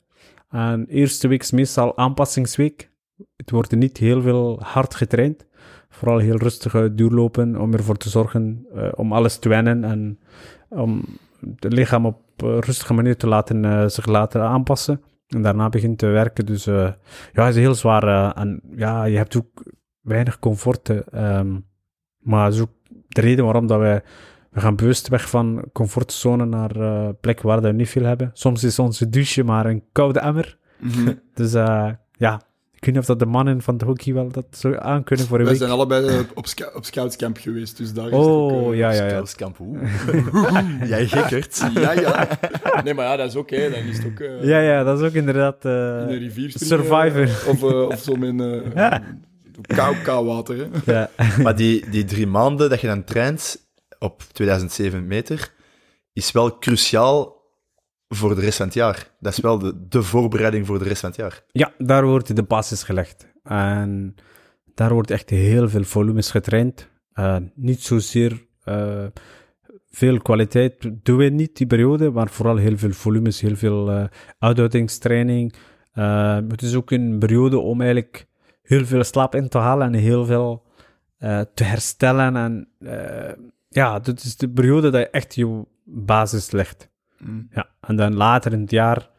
En 0.49 0.85
eerste 0.87 1.27
week 1.27 1.41
is 1.41 1.51
meestal 1.51 1.97
aanpassingsweek. 1.97 2.91
het 3.35 3.51
wordt 3.51 3.75
niet 3.75 3.97
heel 3.97 4.21
veel 4.21 4.59
hard 4.63 4.95
getraind. 4.95 5.47
Vooral 5.89 6.17
heel 6.17 6.37
rustig 6.37 6.93
duurlopen 6.93 7.55
om 7.61 7.73
ervoor 7.73 7.97
te 7.97 8.09
zorgen 8.09 8.65
eh, 8.75 8.91
om 8.95 9.13
alles 9.13 9.37
te 9.37 9.49
wennen 9.49 9.83
en 9.83 10.19
om 10.69 11.03
het 11.59 11.73
lichaam 11.73 12.05
op 12.05 12.21
een 12.37 12.59
rustige 12.59 12.93
manier 12.93 13.17
te 13.17 13.27
laten, 13.27 13.65
eh, 13.65 13.87
zich 13.87 14.05
laten 14.05 14.41
aanpassen. 14.41 15.01
En 15.27 15.41
daarna 15.41 15.69
begint 15.69 15.97
te 15.97 16.05
werken. 16.05 16.45
Dus 16.45 16.67
eh, 16.67 16.91
ja, 17.33 17.45
het 17.45 17.55
is 17.55 17.61
heel 17.61 17.75
zwaar. 17.75 18.03
eh, 18.03 18.41
en 18.41 18.61
ja, 18.75 19.03
je 19.03 19.17
hebt 19.17 19.37
ook 19.37 19.63
weinig 20.01 20.39
comfort. 20.39 20.89
eh, 20.89 20.99
ehm, 21.11 21.59
maar 22.17 22.45
dat 22.45 22.53
is 22.53 22.61
ook 22.61 22.71
de 23.07 23.21
reden 23.21 23.43
waarom 23.45 23.67
dat 23.67 23.79
wij 23.79 24.01
we 24.55 24.61
gaan 24.61 24.75
bewust 24.75 25.07
weg 25.07 25.29
van 25.29 25.63
comfortzone 25.73 26.45
naar 26.45 26.75
eh 26.75 27.09
plekken 27.21 27.47
waar 27.47 27.61
we 27.61 27.71
niet 27.71 27.89
veel 27.89 28.03
hebben. 28.03 28.29
Soms 28.33 28.63
is 28.63 28.79
onze 28.79 29.09
douche 29.09 29.43
maar 29.43 29.65
een 29.65 29.83
koude 29.91 30.19
emmer. 30.19 30.57
Mhm. 30.79 31.13
Dus 31.33 31.53
eh, 31.53 31.89
ja, 32.11 32.35
ik 32.73 32.85
weet 32.85 32.93
niet 32.93 32.97
of 32.97 33.05
dat 33.05 33.19
de 33.19 33.25
mannen 33.25 33.61
van 33.61 33.77
de 33.77 33.85
hockey 33.85 34.13
wel 34.13 34.31
dat 34.31 34.45
zo 34.51 34.75
aankunnen 34.75 35.25
voor 35.27 35.37
een 35.37 35.43
Wij 35.43 35.51
week. 35.53 35.61
zijn 35.61 35.73
allebei 35.73 36.07
eh, 36.07 36.19
op, 36.19 36.47
op 36.75 36.85
scoutscamp 36.85 37.37
geweest, 37.37 37.77
dus 37.77 37.93
daar 37.93 38.05
is 38.05 38.11
het 38.11 38.19
Oh, 38.21 38.53
ook, 38.53 38.71
eh, 38.71 38.77
ja, 38.77 38.91
ja, 38.91 39.01
ja. 39.03 39.09
Scoutskamp, 39.09 39.59
oeh. 39.59 39.79
Jij 40.89 41.07
gekkerd. 41.07 41.61
Ja, 41.73 41.91
ja. 41.91 42.27
Nee, 42.83 42.93
maar 42.93 43.05
ja, 43.05 43.15
dat 43.15 43.27
is 43.27 43.35
ook, 43.35 43.49
hè. 43.49 43.69
Dan 43.69 43.79
is 43.79 44.05
ook 44.05 44.19
Ja, 44.41 44.59
ja, 44.59 44.83
dat 44.83 44.99
is 44.99 45.07
ook 45.07 45.13
inderdaad... 45.13 45.65
eh, 45.65 45.71
in 45.71 45.77
een 46.13 46.17
rivier 46.19 46.49
springen, 46.49 46.85
Survivor. 46.85 47.27
Of, 47.51 47.63
of 47.63 47.99
zo 47.99 48.15
met 48.15 48.41
eh 48.75 48.95
kou, 49.75 49.95
kou 50.03 50.25
water, 50.25 50.57
hè. 50.57 50.93
ja. 50.93 51.09
Maar 51.43 51.55
die, 51.55 51.89
die 51.89 52.05
drie 52.05 52.27
maanden 52.27 52.69
dat 52.69 52.81
je 52.81 52.87
dan 52.87 53.03
traint 53.03 53.64
op 53.99 54.23
2007 54.31 55.07
meter, 55.07 55.53
is 56.13 56.31
wel 56.31 56.57
cruciaal 56.57 57.35
voor 58.07 58.37
het 58.37 58.73
jaar. 58.73 59.15
Dat 59.19 59.31
is 59.31 59.39
wel 59.39 59.59
de, 59.59 59.87
de 59.87 60.03
voorbereiding 60.03 60.65
voor 60.65 60.79
het 60.79 61.15
jaar. 61.15 61.43
ja, 61.51 61.73
daar 61.77 62.05
wordt 62.05 62.35
de 62.35 62.43
basis 62.43 62.83
gelegd. 62.83 63.27
En 63.43 64.15
daar 64.73 64.93
wordt 64.93 65.11
echt 65.11 65.29
heel 65.29 65.69
veel 65.69 65.83
volumes 65.83 66.31
getraind. 66.31 66.89
Eh, 67.13 67.37
niet 67.55 67.81
zozeer 67.81 68.45
eh, 68.63 69.05
veel 69.89 70.21
kwaliteit 70.21 70.91
doen 71.03 71.17
we 71.17 71.23
niet 71.23 71.57
die 71.57 71.67
periode, 71.67 72.11
maar 72.11 72.29
vooral 72.29 72.55
heel 72.55 72.77
veel 72.77 72.91
volumes, 72.91 73.41
heel 73.41 73.55
veel. 73.55 73.91
Eh, 73.91 74.03
het 76.47 76.61
is 76.61 76.75
ook 76.75 76.91
een 76.91 77.19
periode 77.19 77.57
om 77.57 77.81
eigenlijk 77.81 78.27
heel 78.61 78.85
veel 78.85 79.03
slaap 79.03 79.35
in 79.35 79.49
te 79.49 79.57
halen 79.57 79.87
en 79.87 79.99
heel 79.99 80.25
veel 80.25 80.63
te 81.53 81.63
herstellen. 81.63 82.35
En 82.35 82.67
ja, 83.76 83.99
dat 83.99 84.23
is 84.23 84.38
de 84.38 84.49
periode 84.49 84.89
dat 84.89 85.01
je 85.01 85.09
echt 85.09 85.36
je 85.36 85.63
basis 85.84 86.51
legt. 86.51 86.89
Mm. 87.17 87.47
Ja, 87.51 87.69
en 87.82 87.95
dan 87.95 88.15
later 88.15 88.53
in 88.53 88.61
het 88.61 88.71
jaar, 88.71 89.09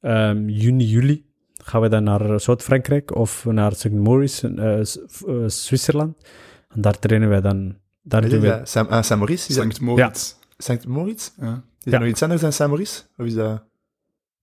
ehm, 0.00 0.48
juni, 0.48 0.84
juli, 0.84 1.24
gaan 1.54 1.80
we 1.80 1.88
dan 1.88 2.02
naar 2.04 2.40
Zuid-Frankrijk 2.40 3.14
of 3.14 3.44
naar 3.44 3.72
St. 3.74 3.90
Maurice, 3.90 4.48
eh, 4.54 4.78
eh, 4.80 5.48
Zwitserland. 5.48 6.28
En 6.68 6.80
daar 6.80 6.98
trainen 6.98 7.28
wij 7.28 7.40
dan. 7.40 7.76
Daar 8.02 8.20
Weet 8.22 8.30
doen 8.30 8.40
we. 8.40 8.46
dat? 8.46 8.68
Sam, 8.68 8.86
ah, 8.86 9.02
Saint 9.02 9.08
Maurice? 9.22 9.48
Is 9.48 9.54
dat, 9.54 9.64
Sankt 9.64 9.80
Moritz. 9.80 10.34
Moritz? 10.86 11.30
Ja. 11.40 11.52
Is 11.78 11.84
Ja. 11.84 11.90
dat 11.90 12.00
nog 12.00 12.08
iets 12.08 12.22
anders 12.22 12.40
dan 12.40 12.52
Saint 12.52 12.72
Maurice? 12.72 13.02
Of 13.16 13.26
is 13.26 13.34
dat, 13.34 13.62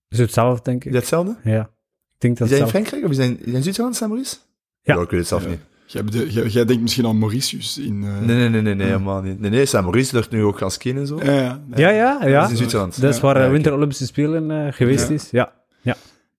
Is 0.08 0.18
het 0.18 0.32
zelf, 0.32 0.60
denk 0.60 0.80
is 0.80 0.86
ik. 0.86 0.92
dat 0.92 1.00
hetzelfde? 1.00 1.36
Ja. 1.44 1.60
Ik 1.60 2.20
denk 2.20 2.38
dat 2.38 2.48
Is 2.50 2.58
dat 2.58 2.66
in 2.66 2.70
zelf. 2.70 2.70
Frankrijk 2.70 3.04
of 3.04 3.10
is 3.10 3.16
dat 3.16 3.26
in, 3.26 3.54
is 3.54 3.62
Zwitserland, 3.62 3.96
Saint 3.96 4.12
Maurice? 4.12 4.36
Ja. 4.82 4.94
ik 5.00 5.10
weet 5.10 5.18
het 5.20 5.28
zelf 5.28 5.42
Ja. 5.44 5.48
niet. 5.48 5.60
Jij, 5.86 6.04
bede- 6.04 6.32
jij, 6.32 6.46
jij 6.46 6.64
denkt 6.64 6.82
misschien 6.82 7.06
aan 7.06 7.18
Mauritius 7.18 7.78
in... 7.78 8.02
eh, 8.04 8.20
Nee, 8.20 8.36
nee, 8.36 8.48
nee, 8.48 8.60
nee, 8.62 8.74
nee, 8.74 8.86
helemaal 8.86 9.22
niet. 9.22 9.40
Nee, 9.40 9.50
nee, 9.50 9.66
Saint 9.66 9.86
Maurice 9.86 10.16
ligt 10.16 10.30
nu 10.30 10.42
ook 10.44 10.58
gaan 10.58 10.70
skiën 10.70 10.96
en 10.96 11.06
zo. 11.06 11.20
Ja, 11.22 11.32
ja. 11.32 11.60
Ja, 11.74 11.90
ja, 11.90 12.18
Dat 12.34 12.44
is 12.44 12.50
in 12.50 12.56
Zwitserland. 12.56 13.00
Dat 13.00 13.14
is 13.14 13.20
waar 13.20 13.34
de 13.34 13.40
oké. 13.40 13.50
Winter 13.50 13.72
Olympische 13.72 14.06
Spelen 14.06 14.50
eh, 14.66 14.72
geweest 14.72 15.08
Ja. 15.08 15.14
is. 15.14 15.30
Ja. 15.30 15.52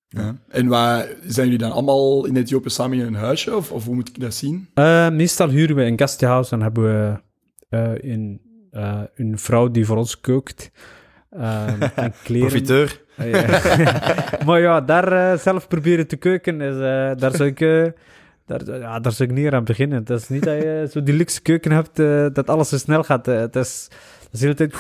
Ja. 0.09 0.35
En 0.49 0.67
waar, 0.67 1.07
zijn 1.27 1.45
jullie 1.45 1.61
dan 1.61 1.71
allemaal 1.71 2.25
in 2.25 2.35
Ethiopië 2.35 2.69
samen 2.69 2.97
in 2.97 3.05
een 3.05 3.13
huisje, 3.15 3.55
of, 3.55 3.71
of 3.71 3.85
hoe 3.85 3.95
moet 3.95 4.09
ik 4.09 4.19
dat 4.19 4.33
zien? 4.33 4.69
Eh, 4.73 5.09
meestal 5.09 5.49
huren 5.49 5.75
we 5.75 5.83
een 5.83 5.99
gasthuis 5.99 6.51
en 6.51 6.61
hebben 6.61 6.83
we 6.83 7.19
eh, 7.69 8.11
een, 8.11 8.41
eh, 8.71 9.01
een 9.15 9.37
vrouw 9.39 9.71
die 9.71 9.85
voor 9.85 9.97
ons 9.97 10.21
kookt. 10.21 10.71
Ehm, 11.29 11.81
en 11.95 12.13
kleren. 12.23 12.47
Profiteur. 12.47 13.01
Ja. 13.17 13.45
maar 14.45 14.59
ja, 14.61 14.81
daar 14.81 15.31
eh, 15.31 15.39
zelf 15.39 15.67
proberen 15.67 16.07
te 16.07 16.15
keuken, 16.15 16.61
is, 16.61 16.73
eh, 16.73 17.11
daar, 17.21 17.35
zou 17.35 17.49
ik, 17.49 17.61
eh, 17.61 17.85
daar, 18.45 18.79
ja, 18.79 18.99
daar 18.99 19.11
zou 19.11 19.29
ik 19.29 19.35
niet 19.35 19.51
aan 19.53 19.63
beginnen. 19.63 19.97
Het 19.99 20.09
is 20.09 20.27
niet 20.29 20.43
dat 20.43 20.53
je 20.61 20.87
zo 20.91 21.03
die 21.03 21.13
luxe 21.15 21.41
keuken 21.41 21.71
hebt, 21.71 21.99
eh, 21.99 22.25
dat 22.33 22.49
alles 22.49 22.69
zo 22.69 22.77
snel 22.77 23.03
gaat. 23.03 23.25
het, 23.25 23.55
is, 23.55 23.87
de 24.31 24.37
hele 24.37 24.53
tijd... 24.53 24.75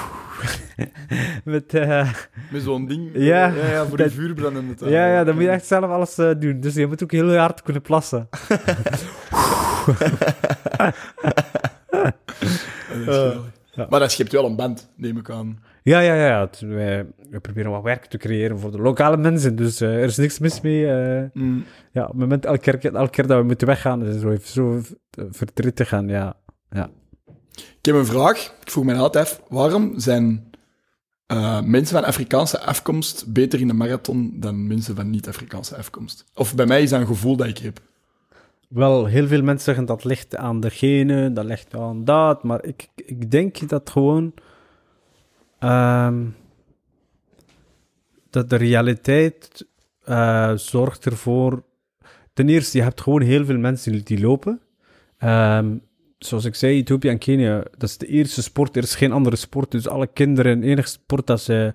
met, 1.43 1.73
eh, 1.73 2.11
Met 2.51 2.61
zo'n 2.61 2.85
ding. 2.87 3.09
Ja. 3.13 3.45
ja, 3.47 3.67
ja, 3.67 3.85
voor 3.85 3.97
Dat- 3.97 4.07
de 4.07 4.13
vuur 4.13 4.33
branden. 4.33 4.67
Het, 4.67 4.79
ja, 4.79 5.07
ja, 5.07 5.23
dan 5.23 5.33
moet 5.35 5.43
je 5.43 5.49
echt 5.49 5.65
zelf 5.65 5.85
alles 5.85 6.15
doen. 6.39 6.59
Dus 6.59 6.73
je 6.73 6.87
moet 6.87 7.03
ook 7.03 7.11
heel 7.11 7.35
hard 7.35 7.61
kunnen 7.61 7.81
plassen. 7.81 8.29
Maar 13.89 13.99
dat 13.99 14.11
schept 14.11 14.31
wel 14.31 14.45
een 14.45 14.55
band, 14.55 14.89
neem 14.95 15.17
ik 15.17 15.29
aan. 15.29 15.59
Ja, 15.85 15.99
ja, 15.99 16.13
ja. 16.27 16.39
Het- 16.39 16.59
wij, 16.59 17.05
we 17.29 17.39
proberen 17.39 17.71
wat 17.71 17.83
werk 17.83 18.05
te 18.05 18.17
creëren 18.17 18.59
voor 18.59 18.71
de 18.71 18.77
lokale 18.81 19.17
mensen. 19.17 19.55
Dus 19.55 19.81
eh, 19.81 19.95
er 19.95 20.03
is 20.03 20.17
niks 20.17 20.39
mis 20.39 20.61
mee. 20.61 20.87
eh. 20.91 21.23
Mm. 21.33 21.63
ja, 21.91 22.01
op 22.03 22.07
het 22.09 22.17
moment, 22.19 22.45
elke 22.45 22.77
keer, 22.77 22.95
elke 22.95 23.09
keer 23.09 23.27
dat 23.27 23.37
we 23.39 23.43
moeten 23.45 23.67
weggaan, 23.67 24.03
is 24.05 24.13
het 24.13 24.21
zo, 24.21 24.29
even 24.29 24.47
zo 24.47 24.81
eh, 25.09 25.25
verdrietig. 25.29 25.91
En 25.91 26.07
ja, 26.07 26.35
Ik 27.55 27.85
heb 27.85 27.95
een 27.95 28.05
vraag. 28.05 28.55
Ik 28.61 28.71
vroeg 28.71 28.83
mij 28.85 28.95
altijd 28.97 29.25
af, 29.25 29.41
waarom 29.49 29.99
zijn 29.99 30.49
eh, 31.25 31.61
mensen 31.61 31.95
van 31.97 32.05
Afrikaanse 32.05 32.59
afkomst 32.59 33.33
beter 33.33 33.59
in 33.59 33.67
de 33.67 33.73
marathon 33.73 34.33
dan 34.39 34.67
mensen 34.67 34.95
van 34.95 35.09
niet-Afrikaanse 35.09 35.75
afkomst? 35.77 36.25
Of 36.33 36.55
bij 36.55 36.65
mij 36.65 36.81
is 36.81 36.89
dat 36.89 36.99
een 36.99 37.07
gevoel 37.07 37.35
dat 37.35 37.47
ik 37.47 37.57
heb. 37.57 37.79
Wel, 38.69 39.05
heel 39.05 39.27
veel 39.27 39.41
mensen 39.43 39.63
zeggen 39.65 39.85
dat 39.85 40.03
ligt 40.03 40.35
aan 40.35 40.59
de 40.59 40.69
genen, 40.69 41.33
dat 41.33 41.45
ligt 41.45 41.75
aan 41.75 42.03
dat, 42.03 42.43
maar 42.43 42.63
ik, 42.65 42.87
ik 42.95 43.31
denk 43.31 43.69
dat 43.69 43.89
gewoon 43.89 44.33
ehm, 45.59 46.25
dat 48.29 48.49
de 48.49 48.55
realiteit 48.55 49.67
eh, 50.03 50.51
zorgt 50.55 51.05
ervoor. 51.05 51.63
Ten 52.33 52.49
eerste, 52.49 52.77
je 52.77 52.83
hebt 52.83 53.01
gewoon 53.01 53.21
heel 53.21 53.45
veel 53.45 53.57
mensen 53.57 54.03
die 54.03 54.19
lopen. 54.19 54.61
Ehm, 55.17 55.77
zoals 56.17 56.45
ik 56.45 56.55
zei, 56.55 56.77
Ethiopië 56.77 57.09
en 57.09 57.17
Kenia, 57.17 57.63
dat 57.77 57.89
is 57.89 57.97
de 57.97 58.07
eerste 58.07 58.43
sport. 58.43 58.75
Er 58.75 58.83
is 58.83 58.95
geen 58.95 59.11
andere 59.11 59.35
sport. 59.35 59.71
Dus 59.71 59.87
alle 59.87 60.07
kinderen, 60.07 60.59
de 60.59 60.67
enige 60.67 60.87
sport 60.87 61.27
dat 61.27 61.41
ze 61.41 61.73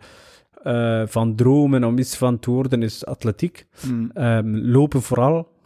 eh, 0.62 1.02
van 1.06 1.34
dromen 1.34 1.84
om 1.84 1.98
iets 1.98 2.16
van 2.16 2.38
te 2.38 2.50
worden, 2.50 2.82
is 2.82 3.06
atletiek. 3.06 3.66
Mm. 3.86 4.10
Ehm, 4.14 4.56
lopen 4.56 5.02
vooral. 5.02 5.58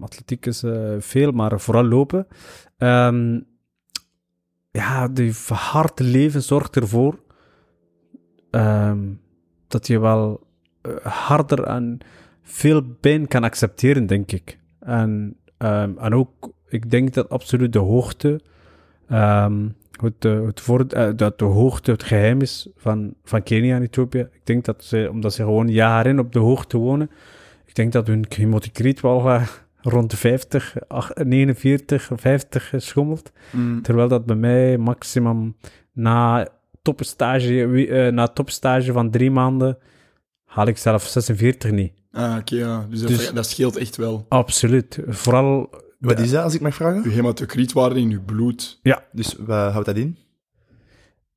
Atletiek 0.00 0.46
is 0.46 0.62
eh, 0.62 0.94
veel, 0.98 1.30
maar 1.30 1.60
vooral 1.60 1.84
lopen. 1.84 2.26
Ja, 4.70 5.08
die 5.08 5.32
harde 5.48 6.04
leven 6.04 6.42
zorgt 6.42 6.76
ervoor 6.76 7.23
ehm, 8.54 8.98
dat 9.68 9.86
je 9.86 9.98
wel 9.98 10.46
eh, 10.80 10.92
harder 11.02 11.62
en 11.62 11.98
veel 12.42 12.82
pijn 13.00 13.28
kan 13.28 13.44
accepteren, 13.44 14.06
denk 14.06 14.32
ik. 14.32 14.58
En, 14.80 15.36
ehm, 15.58 15.90
en 15.98 16.14
ook, 16.14 16.52
ik 16.68 16.90
denk 16.90 17.14
dat 17.14 17.28
absoluut 17.28 17.72
de 17.72 17.78
hoogte, 17.78 18.40
ehm, 19.08 19.68
het, 20.02 20.24
eh, 20.24 20.46
het 20.46 20.60
voor, 20.60 20.84
eh, 20.86 21.08
dat 21.16 21.38
de 21.38 21.44
hoogte 21.44 21.90
het 21.90 22.02
geheim 22.02 22.40
is 22.40 22.68
van, 22.76 23.14
van 23.24 23.42
Kenia 23.42 23.76
en 23.76 23.82
Ethiopië. 23.82 24.18
Ik 24.32 24.40
denk 24.44 24.64
dat 24.64 24.84
ze, 24.84 25.08
omdat 25.10 25.34
ze 25.34 25.42
gewoon 25.42 25.68
jaren 25.68 26.18
op 26.18 26.32
de 26.32 26.38
hoogte 26.38 26.76
wonen, 26.76 27.10
ik 27.64 27.74
denk 27.74 27.92
dat 27.92 28.06
hun 28.06 28.24
hemocriet 28.28 29.00
wel 29.00 29.40
rond 29.80 30.10
de 30.10 30.16
50, 30.16 30.74
ach- 30.88 31.14
49, 31.14 32.10
50 32.14 32.72
schommelt. 32.76 33.32
Mm. 33.50 33.82
Terwijl 33.82 34.08
dat 34.08 34.26
bij 34.26 34.36
mij 34.36 34.78
maximum 34.78 35.56
na 35.92 36.48
topstage, 36.84 37.86
eh, 37.86 38.12
na 38.12 38.26
topstage 38.28 38.92
van 38.92 39.10
drie 39.10 39.30
maanden 39.30 39.78
haal 40.44 40.66
ik 40.66 40.78
zelf 40.78 41.02
46 41.06 41.70
niet. 41.70 41.92
Ah, 42.12 42.36
oké, 42.40 42.54
ja. 42.56 42.86
Dus, 42.90 43.00
dat, 43.00 43.08
Dus- 43.08 43.32
dat 43.32 43.46
scheelt 43.46 43.76
echt 43.76 43.96
wel. 43.96 44.26
Absoluut. 44.28 44.98
Vooral... 45.08 45.70
Wat 45.98 46.18
is 46.18 46.30
dat, 46.30 46.42
als 46.42 46.54
ik 46.54 46.60
mag 46.60 46.74
vragen? 46.74 47.02
Uw 47.04 47.10
hematocrietwaarde 47.10 48.00
in 48.00 48.10
uw 48.10 48.22
bloed. 48.24 48.80
Dus 49.12 49.36
wat 49.38 49.72
houdt 49.72 49.86
dat 49.86 49.96
in? 49.96 50.16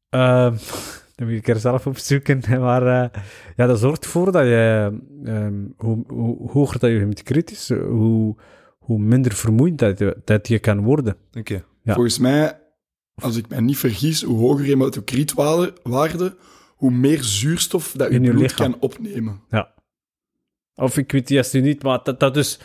ehm, 0.10 0.56
dan 1.16 1.28
moet 1.28 1.36
ik 1.38 1.48
er 1.48 1.60
zelf 1.60 1.88
op 1.88 1.98
zoeken. 1.98 2.42
Maar 2.60 2.82
eh, 3.04 3.22
ja, 3.56 3.66
dat 3.66 3.80
zorgt 3.80 4.04
ervoor 4.04 4.32
dat 4.32 4.44
je... 4.44 4.98
ehm, 5.24 5.54
hoe, 5.78 6.04
hoe 6.08 6.52
hoger 6.52 6.80
dat 6.80 6.90
je 6.90 6.98
hemocriet 6.98 7.52
is, 7.52 7.70
hoe, 7.70 8.36
hoe 8.78 9.00
minder 9.00 9.34
vermoeid 9.34 9.78
dat 9.78 10.00
je, 10.00 10.18
dat 10.24 10.48
je 10.48 10.60
kan 10.60 10.82
worden. 10.84 11.16
Oké. 11.38 11.64
Ja. 11.84 11.94
Volgens 11.94 12.20
mij, 12.20 12.60
als 13.22 13.38
ik 13.38 13.50
mij 13.50 13.60
niet 13.60 13.78
vergis, 13.78 14.24
hoe 14.24 14.40
hoger 14.40 14.66
je 14.66 14.72
hematocrietwaarde, 14.72 15.74
waarde, 15.84 16.36
hoe 16.76 16.92
meer 16.92 17.24
zuurstof 17.24 17.92
dat 17.92 18.12
je 18.12 18.20
bloed 18.20 18.42
lichaam. 18.42 18.72
kan 18.72 18.82
opnemen. 18.82 19.42
Of 20.76 20.98
ik 20.98 21.12
weet 21.12 21.22
het 21.22 21.30
juist 21.30 21.54
niet, 21.54 21.84
maar 21.84 22.00
dat, 22.04 22.20
dat 22.20 22.38
is... 22.38 22.60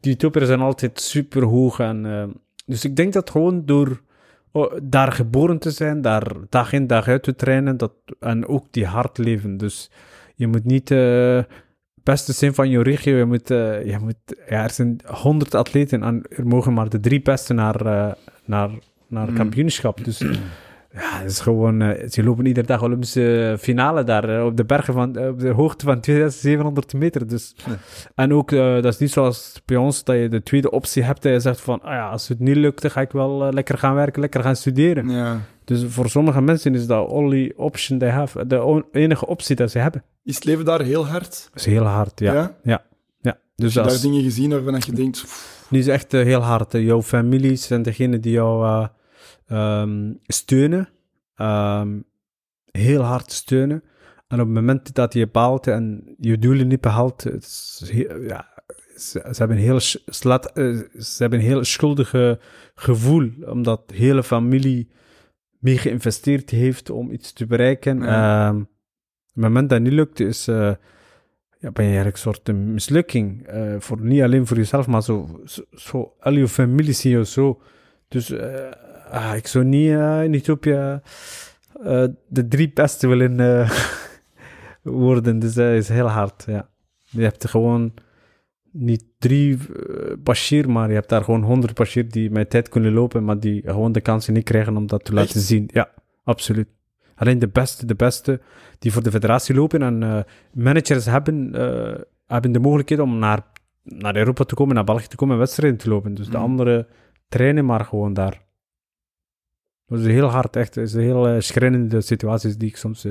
Die 0.00 0.14
Ethiopiërs 0.14 0.46
zijn 0.46 0.60
altijd 0.60 1.00
super 1.00 1.42
hoog. 1.42 1.78
En, 1.78 2.06
eh, 2.06 2.24
dus 2.66 2.84
ik 2.84 2.96
denk 2.96 3.12
dat 3.12 3.30
gewoon 3.30 3.66
door 3.66 4.02
oh, 4.52 4.72
daar 4.82 5.12
geboren 5.12 5.58
te 5.58 5.70
zijn, 5.70 6.00
daar 6.00 6.32
dag 6.48 6.72
in 6.72 6.86
dag 6.86 7.08
uit 7.08 7.22
te 7.22 7.34
trainen, 7.34 7.76
dat, 7.76 7.92
en 8.20 8.46
ook 8.46 8.66
die 8.70 8.86
hard 8.86 9.18
leven. 9.18 9.56
Dus 9.56 9.90
je 10.34 10.46
moet 10.46 10.64
niet 10.64 10.90
eh, 10.90 11.42
beste 12.02 12.32
zijn 12.32 12.54
van 12.54 12.68
je 12.68 12.82
regio. 12.82 13.16
Je 13.16 13.24
moet, 13.24 13.50
eh, 13.50 13.84
je 13.86 13.98
moet, 13.98 14.16
ja, 14.48 14.62
er 14.62 14.70
zijn 14.70 15.00
honderd 15.04 15.54
atleten 15.54 16.02
en 16.02 16.22
er 16.28 16.46
mogen 16.46 16.72
maar 16.72 16.88
de 16.88 17.00
drie 17.00 17.22
beste 17.22 17.52
naar, 17.52 17.86
eh, 17.86 18.12
naar, 18.44 18.70
naar 19.08 19.28
Mm. 19.28 19.34
kampioenschap. 19.36 20.04
Dus 20.04 20.18
ja, 20.94 21.18
het 21.20 21.30
is 21.30 21.40
gewoon, 21.40 21.82
eh, 21.82 22.08
ze 22.08 22.22
lopen 22.22 22.46
iedere 22.46 22.66
dag 22.66 22.82
Olympische 22.82 23.56
finale 23.60 24.04
daar 24.04 24.28
eh, 24.38 24.44
op 24.44 24.56
de 24.56 24.64
bergen 24.64 24.94
van, 24.94 25.16
eh, 25.16 25.28
op 25.28 25.40
de 25.40 25.48
hoogte 25.50 25.84
van 25.84 26.00
2700 26.00 26.92
meter. 26.94 27.26
Dus. 27.26 27.54
Ja. 27.66 27.76
En 28.14 28.32
ook, 28.32 28.50
dat 28.50 28.84
is 28.84 28.98
niet 28.98 29.10
zoals 29.10 29.62
bij 29.64 29.76
ons, 29.76 30.04
dat 30.04 30.16
je 30.16 30.28
de 30.28 30.42
tweede 30.42 30.70
optie 30.70 31.02
hebt. 31.02 31.22
Dat 31.22 31.32
je 31.32 31.40
zegt 31.40 31.60
van, 31.60 31.82
ah 31.82 31.92
ja, 31.92 32.08
als 32.08 32.28
het 32.28 32.38
niet 32.38 32.56
lukt, 32.56 32.82
dan 32.82 32.90
ga 32.90 33.00
ik 33.00 33.12
wel 33.12 33.52
lekker 33.52 33.78
gaan 33.78 33.94
werken, 33.94 34.20
lekker 34.20 34.42
gaan 34.42 34.56
studeren. 34.56 35.08
Ja. 35.08 35.40
Dus 35.64 35.84
voor 35.88 36.08
sommige 36.08 36.40
mensen 36.40 36.74
is 36.74 36.86
dat 36.86 37.08
only 37.08 37.52
option 37.56 37.98
they 37.98 38.10
have. 38.10 38.46
De 38.46 38.84
enige 38.92 39.26
optie 39.26 39.56
dat 39.56 39.70
ze 39.70 39.78
hebben. 39.78 40.02
Is 40.24 40.34
het 40.34 40.44
leven 40.44 40.64
daar 40.64 40.80
heel 40.82 41.06
hard? 41.06 41.48
Dat 41.52 41.60
is 41.60 41.66
heel 41.66 41.84
hard, 41.84 42.20
ja. 42.20 42.32
Ja. 42.32 42.56
Ja? 42.62 42.82
Dus 43.54 43.74
je 43.74 43.82
daar 43.82 44.00
dingen 44.00 44.22
gezien 44.22 44.50
waarvan 44.50 44.82
je 44.86 44.92
denkt... 44.92 45.20
pff, 45.22 45.66
nu 45.70 45.78
is 45.78 45.86
echt 45.86 46.14
eh, 46.14 46.22
heel 46.22 46.40
hard. 46.40 46.72
Jouw 46.72 47.02
familie 47.02 47.56
zijn 47.56 47.82
degenen 47.82 48.20
die 48.20 48.32
jou 48.32 48.66
eh, 48.66 48.88
ehm, 49.46 50.12
steunen. 50.26 50.88
Ehm, 51.34 52.00
heel 52.70 53.02
hard 53.02 53.32
steunen. 53.32 53.82
En 54.28 54.40
op 54.40 54.46
het 54.46 54.54
moment 54.54 54.94
dat 54.94 55.12
je 55.12 55.26
baalt 55.26 55.66
en 55.66 56.14
je 56.18 56.38
doelen 56.38 56.68
niet 56.68 56.80
behaalt, 56.80 57.24
het 57.24 57.42
is 57.44 57.88
heel- 57.90 58.22
ja, 58.22 58.48
ze, 58.96 59.20
ze 59.30 59.34
hebben 59.38 59.56
een 59.56 59.62
heel, 59.62 59.80
slat, 60.06 60.52
eh, 60.52 60.76
ze 60.98 61.14
hebben 61.18 61.38
een 61.38 61.44
heel 61.44 61.64
schuldige 61.64 62.40
gevoel, 62.74 63.30
omdat 63.46 63.88
de 63.88 63.96
hele 63.96 64.22
familie 64.22 64.90
mee 65.58 65.78
geïnvesteerd 65.78 66.50
heeft 66.50 66.90
om 66.90 67.10
iets 67.10 67.32
te 67.32 67.46
bereiken. 67.46 68.00
Ja. 68.00 68.48
Ehm, 68.48 68.56
op 68.58 68.66
het 69.32 69.42
moment 69.42 69.68
dat 69.68 69.78
het 69.78 69.88
niet 69.88 69.96
lukt, 69.96 70.20
is, 70.20 70.48
ja, 71.64 71.70
ben 71.70 71.84
je 71.84 71.90
eigenlijk 71.94 72.16
een 72.16 72.22
soort 72.32 72.48
een 72.48 72.72
mislukking. 72.72 73.46
eh, 73.46 73.74
voor, 73.78 74.00
niet 74.00 74.22
alleen 74.22 74.46
voor 74.46 74.56
jezelf, 74.56 74.86
maar 74.86 75.02
zo, 75.02 75.40
zo, 75.44 75.62
zo 75.70 76.14
al 76.20 76.32
je 76.32 76.48
familie 76.48 76.92
zie 76.92 77.16
je 77.16 77.24
zo. 77.26 77.60
Dus 78.08 78.30
eh, 78.30 78.70
ah, 79.10 79.36
ik 79.36 79.46
zou 79.46 79.64
niet 79.64 79.90
eh, 79.90 80.22
in 80.24 80.34
Ethiopië 80.34 81.00
eh, 81.82 82.04
de 82.28 82.48
drie 82.48 82.72
beste 82.72 83.06
willen 83.06 83.40
eh, 83.40 83.70
worden. 84.82 85.38
Dus 85.38 85.54
dat 85.54 85.72
is 85.72 85.88
heel 85.88 86.08
hard, 86.08 86.44
ja. 86.46 86.68
Je 87.04 87.22
hebt 87.22 87.48
gewoon 87.48 87.94
niet 88.72 89.04
drie 89.18 89.56
eh, 89.58 90.12
Bashir, 90.18 90.70
maar 90.70 90.88
je 90.88 90.94
hebt 90.94 91.08
daar 91.08 91.24
gewoon 91.24 91.42
honderd 91.42 91.74
Bashir 91.74 92.10
die 92.10 92.30
met 92.30 92.50
tijd 92.50 92.68
kunnen 92.68 92.92
lopen, 92.92 93.24
maar 93.24 93.40
die 93.40 93.62
gewoon 93.64 93.92
de 93.92 94.00
kansen 94.00 94.32
niet 94.34 94.44
krijgen 94.44 94.76
om 94.76 94.86
dat 94.86 95.04
te 95.04 95.12
laten 95.12 95.34
Echt? 95.34 95.44
zien. 95.44 95.68
Ja, 95.72 95.90
absoluut. 96.24 96.68
Alleen 97.14 97.38
de 97.38 97.48
beste, 97.48 97.86
de 97.86 97.94
beste 97.94 98.40
die 98.78 98.92
voor 98.92 99.02
de 99.02 99.10
federatie 99.10 99.54
lopen 99.54 99.82
en 99.82 100.02
eh, 100.02 100.18
managers 100.52 101.04
hebben, 101.06 101.54
eh, 101.54 102.00
hebben 102.26 102.52
de 102.52 102.58
mogelijkheid 102.58 103.00
om 103.00 103.18
naar, 103.18 103.42
naar 103.82 104.16
Europa 104.16 104.44
te 104.44 104.54
komen, 104.54 104.74
naar 104.74 104.84
België 104.84 105.06
te 105.06 105.16
komen 105.16 105.34
en 105.34 105.40
wedstrijden 105.40 105.78
te 105.78 105.88
lopen. 105.88 106.14
Dus 106.14 106.26
de 106.26 106.32
Mhm. 106.32 106.42
anderen 106.42 106.86
trainen 107.28 107.64
maar 107.64 107.84
gewoon 107.84 108.12
daar. 108.14 108.42
Dat 109.86 109.98
is 109.98 110.06
heel 110.06 110.28
hard, 110.28 110.56
echt. 110.56 110.74
Het 110.74 110.84
is 110.86 110.94
een 110.94 111.00
heel 111.00 111.28
eh, 111.28 111.40
schrijnende 111.40 112.00
situaties 112.00 112.56
die 112.56 112.68
ik 112.68 112.76
soms 112.76 113.04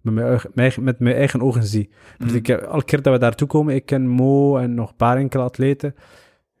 met, 0.00 0.14
mijn, 0.14 0.40
eigen- 0.54 0.82
met 0.84 0.98
mijn 0.98 1.16
eigen 1.16 1.40
ogen 1.42 1.64
zie. 1.64 1.90
Dus 2.18 2.30
mm. 2.30 2.36
ik, 2.36 2.48
elke 2.48 2.84
keer 2.84 3.02
dat 3.02 3.12
we 3.12 3.18
daartoe 3.18 3.48
komen, 3.48 3.74
ik 3.74 3.86
ken 3.86 4.08
Mo 4.08 4.56
en 4.56 4.74
nog 4.74 4.88
een 4.90 4.96
paar 4.96 5.16
enkele 5.16 5.42
atleten. 5.42 5.94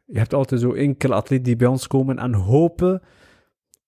Je 0.04 0.18
hebt 0.18 0.34
altijd 0.34 0.60
zo 0.60 0.72
enkele 0.72 1.14
atleten 1.14 1.44
die 1.44 1.56
bij 1.56 1.66
ons 1.68 1.86
komen 1.86 2.18
en 2.18 2.32
hopen 2.34 3.02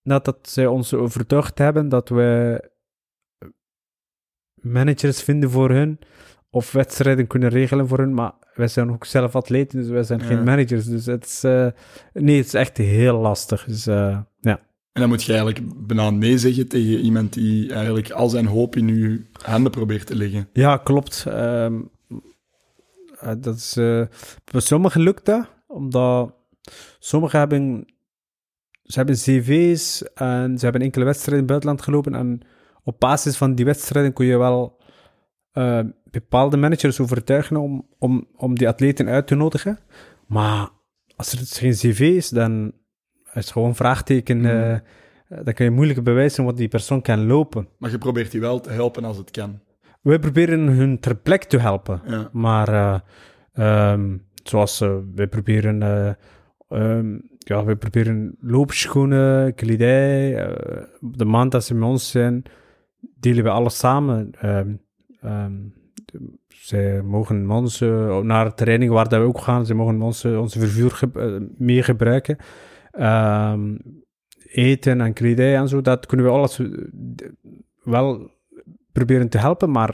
dat, 0.03 0.25
dat 0.25 0.37
zij 0.41 0.67
ons 0.67 0.93
overtuigd 0.93 1.57
hebben 1.57 1.89
dat 1.89 2.09
we 2.09 2.68
managers 4.61 5.21
vinden 5.21 5.49
voor 5.51 5.69
hun 5.69 5.99
of 6.49 6.71
wedstrijden 6.71 7.27
kunnen 7.27 7.49
regelen 7.49 7.87
voor 7.87 7.97
hun, 7.97 8.13
maar 8.13 8.31
wij 8.53 8.67
zijn 8.67 8.91
ook 8.91 9.05
zelf 9.05 9.35
atleten, 9.35 9.79
dus 9.79 9.89
wij 9.89 10.03
zijn 10.03 10.19
Ja. 10.19 10.25
geen 10.25 10.43
managers. 10.43 10.85
Dus 10.85 11.05
het 11.05 11.25
is, 11.25 11.43
eh, 11.43 11.67
nee, 12.13 12.37
het 12.37 12.45
is 12.45 12.53
echt 12.53 12.77
heel 12.77 13.17
lastig. 13.17 13.65
Dus 13.65 13.87
eh, 13.87 14.19
ja. 14.39 14.59
En 14.91 15.01
dan 15.01 15.09
moet 15.09 15.23
je 15.23 15.31
eigenlijk 15.33 15.87
bijna 15.87 16.09
nee 16.09 16.37
zeggen 16.37 16.67
tegen 16.67 16.99
iemand 16.99 17.33
die 17.33 17.73
eigenlijk 17.73 18.09
al 18.11 18.29
zijn 18.29 18.45
hoop 18.45 18.75
in 18.75 18.87
je 18.87 19.25
handen 19.43 19.71
probeert 19.71 20.05
te 20.05 20.15
leggen. 20.15 20.49
Ja, 20.53 20.77
klopt. 20.77 21.25
Ehm, 21.27 21.81
eh, 23.19 23.31
dat 23.37 23.55
is, 23.55 23.77
eh, 23.77 24.01
bij 24.51 24.61
sommigen 24.61 25.01
lukt 25.01 25.25
dat, 25.25 25.47
omdat 25.67 26.33
sommigen 26.99 27.39
hebben, 27.39 27.85
ze 28.83 28.97
hebben 28.97 29.15
cv's 29.15 30.03
en 30.13 30.57
ze 30.57 30.63
hebben 30.63 30.81
enkele 30.81 31.05
wedstrijden 31.05 31.33
in 31.43 31.53
het 31.53 31.63
buitenland 31.63 31.81
gelopen 31.81 32.15
en 32.15 32.41
op 32.89 32.99
basis 32.99 33.37
van 33.37 33.55
die 33.55 33.65
wedstrijden 33.65 34.13
kun 34.13 34.25
je 34.25 34.37
wel 34.37 34.77
eh, 35.51 35.79
bepaalde 36.11 36.57
managers 36.57 36.99
overtuigen 36.99 37.57
om, 37.57 37.87
om, 37.97 38.27
om 38.35 38.57
die 38.57 38.67
atleten 38.67 39.07
uit 39.07 39.27
te 39.27 39.35
nodigen. 39.35 39.79
Maar 40.27 40.69
als 41.15 41.31
er 41.31 41.39
geen 41.39 41.71
cv 41.71 41.99
is, 41.99 42.29
dan 42.29 42.71
is 43.25 43.33
het 43.33 43.51
gewoon 43.51 43.67
een 43.67 43.75
vraagteken. 43.75 44.37
Mm. 44.37 44.45
eh, 44.45 44.77
dan 45.43 45.53
kun 45.53 45.65
je 45.65 45.71
moeilijk 45.71 46.03
bewijzen 46.03 46.43
wat 46.43 46.57
die 46.57 46.67
persoon 46.67 47.01
kan 47.01 47.25
lopen. 47.25 47.67
Maar 47.77 47.91
je 47.91 47.97
probeert 47.97 48.31
die 48.31 48.41
wel 48.41 48.59
te 48.59 48.69
helpen 48.69 49.03
als 49.03 49.17
het 49.17 49.31
kan. 49.31 49.59
Wij 50.01 50.19
proberen 50.19 50.59
hun 50.59 50.99
ter 50.99 51.15
plekke 51.15 51.47
te 51.47 51.59
helpen. 51.59 52.01
Ja. 52.05 52.29
Maar 52.31 52.67
eh, 52.67 52.99
ehm, 53.53 54.17
zoals 54.43 54.79
wij 55.15 55.27
proberen, 55.27 55.83
eh, 55.83 56.13
ehm, 56.69 57.17
ja, 57.37 57.63
wij 57.63 57.75
proberen 57.75 58.37
loopschoenen, 58.39 59.55
kledij. 59.55 60.33
de 60.99 61.25
maand 61.25 61.51
dat 61.51 61.63
ze 61.63 61.75
met 61.75 61.89
ons 61.89 62.09
zijn, 62.11 62.43
delen 63.19 63.43
we 63.43 63.49
alles 63.49 63.77
samen. 63.77 64.31
De- 66.05 66.37
zij 66.47 67.01
mogen 67.01 67.51
ons 67.51 67.81
eh, 67.81 68.19
naar 68.19 68.45
de 68.45 68.53
training 68.53 68.91
waar 68.91 69.09
dat 69.09 69.19
we 69.21 69.25
ook 69.27 69.41
gaan, 69.41 69.65
ze 69.65 69.73
mogen 69.73 70.01
ons, 70.01 70.23
eh, 70.23 70.39
onze 70.39 70.59
vervuur 70.59 70.91
ge- 70.91 71.09
eh, 71.13 71.47
mee 71.57 71.83
gebruiken. 71.83 72.37
Ehm, 72.91 73.75
eten 74.47 75.01
en 75.01 75.13
kledij 75.13 75.55
en 75.57 75.67
zo, 75.67 75.81
dat 75.81 76.05
kunnen 76.05 76.25
we 76.25 76.31
alles 76.31 76.59
eh, 76.59 76.67
wel 77.83 78.31
proberen 78.91 79.29
te 79.29 79.37
helpen, 79.37 79.71
maar 79.71 79.93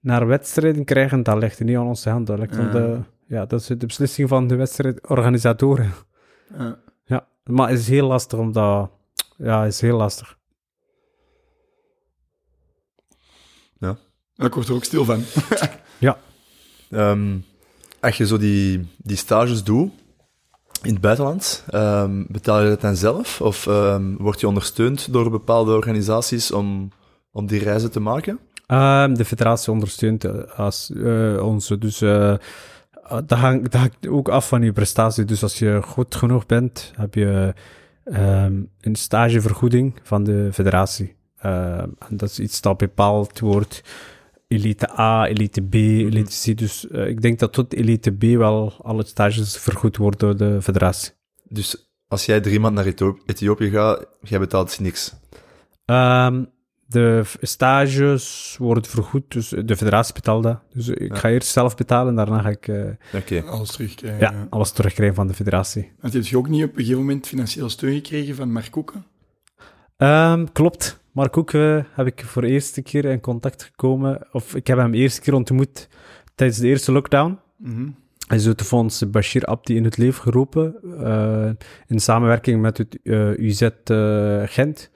naar 0.00 0.26
wedstrijden 0.26 0.84
krijgen, 0.84 1.22
dat 1.22 1.38
ligt 1.38 1.64
niet 1.64 1.76
aan 1.76 1.86
onze 1.86 2.10
hand. 2.10 2.26
Dat 2.26 2.38
ligt 2.38 2.56
aan 2.58 2.64
Ja. 2.66 2.72
de, 2.72 2.98
ja, 3.26 3.46
dat 3.46 3.60
is 3.60 3.66
de 3.66 3.76
beslissing 3.86 4.28
van 4.28 4.46
de 4.46 4.56
wedstrijdorganisatoren. 4.56 5.90
Ja. 6.58 6.78
Ja, 7.04 7.26
maar 7.44 7.68
het 7.68 7.78
is 7.78 7.88
heel 7.88 8.06
lastig, 8.06 8.38
omdat... 8.38 8.90
Ja, 9.36 9.62
het 9.62 9.72
is 9.72 9.80
heel 9.80 9.96
lastig. 9.96 10.38
Ik 14.36 14.54
word 14.54 14.68
er 14.68 14.74
ook 14.74 14.84
stil 14.84 15.04
van. 15.04 15.22
Ehm, 16.90 17.36
als 18.00 18.16
je 18.16 18.26
zo 18.26 18.38
die, 18.38 18.88
die 18.96 19.16
stages 19.16 19.64
doet 19.64 19.90
in 20.82 20.92
het 20.92 21.00
buitenland, 21.00 21.64
ehm, 21.68 22.24
betaal 22.28 22.62
je 22.62 22.68
dat 22.68 22.80
dan 22.80 22.96
zelf? 22.96 23.40
Of 23.40 23.66
ehm, 23.66 24.14
word 24.16 24.40
je 24.40 24.48
ondersteund 24.48 25.12
door 25.12 25.30
bepaalde 25.30 25.72
organisaties 25.72 26.50
om, 26.50 26.88
om 27.30 27.46
die 27.46 27.62
reizen 27.62 27.90
te 27.90 28.00
maken? 28.00 28.38
Ehm, 28.66 29.14
de 29.14 29.24
federatie 29.24 29.72
ondersteunt 29.72 30.24
eh, 30.24 30.32
als, 30.56 30.90
eh, 30.90 31.42
onze, 31.42 31.78
dus 31.78 32.00
eh, 32.00 32.34
dat, 33.08 33.38
hangt, 33.38 33.62
dat 33.62 33.80
hangt 33.80 34.08
ook 34.08 34.28
af 34.28 34.48
van 34.48 34.62
je 34.62 34.72
prestatie. 34.72 35.24
Dus 35.24 35.42
als 35.42 35.58
je 35.58 35.80
goed 35.84 36.14
genoeg 36.14 36.46
bent, 36.46 36.92
heb 36.96 37.14
je 37.14 37.54
ehm, 38.04 38.62
een 38.80 38.94
stagevergoeding 38.94 40.00
van 40.02 40.24
de 40.24 40.48
federatie. 40.52 41.16
Ehm, 41.42 41.88
en 42.08 42.16
dat 42.16 42.30
is 42.30 42.38
iets 42.38 42.60
dat 42.60 42.76
bepaald 42.76 43.38
wordt. 43.40 43.82
Elite 44.48 44.98
A, 45.00 45.26
elite 45.26 45.60
B, 45.62 45.74
elite 45.74 46.52
C. 46.52 46.58
Dus 46.58 46.88
eh, 46.88 47.06
ik 47.06 47.20
denk 47.22 47.38
dat 47.38 47.52
tot 47.52 47.72
elite 47.74 48.10
B 48.10 48.22
wel 48.22 48.72
alle 48.82 49.04
stages 49.04 49.56
vergoed 49.58 49.96
worden 49.96 50.18
door 50.18 50.36
de 50.36 50.62
federatie. 50.62 51.12
Dus 51.48 51.92
als 52.08 52.26
jij 52.26 52.40
drie 52.40 52.60
maanden 52.60 52.84
naar 52.84 52.92
Ethio- 52.92 53.18
Ethiopië 53.26 53.70
gaat, 53.70 54.06
jij 54.20 54.38
betaalt 54.38 54.80
niks. 54.80 55.14
Ehm, 55.84 56.44
de 56.86 57.22
stages 57.40 58.56
worden 58.58 58.84
vergoed, 58.84 59.22
dus 59.28 59.48
de 59.48 59.76
federatie 59.76 60.14
betaalt 60.14 60.42
dat. 60.42 60.60
Dus 60.72 60.88
ik 60.88 61.08
Ja. 61.12 61.18
ga 61.18 61.28
eerst 61.30 61.48
zelf 61.48 61.76
betalen, 61.76 62.14
daarna 62.14 62.40
ga 62.40 62.48
ik 62.48 62.68
eh, 62.68 62.84
Oké. 63.14 63.42
Alles 63.42 63.70
terugkrijgen. 63.70 64.20
ja, 64.20 64.32
Ja. 64.32 64.46
alles 64.50 64.70
terugkrijgen 64.70 65.16
van 65.16 65.26
de 65.26 65.34
federatie. 65.34 65.92
Want 66.00 66.12
heb 66.14 66.24
je 66.24 66.36
ook 66.36 66.48
niet 66.48 66.64
op 66.64 66.70
een 66.70 66.76
gegeven 66.76 66.98
moment 66.98 67.26
financieel 67.26 67.68
steun 67.68 67.94
gekregen 67.94 68.34
van 68.34 68.52
Mark 68.52 68.70
Koeken? 68.70 69.04
Ehm, 69.96 70.46
klopt. 70.52 71.00
Mark 71.12 71.36
ook 71.36 71.52
eh, 71.52 71.84
heb 71.92 72.06
ik 72.06 72.24
voor 72.24 72.42
de 72.42 72.48
eerste 72.48 72.82
keer 72.82 73.04
in 73.04 73.20
contact 73.20 73.62
gekomen, 73.62 74.26
of 74.32 74.54
ik 74.54 74.66
heb 74.66 74.78
hem 74.78 74.90
de 74.90 74.98
eerste 74.98 75.20
keer 75.20 75.34
ontmoet 75.34 75.88
tijdens 76.34 76.58
de 76.58 76.68
eerste 76.68 76.92
lockdown. 76.92 77.38
Mhm. 77.56 77.88
Hij 78.26 78.40
is 78.40 78.46
uit 78.46 78.58
de 78.58 78.64
fonds 78.64 79.10
Bashir 79.10 79.44
Abdi 79.44 79.76
in 79.76 79.84
het 79.84 79.96
leven 79.96 80.22
geroepen, 80.22 80.76
eh, 81.04 81.50
in 81.86 82.00
samenwerking 82.00 82.60
met 82.60 82.78
het 82.78 82.98
eh, 83.02 83.38
UZ 83.38 83.68
Gent, 84.44 84.90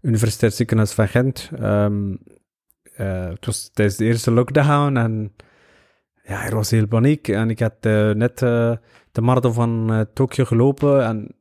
Universiteitsziekenhuis 0.00 0.92
van 0.92 1.08
Gent. 1.08 1.50
Ehm, 1.58 2.16
eh, 2.94 3.28
het 3.28 3.46
was 3.46 3.70
tijdens 3.72 3.96
de 3.96 4.04
eerste 4.04 4.30
lockdown 4.30 4.96
en 4.96 5.32
ja, 6.22 6.44
er 6.44 6.54
was 6.54 6.70
heel 6.70 6.86
paniek. 6.86 7.28
En 7.28 7.50
ik 7.50 7.60
had 7.60 7.82
net 8.16 8.38
de 9.12 9.20
marathon 9.20 9.52
van 9.52 10.06
Tokio 10.14 10.44
gelopen 10.44 11.04
en, 11.04 11.34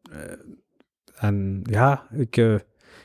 en 1.15 1.61
ja, 1.63 2.07
ik, 2.11 2.61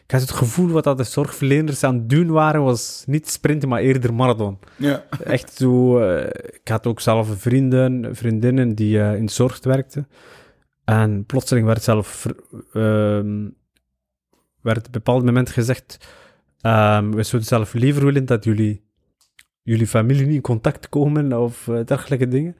ik 0.07 0.11
had 0.11 0.21
het 0.21 0.31
gevoel 0.31 0.69
wat 0.69 0.85
dat 0.85 0.97
de 0.97 1.05
zorgverleners 1.05 1.85
aan 1.85 1.95
het 1.95 2.09
doen 2.11 2.31
waren, 2.31 2.63
was 2.63 3.05
niet 3.07 3.31
sprinten, 3.31 3.69
maar 3.69 3.81
eerder 3.81 4.15
marathon. 4.15 4.59
Ja. 4.77 5.05
Echt 5.25 5.53
zo, 5.55 5.99
eh, 5.99 6.27
ik 6.53 6.69
had 6.69 6.87
ook 6.87 7.01
zelf 7.01 7.29
vrienden, 7.41 8.17
vriendinnen 8.17 8.75
die 8.75 9.01
eh, 9.01 9.17
in 9.17 9.29
zorg 9.29 9.59
werkten. 9.63 10.09
En 10.85 11.25
plotseling 11.25 11.67
werd 11.67 11.83
zelf, 11.83 12.27
ehm, 12.73 13.49
werd 14.61 14.79
op 14.79 14.85
een 14.87 14.91
bepaald 14.91 15.25
moment 15.25 15.51
gezegd, 15.51 15.99
ehm, 16.61 17.11
we 17.11 17.23
zouden 17.23 17.51
zelf 17.51 17.73
liever 17.73 18.05
willen 18.05 18.25
dat 18.25 18.45
jullie, 18.45 18.85
jullie 19.63 19.87
familie 19.87 20.27
niet 20.27 20.35
in 20.35 20.41
contact 20.41 20.89
komen 20.89 21.33
of 21.33 21.69
eh, 21.69 21.85
dergelijke 21.85 22.29
dingen. 22.29 22.57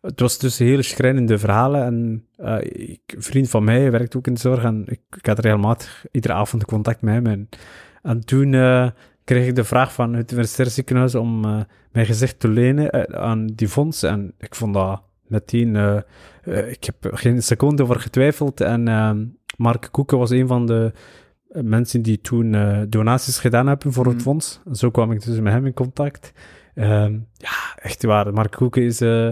Het 0.00 0.20
was 0.20 0.38
dus 0.38 0.58
hele 0.58 0.82
schrijnende 0.82 1.38
verhalen 1.38 1.84
en 1.84 2.24
eh, 2.36 2.88
ik, 2.88 3.00
een 3.06 3.22
vriend 3.22 3.50
van 3.50 3.64
mij 3.64 3.90
werkt 3.90 4.16
ook 4.16 4.26
in 4.26 4.34
de 4.34 4.40
zorg 4.40 4.62
en 4.64 4.82
ik, 4.86 5.00
ik 5.16 5.26
had 5.26 5.38
regelmatig 5.38 6.04
iedere 6.10 6.34
avond 6.34 6.64
contact 6.64 7.02
met 7.02 7.14
hem. 7.14 7.26
En, 7.26 7.48
en 8.02 8.24
toen 8.24 8.54
eh, 8.54 8.88
kreeg 9.24 9.46
ik 9.46 9.54
de 9.54 9.64
vraag 9.64 9.92
van 9.92 10.14
het 10.14 10.30
universitair 10.32 10.70
ziekenhuis 10.70 11.14
om 11.14 11.44
eh, 11.44 11.60
mijn 11.92 12.06
gezicht 12.06 12.40
te 12.40 12.48
lenen 12.48 12.90
eh, 12.90 13.20
aan 13.20 13.46
die 13.46 13.68
fonds. 13.68 14.02
En 14.02 14.34
ik 14.38 14.54
vond 14.54 14.74
dat 14.74 15.02
meteen, 15.26 15.76
eh, 15.76 15.96
eh, 16.42 16.70
ik 16.70 16.84
heb 16.84 17.10
geen 17.14 17.42
seconde 17.42 17.82
over 17.82 18.00
getwijfeld. 18.00 18.60
En 18.60 18.82
Mark 19.56 19.88
Koeken 19.90 20.18
was 20.18 20.30
een 20.30 20.46
van 20.46 20.66
de 20.66 20.92
eh, 21.48 21.62
mensen 21.62 22.02
die 22.02 22.20
toen 22.20 22.54
eh, 22.54 22.80
donaties 22.88 23.38
gedaan 23.38 23.66
hebben 23.66 23.92
voor 23.92 24.04
het 24.04 24.14
Mhm. 24.14 24.22
fonds. 24.22 24.60
Zo 24.72 24.90
kwam 24.90 25.12
ik 25.12 25.24
dus 25.24 25.40
met 25.40 25.52
hem 25.52 25.66
in 25.66 25.74
contact. 25.74 26.32
Ehm, 26.74 27.12
ja, 27.34 27.50
echt 27.76 28.02
waar. 28.04 28.32
Mark 28.32 28.50
Koeken 28.52 28.82
is, 28.82 29.00
eh, 29.00 29.28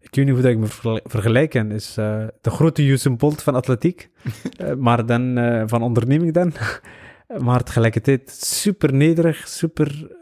ik 0.00 0.14
weet 0.14 0.24
niet 0.24 0.34
hoe 0.34 0.42
dat 0.42 0.52
ik 0.52 0.58
me 0.58 0.66
vergel- 0.66 1.00
vergelijken, 1.04 1.72
is 1.72 1.96
eh, 1.96 2.26
de 2.40 2.50
grote 2.50 2.82
Usain 2.82 3.16
Bolt 3.16 3.42
van 3.42 3.54
atletiek. 3.54 4.08
Eh, 4.56 4.74
maar 4.74 5.06
dan 5.06 5.38
eh, 5.38 5.62
van 5.66 5.82
onderneming 5.82 6.32
dan. 6.32 6.52
maar 7.46 7.62
tegelijkertijd 7.62 8.30
super 8.30 8.94
nederig, 8.94 9.48
super 9.48 10.16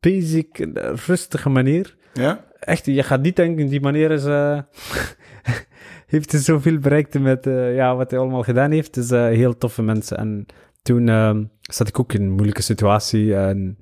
basic, 0.00 0.68
rustige 1.06 1.48
manier. 1.48 1.96
Ja? 2.12 2.44
Echt, 2.58 2.86
je 2.86 3.02
gaat 3.02 3.22
niet 3.22 3.36
denken, 3.36 3.66
die 3.66 3.80
manier 3.80 4.10
is... 4.10 4.24
heeft 6.06 6.32
hij 6.32 6.40
zoveel 6.40 6.78
bereikt 6.78 7.18
met 7.18 7.44
ja, 7.74 7.96
wat 7.96 8.10
hij 8.10 8.20
allemaal 8.20 8.42
gedaan 8.42 8.70
heeft. 8.70 8.94
Dus 8.94 9.10
heel 9.10 9.58
toffe 9.58 9.82
mensen. 9.82 10.16
En 10.16 10.46
toen 10.82 11.08
ehm, 11.08 11.44
zat 11.60 11.88
ik 11.88 12.00
ook 12.00 12.12
in 12.12 12.22
een 12.22 12.30
moeilijke 12.30 12.62
situatie. 12.62 13.34
En 13.34 13.78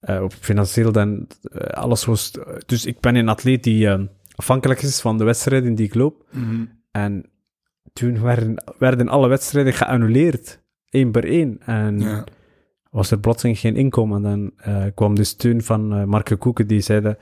op 0.00 0.32
financieel 0.32 0.92
dan 0.92 1.26
alles 1.70 2.04
was... 2.04 2.32
Dus 2.66 2.86
ik 2.86 3.00
ben 3.00 3.14
een 3.14 3.28
atleet 3.28 3.62
die 3.64 3.88
ehm, 3.88 4.06
afhankelijk 4.34 4.82
is 4.82 5.00
van 5.00 5.18
de 5.18 5.24
wedstrijden 5.24 5.74
die 5.74 5.86
ik 5.86 5.94
loop. 5.94 6.24
Mhm. 6.30 6.64
En 6.90 7.30
toen 7.92 8.20
werden, 8.22 8.64
werden 8.78 9.08
alle 9.08 9.28
wedstrijden 9.28 9.72
geannuleerd. 9.72 10.62
één 10.90 11.10
per 11.10 11.24
één. 11.24 11.58
En 11.66 12.00
Ja. 12.00 12.24
was 12.90 13.10
er 13.10 13.18
plotseling 13.18 13.58
geen 13.58 13.76
inkomen. 13.76 14.24
En 14.24 14.30
dan 14.30 14.52
eh, 14.56 14.84
kwam 14.94 15.14
de 15.14 15.24
steun 15.24 15.62
van 15.62 15.98
uh, 15.98 16.04
Marke 16.04 16.36
Koeken, 16.36 16.66
die 16.66 16.80
zeiden, 16.80 17.18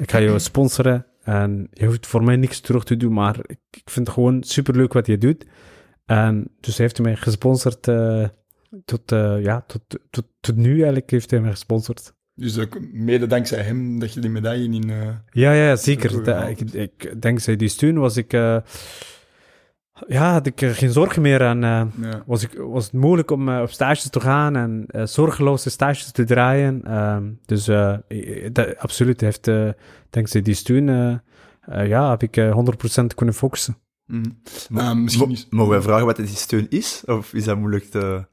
ik 0.00 0.10
ga 0.10 0.20
jou 0.20 0.38
sponsoren 0.50 1.06
en 1.22 1.68
je 1.72 1.86
hoeft 1.86 2.06
voor 2.06 2.24
mij 2.24 2.36
niks 2.36 2.60
terug 2.60 2.84
te 2.84 2.96
doen, 2.96 3.12
maar 3.12 3.36
ik, 3.46 3.58
ik 3.70 3.90
vind 3.90 4.06
het 4.06 4.14
gewoon 4.14 4.42
superleuk 4.42 4.92
wat 4.92 5.06
je 5.06 5.18
doet. 5.18 5.46
En 6.04 6.48
dus 6.60 6.76
hij 6.76 6.86
heeft 6.86 7.00
mij 7.00 7.16
gesponsord 7.16 7.88
eh, 7.88 8.28
tot, 8.84 9.12
eh, 9.12 9.42
ja, 9.42 9.64
tot, 9.66 9.82
tot, 10.10 10.26
tot 10.40 10.56
nu 10.56 10.74
eigenlijk 10.74 11.10
heeft 11.10 11.30
hij 11.30 11.40
mij 11.40 11.50
gesponsord. 11.50 12.14
Dus 12.38 12.58
ook 12.58 12.78
mede 12.92 13.26
dankzij 13.26 13.62
hem 13.62 13.98
dat 13.98 14.12
je 14.14 14.20
die 14.20 14.30
medaille 14.30 14.68
in... 14.74 14.90
eh, 14.90 15.08
Ja, 15.30 15.52
ja, 15.52 15.76
zeker. 15.76 16.22
Da- 16.24 16.44
ik, 16.46 16.60
ik, 16.60 17.14
dankzij 17.22 17.56
die 17.56 17.68
steun 17.68 17.98
was 17.98 18.16
ik, 18.16 18.32
eh, 18.32 18.56
ja, 20.08 20.32
had 20.32 20.46
ik 20.46 20.60
er 20.62 20.74
geen 20.74 20.92
zorgen 20.92 21.22
meer 21.22 21.42
aan. 21.44 21.64
eh, 21.64 21.86
ja. 22.10 22.22
was, 22.26 22.42
ik, 22.42 22.52
was 22.58 22.84
het 22.84 22.92
mogelijk 22.92 23.30
om 23.30 23.48
op 23.58 23.70
stages 23.70 24.10
te 24.10 24.20
gaan 24.20 24.56
en 24.56 24.86
zorgeloze 25.08 25.70
stages 25.70 26.10
te 26.12 26.24
draaien. 26.24 26.82
Ehm, 26.84 27.24
dus 27.46 27.64
dat, 28.52 28.76
absoluut, 28.78 29.20
heeft, 29.20 29.48
eh 29.48 29.68
dankzij 30.10 30.42
die 30.42 30.54
steun, 30.54 30.86
ja, 31.66 32.10
heb 32.10 32.22
ik 32.22 32.36
eh, 32.36 32.52
100% 33.02 33.14
kunnen 33.14 33.34
focussen. 33.34 33.76
Mhm. 34.06 34.24
Ah, 34.74 34.94
misschien 34.96 35.26
mo- 35.28 35.32
is- 35.34 35.46
Mogen 35.50 35.70
wij 35.72 35.82
vragen 35.82 36.06
wat 36.06 36.16
die 36.16 36.26
steun 36.26 36.66
is? 36.68 37.02
Of 37.06 37.34
is 37.34 37.44
dat 37.44 37.58
moeilijk 37.58 37.84
te... 37.84 38.26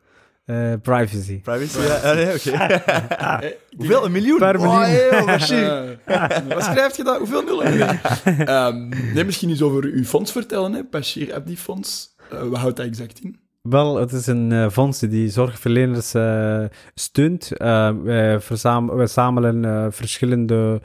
Eh, 0.45 0.73
privacy. 0.81 1.41
Privacy? 1.41 1.79
Ja, 1.87 1.95
ah, 1.95 2.15
nee, 2.15 2.35
oké. 2.35 2.81
Hoeveel? 3.77 4.05
Een 4.05 4.11
miljoen? 4.11 4.37
Per 4.37 4.55
miljoen. 4.59 4.73
Oh, 4.75 4.83
heel, 4.85 5.25
wat 6.55 6.63
schrijft 6.63 6.95
je 6.97 7.03
dat? 7.03 7.17
Hoeveel 7.17 7.43
nullen? 7.43 7.77
Nee. 7.77 8.45
Ehm, 8.45 8.89
nee, 9.13 9.23
misschien 9.25 9.49
iets 9.49 9.61
over 9.61 9.83
uw 9.83 10.03
fonds 10.03 10.31
vertellen, 10.31 10.73
hè? 10.73 10.81
Bashir 10.91 11.33
Abdi 11.33 11.57
Fonds. 11.57 12.15
Eh, 12.31 12.41
wat 12.41 12.59
houdt 12.59 12.77
dat 12.77 12.85
exact 12.85 13.19
in? 13.19 13.39
Wel, 13.61 13.95
het 13.99 14.11
is 14.11 14.27
een 14.27 14.51
eh, 14.51 14.69
fonds 14.69 14.99
die 14.99 15.29
zorgverleners 15.29 16.13
eh, 16.13 16.63
steunt. 16.93 17.51
Eh, 17.57 17.91
wij, 18.03 18.39
verzam- 18.39 18.95
wij 18.95 19.07
zamelen 19.07 19.65
eh, 19.65 19.85
verschillende 19.89 20.81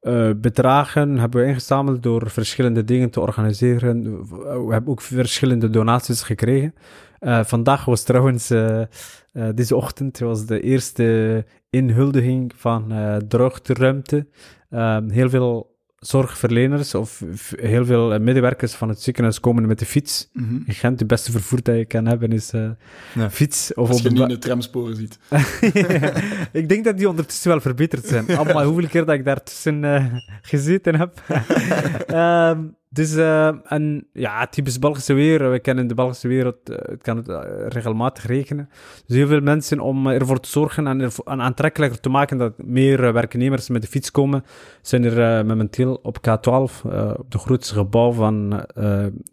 eh, 0.00 0.30
bedragen, 0.36 1.18
hebben 1.18 1.40
we 1.42 1.46
ingezameld 1.48 2.02
door 2.02 2.30
verschillende 2.30 2.84
dingen 2.84 3.10
te 3.10 3.20
organiseren. 3.20 4.02
We 4.66 4.72
hebben 4.72 4.90
ook 4.90 5.00
verschillende 5.00 5.70
donaties 5.70 6.22
gekregen. 6.22 6.74
Eh, 7.22 7.44
vandaag 7.44 7.84
was 7.84 8.02
trouwens, 8.02 8.50
eh, 8.50 8.80
eh, 8.80 8.86
deze 9.54 9.76
ochtend, 9.76 10.18
was 10.18 10.46
de 10.46 10.60
eerste 10.60 11.44
inhuldiging 11.70 12.52
van 12.56 12.92
droogteruimte. 13.28 14.26
Eh, 14.70 14.96
heel 15.08 15.28
veel 15.30 15.70
zorgverleners 15.98 16.94
of 16.94 17.22
heel 17.56 17.84
veel 17.84 18.18
medewerkers 18.20 18.72
van 18.74 18.88
het 18.88 19.00
ziekenhuis 19.02 19.40
komen 19.40 19.66
met 19.66 19.78
de 19.78 19.86
fiets. 19.86 20.28
Mhm. 20.32 20.54
In 20.66 20.74
Gent, 20.74 20.98
de 20.98 21.06
beste 21.06 21.30
vervoer 21.30 21.62
dat 21.62 21.76
je 21.76 21.84
kan 21.84 22.06
hebben 22.06 22.32
is 22.32 22.50
Ja. 23.14 23.30
fiets. 23.30 23.74
Of 23.74 23.88
Als 23.88 23.96
op 23.98 24.02
je 24.02 24.08
niet 24.10 24.18
in 24.20 24.26
ba- 24.26 24.32
de 24.32 24.38
tramsporen 24.38 24.96
zit. 24.96 25.18
ik 26.62 26.68
denk 26.68 26.84
dat 26.84 26.96
die 26.98 27.08
ondertussen 27.08 27.50
wel 27.50 27.60
verbeterd 27.60 28.06
zijn. 28.06 28.36
Allemaal 28.36 28.64
hoeveel 28.64 28.88
keer 28.88 29.04
dat 29.04 29.14
ik 29.14 29.24
daartussen 29.24 29.84
eh 29.84 30.04
gezeten 30.42 30.98
heb. 30.98 31.22
Ehm, 32.06 32.60
dus, 32.94 33.14
eh, 33.14 33.52
en 33.64 34.06
ja, 34.12 34.46
typisch 34.46 34.78
Belgische 34.78 35.12
weer. 35.12 35.50
We 35.50 35.58
kennen 35.58 35.86
de 35.86 35.94
Belgische 35.94 36.28
wereld, 36.28 36.70
eh, 36.70 36.76
het 36.88 37.02
kan 37.02 37.16
het 37.16 37.28
eh, 37.28 37.40
regelmatig 37.68 38.26
regenen. 38.26 38.68
Dus 39.06 39.16
heel 39.16 39.26
veel 39.26 39.40
mensen 39.40 39.80
om 39.80 40.06
ervoor 40.06 40.40
te 40.40 40.48
zorgen 40.48 40.86
en 40.86 41.00
ervoor, 41.00 41.24
en 41.24 41.40
aantrekkelijker 41.40 42.00
te 42.00 42.08
maken 42.08 42.38
dat 42.38 42.62
meer 42.62 43.12
werknemers 43.12 43.68
met 43.68 43.82
de 43.82 43.88
fiets 43.88 44.10
komen, 44.10 44.44
zijn 44.82 45.04
er 45.04 45.38
eh, 45.38 45.46
momenteel 45.46 46.00
op 46.02 46.18
K12, 46.18 46.84
eh, 46.90 47.14
op 47.16 47.30
de 47.30 47.38
grootste 47.38 47.74
gebouw 47.74 48.12
van, 48.12 48.64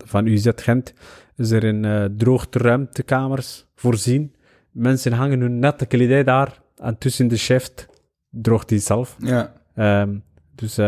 van 0.06 0.26
UZ 0.26 0.50
Gent, 0.56 0.94
is 1.36 1.52
er 1.52 1.84
eh 1.84 2.06
droogteruimtekamers 2.18 3.66
voorzien. 3.76 4.36
Mensen 4.72 5.14
hangen 5.14 5.40
hun 5.40 5.60
nette 5.60 5.86
kledij 5.86 6.24
daar 6.24 6.62
en 6.78 6.98
tussen 6.98 7.28
de 7.28 7.38
shift 7.38 7.88
droogt 8.30 8.70
die 8.70 8.80
zelf. 8.80 9.16
Ja. 9.20 9.54
Ehm, 9.76 10.18
dus 10.56 10.80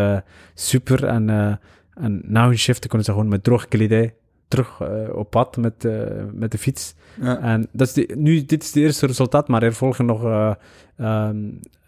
super. 0.53 1.05
En, 1.05 1.59
en 1.93 2.21
na 2.25 2.45
hun 2.47 2.57
shift 2.57 2.87
kunnen 2.87 3.05
ze 3.05 3.11
gewoon 3.11 3.27
met 3.27 3.43
droog 3.43 3.67
kledij 3.67 4.13
terug 4.47 4.79
eh, 4.81 5.15
op 5.15 5.29
pad 5.29 5.57
met, 5.57 5.85
eh, 5.85 6.01
met 6.33 6.51
de 6.51 6.57
fiets. 6.57 6.95
ja. 7.21 7.39
En 7.39 7.67
dat 7.71 7.87
is 7.87 7.93
de, 7.93 8.13
nu, 8.17 8.45
dit 8.45 8.61
is 8.61 8.67
het 8.67 8.75
eerste 8.77 9.05
resultaat, 9.05 9.47
maar 9.47 9.63
er 9.63 9.73
volgen 9.73 10.05
nog 10.05 10.23
eh 10.23 10.51
ehm, 10.97 11.37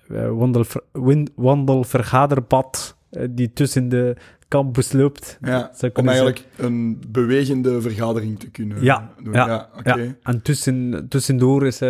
eh, 0.08 0.30
wandelver, 0.32 0.82
win- 0.92 1.30
wandelvergaderpad 1.36 2.98
die 3.30 3.54
tussen 3.54 3.90
de 3.90 4.16
campus 4.48 4.92
loopt. 4.92 5.38
ja. 5.42 5.72
Om 5.94 6.08
eigenlijk 6.08 6.46
een 6.58 7.02
bewegende 7.08 7.82
vergadering 7.82 8.40
te 8.40 8.50
kunnen 8.52 8.84
Ja, 8.84 9.12
doen. 9.24 9.34
ja, 9.34 9.70
oké. 9.78 9.94
Ja, 9.94 10.16
en 10.24 10.42
tussen, 10.42 11.06
tussendoor 11.10 11.66
is 11.68 11.82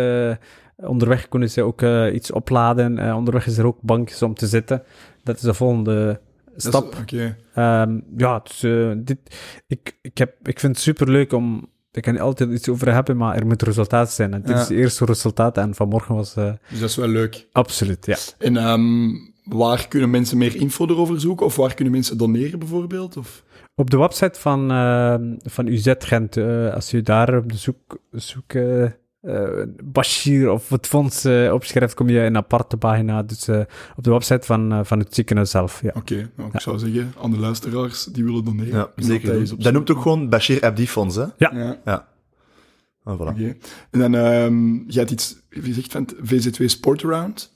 onderweg 0.76 1.28
kunnen 1.28 1.50
ze 1.50 1.62
ook 1.62 1.82
iets 2.12 2.30
opladen. 2.32 3.14
Onderweg 3.14 3.46
is 3.46 3.58
er 3.58 3.66
ook 3.66 3.78
bankjes 3.80 4.22
om 4.22 4.34
te 4.34 4.46
zitten. 4.46 4.82
Dat 5.22 5.36
is 5.36 5.42
de 5.42 5.54
volgende 5.54 6.20
stap. 6.56 6.96
Oké. 7.00 7.36
Ehm, 7.54 8.00
ja, 8.16 8.38
dus, 8.44 8.62
eh, 8.62 8.92
dit, 8.96 9.18
ik, 9.66 9.96
ik, 10.02 10.18
heb, 10.18 10.48
ik 10.48 10.60
vind 10.60 10.74
het 10.74 10.84
super 10.84 11.10
leuk 11.10 11.32
om. 11.32 11.72
Ik 11.92 12.02
kan 12.02 12.14
er 12.14 12.20
altijd 12.20 12.50
iets 12.50 12.68
over 12.68 12.92
hebben, 12.92 13.16
maar 13.16 13.36
er 13.36 13.46
moet 13.46 13.62
resultaat 13.62 14.10
zijn. 14.12 14.34
En 14.34 14.40
dit 14.40 14.50
Ja. 14.50 14.54
is 14.56 14.60
het 14.68 14.70
eerste 14.78 15.04
resultaat. 15.04 15.58
En 15.58 15.74
vanmorgen 15.74 16.14
was 16.14 16.36
eh, 16.36 16.52
Dus 16.70 16.80
dat 16.80 16.88
is 16.88 16.96
wel 16.96 17.08
leuk. 17.08 17.46
absoluut, 17.52 18.06
ja. 18.06 18.16
En 18.38 18.56
ehm, 18.56 19.08
waar 19.44 19.88
kunnen 19.88 20.10
mensen 20.10 20.38
meer 20.38 20.56
info 20.56 20.86
erover 20.86 21.20
zoeken? 21.20 21.46
Of 21.46 21.56
waar 21.56 21.74
kunnen 21.74 21.92
mensen 21.92 22.18
doneren, 22.18 22.58
bijvoorbeeld? 22.58 23.16
Of... 23.16 23.44
Op 23.74 23.90
de 23.90 23.98
website 23.98 24.40
van, 24.40 24.70
eh, 24.70 25.14
van 25.50 25.66
UZ 25.66 25.92
Gent, 25.98 26.36
eh, 26.36 26.74
als 26.74 26.90
je 26.90 27.02
daar 27.02 27.36
op 27.36 27.48
de 27.52 27.56
zoek, 27.58 27.98
zoek 28.10 28.52
eh, 29.24 29.62
Bashir 29.84 30.50
of 30.50 30.68
het 30.68 30.86
fonds 30.86 31.24
eh, 31.24 31.52
opschrijft, 31.52 31.94
kom 31.94 32.08
je 32.08 32.18
in 32.18 32.24
een 32.24 32.36
aparte 32.36 32.76
pagina. 32.76 33.22
Dus 33.22 33.48
eh, 33.48 33.60
op 33.96 34.04
de 34.04 34.10
website 34.10 34.46
van, 34.46 34.72
eh, 34.72 34.80
van 34.82 34.98
het 34.98 35.14
ziekenhuis 35.14 35.50
zelf. 35.50 35.82
Ja. 35.82 35.90
Oké, 35.94 36.30
nou, 36.36 36.50
ik 36.52 36.60
zou 36.60 36.78
zeggen, 36.78 37.14
aan 37.22 37.30
de 37.30 37.38
luisteraars 37.38 38.04
die 38.04 38.24
willen 38.24 38.44
doneren. 38.44 38.78
Ja, 38.78 38.90
zeker. 38.96 39.58
Dat 39.62 39.72
noemt 39.72 39.90
ook 39.90 40.02
gewoon 40.02 40.28
Bashir 40.28 40.62
Abdi 40.64 40.88
Fonds, 40.88 41.16
hè? 41.16 41.24
Ja, 41.36 42.12
Ah, 43.04 43.20
voilà. 43.20 43.26
oké. 43.28 43.56
En 43.90 43.98
dan, 44.00 44.14
ehm 44.14 44.74
je 44.90 44.98
had 44.98 45.10
iets 45.10 45.36
gezegd 45.50 45.92
van 45.92 46.02
het 46.02 46.14
VZ2 46.22 46.64
Sport 46.64 47.04
Around. 47.04 47.52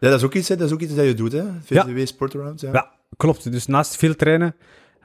Ja, 0.00 0.08
dat 0.10 0.18
is 0.18 0.24
ook 0.24 0.34
iets, 0.34 0.48
hè? 0.48 0.56
Dat 0.56 0.66
is 0.66 0.72
ook 0.72 0.80
iets 0.80 0.94
dat 0.94 1.04
je 1.04 1.14
doet, 1.14 1.32
hè? 1.32 1.44
VCW 1.64 2.06
Sport 2.06 2.34
Around, 2.34 2.60
ja. 2.60 2.72
Ja, 2.72 2.92
klopt. 3.16 3.52
Dus 3.52 3.66
naast 3.66 3.96
veel 3.96 4.14
trainen 4.14 4.54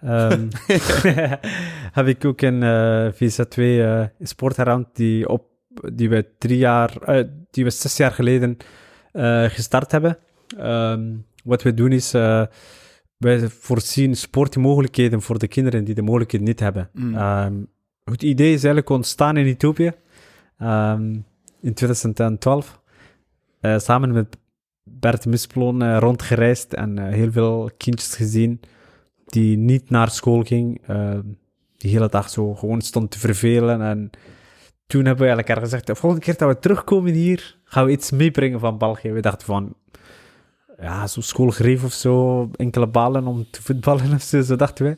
ehm, 0.01 0.47
heb 1.97 2.07
ik 2.07 2.25
ook 2.25 2.41
een 2.41 2.63
eh 2.63 3.11
VZ2 3.13 3.55
eh 3.57 4.03
sportaround 4.19 4.87
die 4.93 5.27
op 5.29 5.50
die 5.93 6.09
we 6.09 6.25
drie 6.37 6.57
jaar, 6.57 7.01
eh, 7.01 7.27
die 7.51 7.63
we 7.63 7.69
zes 7.69 7.97
jaar 7.97 8.11
geleden 8.11 8.57
eh, 9.11 9.43
gestart 9.43 9.91
hebben. 9.91 10.17
Ehm, 10.57 11.15
wat 11.43 11.61
we 11.61 11.73
doen 11.73 11.91
is, 11.91 12.13
eh, 12.13 12.45
wij 13.17 13.49
voorzien 13.49 14.15
sportmogelijkheden 14.15 15.21
voor 15.21 15.39
de 15.39 15.47
kinderen 15.47 15.83
die 15.83 15.95
de 15.95 16.01
mogelijkheden 16.01 16.47
niet 16.47 16.59
hebben. 16.59 16.89
Mm. 16.93 17.15
Ehm, 17.15 17.53
het 18.03 18.23
idee 18.23 18.47
is 18.47 18.63
eigenlijk 18.63 18.89
ontstaan 18.89 19.37
in 19.37 19.45
Ethiopië 19.45 19.91
ehm, 20.57 21.15
in 21.61 21.73
2012. 21.73 22.81
Eh, 23.59 23.77
samen 23.77 24.11
met 24.11 24.37
Bert 24.83 25.25
Misploon 25.25 25.81
eh, 25.81 25.97
rondgereisd 25.99 26.73
en 26.73 26.97
heel 26.97 27.31
veel 27.31 27.71
kindjes 27.77 28.15
gezien 28.15 28.59
die 29.25 29.57
niet 29.57 29.89
naar 29.89 30.09
school 30.09 30.43
ging. 30.43 30.81
ehm, 30.87 31.21
die 31.77 31.91
de 31.91 31.97
hele 31.97 32.09
dag 32.09 32.29
zo 32.29 32.55
gewoon 32.55 32.81
stond 32.81 33.11
te 33.11 33.19
vervelen. 33.19 33.81
En 33.81 34.09
toen 34.91 35.05
hebben 35.05 35.27
we 35.27 35.33
elkaar 35.33 35.57
gezegd, 35.57 35.87
de 35.87 35.95
volgende 35.95 36.25
keer 36.25 36.37
dat 36.37 36.47
we 36.47 36.59
terugkomen 36.59 37.13
hier, 37.13 37.57
gaan 37.63 37.85
we 37.85 37.91
iets 37.91 38.11
meebrengen 38.11 38.59
van 38.59 38.77
België. 38.77 39.11
We 39.11 39.21
dachten 39.21 39.45
van, 39.45 39.73
ja, 40.81 41.07
zo 41.07 41.21
schoolgreef 41.21 41.83
of 41.83 41.93
zo, 41.93 42.49
enkele 42.55 42.87
ballen 42.87 43.27
om 43.27 43.47
te 43.51 43.61
voetballen 43.61 44.13
of 44.13 44.21
zo, 44.21 44.41
zo 44.41 44.55
dachten 44.55 44.85
we. 44.85 44.97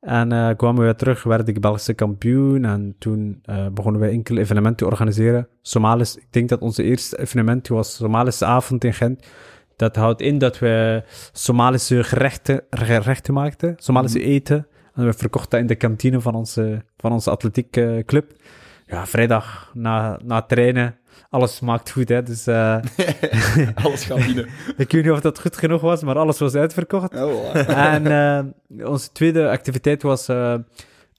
En 0.00 0.32
eh, 0.32 0.56
kwamen 0.56 0.86
we 0.86 0.94
terug, 0.94 1.22
werd 1.22 1.48
ik 1.48 1.60
Belgische 1.60 1.94
kampioen. 1.94 2.64
En 2.64 2.94
toen 2.98 3.38
eh, 3.44 3.66
begonnen 3.68 4.00
we 4.00 4.08
enkele 4.08 4.40
evenementen 4.40 4.76
te 4.76 4.92
organiseren. 4.92 5.48
Somalis, 5.62 6.16
ik 6.16 6.26
denk 6.30 6.48
dat 6.48 6.60
onze 6.60 6.82
eerste 6.82 7.18
evenement 7.18 7.68
was 7.68 7.96
Somalische 7.96 8.44
avond 8.44 8.84
in 8.84 8.94
Gent. 8.94 9.26
Dat 9.76 9.96
houdt 9.96 10.20
in 10.20 10.38
dat 10.38 10.58
we 10.58 11.02
Somalische 11.32 12.04
gerechten, 12.04 12.62
gerechten 12.70 13.34
maakten, 13.34 13.74
Somalische 13.76 14.22
eten. 14.22 14.66
En 14.94 15.04
we 15.04 15.12
verkochten 15.12 15.50
dat 15.50 15.60
in 15.60 15.66
de 15.66 15.74
kantine 15.74 16.20
van 16.20 16.34
onze, 16.34 16.84
van 16.96 17.12
onze 17.12 17.30
atletiekclub. 17.30 18.32
Ja, 18.86 19.06
vrijdag 19.06 19.70
na, 19.74 20.18
na 20.24 20.42
trainen, 20.42 20.96
alles 21.30 21.56
smaakt 21.56 21.90
goed, 21.90 22.08
hè. 22.08 22.22
Dus 22.22 22.46
eh, 22.46 22.78
Alles 23.84 24.04
gaat 24.04 24.26
binnen. 24.26 24.48
ik 24.76 24.92
weet 24.92 25.02
niet 25.04 25.12
of 25.12 25.20
dat 25.20 25.40
goed 25.40 25.56
genoeg 25.56 25.80
was, 25.80 26.02
maar 26.02 26.18
alles 26.18 26.38
was 26.38 26.54
uitverkocht. 26.54 27.14
Voilà. 27.14 27.66
En 27.66 28.06
eh, 28.06 28.88
onze 28.88 29.12
tweede 29.12 29.50
activiteit 29.50 30.02
was 30.02 30.28
eh 30.28 30.54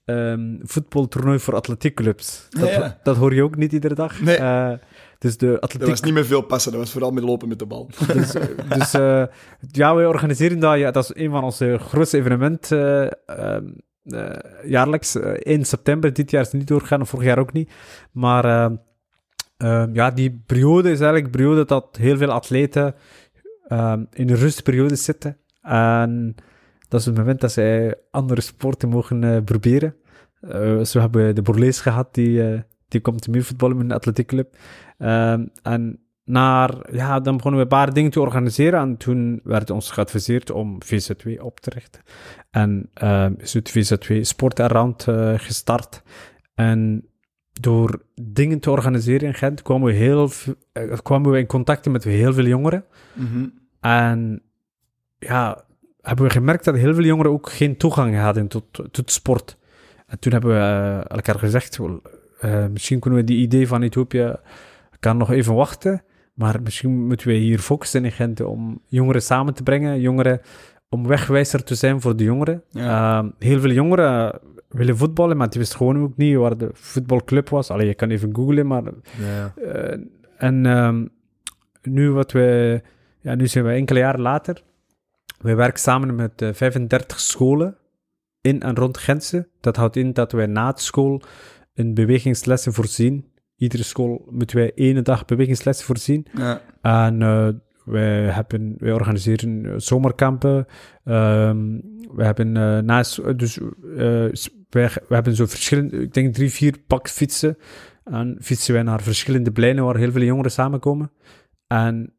ehm, 0.07 0.55
voetbaltoernooi 0.61 1.39
voor 1.39 1.55
atletiekclubs. 1.55 2.47
Dat, 2.49 2.69
Ja, 2.69 2.79
ja. 2.79 2.99
dat 3.03 3.17
hoor 3.17 3.33
je 3.33 3.43
ook 3.43 3.55
niet 3.55 3.71
iedere 3.71 3.95
dag. 3.95 4.21
Nee. 4.21 4.35
Eh, 4.37 4.71
dus 5.19 5.37
de 5.37 5.45
Dat 5.45 5.61
atletiek... 5.61 5.89
was 5.89 6.01
niet 6.01 6.13
meer 6.13 6.25
veel 6.25 6.41
passen, 6.41 6.71
dat 6.71 6.81
was 6.81 6.91
vooral 6.91 7.11
met 7.11 7.23
lopen 7.23 7.47
met 7.47 7.59
de 7.59 7.65
bal. 7.65 7.89
Dus, 8.13 8.31
dus 8.77 8.93
eh, 8.93 9.23
ja, 9.71 9.95
we 9.95 10.07
organiseren 10.07 10.59
dat. 10.59 10.77
Ja, 10.77 10.91
dat 10.91 11.03
is 11.03 11.23
een 11.23 11.29
van 11.29 11.43
onze 11.43 11.77
grootste 11.81 12.17
evenementen 12.17 13.11
eh, 13.25 13.55
ehm, 13.55 13.65
eh, 14.09 14.69
jaarlijks. 14.69 15.15
eh, 15.15 15.31
1 15.31 15.65
september. 15.65 16.13
Dit 16.13 16.31
jaar 16.31 16.41
is 16.41 16.47
het 16.47 16.57
niet 16.57 16.67
doorgegaan, 16.67 17.07
vorig 17.07 17.25
jaar 17.25 17.39
ook 17.39 17.53
niet. 17.53 17.71
Maar 18.11 18.45
eh, 18.45 18.71
ehm, 19.57 19.93
ja, 19.93 20.11
die 20.11 20.43
periode 20.45 20.91
is 20.91 20.99
eigenlijk 20.99 21.25
een 21.25 21.39
periode 21.39 21.65
dat 21.65 21.97
heel 21.99 22.17
veel 22.17 22.31
atleten 22.31 22.95
ehm, 23.67 24.03
in 24.13 24.29
een 24.29 24.35
rustperiode 24.35 24.95
zitten. 24.95 25.37
En 25.61 26.35
dat 26.87 26.99
is 26.99 27.05
het 27.05 27.17
moment 27.17 27.41
dat 27.41 27.51
zij 27.51 27.95
andere 28.11 28.41
sporten 28.41 28.89
mogen 28.89 29.23
eh, 29.23 29.43
proberen. 29.43 29.95
Zo 30.83 30.99
hebben 30.99 31.25
we 31.25 31.33
de 31.33 31.41
Borlees 31.41 31.81
gehad, 31.81 32.13
die, 32.13 32.63
die 32.87 33.01
komt 33.01 33.27
mee 33.27 33.43
voetballen 33.43 33.77
met 33.77 33.85
een 33.85 33.91
atletiekclub. 33.91 34.55
Ehm, 34.97 35.45
en 35.61 36.06
naar, 36.27 36.75
ja, 36.91 37.19
dan 37.19 37.35
begonnen 37.35 37.59
we 37.59 37.65
een 37.65 37.77
paar 37.77 37.93
dingen 37.93 38.11
te 38.11 38.19
organiseren. 38.19 38.79
En 38.79 38.97
toen 38.97 39.39
werd 39.43 39.69
ons 39.69 39.91
geadviseerd 39.91 40.51
om 40.51 40.77
VZ2 40.85 41.41
op 41.41 41.59
te 41.59 41.69
richten. 41.69 42.01
En 42.51 42.89
ehm 42.93 43.33
is 43.37 43.53
het 43.53 43.69
VZ2 43.69 44.21
Sport 44.21 44.59
Around 44.59 45.07
eh, 45.07 45.33
gestart. 45.37 46.01
En 46.55 47.07
door 47.51 48.01
dingen 48.21 48.59
te 48.59 48.71
organiseren 48.71 49.27
in 49.27 49.33
Gent 49.33 49.61
kwamen 49.61 49.87
we, 49.87 49.93
heel, 49.93 50.29
eh, 50.71 50.97
kwamen 51.03 51.31
we 51.31 51.37
in 51.39 51.45
contact 51.45 51.89
met 51.89 52.03
heel 52.03 52.33
veel 52.33 52.45
jongeren. 52.45 52.85
Mhm. 53.13 53.47
En 53.79 54.41
ja, 55.19 55.63
hebben 56.01 56.25
we 56.25 56.31
gemerkt 56.31 56.65
dat 56.65 56.75
heel 56.75 56.93
veel 56.93 57.03
jongeren 57.03 57.31
ook 57.31 57.49
geen 57.49 57.77
toegang 57.77 58.17
hadden 58.17 58.47
tot, 58.47 58.63
tot 58.91 59.11
sport. 59.11 59.57
En 60.07 60.19
toen 60.19 60.31
hebben 60.31 60.51
we 60.51 60.59
eh, 60.59 61.15
elkaar 61.15 61.39
gezegd, 61.39 61.79
misschien 62.71 62.99
kunnen 62.99 63.19
we 63.19 63.25
die 63.25 63.41
idee 63.41 63.67
van 63.67 63.81
Ethiopië 63.81 64.35
kan 64.99 65.17
nog 65.17 65.31
even 65.31 65.55
wachten, 65.55 66.01
maar 66.37 66.61
misschien 66.61 67.07
moeten 67.07 67.27
we 67.27 67.33
hier 67.33 67.59
focussen 67.59 68.05
in 68.05 68.11
Gent 68.11 68.41
om 68.41 68.81
jongeren 68.87 69.21
samen 69.21 69.53
te 69.53 69.63
brengen, 69.63 69.99
jongeren 69.99 70.41
om 70.89 71.07
wegwijzer 71.07 71.63
te 71.63 71.75
zijn 71.75 72.01
voor 72.01 72.15
de 72.15 72.23
jongeren. 72.23 72.63
Ja. 72.69 73.19
Eh, 73.19 73.27
heel 73.39 73.59
veel 73.59 73.71
jongeren 73.71 74.39
willen 74.69 74.97
voetballen, 74.97 75.37
maar 75.37 75.49
die 75.49 75.59
wisten 75.59 75.77
gewoon 75.77 76.01
ook 76.01 76.17
niet 76.17 76.35
waar 76.35 76.57
de 76.57 76.69
voetbalclub 76.73 77.49
was. 77.49 77.69
Allee, 77.69 77.87
je 77.87 77.93
kan 77.93 78.09
even 78.09 78.35
googlen, 78.35 78.67
maar 78.67 78.83
Ja. 79.19 79.53
eh, 79.55 79.97
en 80.37 80.65
ehm, 80.65 81.05
nu 81.81 82.11
wat 82.11 82.31
we, 82.31 82.81
ja, 83.21 83.35
nu 83.35 83.47
zijn 83.47 83.65
we 83.65 83.71
enkele 83.71 83.99
jaren 83.99 84.21
later. 84.21 84.63
We 85.37 85.55
werken 85.55 85.79
samen 85.79 86.15
met 86.15 86.41
eh, 86.41 86.49
35 86.53 87.19
scholen 87.19 87.77
in 88.41 88.61
en 88.61 88.75
rond 88.75 88.97
Gentse. 88.97 89.47
Dat 89.61 89.75
houdt 89.75 89.95
in 89.95 90.13
dat 90.13 90.31
wij 90.31 90.45
na 90.45 90.71
de 90.71 90.81
school 90.81 91.21
een 91.73 91.93
bewegingslessen 91.93 92.73
voorzien. 92.73 93.25
Iedere 93.57 93.83
school 93.83 94.27
moeten 94.29 94.57
wij 94.57 94.71
één 94.75 95.03
dag 95.03 95.25
bewegingslessen 95.25 95.85
voorzien. 95.85 96.25
Ja. 96.33 96.61
En 96.81 97.21
eh, 97.21 97.47
wij, 97.85 98.23
hebben, 98.23 98.75
wij 98.77 98.91
organiseren 98.91 99.65
eh, 99.65 99.73
zomerkampen. 99.77 100.65
Ehm 101.03 101.79
we 102.11 102.23
hebben 102.23 102.57
eh, 102.57 102.79
naast, 102.79 103.39
dus 103.39 103.59
wij, 104.69 104.89
we 105.07 105.13
hebben 105.13 105.35
zo 105.35 105.45
verschillende, 105.45 105.97
ik 105.97 106.13
denk 106.13 106.33
drie, 106.33 106.51
vier 106.51 106.79
pak 106.87 107.09
fietsen. 107.09 107.57
En 108.03 108.37
fietsen 108.41 108.73
wij 108.73 108.83
naar 108.83 109.01
verschillende 109.01 109.51
pleinen 109.51 109.83
waar 109.83 109.97
heel 109.97 110.11
veel 110.11 110.21
jongeren 110.21 110.51
samenkomen. 110.51 111.11
En 111.67 112.13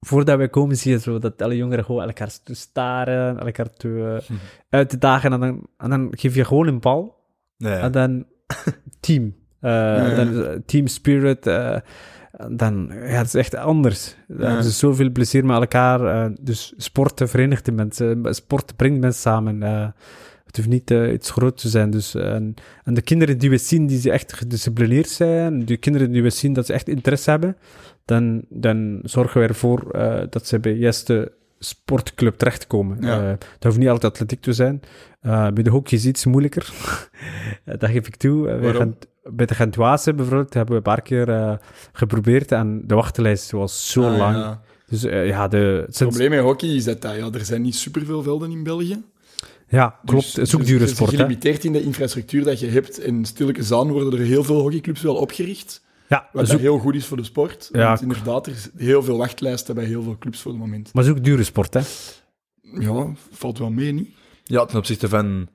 voordat 0.00 0.36
wij 0.36 0.48
komen, 0.48 0.76
zie 0.76 0.92
je 0.92 0.98
zo 0.98 1.18
dat 1.18 1.42
alle 1.42 1.56
jongeren 1.56 1.84
gewoon 1.84 2.02
elkaar 2.02 2.42
te 2.44 2.54
staren, 2.54 3.38
elkaar 3.38 3.70
te, 3.70 4.20
eh, 4.28 4.36
uit 4.68 4.88
te 4.88 4.98
dagen. 4.98 5.32
En 5.32 5.40
dan, 5.40 5.66
en 5.76 5.90
dan 5.90 6.08
geef 6.10 6.34
je 6.34 6.44
gewoon 6.44 6.66
een 6.66 6.80
bal. 6.80 7.20
Ja. 7.56 7.78
En 7.78 7.92
dan 7.92 8.26
team. 9.00 9.34
Ja. 9.70 10.14
dan, 10.14 10.44
eh, 10.44 10.50
team 10.66 10.86
spirit. 10.86 11.46
eh, 11.46 11.76
dan, 12.50 12.90
ja, 12.92 12.98
het 13.00 13.26
is 13.26 13.34
echt 13.34 13.54
anders. 13.54 14.16
Dan 14.28 14.36
Ja. 14.38 14.44
hebben 14.46 14.64
ze 14.64 14.70
zoveel 14.70 15.10
plezier 15.10 15.44
met 15.46 15.56
elkaar. 15.56 16.30
dus 16.40 16.72
sporten 16.76 17.28
verenigt 17.28 17.64
de 17.64 17.72
mensen. 17.72 18.34
Sport 18.34 18.76
brengt 18.76 19.00
mensen 19.00 19.20
samen. 19.20 19.60
het 20.46 20.56
hoeft 20.56 20.68
niet 20.68 20.90
iets 20.90 21.30
groot 21.30 21.56
te 21.56 21.68
zijn. 21.68 21.90
Dus, 21.90 22.14
en, 22.14 22.54
en 22.84 22.94
de 22.94 23.02
kinderen 23.02 23.38
die 23.38 23.50
we 23.50 23.58
zien, 23.58 23.86
die 23.86 23.98
ze 24.00 24.10
echt 24.10 24.32
gedisciplineerd 24.32 25.08
zijn, 25.08 25.64
de 25.64 25.76
kinderen 25.76 26.10
die 26.12 26.22
we 26.22 26.30
zien 26.30 26.52
dat 26.52 26.66
ze 26.66 26.72
echt 26.72 26.88
interesse 26.88 27.30
hebben, 27.30 27.56
dan, 28.04 28.42
dan 28.48 28.98
zorgen 29.02 29.40
we 29.40 29.46
ervoor 29.46 29.92
dat 30.30 30.46
ze 30.46 30.60
bij 30.60 30.72
juiste 30.74 31.32
sportclub 31.64 32.34
terechtkomen. 32.38 32.96
Ja. 33.00 33.22
Eh, 33.22 33.28
dat 33.38 33.62
hoeft 33.64 33.78
niet 33.78 33.88
altijd 33.88 34.12
atletiek 34.12 34.40
te 34.40 34.52
zijn. 34.52 34.80
Eh, 35.20 35.48
bij 35.48 35.62
de 35.62 35.70
hockey 35.70 35.98
is 35.98 36.06
iets 36.06 36.24
moeilijker. 36.26 36.68
Eh, 37.64 37.78
dat 37.78 37.90
geef 37.90 38.06
ik 38.06 38.16
toe. 38.16 38.58
Gaan- 38.74 38.96
bij 39.24 39.46
de 39.46 39.54
Gentoise 39.54 40.14
bijvoorbeeld 40.14 40.54
hebben 40.54 40.70
we 40.72 40.76
een 40.76 40.94
paar 40.94 41.02
keer 41.02 41.58
geprobeerd 41.92 42.52
en 42.52 42.82
de 42.86 42.94
wachtlijst 42.94 43.50
was 43.50 43.90
zo 43.90 44.02
Ah, 44.10 44.16
lang. 44.18 44.36
ja. 44.36 44.60
Dus 44.86 45.02
ja, 45.02 45.48
de, 45.48 45.82
Het 45.86 45.98
probleem 45.98 46.30
met 46.30 46.40
hockey 46.40 46.68
is 46.68 46.84
dat 46.84 47.02
ja, 47.02 47.30
er 47.32 47.44
zijn 47.44 47.62
niet 47.62 47.74
superveel 47.74 48.22
velden 48.22 48.50
in 48.50 48.62
België. 48.62 49.02
ja, 49.68 49.98
klopt. 50.04 50.24
Dus 50.24 50.34
het 50.36 50.46
is 50.46 50.54
ook 50.54 50.60
je- 50.60 50.66
dure 50.66 50.80
je 50.84 50.86
sport. 50.90 51.10
Hè? 51.10 51.16
gelimiteerd 51.16 51.64
in 51.64 51.72
de 51.72 51.82
infrastructuur 51.82 52.44
dat 52.44 52.60
je 52.60 52.66
hebt. 52.68 52.98
En 52.98 53.24
stilletjes 53.24 53.72
aan 53.72 53.90
worden 53.90 54.12
er 54.20 54.26
heel 54.26 54.44
veel 54.44 54.60
hockeyclubs 54.60 55.02
wel 55.02 55.14
opgericht. 55.16 55.82
Ja, 56.12 56.28
Wat 56.32 56.52
ook, 56.54 56.60
heel 56.60 56.78
goed 56.78 56.94
is 56.94 57.06
voor 57.06 57.16
de 57.16 57.24
sport. 57.24 57.68
Ja. 57.72 57.86
Want 57.88 58.00
inderdaad, 58.02 58.46
er 58.46 58.52
is 58.52 58.70
heel 58.76 59.02
veel 59.02 59.16
wachtlijsten 59.16 59.74
bij 59.74 59.84
heel 59.84 60.02
veel 60.02 60.16
clubs 60.18 60.40
voor 60.40 60.50
het 60.52 60.60
moment. 60.60 60.90
maar 60.92 61.04
het 61.04 61.12
is 61.12 61.18
ook 61.18 61.24
dure 61.24 61.44
sport, 61.44 61.74
hè? 61.74 61.80
Ja, 62.80 63.06
valt 63.32 63.58
wel 63.58 63.70
mee, 63.70 63.92
niet? 63.92 64.08
ja, 64.44 64.64
ten 64.64 64.78
opzichte 64.78 65.08
van 65.08 65.48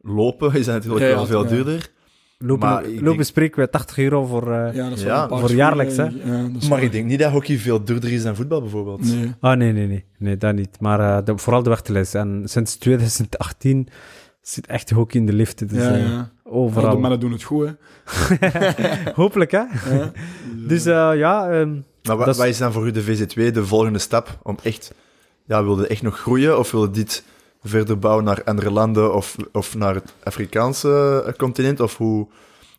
lopen 0.00 0.54
is 0.54 0.64
dat 0.64 0.74
natuurlijk 0.74 1.02
Ja, 1.02 1.08
ja, 1.08 1.14
wel 1.14 1.26
veel 1.26 1.42
ja. 1.42 1.48
duurder. 1.48 1.90
Lopen, 2.38 2.68
Maar 2.68 2.82
lopen 2.82 3.04
denk- 3.04 3.22
spreken 3.24 3.60
we 3.62 3.70
80 3.70 3.98
euro 3.98 4.24
voor... 4.24 4.52
eh, 4.52 4.74
Ja, 4.74 4.88
dat 4.88 4.98
is 4.98 5.04
Ja, 5.04 5.08
wel 5.08 5.22
een 5.22 5.28
paar 5.28 5.38
voor 5.38 5.52
jaarlijks, 5.52 5.96
hè? 5.96 6.02
Ja, 6.02 6.10
dat 6.12 6.22
is 6.56 6.68
Maar 6.68 6.68
waar. 6.68 6.82
ik 6.82 6.92
denk 6.92 7.06
niet 7.06 7.18
dat 7.18 7.32
hockey 7.32 7.56
veel 7.58 7.84
duurder 7.84 8.12
is 8.12 8.22
dan 8.22 8.36
voetbal 8.36 8.60
bijvoorbeeld. 8.60 9.04
Nee. 9.14 9.32
Ah, 9.40 9.56
nee, 9.56 9.72
nee, 9.72 9.86
nee. 9.86 10.04
Nee, 10.18 10.36
dat 10.36 10.54
niet. 10.54 10.80
Maar 10.80 11.00
eh, 11.18 11.24
de- 11.24 11.38
vooral 11.38 11.62
de 11.62 11.70
wachtlijst. 11.70 12.14
En 12.14 12.42
sinds 12.44 12.76
2018 12.76 13.88
zit 14.42 14.66
echt 14.66 14.90
hockey 14.90 15.20
in 15.20 15.26
de 15.26 15.32
lift. 15.32 15.68
Dus, 15.68 15.82
Ja, 15.84 15.92
eh, 15.94 16.08
ja. 16.08 16.30
Overal. 16.48 16.90
de 16.90 16.98
mannen 16.98 17.20
doen 17.20 17.32
het 17.32 17.42
goed, 17.42 17.66
hè. 17.66 17.72
Hopelijk, 19.22 19.50
hè? 19.50 19.58
Ja. 19.58 20.12
Dus 20.66 20.86
eh, 20.86 21.10
ja, 21.14 21.50
ehm, 21.50 21.80
Maar 22.02 22.16
wat 22.16 22.44
is 22.44 22.58
dan 22.58 22.72
voor 22.72 22.86
u 22.86 22.90
de 22.90 23.04
VZ2 23.04 23.52
de 23.52 23.66
volgende 23.66 23.98
stap 23.98 24.38
om 24.42 24.56
echt... 24.62 24.94
Ja, 25.44 25.64
wilde 25.64 25.86
echt 25.86 26.02
nog 26.02 26.18
groeien 26.18 26.58
of 26.58 26.70
wilde 26.70 26.90
dit 26.90 27.24
verder 27.62 27.98
bouwen 27.98 28.24
naar 28.24 28.44
andere 28.44 28.70
landen 28.70 29.14
of, 29.14 29.36
of 29.52 29.76
naar 29.76 29.94
het 29.94 30.14
Afrikaanse 30.22 31.22
eh, 31.26 31.32
continent? 31.32 31.80
Of 31.80 31.96
hoe... 31.96 32.28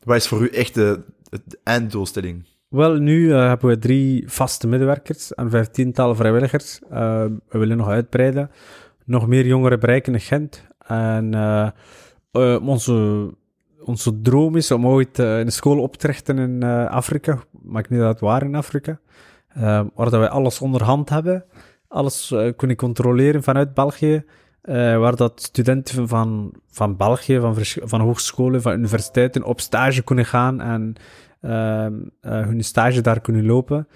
Wat 0.04 0.16
is 0.16 0.28
voor 0.28 0.41
u 0.41 0.48
echt 0.48 0.74
de, 0.74 1.00
de 1.30 1.60
einddoelstelling? 1.64 2.46
wel, 2.70 2.96
nu 2.96 3.34
eh, 3.34 3.48
hebben 3.48 3.70
we 3.70 3.80
drie 3.80 4.24
vaste 4.28 4.68
medewerkers 4.68 5.34
en 5.34 5.50
vijftiental 5.50 6.16
vrijwilligers. 6.16 6.80
Eh, 6.90 7.26
we 7.50 7.58
willen 7.58 7.78
nog 7.78 7.88
uitbreiden. 7.88 8.52
Nog 9.06 9.28
meer 9.28 9.46
jongeren 9.46 9.80
bereiken 9.80 10.14
in 10.14 10.20
Gent. 10.20 10.64
En 10.88 11.34
eh, 11.34 11.70
eh, 12.32 12.68
onze 12.68 13.30
onze 13.90 14.22
droom 14.22 14.56
is 14.56 14.72
om 14.72 14.88
ooit 14.88 15.20
eh, 15.20 15.40
een 15.40 15.52
school 15.52 15.80
op 15.82 15.95
te 15.95 16.07
richten 16.07 16.38
in 16.38 16.64
eh, 16.64 16.86
Afrika. 16.86 17.40
Maakt 17.61 17.90
niet 17.90 18.02
uit 18.02 18.20
waar 18.20 18.44
in 18.44 18.56
Afrika. 18.56 18.99
Eh, 19.48 19.61
waar 19.95 20.10
dat 20.10 20.20
wij 20.20 20.30
alles 20.30 20.61
onder 20.61 20.84
hand 20.84 21.10
hebben. 21.10 21.44
Alles 21.88 22.32
eh, 22.32 22.52
kunnen 22.56 22.76
controleren 22.78 23.44
vanuit 23.44 23.74
België. 23.74 24.24
eh, 24.61 24.98
waar 24.98 25.16
dat 25.16 25.41
studenten 25.41 26.07
van, 26.07 26.53
van 26.72 26.95
België, 26.98 27.40
van, 27.40 27.56
van 27.90 28.02
hogescholen, 28.02 28.61
van 28.61 28.74
universiteiten 28.74 29.44
op 29.44 29.60
stage 29.61 30.03
kunnen 30.03 30.26
gaan 30.26 30.61
en 30.61 30.94
ehm, 31.41 31.94
eh, 32.22 32.45
hun 32.45 32.64
stage 32.64 33.02
daar 33.02 33.22
kunnen 33.22 33.45
lopen. 33.45 33.88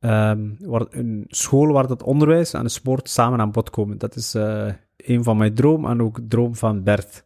Ehm, 0.00 0.40
waar, 0.58 0.84
een 0.90 1.24
school 1.28 1.72
waar 1.72 1.86
dat 1.86 2.02
onderwijs 2.02 2.52
en 2.52 2.62
de 2.62 2.68
sport 2.68 3.08
samen 3.08 3.40
aan 3.40 3.50
bod 3.52 3.70
komen. 3.70 3.98
Dat 3.98 4.16
is 4.16 4.34
eh, 4.34 4.66
een 4.96 5.22
van 5.24 5.36
mijn 5.36 5.54
droom 5.54 5.86
en 5.86 6.02
ook 6.02 6.18
droom 6.28 6.54
van 6.54 6.82
Bert. 6.82 7.24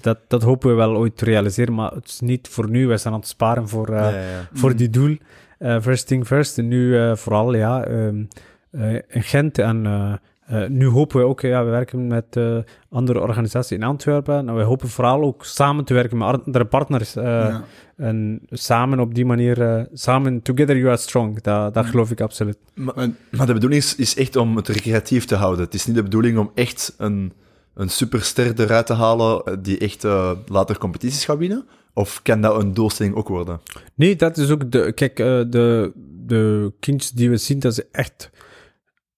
Dat, 0.00 0.18
dat 0.28 0.42
hopen 0.42 0.68
we 0.68 0.74
wel 0.74 0.96
ooit 0.96 1.16
te 1.16 1.24
realiseren, 1.24 1.74
maar 1.74 1.92
het 1.92 2.08
is 2.08 2.20
niet 2.20 2.48
voor 2.48 2.70
nu. 2.70 2.86
Wij 2.86 2.98
zijn 2.98 3.14
aan 3.14 3.20
het 3.20 3.28
sparen 3.28 3.68
voor, 3.68 3.88
eh, 3.88 3.94
Ja, 4.00 4.08
ja, 4.10 4.16
ja. 4.20 4.48
voor 4.52 4.76
die 4.76 4.90
doel. 4.90 5.16
Eh, 5.58 5.80
first 5.80 6.06
thing 6.06 6.26
first. 6.26 6.58
En 6.58 6.68
nu 6.68 6.98
eh, 6.98 7.16
vooral 7.16 7.54
ja, 7.54 7.84
ehm, 7.84 8.24
eh, 8.70 8.92
in 8.94 9.22
Gent. 9.22 9.58
En 9.58 10.20
nu 10.68 10.86
hopen 10.88 11.18
we 11.20 11.26
ook, 11.26 11.40
ja, 11.40 11.64
we 11.64 11.70
werken 11.70 12.06
met 12.06 12.24
eh, 12.36 12.56
andere 12.90 13.20
organisaties 13.20 13.76
in 13.76 13.82
Antwerpen. 13.82 14.48
En 14.48 14.56
we 14.56 14.62
hopen 14.62 14.88
vooral 14.88 15.22
ook 15.22 15.44
samen 15.44 15.84
te 15.84 15.94
werken 15.94 16.18
met 16.18 16.28
andere 16.46 16.64
partners. 16.64 17.16
eh, 17.16 17.24
Ja. 17.24 17.64
En 17.96 18.40
samen 18.50 19.00
op 19.00 19.14
die 19.14 19.24
manier, 19.26 19.86
samen, 19.92 20.42
together 20.42 20.76
you 20.76 20.88
are 20.88 20.96
strong. 20.96 21.40
Dat, 21.40 21.74
dat 21.74 21.84
Ja. 21.84 21.90
geloof 21.90 22.10
ik 22.10 22.20
absoluut. 22.20 22.56
Maar- 22.74 22.94
Maar 23.30 23.46
de 23.46 23.52
bedoeling 23.52 23.82
is, 23.82 23.94
is 23.96 24.16
echt 24.16 24.36
om 24.36 24.56
het 24.56 24.68
recreatief 24.68 25.24
te 25.24 25.34
houden. 25.34 25.64
Het 25.64 25.74
is 25.74 25.86
niet 25.86 25.96
de 25.96 26.02
bedoeling 26.02 26.38
om 26.38 26.50
echt 26.54 26.94
een, 26.98 27.32
een 27.74 27.90
superster 27.90 28.60
eruit 28.60 28.86
te 28.86 28.92
halen 28.92 29.62
die 29.62 29.78
echt 29.78 30.04
eh, 30.04 30.30
later 30.46 30.78
competities 30.78 31.24
gaat 31.24 31.38
winnen? 31.38 31.66
Of 31.94 32.22
kan 32.22 32.40
dat 32.40 32.62
een 32.62 32.74
doelstelling 32.74 33.14
ook 33.14 33.28
worden? 33.28 33.60
Nee, 33.94 34.16
dat 34.16 34.36
is 34.36 34.50
ook 34.50 34.70
de. 34.70 34.92
Kijk, 34.92 35.18
eh, 35.18 35.26
de, 35.26 35.92
de 36.26 36.72
kindjes 36.80 37.10
die 37.10 37.30
we 37.30 37.36
zien, 37.36 37.58
dat 37.58 37.74
ze 37.74 37.86
echt 37.92 38.30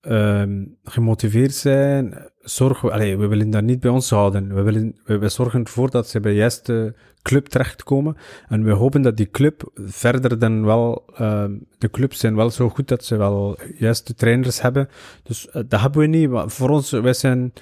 ehm, 0.01 0.65
gemotiveerd 0.85 1.55
zijn. 1.55 2.15
Zorgen, 2.41 2.93
allee, 2.93 3.17
we 3.17 3.27
willen 3.27 3.51
dat 3.51 3.63
niet 3.63 3.81
bij 3.81 3.91
ons 3.91 4.11
houden. 4.11 4.55
We, 4.55 4.63
willen, 4.63 4.97
we, 5.05 5.29
zorgen 5.29 5.65
ervoor 5.65 5.91
dat 5.91 6.09
ze 6.09 6.21
bij 6.21 6.33
de 6.33 6.39
juiste 6.39 6.95
club 7.23 7.47
terechtkomen. 7.47 8.17
En 8.49 8.65
we 8.65 8.71
hopen 8.71 9.03
dat 9.03 9.17
die 9.17 9.31
club 9.31 9.71
verder 9.75 10.39
dan 10.39 10.65
wel. 10.65 11.05
ehm, 11.15 11.53
de 11.79 11.91
clubs 11.91 12.19
zijn 12.19 12.37
wel 12.37 12.51
zo 12.51 12.69
goed 12.69 12.89
dat 12.89 13.05
ze 13.05 13.17
wel 13.17 13.59
juiste 13.79 14.15
trainers 14.15 14.61
hebben. 14.61 14.89
Dus 15.23 15.49
eh, 15.49 15.63
dat 15.69 15.81
hebben 15.81 16.01
we 16.01 16.07
niet. 16.07 16.31
Voor 16.53 16.69
ons, 16.69 16.91
wij 16.91 17.15
zijn. 17.15 17.53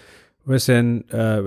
Wij, 0.44 0.58
zijn, 0.58 1.02
eh, 1.06 1.38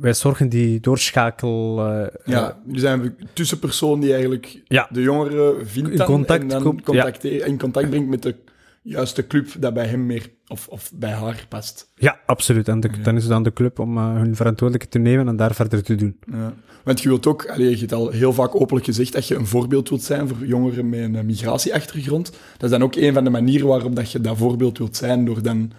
wij 0.00 0.14
zorgen 0.14 0.48
die 0.48 0.80
doorschakel. 0.80 1.84
eh, 1.86 2.06
Ja, 2.24 2.58
jullie 2.66 2.80
zijn 2.80 3.00
een 3.00 3.14
tussenpersoon 3.32 4.00
die 4.00 4.12
eigenlijk 4.12 4.62
Ja. 4.64 4.88
de 4.92 5.02
jongeren 5.02 5.66
vindt 5.68 5.90
In 5.90 6.04
contact 6.04 6.42
en 6.42 6.48
dan 6.48 6.62
komt, 6.62 7.24
in 7.24 7.58
contact 7.58 7.90
brengt 7.90 8.08
met 8.08 8.22
de 8.22 8.34
juiste 8.82 9.26
club 9.26 9.48
dat 9.58 9.74
bij 9.74 9.86
hem 9.86 10.06
meer 10.06 10.30
of, 10.48 10.68
of 10.68 10.90
bij 10.94 11.10
haar 11.10 11.46
past. 11.48 11.90
Ja, 11.94 12.18
absoluut. 12.26 12.68
En 12.68 12.80
de, 12.80 12.90
dan 13.02 13.16
is 13.16 13.22
het 13.24 13.32
aan 13.32 13.42
de 13.42 13.52
club 13.52 13.78
om 13.78 13.96
eh, 13.96 14.04
hun 14.14 14.36
verantwoordelijkheid 14.36 14.90
te 15.04 15.10
nemen 15.10 15.28
en 15.28 15.36
daar 15.36 15.54
verder 15.54 15.82
te 15.82 15.94
doen. 15.94 16.16
Ja. 16.32 16.54
Want 16.84 17.00
je 17.00 17.08
wilt 17.08 17.26
ook, 17.26 17.46
allee, 17.46 17.70
je 17.70 17.76
hebt 17.76 17.92
al 17.92 18.08
heel 18.10 18.32
vaak 18.32 18.54
openlijk 18.60 18.86
gezegd 18.86 19.12
dat 19.12 19.26
je 19.28 19.34
een 19.34 19.46
voorbeeld 19.46 19.88
wilt 19.88 20.02
zijn 20.02 20.28
voor 20.28 20.46
jongeren 20.46 20.88
met 20.88 21.00
een 21.14 21.26
migratieachtergrond. 21.26 22.30
Dat 22.30 22.62
is 22.62 22.70
dan 22.70 22.82
ook 22.82 22.94
een 22.94 23.12
van 23.14 23.24
de 23.24 23.30
manieren 23.30 23.66
waarop 23.66 23.96
dat 23.96 24.12
je 24.12 24.20
dat 24.20 24.36
voorbeeld 24.36 24.78
wilt 24.78 24.96
zijn, 24.96 25.24
door 25.24 25.42
dan 25.42 25.72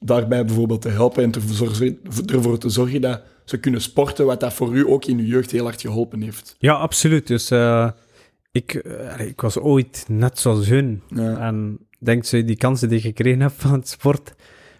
daarbij 0.00 0.44
bijvoorbeeld 0.44 0.82
te 0.82 0.88
helpen 0.88 1.22
en 1.22 1.30
te 1.30 1.40
zorgen, 1.40 1.98
ervoor 2.26 2.58
te 2.58 2.68
zorgen 2.68 3.00
dat 3.00 3.22
ze 3.44 3.58
kunnen 3.58 3.80
sporten, 3.80 4.26
wat 4.26 4.40
dat 4.40 4.52
voor 4.52 4.74
u 4.74 4.88
ook 4.88 5.04
in 5.04 5.18
uw 5.18 5.24
jeugd 5.26 5.50
heel 5.50 5.64
hard 5.64 5.80
geholpen 5.80 6.22
heeft. 6.22 6.56
Ja, 6.58 6.72
absoluut. 6.74 7.26
Dus 7.26 7.50
eh, 7.50 7.90
ik, 8.52 8.74
eh, 8.74 9.26
ik 9.26 9.40
was 9.40 9.58
ooit 9.58 10.04
net 10.08 10.38
zoals 10.38 10.68
hun. 10.68 11.02
Ja. 11.08 11.38
En 11.38 11.78
denk 11.98 12.24
ze, 12.24 12.44
die 12.44 12.56
kansen 12.56 12.88
die 12.88 12.98
ik 12.98 13.04
gekregen 13.04 13.40
heb 13.40 13.52
van 13.56 13.72
het 13.72 13.88
sport, 13.88 14.34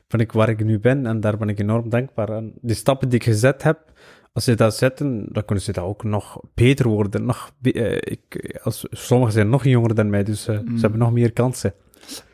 ben 0.08 0.20
ik 0.20 0.32
waar 0.32 0.48
ik 0.48 0.64
nu 0.64 0.78
ben. 0.78 1.06
En 1.06 1.20
daar 1.20 1.36
ben 1.36 1.48
ik 1.48 1.58
enorm 1.60 1.88
dankbaar 1.88 2.32
aan. 2.34 2.52
Die 2.60 2.76
stappen 2.76 3.08
die 3.08 3.18
ik 3.18 3.24
gezet 3.24 3.62
heb, 3.62 3.92
als 4.32 4.44
ze 4.44 4.54
dat 4.54 4.76
zetten, 4.76 5.26
dan 5.32 5.44
kunnen 5.44 5.64
ze 5.64 5.72
dat 5.72 5.84
ook 5.84 6.04
nog 6.04 6.40
beter 6.54 6.88
worden. 6.88 7.24
Nog 7.24 7.52
be- 7.58 7.72
eh, 7.72 8.12
ik, 8.12 8.58
als, 8.62 8.84
sommigen 8.90 9.32
zijn 9.32 9.48
nog 9.48 9.64
jonger 9.64 9.94
dan 9.94 10.10
mij, 10.10 10.24
dus 10.24 10.46
eh, 10.48 10.58
Mm. 10.60 10.74
ze 10.74 10.80
hebben 10.80 10.98
nog 10.98 11.12
meer 11.12 11.32
kansen. 11.32 11.74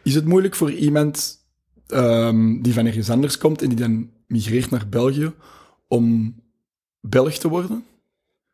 Is 0.03 0.15
het 0.15 0.25
moeilijk 0.25 0.55
voor 0.55 0.71
iemand 0.73 1.45
ehm, 1.87 2.63
die 2.63 2.75
van 2.75 2.87
ergens 2.87 3.11
anders 3.11 3.39
komt 3.39 3.63
en 3.63 3.69
die 3.69 3.79
dan 3.79 4.11
migreert 4.27 4.71
naar 4.71 4.89
België 4.89 5.33
om 5.89 6.35
Belg 7.01 7.35
te 7.35 7.49
worden? 7.49 7.85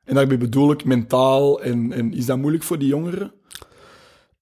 En 0.04 0.14
daarbij 0.14 0.38
bedoel 0.38 0.72
ik 0.72 0.84
mentaal, 0.84 1.62
en, 1.62 1.92
en 1.92 2.12
is 2.14 2.26
dat 2.26 2.38
moeilijk 2.38 2.64
voor 2.64 2.78
die 2.78 2.88
jongeren? 2.88 3.32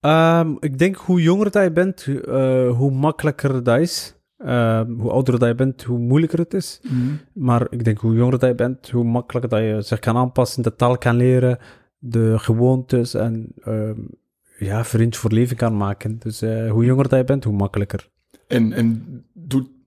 Ehm, 0.00 0.54
ik 0.60 0.78
denk 0.78 0.96
hoe 0.96 1.22
jonger 1.22 1.50
dat 1.50 1.62
je 1.62 1.72
bent, 1.72 2.06
eh, 2.26 2.76
hoe 2.76 2.90
makkelijker 2.90 3.62
dat 3.62 3.78
is. 3.78 4.14
Ehm, 4.36 4.92
hoe 4.92 5.10
ouder 5.10 5.38
dat 5.38 5.48
je 5.48 5.54
bent, 5.54 5.82
hoe 5.82 5.98
moeilijker 5.98 6.38
het 6.38 6.54
is. 6.54 6.80
Maar 7.32 7.66
ik 7.70 7.84
denk 7.84 7.98
hoe 7.98 8.14
jonger 8.14 8.38
dat 8.38 8.48
je 8.48 8.54
bent, 8.54 8.90
hoe 8.90 9.04
makkelijker 9.04 9.50
dat 9.50 9.60
je 9.60 9.82
zich 9.82 9.98
kan 9.98 10.16
aanpassen, 10.16 10.62
de 10.62 10.76
taal 10.76 10.98
kan 10.98 11.16
leren, 11.16 11.58
de 11.98 12.38
gewoontes 12.38 13.14
en 13.14 13.52
ehm, 13.62 14.00
ja, 14.58 14.84
vriend 14.84 15.16
voor 15.16 15.32
leven 15.32 15.56
kan 15.56 15.76
maken. 15.76 16.18
Dus 16.18 16.42
eh, 16.42 16.70
hoe 16.70 16.84
jonger 16.84 17.08
dat 17.08 17.18
je 17.18 17.24
bent, 17.24 17.44
hoe 17.44 17.54
makkelijker. 17.54 18.08
En, 18.50 18.72
en 18.72 19.24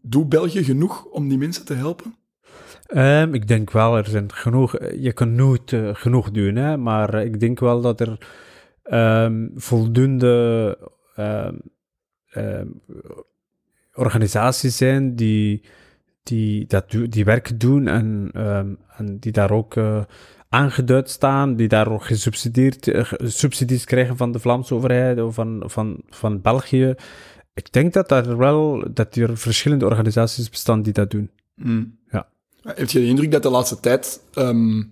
doet 0.01 0.29
België 0.29 0.63
genoeg 0.63 1.05
om 1.05 1.27
die 1.29 1.37
mensen 1.37 1.65
te 1.65 1.73
helpen? 1.73 2.15
Ehm, 2.85 3.33
ik 3.33 3.47
denk 3.47 3.71
wel, 3.71 3.97
er 3.97 4.07
zijn 4.07 4.33
genoeg, 4.33 4.77
je 4.99 5.13
kan 5.13 5.35
nooit 5.35 5.73
eh, 5.73 5.89
genoeg 5.93 6.31
doen, 6.31 6.55
hè, 6.55 6.77
maar 6.77 7.13
ik 7.13 7.39
denk 7.39 7.59
wel 7.59 7.81
dat 7.81 7.99
er 7.99 8.17
ehm, 8.83 9.47
voldoende 9.55 10.77
ehm, 11.15 11.55
organisaties 13.93 14.77
zijn 14.77 15.15
die, 15.15 15.63
die, 16.23 16.65
dat, 16.65 16.95
die 17.09 17.25
werk 17.25 17.59
doen 17.59 17.87
en, 17.87 18.29
en 18.97 19.17
die 19.19 19.31
daar 19.31 19.51
ook 19.51 19.75
eh, 19.75 20.03
aangeduid 20.53 21.09
staan, 21.09 21.55
die 21.55 21.67
daar 21.67 21.91
ook 21.91 22.05
gesubsidieerd, 22.05 22.87
eh, 22.87 23.11
subsidies 23.17 23.85
krijgen 23.85 24.17
van 24.17 24.31
de 24.31 24.39
Vlaamse 24.39 24.75
overheid 24.75 25.21
of 25.21 25.33
van, 25.33 25.63
van, 25.65 26.01
van 26.09 26.41
België. 26.41 26.95
Ik 27.53 27.71
denk 27.71 27.93
dat 27.93 28.11
er 28.11 28.37
wel 28.37 28.87
dat 28.93 29.15
er 29.15 29.37
verschillende 29.37 29.85
organisaties 29.85 30.49
bestaan 30.49 30.81
die 30.81 30.93
dat 30.93 31.11
doen. 31.11 31.31
Ja. 32.11 32.27
Heb 32.61 32.89
je 32.89 32.99
de 32.99 33.05
indruk 33.05 33.31
dat 33.31 33.43
de 33.43 33.49
laatste 33.49 33.79
tijd, 33.79 34.21
ehm, 34.33 34.83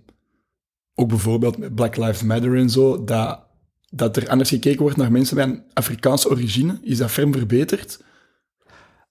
ook 0.94 1.08
bijvoorbeeld 1.08 1.58
met 1.58 1.74
Black 1.74 1.96
Lives 1.96 2.22
Matter 2.22 2.56
en 2.56 2.70
zo, 2.70 3.04
dat, 3.04 3.40
dat 3.90 4.16
er 4.16 4.28
anders 4.28 4.48
gekeken 4.48 4.80
wordt 4.80 4.96
naar 4.96 5.12
mensen 5.12 5.36
met 5.36 5.48
een 5.48 5.62
Afrikaanse 5.72 6.30
origine? 6.30 6.78
Is 6.82 6.98
dat 6.98 7.10
ferm 7.10 7.32
verbeterd? 7.32 8.00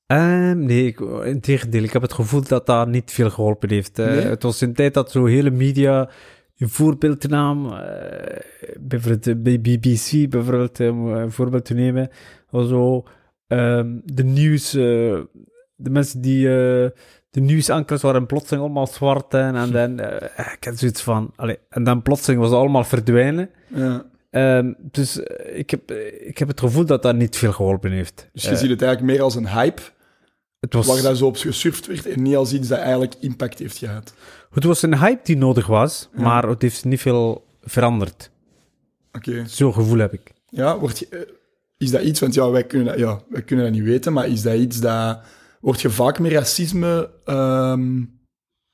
Ehm, 0.06 0.60
nee, 0.60 0.86
ik, 0.86 1.00
in 1.24 1.40
tegendeel. 1.40 1.84
Ik 1.84 1.94
heb 1.94 2.02
het 2.02 2.14
gevoel 2.14 2.42
dat 2.42 2.66
dat 2.66 2.88
niet 2.88 3.12
veel 3.12 3.30
geholpen 3.30 3.70
heeft. 3.70 4.00
Eh? 4.00 4.24
Het 4.24 4.44
was 4.44 4.62
een 4.62 4.74
tijd 4.74 4.94
dat 4.94 5.12
zo 5.12 5.26
hele 5.26 5.52
media 5.52 6.10
een 6.58 6.70
voorbeeld 6.70 7.30
nam. 7.30 7.74
eh, 7.74 8.40
bijvoorbeeld 8.80 9.44
bij 9.44 9.62
BBC, 9.62 10.30
bijvoorbeeld, 10.30 10.80
eh, 10.80 10.90
om 10.90 11.08
een 11.08 11.32
voorbeeld 11.32 11.66
te 11.66 11.74
nemen. 11.74 12.10
zo 12.52 13.04
ehm, 13.52 14.00
de 14.04 14.24
nieuws... 14.24 14.74
eh, 14.74 14.82
de 15.76 15.90
mensen 15.90 16.22
die... 16.22 16.48
eh, 16.48 16.90
de 17.30 17.40
nieuwsankers 17.42 18.02
waren 18.02 18.26
plotseling 18.26 18.64
allemaal 18.64 18.88
zwart 18.88 19.34
en, 19.34 19.56
en 19.56 19.72
dan... 19.72 20.00
eh, 20.00 20.54
ik 20.54 20.64
had 20.64 20.78
zoiets 20.78 21.02
van... 21.02 21.34
Allee, 21.36 21.58
en 21.70 21.84
dan 21.84 22.02
plotseling 22.02 22.42
was 22.42 22.50
het 22.50 22.60
allemaal 22.60 22.84
verdwijnen. 22.84 23.50
Ja. 23.68 24.06
Ehm, 24.30 24.74
dus 24.78 25.18
ik, 25.54 25.70
heb, 25.70 25.92
ik 26.20 26.38
heb 26.38 26.48
het 26.48 26.60
gevoel 26.60 26.86
dat 26.86 27.02
dat 27.04 27.16
niet 27.16 27.38
veel 27.38 27.52
geholpen 27.52 27.92
heeft. 27.92 28.30
Dus 28.34 28.44
je 28.44 28.56
ziet 28.56 28.70
het 28.70 28.82
eigenlijk 28.82 29.12
meer 29.14 29.22
als 29.24 29.36
een 29.36 29.48
hype, 29.50 29.82
het 30.60 30.74
was... 30.74 30.88
waar 30.88 31.02
daar 31.02 31.16
zo 31.16 31.26
op 31.26 31.38
gesurfd 31.38 31.88
werd, 31.88 32.06
en 32.08 32.22
niet 32.22 32.36
als 32.36 32.54
iets 32.54 32.68
dat 32.68 32.80
eigenlijk 32.80 33.14
impact 33.20 33.60
heeft 33.60 33.78
gehad. 33.78 34.14
Het 34.52 34.64
was 34.64 34.82
een 34.82 34.98
hype 35.00 35.20
die 35.24 35.38
nodig 35.38 35.68
was, 35.68 36.10
Ja. 36.16 36.22
maar 36.22 36.44
het 36.48 36.62
heeft 36.62 36.86
niet 36.86 37.02
veel 37.02 37.46
veranderd. 37.62 38.32
Oké. 39.14 39.44
Zo'n 39.48 39.74
gevoel 39.74 39.98
heb 39.98 40.14
ik. 40.14 40.32
Ja, 40.50 40.80
wordt 40.80 41.00
je, 41.00 41.40
is 41.82 41.92
dat 41.92 42.02
iets, 42.02 42.20
want 42.20 42.34
ja 42.34 42.50
wij, 42.50 42.64
kunnen 42.64 42.88
dat, 42.88 43.00
ja, 43.00 43.22
wij 43.30 43.42
kunnen 43.42 43.66
dat 43.66 43.74
niet 43.74 43.84
weten, 43.84 44.14
maar 44.14 44.28
is 44.28 44.42
dat 44.42 44.56
iets 44.56 44.80
dat... 44.80 45.20
Wordt 45.62 45.82
je 45.82 45.90
vaak 45.90 46.20
met 46.20 46.32
racisme 46.32 47.10
ehm, 47.26 48.04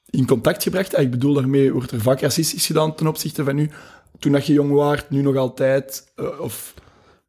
in 0.09 0.25
contact 0.25 0.63
gebracht? 0.63 0.95
Ah, 0.95 1.03
Ik 1.03 1.11
bedoel 1.11 1.33
daarmee, 1.33 1.73
wordt 1.73 1.91
er 1.91 2.01
vaak 2.01 2.19
racistisch 2.21 2.65
gedaan 2.65 2.95
ten 2.95 3.07
opzichte 3.07 3.43
van 3.43 3.55
nu, 3.55 3.69
toen 4.19 4.31
dat 4.31 4.45
je 4.45 4.53
jong 4.53 4.71
waart, 4.71 5.09
nu 5.09 5.21
nog 5.21 5.35
altijd? 5.35 6.11
eh, 6.15 6.39
of... 6.39 6.73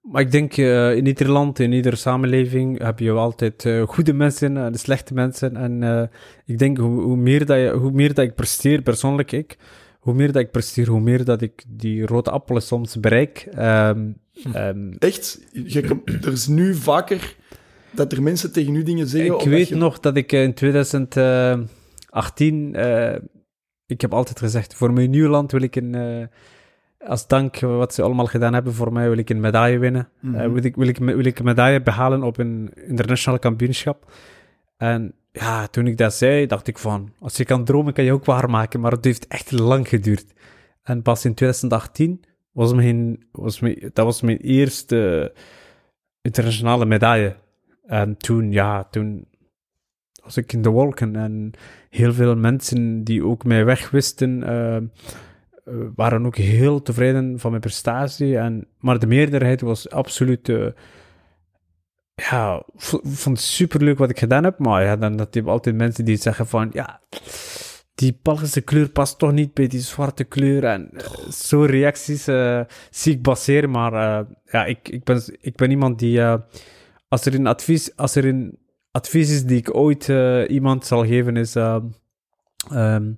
Maar 0.00 0.22
ik 0.22 0.30
denk, 0.30 0.56
eh, 0.56 0.96
in 0.96 1.06
ieder 1.06 1.30
land, 1.30 1.59
in 1.59 1.72
iedere 1.72 1.96
samenleving, 1.96 2.82
heb 2.82 2.98
je 2.98 3.10
altijd 3.10 3.64
eh, 3.64 3.82
goede 3.82 4.12
mensen 4.12 4.56
en 4.56 4.74
slechte 4.74 5.14
mensen. 5.14 5.56
En 5.56 6.10
ik 6.44 6.59
denk, 6.59 6.78
hoe, 6.78 7.02
hoe, 7.02 7.16
meer 7.16 7.46
dat 7.46 7.59
je, 7.59 7.70
hoe 7.70 7.90
meer 7.90 8.14
dat 8.14 8.24
ik 8.24 8.34
presteer, 8.34 8.82
persoonlijk 8.82 9.32
ik, 9.32 9.59
hoe 9.98 10.14
meer 10.14 10.32
dat 10.32 10.42
ik 10.42 10.50
presteer, 10.50 10.88
hoe 10.88 11.00
meer 11.00 11.24
dat 11.24 11.40
ik 11.40 11.64
die 11.68 12.06
rode 12.06 12.30
appelen 12.30 12.62
soms 12.62 13.00
bereik. 13.00 13.48
Ehm, 13.55 14.10
ehm, 14.52 14.93
Echt? 14.98 15.40
Je, 15.52 16.01
er 16.06 16.32
is 16.32 16.47
nu 16.47 16.74
vaker 16.74 17.36
dat 17.90 18.12
er 18.12 18.23
mensen 18.23 18.52
tegen 18.52 18.74
u 18.74 18.82
dingen 18.82 19.06
zeggen? 19.06 19.39
ik 19.39 19.47
weet 19.47 19.69
je- 19.69 19.77
nog 19.77 20.01
dat 20.01 20.16
ik 20.16 20.32
eh, 20.32 20.43
in 20.43 20.55
2018 20.55 22.74
eh, 22.74 23.15
ik 23.86 24.01
heb 24.01 24.15
altijd 24.15 24.39
gezegd, 24.39 24.74
voor 24.74 24.93
mijn 24.93 25.10
nieuw 25.10 25.28
land 25.28 25.52
wil 25.52 25.62
ik 25.62 25.77
een, 25.77 25.94
eh, 25.94 26.27
als 27.09 27.27
dank 27.27 27.60
wat 27.60 27.94
ze 27.94 28.02
allemaal 28.02 28.27
gedaan 28.27 28.55
hebben 28.55 28.74
voor 28.74 28.93
mij, 28.93 29.09
wil 29.09 29.19
ik 29.19 29.31
een 29.31 29.40
medaille 29.40 29.78
winnen. 29.78 30.09
Mhm. 30.20 30.52
Wil, 30.52 30.65
ik, 30.65 30.77
wil, 30.77 30.89
ik, 30.89 30.98
wil 30.98 31.24
ik 31.24 31.39
een 31.39 31.44
medaille 31.44 31.82
behalen 31.82 32.23
op 32.23 32.39
een 32.39 32.70
internationaal 32.86 33.39
kampioenschap. 33.39 34.12
En 34.77 35.15
ja, 35.32 35.66
toen 35.66 35.86
ik 35.86 35.97
dat 35.97 36.15
zei, 36.15 36.47
dacht 36.47 36.66
ik 36.66 36.78
van, 36.78 37.12
als 37.19 37.36
je 37.36 37.44
kan 37.44 37.65
dromen, 37.65 37.93
kan 37.93 38.05
je 38.05 38.12
ook 38.12 38.24
waarmaken. 38.24 38.81
Maar 38.81 38.93
het 38.93 39.05
heeft 39.05 39.27
echt 39.27 39.51
lang 39.51 39.89
geduurd. 39.89 40.24
En 40.82 41.02
pas 41.02 41.24
in 41.24 41.35
2018 41.35 42.24
was 42.59 42.72
mijn, 42.72 43.26
was 43.32 43.60
mijn, 43.60 43.90
dat 43.93 44.05
was 44.05 44.20
mijn 44.20 44.36
eerste 44.36 45.32
internationale 46.20 46.86
medaille. 46.86 47.36
En 47.86 48.16
toen, 48.16 48.52
ja, 48.52 48.85
toen 48.85 49.26
was 50.22 50.36
ik 50.36 50.52
in 50.52 50.62
de 50.62 50.68
wolken. 50.68 51.16
En 51.16 51.51
heel 51.90 52.12
veel 52.12 52.36
mensen 52.36 53.05
die 53.05 53.24
ook 53.24 53.44
mij 53.44 53.64
weg 53.64 53.90
wisten, 53.90 54.43
eh, 54.43 54.76
eh, 54.76 54.82
waren 55.94 56.26
ook 56.26 56.36
heel 56.36 56.82
tevreden 56.82 57.39
van 57.39 57.51
mijn 57.51 57.62
prestatie. 57.62 58.39
En, 58.39 58.66
maar 58.78 58.98
de 58.98 59.06
meerderheid 59.06 59.60
was 59.60 59.90
absoluut... 59.90 60.48
eh, 60.48 60.66
ja, 62.14 62.62
vond 63.02 63.36
het 63.36 63.47
superleuk 63.47 63.98
wat 63.98 64.10
ik 64.10 64.18
gedaan 64.18 64.44
heb. 64.44 64.59
Maar 64.59 64.85
ja, 64.85 64.97
dan 64.97 65.16
dat 65.16 65.35
je 65.35 65.43
altijd 65.43 65.76
mensen 65.76 66.05
die 66.05 66.16
zeggen 66.16 66.47
van... 66.47 66.70
Ja, 66.72 67.01
die 67.99 68.19
Belgische 68.23 68.61
kleur 68.61 68.89
past 68.89 69.19
toch 69.19 69.33
niet 69.33 69.55
bij 69.55 69.66
die 69.66 69.81
zwarte 69.81 70.25
kleur. 70.25 70.65
En 70.65 70.91
eh, 70.93 71.31
zo 71.31 71.62
reacties 71.62 72.27
eh, 72.27 72.61
zie 72.91 73.12
ik 73.12 73.23
baseren. 73.23 73.70
Maar 73.70 73.93
eh, 73.93 74.27
ja, 74.45 74.65
ik, 74.65 74.89
ik, 74.89 75.05
ben, 75.05 75.23
ik 75.41 75.57
ben 75.57 75.70
iemand 75.70 75.99
die... 75.99 76.23
als 77.09 77.25
er 77.25 77.35
een 77.35 77.47
advies, 77.47 77.97
als 77.97 78.15
er 78.15 78.25
een 78.25 78.59
advies 78.91 79.31
is 79.31 79.45
die 79.45 79.57
ik 79.59 79.75
ooit 79.75 80.09
iemand 80.49 80.87
zal 80.87 81.07
geven, 81.07 81.37
is... 81.37 81.55
ehm, 81.55 83.12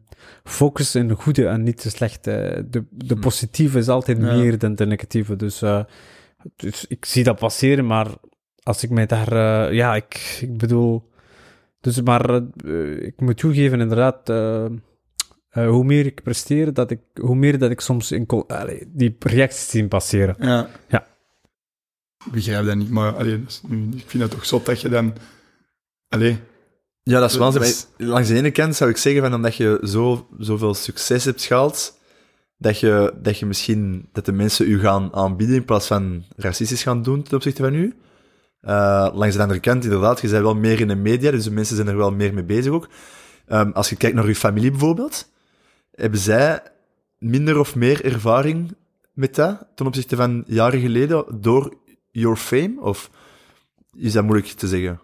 focus 0.44 0.94
in 0.94 1.08
de 1.08 1.14
goede 1.14 1.46
en 1.46 1.62
niet 1.62 1.82
de 1.82 1.90
slechte. 1.90 2.66
De, 2.70 2.84
de 2.90 3.16
positieve 3.16 3.78
is 3.78 3.88
altijd 3.88 4.18
Ja. 4.18 4.34
meer 4.34 4.58
dan 4.58 4.74
de 4.74 4.86
negatieve. 4.86 5.36
Dus, 5.36 5.62
dus 6.56 6.86
ik 6.86 7.04
zie 7.04 7.24
dat 7.24 7.38
passeren, 7.38 7.86
maar 7.86 8.06
als 8.62 8.82
ik 8.82 8.90
mij 8.90 9.06
daar... 9.06 9.74
ja, 9.74 9.94
ik, 9.94 10.38
ik 10.40 10.56
bedoel... 10.56 11.09
Dus 11.80 12.02
maar 12.02 12.30
eh, 12.64 13.02
ik 13.02 13.20
moet 13.20 13.36
toegeven, 13.36 13.80
inderdaad... 13.80 14.28
eh, 14.28 14.64
eh, 14.64 15.68
hoe 15.68 15.84
meer 15.84 16.06
ik 16.06 16.22
presteer, 16.22 16.72
dat 16.74 16.90
ik, 16.90 17.00
hoe 17.20 17.34
meer 17.36 17.58
dat 17.58 17.70
ik 17.70 17.80
soms 17.80 18.12
in, 18.12 18.26
allee, 18.46 18.90
die 18.92 19.16
reacties 19.18 19.68
zie 19.70 19.88
passeren. 19.88 20.36
Ja. 20.38 20.68
Ja. 20.88 21.06
Ik 22.26 22.32
begrijp 22.32 22.66
dat 22.66 22.76
niet, 22.76 22.90
maar 22.90 23.12
allee, 23.16 23.44
nu, 23.68 23.88
ik 23.96 24.04
vind 24.06 24.22
het 24.22 24.32
toch 24.32 24.46
zot 24.46 24.66
dat 24.66 24.80
je 24.80 24.88
dan... 24.88 25.14
Allee, 26.08 26.38
Ja, 27.02 27.20
dat 27.20 27.30
is 27.30 27.36
is- 27.36 27.86
Maar 27.98 28.08
Langs 28.08 28.28
de 28.28 28.34
ene 28.34 28.50
kant 28.50 28.76
zou 28.76 28.90
ik 28.90 28.96
zeggen, 28.96 29.22
van 29.22 29.34
omdat 29.34 29.54
je 29.56 29.80
zo, 29.84 30.28
zoveel 30.38 30.74
succes 30.74 31.24
hebt 31.24 31.44
gehaald, 31.44 31.98
dat 32.56 32.80
je, 32.80 33.14
dat 33.22 33.38
je 33.38 33.46
misschien, 33.46 34.08
dat 34.12 34.24
de 34.24 34.32
mensen 34.32 34.70
u 34.70 34.80
gaan 34.80 35.14
aanbieden 35.14 35.56
in 35.56 35.64
plaats 35.64 35.86
van 35.86 36.24
racistisch 36.36 36.82
gaan 36.82 37.02
doen 37.02 37.22
ten 37.22 37.34
opzichte 37.36 37.62
van 37.62 37.74
u. 37.74 37.94
Eh, 38.60 39.08
langs 39.12 39.36
de 39.36 39.42
andere 39.42 39.60
kant, 39.60 39.84
inderdaad, 39.84 40.20
je 40.20 40.28
bent 40.28 40.42
wel 40.42 40.54
meer 40.54 40.80
in 40.80 40.88
de 40.88 40.94
media, 40.94 41.30
dus 41.30 41.44
de 41.44 41.50
mensen 41.50 41.76
zijn 41.76 41.88
er 41.88 41.96
wel 41.96 42.12
meer 42.12 42.34
mee 42.34 42.44
bezig 42.44 42.72
ook. 42.72 42.88
Ehm, 43.46 43.70
als 43.70 43.88
je 43.88 43.96
kijkt 43.96 44.16
naar 44.16 44.24
uw 44.24 44.34
familie 44.34 44.70
bijvoorbeeld, 44.70 45.30
hebben 45.94 46.20
zij 46.20 46.60
minder 47.18 47.58
of 47.58 47.74
meer 47.76 48.04
ervaring 48.04 48.74
met 49.12 49.34
dat 49.34 49.66
ten 49.74 49.86
opzichte 49.86 50.16
van 50.16 50.44
jaren 50.46 50.80
geleden 50.80 51.24
door 51.40 51.74
your 52.10 52.36
fame? 52.36 52.74
Of 52.80 53.10
is 53.96 54.12
dat 54.12 54.24
moeilijk 54.24 54.48
te 54.52 54.66
zeggen? 54.68 55.00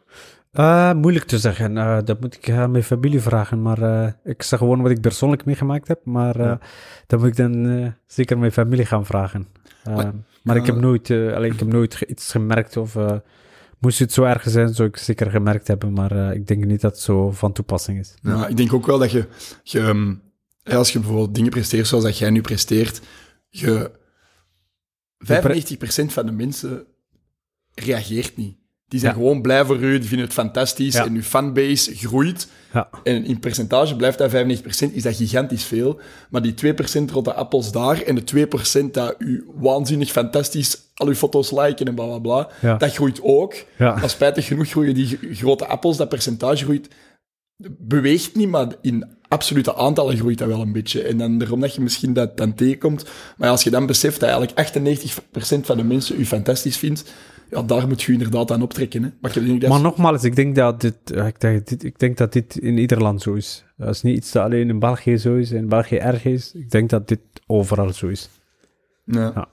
Eh, 0.52 0.92
moeilijk 0.92 1.24
te 1.24 1.38
zeggen. 1.38 1.76
Eh, 1.78 1.98
dat 2.04 2.20
moet 2.20 2.34
ik 2.34 2.50
aan 2.50 2.70
mijn 2.70 2.84
familie 2.84 3.20
vragen. 3.20 3.62
Maar 3.62 4.14
ik 4.24 4.42
zeg 4.42 4.58
gewoon 4.58 4.82
wat 4.82 4.90
ik 4.90 5.00
persoonlijk 5.00 5.44
meegemaakt 5.44 5.88
heb. 5.88 6.00
Maar 6.04 6.38
Ja. 6.38 6.58
dat 7.06 7.18
moet 7.20 7.28
ik 7.28 7.36
dan 7.36 7.94
zeker 8.06 8.38
mijn 8.38 8.52
familie 8.52 8.86
gaan 8.86 9.06
vragen. 9.06 9.46
Maar- 9.84 10.12
maar 10.42 10.56
ik 10.56 10.66
heb 10.66 10.76
nooit, 10.76 11.10
alleen, 11.10 11.52
ik 11.52 11.58
heb 11.58 11.68
nooit 11.72 12.00
iets 12.00 12.30
gemerkt. 12.30 12.76
Of 12.76 12.96
moest 13.78 13.98
het 13.98 14.12
zo 14.12 14.22
erg 14.22 14.42
zijn, 14.46 14.74
zou 14.74 14.88
ik 14.88 14.96
zeker 14.96 15.30
gemerkt 15.30 15.68
hebben. 15.68 15.92
Maar 15.92 16.12
eh, 16.12 16.34
ik 16.34 16.46
denk 16.46 16.64
niet 16.64 16.80
dat 16.80 16.92
het 16.92 17.00
zo 17.00 17.30
van 17.30 17.52
toepassing 17.52 17.98
is. 17.98 18.14
Maar 18.22 18.50
ik 18.50 18.56
denk 18.56 18.72
ook 18.72 18.86
wel 18.86 18.98
dat 18.98 19.10
je, 19.10 19.28
je 19.62 19.80
ehm, 19.80 20.14
als 20.62 20.92
je 20.92 20.98
bijvoorbeeld 20.98 21.34
dingen 21.34 21.50
presteert 21.50 21.86
zoals 21.86 22.04
dat 22.04 22.18
jij 22.18 22.30
nu 22.30 22.40
presteert, 22.40 23.00
je 23.48 23.90
95% 25.18 26.12
van 26.12 26.26
de 26.26 26.32
mensen 26.32 26.86
reageert 27.74 28.36
niet. 28.36 28.56
Die 28.88 29.00
zijn 29.00 29.12
Ja. 29.12 29.18
gewoon 29.18 29.42
blij 29.42 29.64
voor 29.64 29.76
u, 29.78 29.98
die 29.98 30.08
vinden 30.08 30.26
het 30.26 30.34
fantastisch 30.34 30.94
Ja. 30.94 31.04
en 31.04 31.14
uw 31.14 31.22
fanbase 31.22 31.94
groeit. 31.96 32.48
Ja. 32.72 32.88
En 33.02 33.24
in 33.24 33.40
percentage 33.40 33.96
blijft 33.96 34.18
dat 34.18 34.30
95%, 34.30 34.94
is 34.94 35.02
dat 35.02 35.16
gigantisch 35.16 35.64
veel. 35.64 36.00
Maar 36.30 36.42
die 36.42 36.54
2% 36.54 37.10
rotte 37.10 37.32
appels 37.34 37.72
daar 37.72 38.02
en 38.02 38.14
de 38.14 38.24
2% 38.24 38.94
dat 38.94 39.14
u 39.18 39.44
waanzinnig 39.54 40.10
fantastisch 40.10 40.76
al 40.94 41.06
uw 41.06 41.14
foto's 41.14 41.50
liken 41.50 41.86
en 41.86 41.94
bla 41.94 42.18
bla 42.18 42.18
bla, 42.60 42.76
dat 42.78 42.94
groeit 42.94 43.20
ook. 43.22 43.54
Maar 43.78 44.10
spijtig 44.10 44.46
genoeg 44.46 44.68
groeien 44.68 44.94
die 44.94 45.18
grote 45.32 45.66
appels, 45.66 45.96
dat 45.96 46.08
percentage 46.08 46.64
groeit, 46.64 46.88
beweegt 47.78 48.34
niet, 48.34 48.48
maar 48.48 48.66
in 48.82 49.04
absolute 49.28 49.74
aantallen 49.74 50.16
groeit 50.16 50.38
dat 50.38 50.48
wel 50.48 50.60
een 50.60 50.72
beetje. 50.72 51.02
En 51.02 51.18
dan 51.18 51.38
daarom 51.38 51.60
dat 51.60 51.74
je 51.74 51.80
misschien 51.80 52.12
dat 52.12 52.36
dan 52.36 52.54
tegenkomt. 52.54 53.04
Maar 53.36 53.50
als 53.50 53.62
je 53.62 53.70
dan 53.70 53.86
beseft 53.86 54.20
dat 54.20 54.28
eigenlijk 54.28 54.58
98% 54.58 55.66
van 55.66 55.76
de 55.76 55.84
mensen 55.84 56.20
u 56.20 56.26
fantastisch 56.26 56.76
vindt, 56.76 57.04
ja, 57.50 57.62
daar 57.62 57.88
moet 57.88 58.02
je 58.02 58.12
inderdaad 58.12 58.50
aan 58.50 58.62
optrekken. 58.62 59.02
Hè. 59.02 59.10
Maar 59.20 59.58
dat... 59.58 59.82
Nogmaals, 59.82 60.24
ik 60.24 60.36
denk 60.36 60.54
dat 60.54 60.80
dit, 60.80 60.96
ik 61.04 61.40
denk, 61.40 61.66
dit, 61.66 61.84
ik 61.84 61.98
denk 61.98 62.16
dat 62.16 62.32
dit 62.32 62.56
in 62.56 62.78
ieder 62.78 63.02
land 63.02 63.22
zo 63.22 63.34
is. 63.34 63.64
Dat 63.76 63.88
is 63.88 64.02
niet 64.02 64.16
iets 64.16 64.32
dat 64.32 64.44
alleen 64.44 64.68
in 64.68 64.78
België 64.78 65.16
zo 65.16 65.36
is 65.36 65.50
en 65.50 65.56
in 65.56 65.68
België 65.68 65.96
erg 65.96 66.24
is. 66.24 66.52
Ik 66.54 66.70
denk 66.70 66.90
dat 66.90 67.08
dit 67.08 67.20
overal 67.46 67.92
zo 67.92 68.06
is. 68.06 68.28
Ja. 69.04 69.32
Ja. 69.34 69.48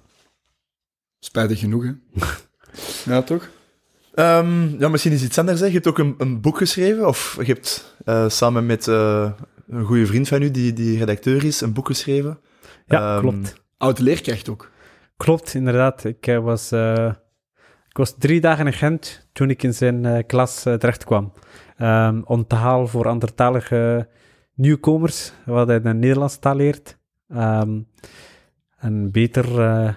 Spijtig 1.19 1.59
genoeg, 1.59 1.83
hè. 1.83 1.91
ja, 3.13 3.21
toch? 3.21 3.49
Ehm, 4.13 4.79
ja, 4.79 4.87
misschien 4.87 5.11
is 5.11 5.23
iets 5.23 5.37
anders. 5.37 5.59
Hè. 5.59 5.65
Je 5.65 5.71
hebt 5.71 5.87
ook 5.87 5.97
een, 5.97 6.15
een 6.17 6.41
boek 6.41 6.57
geschreven, 6.57 7.07
of 7.07 7.37
je 7.39 7.53
hebt 7.53 7.95
eh, 8.05 8.29
samen 8.29 8.65
met 8.65 8.87
eh, 8.87 9.31
een 9.67 9.85
goede 9.85 10.05
vriend 10.05 10.27
van 10.27 10.41
u, 10.41 10.51
die, 10.51 10.73
die 10.73 10.97
redacteur 10.97 11.43
is, 11.43 11.61
een 11.61 11.73
boek 11.73 11.87
geschreven. 11.87 12.39
Ja, 12.85 13.13
Ehm, 13.13 13.19
klopt. 13.19 13.61
Oud 13.77 13.99
leerkracht 13.99 14.49
ook. 14.49 14.71
Klopt, 15.17 15.53
inderdaad. 15.53 16.03
Ik, 16.03 16.27
eh, 16.27 16.39
was, 16.39 16.71
eh, 16.71 17.11
ik 17.93 17.99
was 17.99 18.15
drie 18.17 18.41
dagen 18.41 18.65
in 18.65 18.73
Gent 18.73 19.27
toen 19.31 19.49
ik 19.49 19.63
in 19.63 19.73
zijn 19.73 20.05
eh, 20.05 20.23
klas 20.27 20.65
eh, 20.65 20.73
terecht 20.73 21.03
kwam. 21.03 21.33
Ehm 21.77 22.21
onthaal 22.25 22.87
voor 22.87 23.07
andertalige 23.07 24.07
nieuwkomers, 24.53 25.33
wat 25.45 25.67
hij 25.67 25.81
de 25.81 25.93
Nederlands 25.93 26.37
taal 26.37 26.55
leert. 26.55 26.97
Ehm, 27.27 27.81
en 28.77 29.11
beter... 29.11 29.61
eh, 29.61 29.93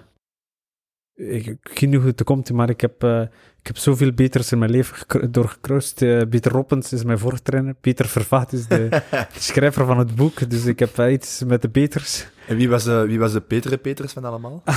ik, 1.15 1.47
ik 1.47 1.59
weet 1.63 1.81
niet 1.91 1.95
hoe 2.01 2.07
het 2.07 2.25
komt, 2.25 2.53
maar 2.53 2.71
ik 2.71 2.81
heb, 2.81 3.29
ik 3.67 3.73
heb 3.75 3.83
zoveel 3.83 4.13
beters 4.13 4.53
in 4.53 4.59
mijn 4.59 4.71
leven 4.71 4.97
gekru- 4.97 5.31
doorgekruist. 5.31 6.03
Eh, 6.03 6.21
Peter 6.31 6.53
Roppens 6.53 6.93
is 6.93 7.05
mijn 7.05 7.19
voortrainer. 7.19 7.75
Peter 7.75 8.09
Vervaat 8.09 8.53
is 8.53 8.67
de 8.67 9.03
schrijver 9.39 9.87
van 9.87 9.99
het 9.99 10.15
boek. 10.15 10.51
Dus 10.51 10.65
ik 10.65 10.79
heb 10.79 10.99
eh, 10.99 11.13
iets 11.13 11.43
met 11.47 11.63
de 11.63 11.69
beters. 11.69 12.27
En 12.47 12.57
wie 12.57 12.69
was 12.69 12.85
de, 12.85 13.05
wie 13.07 13.19
was 13.19 13.33
de 13.33 13.41
Peter 13.41 13.79
Peters 13.79 14.13
van 14.13 14.25
allemaal? 14.25 14.63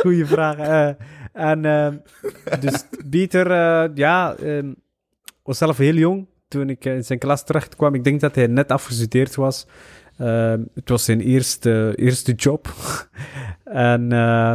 Goeie 0.00 0.26
vraag. 0.26 0.56
eh. 0.58 0.88
en 1.32 1.64
ehm, 1.64 1.94
dus 2.60 2.84
Pieter, 3.10 3.50
eh, 3.50 3.88
ja, 3.94 4.34
ehm, 4.34 4.72
was 5.42 5.58
zelf 5.58 5.76
heel 5.76 5.94
jong 5.94 6.26
toen 6.48 6.70
ik 6.70 6.84
eh, 6.84 6.94
in 6.94 7.04
zijn 7.04 7.18
klas 7.18 7.44
terecht 7.44 7.76
kwam. 7.76 7.94
Ik 7.94 8.04
denk 8.04 8.20
dat 8.20 8.34
hij 8.34 8.46
net 8.46 8.70
afgestudeerd 8.70 9.34
was. 9.34 9.66
Ehm, 10.18 10.60
het 10.74 10.88
was 10.88 11.04
zijn 11.04 11.20
eerste, 11.20 11.92
eerste 11.96 12.32
job. 12.32 12.74
en 13.64 14.12
eh, 14.12 14.54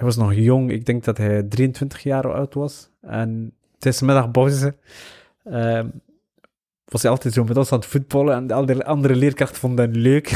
hij 0.00 0.08
was 0.08 0.16
nog 0.16 0.34
jong. 0.34 0.70
Ik 0.70 0.86
denk 0.86 1.04
dat 1.04 1.16
hij 1.16 1.42
23 1.42 2.02
jaar 2.02 2.32
oud 2.32 2.54
was. 2.54 2.90
En 3.00 3.52
tijdens 3.78 3.98
de 3.98 4.06
middagpauze 4.06 4.74
ehm, 5.44 5.88
was 6.84 7.02
hij 7.02 7.10
altijd 7.10 7.34
zo 7.34 7.44
met 7.44 7.56
ons 7.56 7.72
aan 7.72 7.78
het 7.78 7.88
voetballen. 7.88 8.34
En 8.34 8.46
de 8.46 8.54
andere, 8.54 8.84
andere 8.84 9.16
leerkrachten 9.16 9.58
vonden 9.58 9.90
hem 9.90 10.00
leuk. 10.00 10.28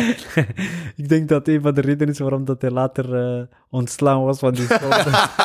ik 0.96 1.08
denk 1.08 1.28
dat 1.28 1.48
een 1.48 1.60
van 1.62 1.74
de 1.74 1.80
redenen 1.80 2.14
is 2.14 2.18
waarom 2.18 2.44
dat 2.44 2.60
hij 2.60 2.70
later 2.70 3.14
eh, 3.14 3.42
ontslaan 3.70 4.24
was 4.24 4.38
van 4.38 4.54
die 4.54 4.64
school. 4.64 4.90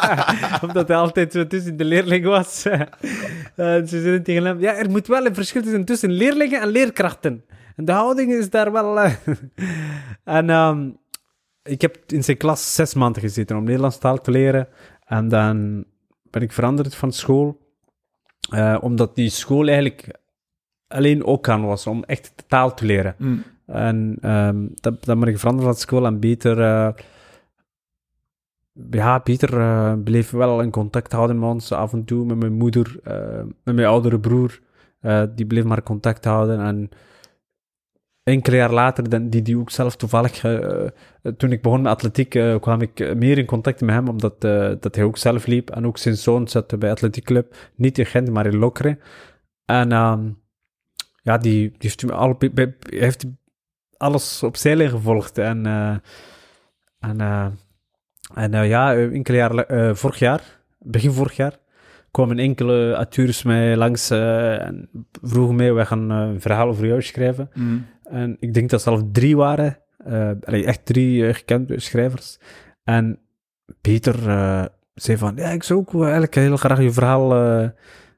Omdat 0.67 0.87
hij 0.87 0.97
altijd 0.97 1.31
zo 1.31 1.47
tussen 1.47 1.77
de 1.77 1.85
leerlingen 1.85 2.29
was. 2.29 2.65
En 3.55 3.87
ze 3.87 4.01
zeiden 4.01 4.23
tegen 4.23 4.45
hem, 4.45 4.59
ja, 4.59 4.75
er 4.75 4.89
moet 4.89 5.07
wel 5.07 5.25
een 5.25 5.35
verschil 5.35 5.63
zijn 5.63 5.85
tussen 5.85 6.11
leerlingen 6.11 6.61
en 6.61 6.67
leerkrachten. 6.67 7.43
En 7.75 7.85
de 7.85 7.91
houding 7.91 8.31
is 8.31 8.49
daar 8.49 8.71
wel... 8.71 8.99
eh. 8.99 9.13
en 10.23 10.49
ehm, 10.49 10.89
ik 11.63 11.81
heb 11.81 11.97
in 12.07 12.23
zijn 12.23 12.37
klas 12.37 12.75
zes 12.75 12.93
maanden 12.93 13.21
gezeten 13.21 13.57
om 13.57 13.63
Nederlands 13.63 13.97
taal 13.97 14.21
te 14.21 14.31
leren. 14.31 14.67
En 15.05 15.27
dan 15.27 15.85
ben 16.23 16.41
ik 16.41 16.51
veranderd 16.51 16.95
van 16.95 17.11
school. 17.11 17.59
eh, 18.49 18.77
omdat 18.81 19.15
die 19.15 19.29
school 19.29 19.67
eigenlijk 19.67 20.19
alleen 20.87 21.25
ook 21.25 21.49
aan 21.49 21.65
was 21.65 21.87
om 21.87 22.03
echt 22.03 22.33
de 22.35 22.43
taal 22.47 22.73
te 22.73 22.85
leren. 22.85 23.15
Mm. 23.17 23.43
En 23.65 24.17
ehm 24.21 24.67
dat, 24.73 25.05
dan 25.05 25.19
ben 25.19 25.29
ik 25.29 25.39
veranderd 25.39 25.67
van 25.67 25.77
school 25.77 26.05
en 26.05 26.19
beter... 26.19 26.61
eh, 26.61 26.93
ja, 28.89 29.19
Pieter 29.19 29.59
eh, 29.59 29.93
bleef 30.03 30.31
wel 30.31 30.61
in 30.61 30.71
contact 30.71 31.11
houden 31.11 31.39
met 31.39 31.49
ons 31.49 31.71
af 31.71 31.93
en 31.93 32.03
toe, 32.05 32.25
met 32.25 32.37
mijn 32.37 32.53
moeder, 32.53 32.99
met 33.63 33.75
mijn 33.75 33.87
oudere 33.87 34.19
broer. 34.19 34.59
Die 35.35 35.45
bleef 35.45 35.63
maar 35.63 35.83
contact 35.83 36.25
houden. 36.25 36.59
En 36.59 36.89
enkele 38.23 38.55
jaar 38.55 38.71
later, 38.71 39.29
die, 39.29 39.41
die 39.41 39.57
ook 39.57 39.69
zelf 39.69 39.95
toevallig, 39.95 40.43
eh, 40.43 40.85
eh, 40.85 40.91
toen 41.37 41.51
ik 41.51 41.61
begon 41.61 41.81
met 41.81 41.91
atletiek, 41.91 42.35
eh, 42.35 42.59
kwam 42.59 42.81
ik 42.81 43.15
meer 43.15 43.37
in 43.37 43.45
contact 43.45 43.81
met 43.81 43.95
hem, 43.95 44.07
omdat 44.07 44.41
dat 44.81 44.95
hij 44.95 45.03
ook 45.03 45.17
zelf 45.17 45.45
liep. 45.45 45.69
En 45.69 45.85
ook 45.85 45.97
zijn 45.97 46.15
zoon 46.15 46.47
zat 46.47 46.79
bij 46.79 46.91
Atletiek 46.91 47.23
Club, 47.23 47.55
niet 47.75 47.97
in 47.97 48.05
Gent, 48.05 48.29
maar 48.29 48.45
in 48.45 48.57
Lokeren. 48.57 48.99
En 49.65 49.91
ehm, 49.91 50.29
ja, 51.23 51.37
die, 51.37 51.75
die 51.77 51.89
heeft, 52.89 53.23
me 53.25 53.31
alles 53.97 54.43
op 54.43 54.57
zeilen 54.57 54.89
gevolgd. 54.89 55.37
En, 55.37 55.65
en, 56.99 57.19
en 58.33 58.67
ja, 58.67 58.95
enkele 58.95 59.37
jaar, 59.37 59.95
vorig 59.95 60.19
jaar, 60.19 60.59
begin 60.79 61.11
vorig 61.11 61.35
jaar, 61.35 61.57
kwamen 62.11 62.39
enkele 62.39 62.93
auteurs 62.93 63.43
mij 63.43 63.75
langs 63.75 64.09
en 64.09 64.89
vroegen 65.21 65.55
mij, 65.55 65.73
wij 65.73 65.85
gaan 65.85 66.09
een 66.09 66.41
verhaal 66.41 66.67
over 66.67 66.85
jou 66.85 67.01
schrijven. 67.01 67.49
Mm. 67.53 67.85
En 68.11 68.37
ik 68.39 68.53
denk 68.53 68.69
dat 68.69 68.81
zelf 68.81 69.01
drie 69.11 69.35
waren. 69.35 69.77
eh, 70.03 70.67
echt 70.67 70.85
drie 70.85 71.27
eh, 71.27 71.33
gekende 71.33 71.79
schrijvers. 71.79 72.37
En 72.83 73.19
Peter 73.81 74.29
eh, 74.29 74.65
zei 74.93 75.17
van, 75.17 75.33
ja, 75.35 75.49
ik 75.49 75.63
zou 75.63 75.79
ook 75.79 76.01
eigenlijk 76.01 76.35
heel 76.35 76.57
graag 76.57 76.81
je 76.81 76.91
verhaal... 76.91 77.35
eh, 77.35 77.69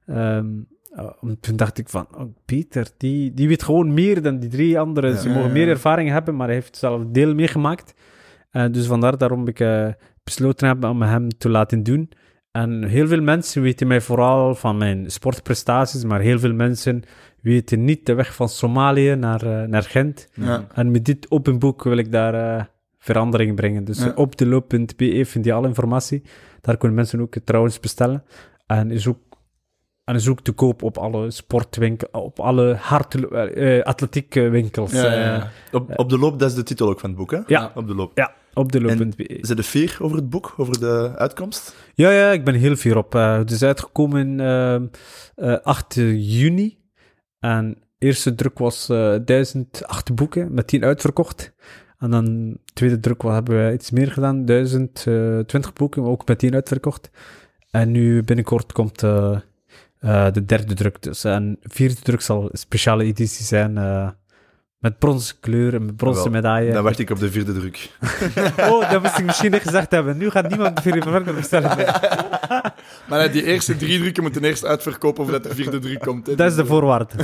ehm, 0.05 0.47
eh, 0.95 1.31
toen 1.39 1.55
dacht 1.55 1.77
ik 1.77 1.89
van, 1.89 2.07
oh, 2.17 2.35
Peter, 2.45 2.87
die, 2.97 3.33
die 3.33 3.47
weet 3.47 3.63
gewoon 3.63 3.93
meer 3.93 4.21
dan 4.21 4.39
die 4.39 4.49
drie 4.49 4.79
anderen. 4.79 5.17
Ze 5.17 5.29
mogen 5.29 5.51
meer 5.51 5.67
ervaring 5.69 6.09
hebben, 6.09 6.35
maar 6.35 6.45
hij 6.47 6.55
heeft 6.55 6.77
zelf 6.77 7.03
deel 7.05 7.33
meegemaakt. 7.35 7.93
Dus 8.71 8.85
vandaar 8.85 9.17
daarom 9.17 9.47
ik 9.47 9.65
besloten 10.23 10.67
heb 10.67 10.83
om 10.83 11.01
hem 11.01 11.29
te 11.37 11.49
laten 11.49 11.83
doen. 11.83 12.09
En 12.53 12.83
heel 12.83 13.07
veel 13.07 13.21
mensen 13.21 13.61
weten 13.61 13.87
mij 13.87 14.01
vooral 14.01 14.55
van 14.55 14.77
mijn 14.77 15.11
sportprestaties, 15.11 16.03
maar 16.03 16.19
heel 16.19 16.39
veel 16.39 16.53
mensen 16.53 17.03
weten 17.41 17.83
niet 17.83 18.05
de 18.05 18.13
weg 18.13 18.35
van 18.35 18.49
Somalië 18.49 19.15
naar, 19.15 19.41
eh, 19.41 19.67
naar 19.67 19.83
Gent. 19.83 20.29
Ja. 20.33 20.67
En 20.73 20.91
met 20.91 21.05
dit 21.05 21.31
open 21.31 21.59
boek 21.59 21.83
wil 21.83 21.97
ik 21.97 22.11
daar 22.11 22.33
eh, 22.57 22.63
verandering 22.99 23.55
brengen. 23.55 23.83
Dus 23.83 23.99
Ja. 24.03 24.11
op 24.15 24.37
de 24.37 24.45
loop.be 24.47 25.25
vind 25.25 25.45
je 25.45 25.53
alle 25.53 25.67
informatie. 25.67 26.21
Daar 26.61 26.77
kunnen 26.77 26.97
mensen 26.97 27.21
ook 27.21 27.35
trouwens 27.43 27.79
bestellen. 27.79 28.23
En 28.67 28.91
is 28.91 29.07
ook, 29.07 29.17
en 30.03 30.15
is 30.15 30.27
ook 30.27 30.41
te 30.41 30.51
koop 30.51 30.83
op 30.83 30.97
alle 30.97 31.31
sportwinkels, 31.31 32.11
op 32.11 32.39
alle 32.39 32.75
hard, 32.75 33.31
eh, 33.31 33.77
eh, 33.77 33.83
atletiekwinkels. 33.85 34.91
Ja, 34.91 35.03
ja, 35.13 35.19
ja. 35.35 35.51
Op, 35.71 35.99
op 35.99 36.09
de 36.09 36.17
loop, 36.17 36.39
dat 36.39 36.49
is 36.49 36.55
de 36.55 36.63
titel 36.63 36.89
ook 36.89 36.99
van 36.99 37.09
het 37.09 37.17
boek, 37.19 37.31
hè? 37.31 37.39
Ja. 37.47 37.71
Op 37.75 37.87
de 37.87 37.95
loop. 37.95 38.11
ja, 38.17 38.33
op 38.53 38.71
de 38.71 38.81
loop.be. 38.81 39.23
Is 39.23 39.49
er 39.49 39.63
fier 39.63 39.97
over 39.99 40.17
het 40.17 40.29
boek, 40.29 40.53
over 40.57 40.79
de 40.79 41.11
uitkomst? 41.15 41.75
Ja, 41.93 42.11
ja, 42.11 42.31
ik 42.31 42.43
ben 42.45 42.53
heel 42.53 42.75
fier 42.75 42.97
op. 42.97 43.15
Eh, 43.15 43.37
het 43.37 43.51
is 43.51 43.63
uitgekomen 43.63 44.39
ehm, 44.39 44.85
eh 45.35 45.57
8 45.63 45.93
juni. 46.15 46.77
En 47.39 47.77
de 47.97 48.05
eerste 48.05 48.35
druk 48.35 48.57
was 48.57 48.89
eh 48.89 49.15
1008 49.25 50.15
boeken, 50.15 50.53
met 50.53 50.67
10 50.67 50.83
uitverkocht. 50.83 51.53
En 51.97 52.11
dan 52.11 52.25
de 52.51 52.59
tweede 52.73 52.99
druk 52.99 53.21
wat 53.21 53.33
hebben 53.33 53.65
we 53.67 53.73
iets 53.73 53.91
meer 53.91 54.11
gedaan, 54.11 54.45
1020 54.45 55.73
boeken, 55.73 56.03
ook 56.03 56.27
met 56.27 56.39
10 56.39 56.53
uitverkocht. 56.53 57.09
En 57.71 57.91
nu 57.91 58.23
binnenkort 58.23 58.71
komt 58.71 59.03
eh, 59.03 59.39
eh, 59.99 60.31
de 60.33 60.45
derde 60.45 60.73
druk. 60.73 61.01
Dus 61.01 61.23
en 61.23 61.57
vierde 61.61 61.95
druk 62.01 62.21
zal 62.21 62.43
een 62.43 62.57
speciale 62.57 63.03
editie 63.03 63.45
zijn. 63.45 63.77
eh, 63.77 64.09
met 64.83 64.99
bronzen 64.99 65.35
kleur 65.39 65.73
en 65.73 65.85
met 65.85 65.95
bronzen 65.95 66.31
medaille. 66.31 66.71
Dan 66.71 66.83
wacht 66.83 66.99
ik 66.99 67.09
op 67.09 67.19
de 67.19 67.31
vierde 67.31 67.53
druk. 67.53 67.89
Oh, 68.71 68.91
dat 68.91 69.01
moest 69.01 69.17
ik 69.17 69.25
misschien 69.25 69.51
niet 69.51 69.61
gezegd 69.61 69.91
hebben. 69.91 70.17
Nu 70.17 70.29
gaat 70.29 70.49
niemand 70.49 70.81
voor 70.81 70.95
je 70.95 71.01
verder 71.01 71.33
bestellen. 71.33 71.77
Maar 73.07 73.19
nee, 73.19 73.29
die 73.29 73.43
eerste 73.43 73.75
drie 73.75 73.99
drukken 73.99 74.23
moeten 74.23 74.43
eerst 74.43 74.65
uitverkopen 74.65 75.23
voordat 75.23 75.43
de 75.43 75.55
vierde 75.55 75.79
druk 75.79 75.99
komt. 75.99 76.27
hè. 76.27 76.35
Dat 76.35 76.49
is 76.49 76.55
de 76.55 76.65
voorwaarde. 76.65 77.13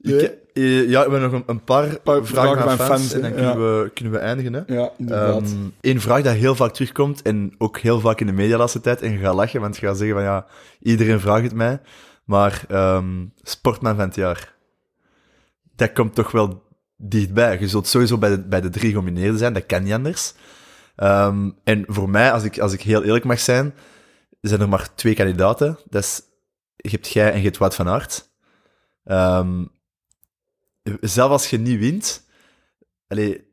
Ik, 0.00 0.34
eh, 0.52 0.88
ja, 0.88 1.04
we 1.04 1.10
hebben 1.10 1.20
nog 1.20 1.32
een, 1.32 1.42
een 1.46 1.64
paar, 1.64 2.00
paar 2.00 2.24
vragen, 2.24 2.52
vragen 2.52 2.76
van 2.76 2.86
fans, 2.86 3.00
fans, 3.00 3.12
en 3.12 3.20
dan 3.20 3.34
kunnen, 3.34 3.56
we, 3.82 3.90
kunnen 3.94 4.12
we 4.12 4.18
eindigen. 4.18 4.52
Hè. 4.52 4.60
ja, 4.66 4.90
inderdaad. 4.98 5.42
Ehm 5.42 5.68
Eén 5.80 6.00
vraag 6.00 6.22
dat 6.22 6.34
heel 6.34 6.54
vaak 6.54 6.72
terugkomt 6.72 7.22
en 7.22 7.54
ook 7.58 7.78
heel 7.78 8.00
vaak 8.00 8.20
in 8.20 8.26
de 8.26 8.32
media 8.32 8.52
de 8.52 8.58
laatste 8.58 8.80
tijd. 8.80 9.02
En 9.02 9.12
je 9.12 9.18
gaat 9.18 9.34
lachen, 9.34 9.60
want 9.60 9.76
je 9.76 9.86
gaat 9.86 9.96
zeggen 9.96 10.14
van 10.16 10.24
ja, 10.24 10.46
iedereen 10.80 11.20
vraagt 11.20 11.42
het 11.42 11.54
mij. 11.54 11.80
Maar 12.24 12.64
ehm, 12.68 13.26
sportman 13.42 13.96
van 13.96 14.04
het 14.04 14.14
jaar, 14.14 14.54
dat 15.76 15.92
komt 15.92 16.14
toch 16.14 16.30
wel 16.30 16.62
dichtbij. 16.96 17.60
Je 17.60 17.68
zult 17.68 17.86
sowieso 17.86 18.18
bij 18.18 18.30
de, 18.30 18.42
bij 18.42 18.60
de 18.60 18.70
drie 18.70 18.90
genomineerden 18.90 19.38
zijn, 19.38 19.52
dat 19.52 19.66
kan 19.66 19.82
niet 19.82 19.92
anders. 19.92 20.34
Ehm, 20.96 21.50
en 21.64 21.84
voor 21.86 22.10
mij, 22.10 22.32
als 22.32 22.44
ik, 22.44 22.58
als 22.58 22.72
ik 22.72 22.82
heel 22.82 23.02
eerlijk 23.02 23.24
mag 23.24 23.40
zijn, 23.40 23.74
zijn 24.40 24.60
er 24.60 24.68
maar 24.68 24.94
twee 24.94 25.14
kandidaten. 25.14 25.78
Dat 25.88 26.02
is, 26.02 26.22
je 26.76 26.90
hebt 26.90 27.08
jij 27.08 27.32
en 27.32 27.38
je 27.38 27.44
hebt 27.44 27.58
Wout 27.58 27.74
van 27.74 27.88
Aert. 27.88 28.30
Ehm, 29.04 29.64
zelf 31.00 31.30
als 31.30 31.50
je 31.50 31.58
niet 31.58 31.78
wint, 31.78 32.26
allee, 33.08 33.50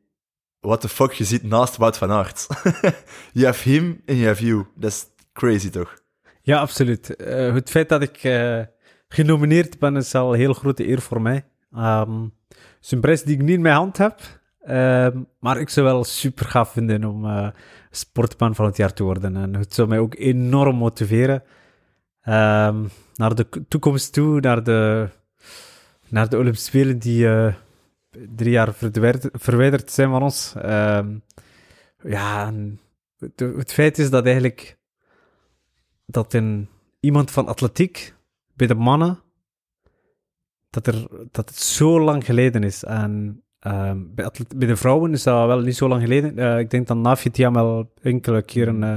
what 0.60 0.80
the 0.80 0.88
fuck, 0.88 1.12
je 1.12 1.24
zit 1.24 1.42
naast 1.42 1.76
Wout 1.76 1.96
van 1.96 2.10
Aert. 2.10 2.46
you 3.32 3.46
have 3.46 3.68
him 3.68 4.02
and 4.06 4.18
you 4.18 4.26
have 4.26 4.44
you. 4.44 4.66
Dat 4.74 4.90
is 4.90 5.06
crazy, 5.32 5.70
toch? 5.70 6.02
Ja, 6.42 6.60
absoluut. 6.60 7.16
Eh, 7.16 7.54
het 7.54 7.70
feit 7.70 7.88
dat 7.88 8.02
ik 8.02 8.16
eh, 8.16 8.60
genomineerd 9.08 9.78
ben, 9.78 9.96
is 9.96 10.14
al 10.14 10.32
een 10.32 10.38
heel 10.38 10.52
grote 10.52 10.88
eer 10.88 11.00
voor 11.00 11.20
mij. 11.22 11.44
Ehm, 11.72 12.22
het 12.48 12.78
is 12.80 12.90
een 12.90 13.00
prijs 13.00 13.22
die 13.22 13.34
ik 13.34 13.42
niet 13.42 13.54
in 13.54 13.60
mijn 13.60 13.74
hand 13.74 13.96
heb. 13.96 14.20
Ehm, 14.60 15.22
maar 15.38 15.60
ik 15.60 15.68
zou 15.68 15.86
wel 15.86 16.04
super 16.04 16.46
gaaf 16.46 16.72
vinden 16.72 17.04
om 17.04 17.24
eh, 17.24 17.48
sportman 17.90 18.54
van 18.54 18.66
het 18.66 18.76
jaar 18.76 18.92
te 18.92 19.02
worden. 19.02 19.36
En 19.36 19.54
het 19.54 19.74
zou 19.74 19.88
mij 19.88 19.98
ook 19.98 20.14
enorm 20.14 20.76
motiveren 20.76 21.42
ehm, 22.22 22.84
naar 23.14 23.34
de 23.34 23.46
toekomst 23.68 24.12
toe, 24.12 24.40
naar 24.40 24.62
de, 24.62 25.08
naar 26.08 26.28
de 26.28 26.36
Olympische 26.36 26.66
Spelen 26.66 26.98
die 26.98 27.28
drie 28.36 28.50
jaar 28.50 28.74
verwijderd 29.32 29.90
zijn 29.90 30.10
van 30.10 30.22
ons. 30.22 30.54
Ja, 32.02 32.52
het 33.36 33.72
feit 33.72 33.98
is 33.98 34.10
dat 34.10 34.26
eigenlijk 34.26 34.78
dat 36.10 36.32
een, 36.32 36.68
iemand 37.00 37.30
van 37.30 37.46
atletiek 37.46 38.14
bij 38.54 38.66
de 38.66 38.74
mannen, 38.74 39.18
dat, 40.70 40.86
er, 40.86 41.06
dat 41.30 41.48
het 41.48 41.58
zo 41.58 42.00
lang 42.00 42.24
geleden 42.24 42.62
is. 42.62 42.84
En 42.84 43.42
ehm, 43.58 43.98
bij, 44.14 44.24
atlet- 44.24 44.58
bij 44.58 44.68
de 44.68 44.76
vrouwen 44.76 45.12
is 45.12 45.22
dat 45.22 45.46
wel 45.46 45.60
niet 45.60 45.76
zo 45.76 45.88
lang 45.88 46.02
geleden. 46.02 46.38
Eh, 46.38 46.58
ik 46.58 46.70
denk 46.70 46.86
dat 46.86 46.96
Nafje 46.96 47.30
Thiam 47.30 47.52
wel 47.52 47.92
enkele 48.02 48.42
keer 48.42 48.68
een 48.68 48.82
eh, 48.82 48.96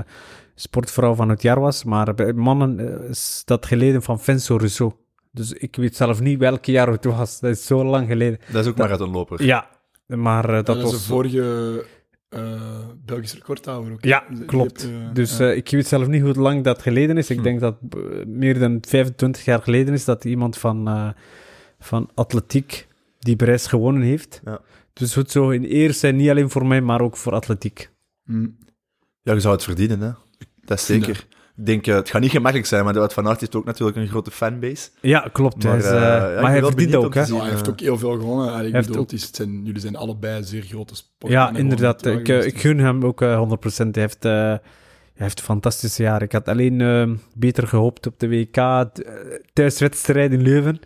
sportvrouw 0.56 1.14
van 1.14 1.30
het 1.30 1.42
jaar 1.42 1.60
was. 1.60 1.84
Maar 1.84 2.14
bij 2.14 2.34
mannen 2.34 2.80
eh, 2.80 3.10
is 3.10 3.42
dat 3.46 3.66
geleden 3.66 4.02
van 4.02 4.20
Vincent 4.20 4.60
Rousseau. 4.60 4.94
Dus 5.32 5.54
ik 5.54 5.76
weet 5.76 5.96
zelf 5.96 6.22
niet 6.22 6.40
welke 6.40 6.72
jaar 6.72 6.88
het 6.88 7.06
was. 7.06 7.40
Dat 7.40 7.52
is 7.52 7.66
zo 7.66 7.84
lang 7.84 8.08
geleden. 8.08 8.40
Dat 8.52 8.64
is 8.66 8.72
ook 8.72 8.78
marathonloper. 8.78 9.44
Ja, 9.44 9.70
maar 10.06 10.50
eh, 10.50 10.56
dat, 10.56 10.66
dat, 10.66 10.78
is 10.78 10.84
was... 10.84 10.92
de 10.92 11.00
vorige 11.00 11.86
eh 12.34 12.62
Belgisch 13.06 13.34
recordhouder 13.34 13.92
ook. 13.94 14.04
Ja, 14.04 14.24
Die 14.30 14.46
klopt. 14.46 14.84
eh, 14.84 14.90
Dus 15.14 15.40
eh, 15.40 15.56
ik 15.56 15.70
weet 15.70 15.88
zelf 15.88 16.08
niet 16.08 16.22
hoe 16.22 16.34
lang 16.34 16.64
dat 16.64 16.82
geleden 16.82 17.18
is. 17.18 17.30
Ik 17.30 17.38
Hm. 17.38 17.44
denk 17.44 17.60
dat 17.60 17.76
meer 18.28 18.60
dan 18.60 18.78
25 18.88 19.46
jaar 19.46 19.62
geleden 19.62 19.94
is 19.94 20.06
dat 20.06 20.26
iemand 20.26 20.58
van, 20.58 20.88
eh, 20.88 21.10
van 21.80 22.10
atletiek 22.14 22.88
die 23.20 23.36
prijs 23.36 23.68
gewonnen 23.68 24.02
heeft. 24.02 24.42
Ja. 24.46 24.62
Dus 24.94 25.16
het 25.16 25.32
zou 25.32 25.54
in 25.56 25.66
eer 25.74 25.94
zijn, 25.94 26.16
niet 26.16 26.30
alleen 26.30 26.50
voor 26.50 26.66
mij, 26.66 26.82
maar 26.82 27.02
ook 27.02 27.18
voor 27.18 27.34
atletiek. 27.34 27.90
Hm. 28.26 28.48
Ja, 29.22 29.34
je 29.34 29.40
zou 29.40 29.54
het 29.54 29.64
verdienen, 29.64 30.00
hè. 30.02 30.12
Dat 30.66 30.78
is 30.78 30.86
zeker. 30.86 31.28
Ik 31.58 31.66
denk, 31.66 31.88
eh, 31.88 31.96
het 31.96 32.10
gaat 32.10 32.22
niet 32.22 32.32
gemakkelijk 32.32 32.68
zijn, 32.68 32.84
maar 32.84 32.94
de 32.94 33.00
Wout 33.00 33.14
van 33.14 33.28
Aert 33.28 33.40
heeft 33.40 33.56
ook 33.56 33.66
natuurlijk 33.66 33.98
een 33.98 34.08
grote 34.08 34.32
fanbase. 34.32 34.90
Ja, 35.02 35.30
klopt. 35.32 35.64
Maar, 35.64 35.72
hij 35.74 35.82
is, 35.82 35.86
ja, 35.86 35.92
ben 36.34 36.42
maar 36.42 36.52
hij 36.52 36.62
wel 36.62 36.70
verdient 36.70 36.96
ook, 36.96 37.14
hè? 37.14 37.22
hij 37.24 37.50
heeft 37.50 37.70
ook 37.70 37.80
heel 37.80 37.98
veel 37.98 38.12
gewonnen. 38.12 38.54
Hij 38.54 38.72
bedoel, 38.72 39.06
is- 39.10 39.30
zijn, 39.32 39.66
jullie 39.66 39.82
zijn 39.82 39.96
allebei 39.96 40.44
zeer 40.44 40.62
grote 40.64 40.96
sporten. 40.96 41.30
Ja, 41.38 41.54
inderdaad. 41.56 42.06
Ik, 42.06 42.28
ik 42.28 42.60
gun 42.60 42.78
hem 42.80 43.04
ook 43.06 43.22
eh, 43.22 43.42
100%. 43.42 43.92
Hij 43.92 44.02
heeft, 44.02 44.26
eh, 44.26 44.32
hij 44.32 44.60
heeft 45.14 45.40
een 45.40 45.46
fantastische 45.46 46.04
jaar. 46.04 46.22
Ik 46.22 46.32
had 46.32 46.48
alleen 46.48 46.82
eh, 46.82 47.10
beter 47.36 47.68
gehoopt 47.68 48.08
op 48.08 48.20
de 48.20 48.28
WK 48.30 48.86
thuiswedstrijd 49.54 50.32
in 50.32 50.42
Leuven. 50.42 50.80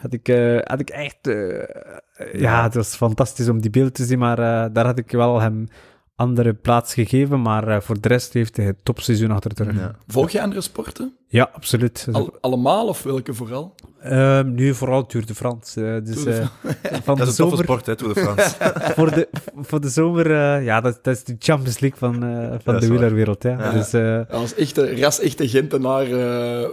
Had 0.00 0.12
ik, 0.12 0.28
eh, 0.28 0.58
had 0.62 0.80
ik 0.80 0.90
echt... 0.90 1.26
eh, 1.26 2.40
ja, 2.40 2.62
het 2.62 2.74
was 2.74 2.96
fantastisch 2.96 3.48
om 3.48 3.60
die 3.60 3.70
beeld 3.70 3.94
te 3.94 4.04
zien, 4.04 4.18
maar 4.18 4.38
eh, 4.38 4.70
daar 4.72 4.86
had 4.86 4.98
ik 4.98 5.10
wel 5.10 5.40
hem 5.40 5.68
andere 6.14 6.54
plaats 6.54 6.94
gegeven. 6.94 7.42
Maar 7.42 7.68
eh, 7.68 7.80
voor 7.80 8.00
de 8.00 8.08
rest 8.08 8.32
heeft 8.32 8.56
hij 8.56 8.66
het 8.66 8.84
topseizoen 8.84 9.30
achter 9.30 9.54
de 9.54 9.62
rug. 9.64 9.74
Ja, 9.74 9.80
Ja. 9.80 9.96
Volg 10.06 10.30
je 10.30 10.42
andere 10.42 10.60
sporten? 10.60 11.16
absoluut. 11.52 12.08
Al- 12.12 12.36
allemaal 12.40 12.88
of 12.88 13.02
welke 13.02 13.34
vooral? 13.34 13.74
Ehm, 14.02 14.54
nu 14.54 14.74
vooral 14.74 15.06
Tour 15.06 15.26
de 15.26 15.34
France. 15.34 15.84
eh, 15.84 16.04
dus 16.04 16.22
Tour 16.22 16.30
de 16.30 16.68
eh, 16.88 16.98
van 17.04 17.16
Dat 17.16 17.26
de 17.26 17.32
is 17.32 17.38
een 17.38 17.48
toffe 17.48 17.62
sport, 17.62 17.86
hè, 17.86 17.96
Tour 17.96 18.14
de 18.14 18.20
France. 18.20 18.54
voor, 18.96 19.10
de, 19.14 19.28
voor 19.56 19.80
de 19.80 19.88
zomer, 19.88 20.26
eh, 20.30 20.64
ja, 20.64 20.80
dat, 20.80 20.98
dat 21.02 21.16
is 21.16 21.24
de 21.24 21.36
Champions 21.38 21.78
League 21.78 21.98
van, 21.98 22.22
eh, 22.24 22.54
van 22.64 22.78
de 22.80 22.88
wielerwereld. 22.88 23.42
Ja. 23.42 23.50
Ja. 23.50 23.70
Dus, 23.72 23.92
eh, 23.92 24.20
Als 24.30 24.54
echte, 24.54 25.00
ras 25.00 25.20
echte 25.20 25.48
Gentenaar 25.48 26.06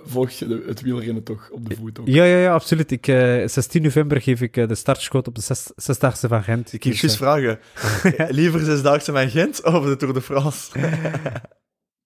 volg 0.05 0.29
je 0.29 0.47
de- 0.47 0.63
het 0.67 0.81
wielrennen 0.81 1.23
toch 1.23 1.49
op 1.51 1.69
de 1.69 1.75
voet 1.75 1.99
ook. 1.99 2.07
ja, 2.07 2.23
ja, 2.23 2.37
ja, 2.37 2.53
absoluut. 2.53 2.91
Ik, 2.91 3.07
eh 3.07 3.47
16 3.47 3.81
november 3.81 4.21
geef 4.21 4.41
ik 4.41 4.53
de 4.53 4.75
startschot 4.75 5.27
op 5.27 5.35
de 5.35 5.41
zes- 5.41 5.71
zesdaagse 5.75 6.27
van 6.27 6.43
Gent. 6.43 6.73
Ik 6.73 7.01
Dus, 7.01 7.17
vragen. 7.17 7.59
Liever 8.29 8.59
zesdaagse 8.59 9.11
van 9.11 9.29
Gent 9.29 9.63
of 9.63 9.85
de 9.85 9.95
Tour 9.95 10.13
de 10.13 10.21
France? 10.21 10.71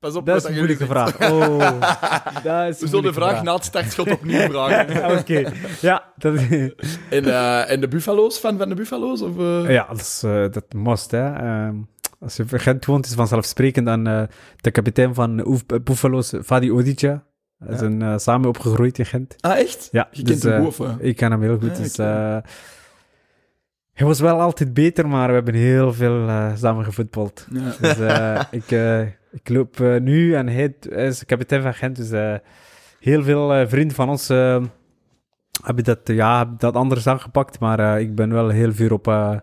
Pas 0.04 0.16
op 0.16 0.26
Dat 0.26 0.36
wat 0.36 0.44
is 0.50 0.50
een 0.50 0.56
moeilijke 0.56 0.86
vraag. 0.86 1.32
Oh, 1.32 1.60
dat 2.44 2.68
is 2.68 2.80
We 2.80 2.88
zullen 2.88 2.90
de 2.90 2.90
moeilijke 2.90 3.14
vraag 3.14 3.44
na 3.44 3.54
het 3.54 3.64
startschot 3.64 4.12
opnieuw 4.12 4.50
vragen. 4.50 5.12
Oké, 5.20 5.52
ja, 5.82 6.04
dat, 6.18 6.34
En, 7.10 7.26
eh, 7.26 7.72
en 7.72 7.82
de 7.82 7.88
Buffalo's, 7.88 8.38
fan 8.38 8.58
van 8.58 8.70
de 8.70 8.76
Buffalo's? 8.76 9.22
Of, 9.22 9.40
eh? 9.40 9.72
ja, 9.72 9.88
dat 9.88 10.00
is 10.00 10.22
eh, 10.24 10.46
dat 10.52 10.74
must, 10.74 11.12
hè. 11.12 11.34
Ehm, 11.34 11.76
als 12.20 12.36
je 12.36 12.46
in 12.52 12.60
Gent 12.60 12.86
woont, 12.86 13.06
is 13.06 13.14
vanzelfsprekend 13.14 13.86
dan 13.86 14.08
eh, 14.08 14.24
de 14.56 14.72
kapitein 14.72 15.14
van 15.14 15.62
Buffalo's, 15.84 16.34
Fadi 16.44 16.72
Odija. 16.72 17.24
We 17.58 17.78
zijn 17.78 18.20
samen 18.20 18.48
opgegroeid 18.50 19.00
in 19.00 19.06
Gent. 19.06 19.36
Ah, 19.40 19.58
echt? 19.58 19.88
Ja, 19.92 20.08
Je 20.12 20.24
dus, 20.24 20.40
kent 20.40 20.54
hem 20.54 20.66
of, 20.66 20.80
eh? 20.80 20.94
Ik 21.00 21.16
ken 21.16 21.32
hem 21.32 21.42
heel 21.42 21.58
goed. 21.58 21.72
Ah, 21.72 21.78
dus, 21.78 21.96
hij 23.94 24.06
was 24.06 24.20
wel 24.20 24.40
altijd 24.40 24.74
beter, 24.74 25.08
maar 25.08 25.28
we 25.28 25.34
hebben 25.34 25.54
heel 25.54 25.94
veel 25.94 26.30
samen 26.56 26.84
gevoetbald. 26.84 27.48
Ja. 27.52 27.74
Dus 27.80 27.98
ik, 28.52 28.72
ik 29.34 29.50
loop 29.50 29.80
eh, 29.80 30.00
nu 30.00 30.36
en 30.36 30.48
hij, 30.48 30.76
is 30.90 31.26
kapitein 31.26 31.62
van 31.62 31.74
Gent. 31.74 31.96
Dus 31.96 32.12
eh, 32.12 32.36
heel 33.00 33.24
veel 33.24 33.54
eh, 33.54 33.68
vrienden 33.68 33.96
van 33.96 34.10
ons 34.10 34.30
eh, 34.30 34.64
hebben 35.64 35.84
dat, 35.84 36.00
ja, 36.04 36.38
hebben 36.38 36.58
dat 36.58 36.76
anders 36.76 37.08
aangepakt. 37.08 37.60
Maar 37.60 37.80
eh, 37.80 38.02
ik 38.02 38.16
ben 38.16 38.34
wel 38.34 38.50
heel 38.50 38.74
vuur 38.74 38.94
op, 38.94 39.08
eh, 39.08 39.38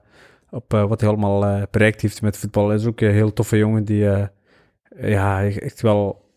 op 0.50 0.72
wat 0.72 1.00
hij 1.00 1.08
allemaal 1.08 1.44
eh, 1.44 1.62
bereikt 1.70 2.00
heeft 2.00 2.22
met 2.22 2.36
voetbal. 2.36 2.68
Hij 2.68 2.76
is 2.76 2.86
ook 2.86 3.00
een 3.00 3.12
heel 3.12 3.32
toffe 3.32 3.56
jongen 3.56 3.84
die 3.84 4.08
eh, 4.10 4.26
ja, 5.10 5.44
echt 5.44 5.80
wel 5.80 6.28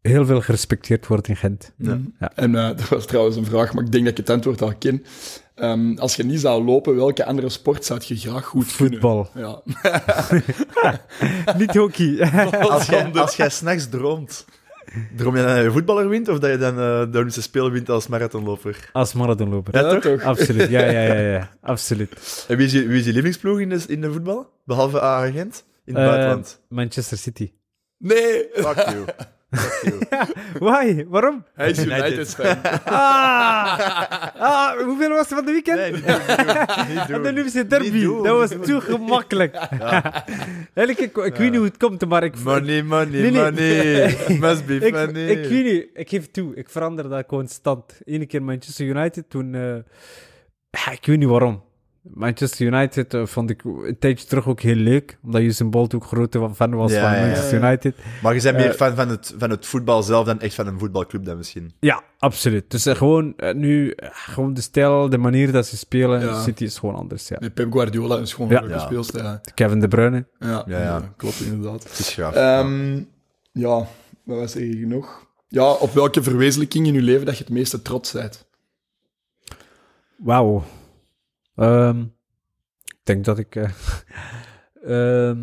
heel 0.00 0.26
veel 0.26 0.40
gerespecteerd 0.40 1.06
wordt 1.06 1.28
in 1.28 1.36
Gent. 1.36 1.72
Ja. 1.76 2.00
En 2.34 2.54
eh, 2.54 2.68
dat 2.76 2.88
was 2.88 3.06
trouwens 3.06 3.36
een 3.36 3.44
vraag, 3.44 3.72
maar 3.74 3.84
ik 3.84 3.92
denk 3.92 4.04
dat 4.04 4.12
ik 4.12 4.18
het 4.18 4.30
antwoord 4.30 4.62
al 4.62 4.74
ken. 4.78 5.04
Ehm, 5.62 5.98
als 5.98 6.16
je 6.16 6.24
niet 6.24 6.40
zou 6.40 6.64
lopen, 6.64 6.96
welke 6.96 7.24
andere 7.24 7.48
sport 7.48 7.84
zou 7.84 8.00
je 8.04 8.16
graag 8.16 8.44
goed 8.44 8.76
kunnen? 8.76 9.00
Voetbal. 9.00 9.30
Ja. 9.34 9.60
Niet 11.58 11.76
hockey. 11.76 12.30
Als 12.70 12.86
jij, 12.86 13.12
als 13.12 13.36
jij 13.36 13.48
s'nachts 13.48 13.88
droomt, 13.88 14.44
droom 15.16 15.36
je 15.36 15.42
dan 15.42 15.54
dat 15.54 15.64
je 15.64 15.70
voetballer 15.70 16.08
wint 16.08 16.28
of 16.28 16.38
dat 16.38 16.50
je 16.50 16.58
dan 16.58 16.72
eh, 16.78 17.00
de 17.00 17.08
Olympische 17.12 17.42
Spelen 17.42 17.72
wint 17.72 17.90
als 17.90 18.06
marathonloper? 18.06 18.90
Als 18.92 19.12
marathonloper. 19.12 19.74
Ja, 19.76 19.98
toch? 19.98 20.22
Absoluut, 20.32 20.68
ja, 20.68 20.80
ja, 20.84 21.00
ja, 21.02 21.14
ja. 21.20 21.50
absoluut. 21.60 22.44
En 22.48 22.56
wie 22.56 22.66
is 22.66 22.72
je, 22.72 22.86
wie 22.86 22.98
is 22.98 23.04
je 23.04 23.10
lievelingsploeg 23.12 23.60
in 23.60 23.68
de, 23.68 23.80
in 23.86 24.00
de 24.00 24.12
voetbal? 24.12 24.50
Behalve 24.64 25.00
agent 25.00 25.64
In 25.84 25.94
het 25.94 26.02
Eh, 26.04 26.08
buitenland. 26.10 26.60
Manchester 26.68 27.18
City. 27.18 27.52
Nee, 27.98 28.48
Fuck 28.52 28.76
you. 28.88 29.04
Why? 30.66 31.04
Waarom? 31.08 31.44
hij 31.54 31.70
is 31.70 31.78
United. 31.78 32.06
United-fan. 32.06 32.56
Ah! 32.84 33.78
ah! 34.38 34.80
Hoeveel 34.84 35.08
was 35.08 35.18
het 35.18 35.28
van 35.28 35.44
de 35.44 35.52
weekend? 35.52 35.78
Nee, 35.78 35.92
niet 35.92 36.06
doen. 36.06 36.16
Niet 36.88 36.98
En 37.08 37.12
doen. 37.12 37.22
de 37.22 37.28
Olympische 37.28 37.58
Niet 37.58 37.70
derby. 37.70 38.02
doen, 38.02 38.22
dat 38.22 38.36
was 38.36 38.50
niet 38.50 38.64
te 38.64 38.80
gemakkelijk. 38.80 39.54
Eigenlijk, 40.74 40.98
ik, 40.98 41.16
ik 41.16 41.36
weet 41.36 41.50
niet 41.50 41.54
hoe 41.56 41.64
het 41.64 41.76
komt, 41.76 42.06
maar 42.08 42.22
ik... 42.24 42.38
Money, 42.42 42.82
money, 42.82 43.06
Nee, 43.20 43.30
nee. 43.30 43.42
money. 43.42 44.16
Must 44.40 44.66
be 44.66 44.74
ik, 44.76 44.94
funny. 44.94 45.28
ik 45.28 45.48
weet 45.48 45.64
niet, 45.64 45.86
ik 45.94 46.08
geef 46.08 46.30
toe, 46.30 46.54
ik 46.54 46.68
verander 46.68 47.08
dat 47.08 47.26
constant. 47.26 48.00
Eén 48.04 48.26
keer 48.26 48.42
Manchester 48.42 48.86
United, 48.86 49.30
toen... 49.30 49.54
eh, 49.54 49.60
ja, 50.70 50.90
ik 50.92 51.06
weet 51.06 51.18
niet 51.18 51.28
waarom. 51.28 51.62
Manchester 52.02 52.66
United 52.66 53.14
eh, 53.14 53.26
vond 53.26 53.50
ik 53.50 53.64
een 53.64 53.96
tijdje 53.98 54.26
terug 54.26 54.46
ook 54.48 54.60
heel 54.60 54.74
leuk, 54.74 55.18
omdat 55.24 55.40
Usain 55.42 55.70
Bolt 55.70 55.94
ook 55.94 56.04
grote 56.04 56.50
fan 56.54 56.74
was 56.74 56.92
Ja, 56.92 57.00
van 57.00 57.10
ja, 57.10 57.16
ja. 57.16 57.26
Manchester 57.26 57.62
United. 57.64 57.94
Maar 58.22 58.34
je 58.34 58.42
bent 58.42 58.56
meer 58.56 58.68
Eh, 58.68 58.74
fan 58.74 58.94
van 58.94 59.08
het, 59.08 59.34
van 59.38 59.50
het 59.50 59.66
voetbal 59.66 60.02
zelf 60.02 60.26
dan 60.26 60.40
echt 60.40 60.54
van 60.54 60.66
een 60.66 60.78
voetbalclub 60.78 61.24
dan 61.24 61.36
misschien. 61.36 61.72
Ja, 61.80 62.02
absoluut. 62.18 62.70
Dus 62.70 62.86
eh, 62.86 62.94
gewoon 62.94 63.34
nu, 63.54 63.92
gewoon 63.96 64.54
de 64.54 64.60
stijl, 64.60 65.08
de 65.08 65.18
manier 65.18 65.52
dat 65.52 65.66
ze 65.66 65.76
spelen, 65.76 66.20
Ja. 66.20 66.42
City 66.42 66.64
is 66.64 66.78
gewoon 66.78 66.94
anders, 66.94 67.28
ja. 67.28 67.36
Nee, 67.40 67.50
Pep 67.50 67.72
Guardiola 67.72 68.18
is 68.18 68.32
gewoon 68.34 68.50
Ja. 68.50 68.62
een 68.62 68.68
leuke. 68.68 69.18
Ja. 69.18 69.40
Kevin 69.54 69.80
De 69.80 69.88
Bruyne. 69.88 70.26
Ja, 70.38 70.48
Ja, 70.48 70.62
ja. 70.66 70.78
ja, 70.82 71.12
klopt 71.16 71.40
inderdaad. 71.40 71.82
Het 71.82 71.98
is 71.98 72.08
gaaf. 72.14 72.34
Ehm, 72.34 73.00
ja, 73.52 73.86
wat 74.24 74.38
was 74.38 74.54
er 74.54 74.60
hier 74.60 74.86
nog? 74.86 75.26
Ja, 75.48 75.70
op 75.72 75.92
welke 75.92 76.22
verwezenlijking 76.22 76.86
in 76.86 76.94
je 76.94 77.02
leven 77.02 77.26
dat 77.26 77.38
je 77.38 77.44
het 77.44 77.52
meeste 77.52 77.82
trots 77.82 78.12
bent? 78.12 78.46
Wauw. 80.16 80.64
Ehm, 81.62 82.00
ik 82.84 83.00
denk 83.02 83.24
dat 83.24 83.38
ik... 83.38 83.56
eh, 83.56 83.70
ehm, 85.28 85.38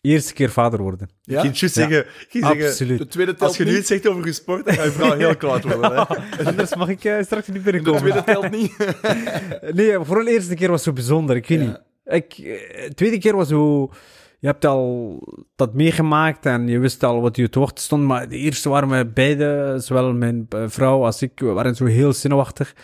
eerste 0.00 0.32
keer 0.32 0.50
vader 0.50 0.82
worden. 0.82 1.08
Ja? 1.22 1.42
Juist 1.42 1.74
zeggen, 1.74 2.06
Absoluut. 2.40 2.98
De 2.98 3.06
tweede 3.06 3.34
telt 3.34 3.48
als 3.48 3.56
je 3.56 3.64
nu 3.64 3.76
iets 3.78 3.86
zegt 3.88 4.08
over 4.08 4.26
je 4.26 4.32
sport, 4.32 4.64
dan 4.64 4.74
ga 4.74 4.84
je 4.84 4.90
vrouw 4.90 5.16
heel 5.16 5.36
kwaad 5.36 5.62
worden. 5.74 5.94
Hè? 5.94 6.44
Anders 6.44 6.74
mag 6.74 6.88
ik 6.88 7.04
eh, 7.04 7.22
straks 7.22 7.46
niet 7.46 7.56
De 7.56 7.62
binnenkomen. 7.62 8.00
tweede 8.00 8.24
telt 8.24 8.50
niet. 8.50 8.76
Nee, 9.78 9.98
vooral 10.00 10.24
de 10.24 10.30
eerste 10.30 10.54
keer 10.54 10.70
was 10.70 10.82
zo 10.82 10.92
bijzonder. 10.92 11.36
Ik 11.36 11.46
weet 11.48 11.60
Ja. 11.60 11.64
niet. 11.66 11.80
Ik, 12.04 12.32
eh, 12.38 12.88
de 12.88 12.94
tweede 12.94 13.18
keer 13.18 13.36
was 13.36 13.48
zo... 13.48 13.90
Je 14.38 14.50
hebt 14.50 14.64
al 14.64 15.18
dat 15.56 15.74
meegemaakt 15.74 16.46
en 16.46 16.68
je 16.68 16.78
wist 16.78 17.02
al 17.02 17.20
wat 17.20 17.36
je 17.36 17.48
te 17.48 17.58
wachten 17.58 17.84
stond. 17.84 18.02
Maar 18.04 18.28
de 18.28 18.36
eerste 18.36 18.68
waren 18.68 18.88
we 18.88 19.06
beide, 19.06 19.74
zowel 19.78 20.12
mijn 20.12 20.46
vrouw 20.66 21.04
als 21.04 21.22
ik, 21.22 21.40
we 21.40 21.46
waren 21.46 21.74
zo 21.74 21.84
heel 21.84 22.12
zenuwachtig. 22.12 22.74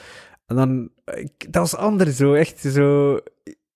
En 0.47 0.57
dan... 0.57 0.91
Ik, 1.15 1.53
dat 1.53 1.71
was 1.71 1.77
anders 1.77 2.17
zo, 2.17 2.35
echt 2.35 2.59
zo... 2.61 3.15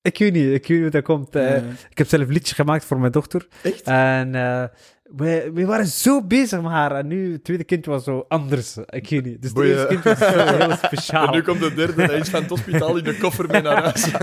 Ik 0.02 0.19
weet 0.19 0.32
niet, 0.32 0.44
ik 0.44 0.66
weet 0.66 0.69
niet 0.69 0.81
hoe 0.81 0.90
dat 0.90 1.02
komt. 1.02 1.35
eh. 1.36 1.56
Ik 1.90 1.98
heb 1.98 2.09
zelf 2.09 2.23
een 2.27 2.32
liedje 2.32 2.55
gemaakt 2.55 2.85
voor 2.85 2.98
mijn 2.98 3.12
dochter. 3.12 3.47
Echt? 3.62 3.82
En 3.82 4.35
eh 4.35 4.65
we, 5.16 5.51
we 5.55 5.65
waren 5.66 5.86
zo 5.86 6.23
bezig 6.27 6.62
met 6.62 6.70
haar. 6.70 6.93
En 6.93 7.06
nu, 7.06 7.32
het 7.32 7.44
tweede 7.44 7.65
kindje 7.65 7.90
was 7.90 8.05
zo 8.05 8.24
anders. 8.28 8.77
Ik 8.86 9.09
weet 9.09 9.24
niet. 9.24 9.43
Dus 9.43 9.51
het 9.51 9.61
eerste 9.61 9.86
kindje 9.86 10.09
was 10.15 10.19
zo 10.19 10.56
heel 10.56 10.77
speciaal. 10.86 11.27
En 11.27 11.32
nu 11.32 11.43
komt 11.43 11.61
de 11.61 11.74
derde, 11.74 12.02
hij 12.05 12.19
is 12.19 12.28
van 12.28 12.40
het 12.40 12.51
hospitaal 12.51 12.97
in 12.97 13.05
de 13.05 13.16
koffer 13.19 13.47
mee 13.51 13.62
naar 13.62 13.82
huis. 13.82 14.11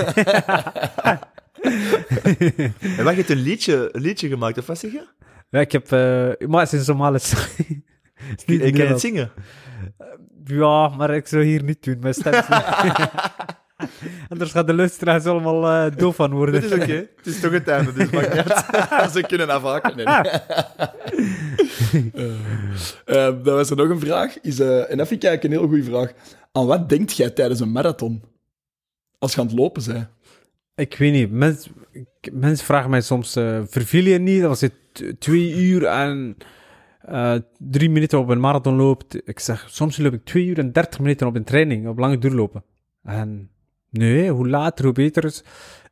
En 2.98 3.04
wat, 3.04 3.10
je 3.14 3.18
hebt 3.18 3.30
een 3.30 3.38
liedje, 3.42 3.90
een 3.92 4.02
liedje 4.02 4.28
gemaakt, 4.28 4.58
of 4.58 4.66
wat 4.66 4.80
zeg 4.80 4.92
je? 4.92 5.08
Ja, 5.50 5.60
ik 5.60 5.72
heb... 5.72 5.92
eh 5.92 6.48
maar 6.48 6.62
het 6.62 6.72
is 6.74 6.80
in 6.80 6.86
Somalisch. 6.86 7.34
Ik 8.46 8.74
kan 8.74 8.88
het 8.88 9.00
zingen. 9.00 9.32
Ja, 10.46 10.88
maar 10.88 11.10
ik 11.16 11.28
zou 11.28 11.44
hier 11.44 11.64
niet 11.64 11.84
doen. 11.84 11.98
Mijn 12.00 12.14
stem 12.14 12.34
Anders 14.30 14.52
gaat 14.52 14.68
de 14.68 14.74
luisteraars 14.74 15.26
allemaal 15.26 15.68
eh, 15.68 15.98
doof 15.98 16.16
van 16.16 16.32
worden. 16.32 16.62
Dat 16.62 16.72
is 16.72 16.82
oké. 16.84 16.94
Het 17.18 17.26
is 17.26 17.40
toch 17.40 17.52
het 17.52 17.68
einde, 17.68 17.94
dus 17.94 18.10
maakt 18.10 18.34
niet. 18.34 19.12
Ze 19.16 19.22
kunnen 19.28 19.50
afhaken. 19.50 19.96
Nee. 19.96 20.06
Eh, 20.06 20.26
eh, 23.06 23.44
dan 23.44 23.56
was 23.56 23.70
er 23.70 23.76
nog 23.76 23.90
een 23.90 24.00
vraag. 24.00 24.42
Is, 24.42 24.60
en 24.60 24.98
dat 24.98 25.08
vind 25.08 25.24
ik 25.24 25.30
eigenlijk 25.30 25.44
een 25.44 25.52
heel 25.52 25.68
goede 25.68 25.84
vraag. 25.84 26.12
Aan 26.52 26.66
wat 26.66 26.90
denkt 26.90 27.18
jij 27.18 27.30
tijdens 27.30 27.60
een 27.60 27.72
marathon? 27.72 28.24
Als 29.20 29.34
je 29.34 29.40
aan 29.42 29.48
het 29.48 29.56
lopen 29.56 29.84
bent. 29.86 30.08
Ik 30.76 30.98
weet 30.98 31.12
niet. 31.14 31.32
Mens, 31.32 31.70
mensen 32.32 32.66
vragen 32.66 32.90
mij 32.90 33.02
soms, 33.02 33.32
verveel 33.66 34.04
je 34.04 34.18
niet 34.20 34.44
als 34.44 34.60
je 34.60 34.72
t- 34.92 35.04
twee 35.20 35.56
uur 35.56 35.86
en 35.86 36.38
eh, 37.06 37.36
drie 37.58 37.90
minuten 37.90 38.20
op 38.20 38.30
een 38.30 38.40
marathon 38.40 38.76
loopt? 38.76 39.28
Ik 39.28 39.40
zeg, 39.40 39.68
soms 39.70 39.98
loop 39.98 40.14
ik 40.14 40.26
twee 40.26 40.46
uur 40.46 40.60
en 40.60 40.72
dertig 40.72 41.00
minuten 41.00 41.28
op 41.28 41.36
een 41.36 41.44
training, 41.44 41.88
op 41.88 41.98
lange 41.98 42.18
duurlopen. 42.18 42.64
En 43.04 43.50
nee, 43.90 44.32
hoe 44.32 44.50
later, 44.50 44.86
hoe 44.86 44.94
beter 44.94 45.26
is. 45.26 45.44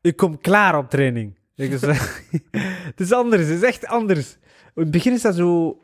Ik 0.01 0.15
kom 0.15 0.41
klaar 0.41 0.77
op 0.77 0.89
training. 0.89 1.37
Ik 1.55 1.77
zeg, 1.77 2.29
het 2.91 2.99
is 2.99 3.11
anders, 3.11 3.41
het 3.41 3.51
is 3.51 3.63
echt 3.63 3.85
anders. 3.85 4.37
In 4.75 4.81
het 4.81 4.91
begin 4.91 5.13
is 5.13 5.21
dat 5.21 5.35
zo... 5.35 5.79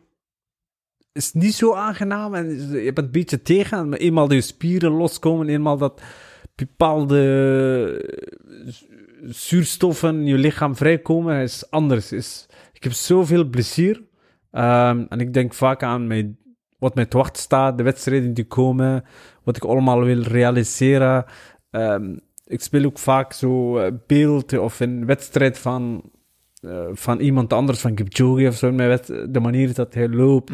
is 1.11 1.33
niet 1.33 1.53
zo 1.53 1.73
aangenaam 1.73 2.33
en 2.33 2.71
je 2.71 2.93
bent 2.93 2.97
een 2.97 3.11
beetje 3.11 3.41
tegen. 3.41 3.89
Maar 3.89 3.99
eenmaal 3.99 4.33
je 4.33 4.41
spieren 4.41 4.91
loskomen, 4.91 5.49
eenmaal 5.49 5.77
dat 5.77 6.01
bepaalde 6.55 7.19
zuurstoffen 9.21 10.15
in 10.15 10.25
je 10.25 10.37
lichaam 10.37 10.75
vrijkomen, 10.75 11.41
is 11.41 11.69
anders. 11.69 12.11
Is, 12.11 12.45
ik 12.73 12.83
heb 12.83 12.93
zoveel 12.93 13.49
plezier. 13.49 14.03
Ehm, 14.55 15.05
en 15.09 15.19
ik 15.19 15.33
denk 15.33 15.53
vaak 15.53 15.83
aan 15.83 16.07
mijn, 16.07 16.37
wat 16.79 16.95
mij 16.95 17.05
te 17.05 17.17
wachten 17.17 17.41
staat, 17.41 17.77
de 17.77 17.83
wedstrijden 17.83 18.33
die 18.33 18.45
komen, 18.47 19.03
wat 19.43 19.55
ik 19.57 19.63
allemaal 19.63 20.03
wil 20.03 20.21
realiseren. 20.21 21.25
Ehm, 21.71 22.15
ik 22.45 22.61
speel 22.61 22.85
ook 22.85 22.99
vaak 22.99 23.33
zo 23.33 23.77
eh, 23.77 23.91
beeld 24.07 24.57
of 24.57 24.79
een 24.79 25.05
wedstrijd 25.05 25.57
van, 25.59 26.01
eh, 26.61 26.85
van 26.91 27.19
iemand 27.19 27.53
anders, 27.53 27.79
van 27.79 27.95
Kipchoge 27.95 28.47
of 28.47 28.55
zo, 28.55 28.75
wed- 28.75 29.07
de 29.29 29.39
manier 29.39 29.73
dat 29.73 29.93
hij 29.93 30.09
loopt. 30.09 30.51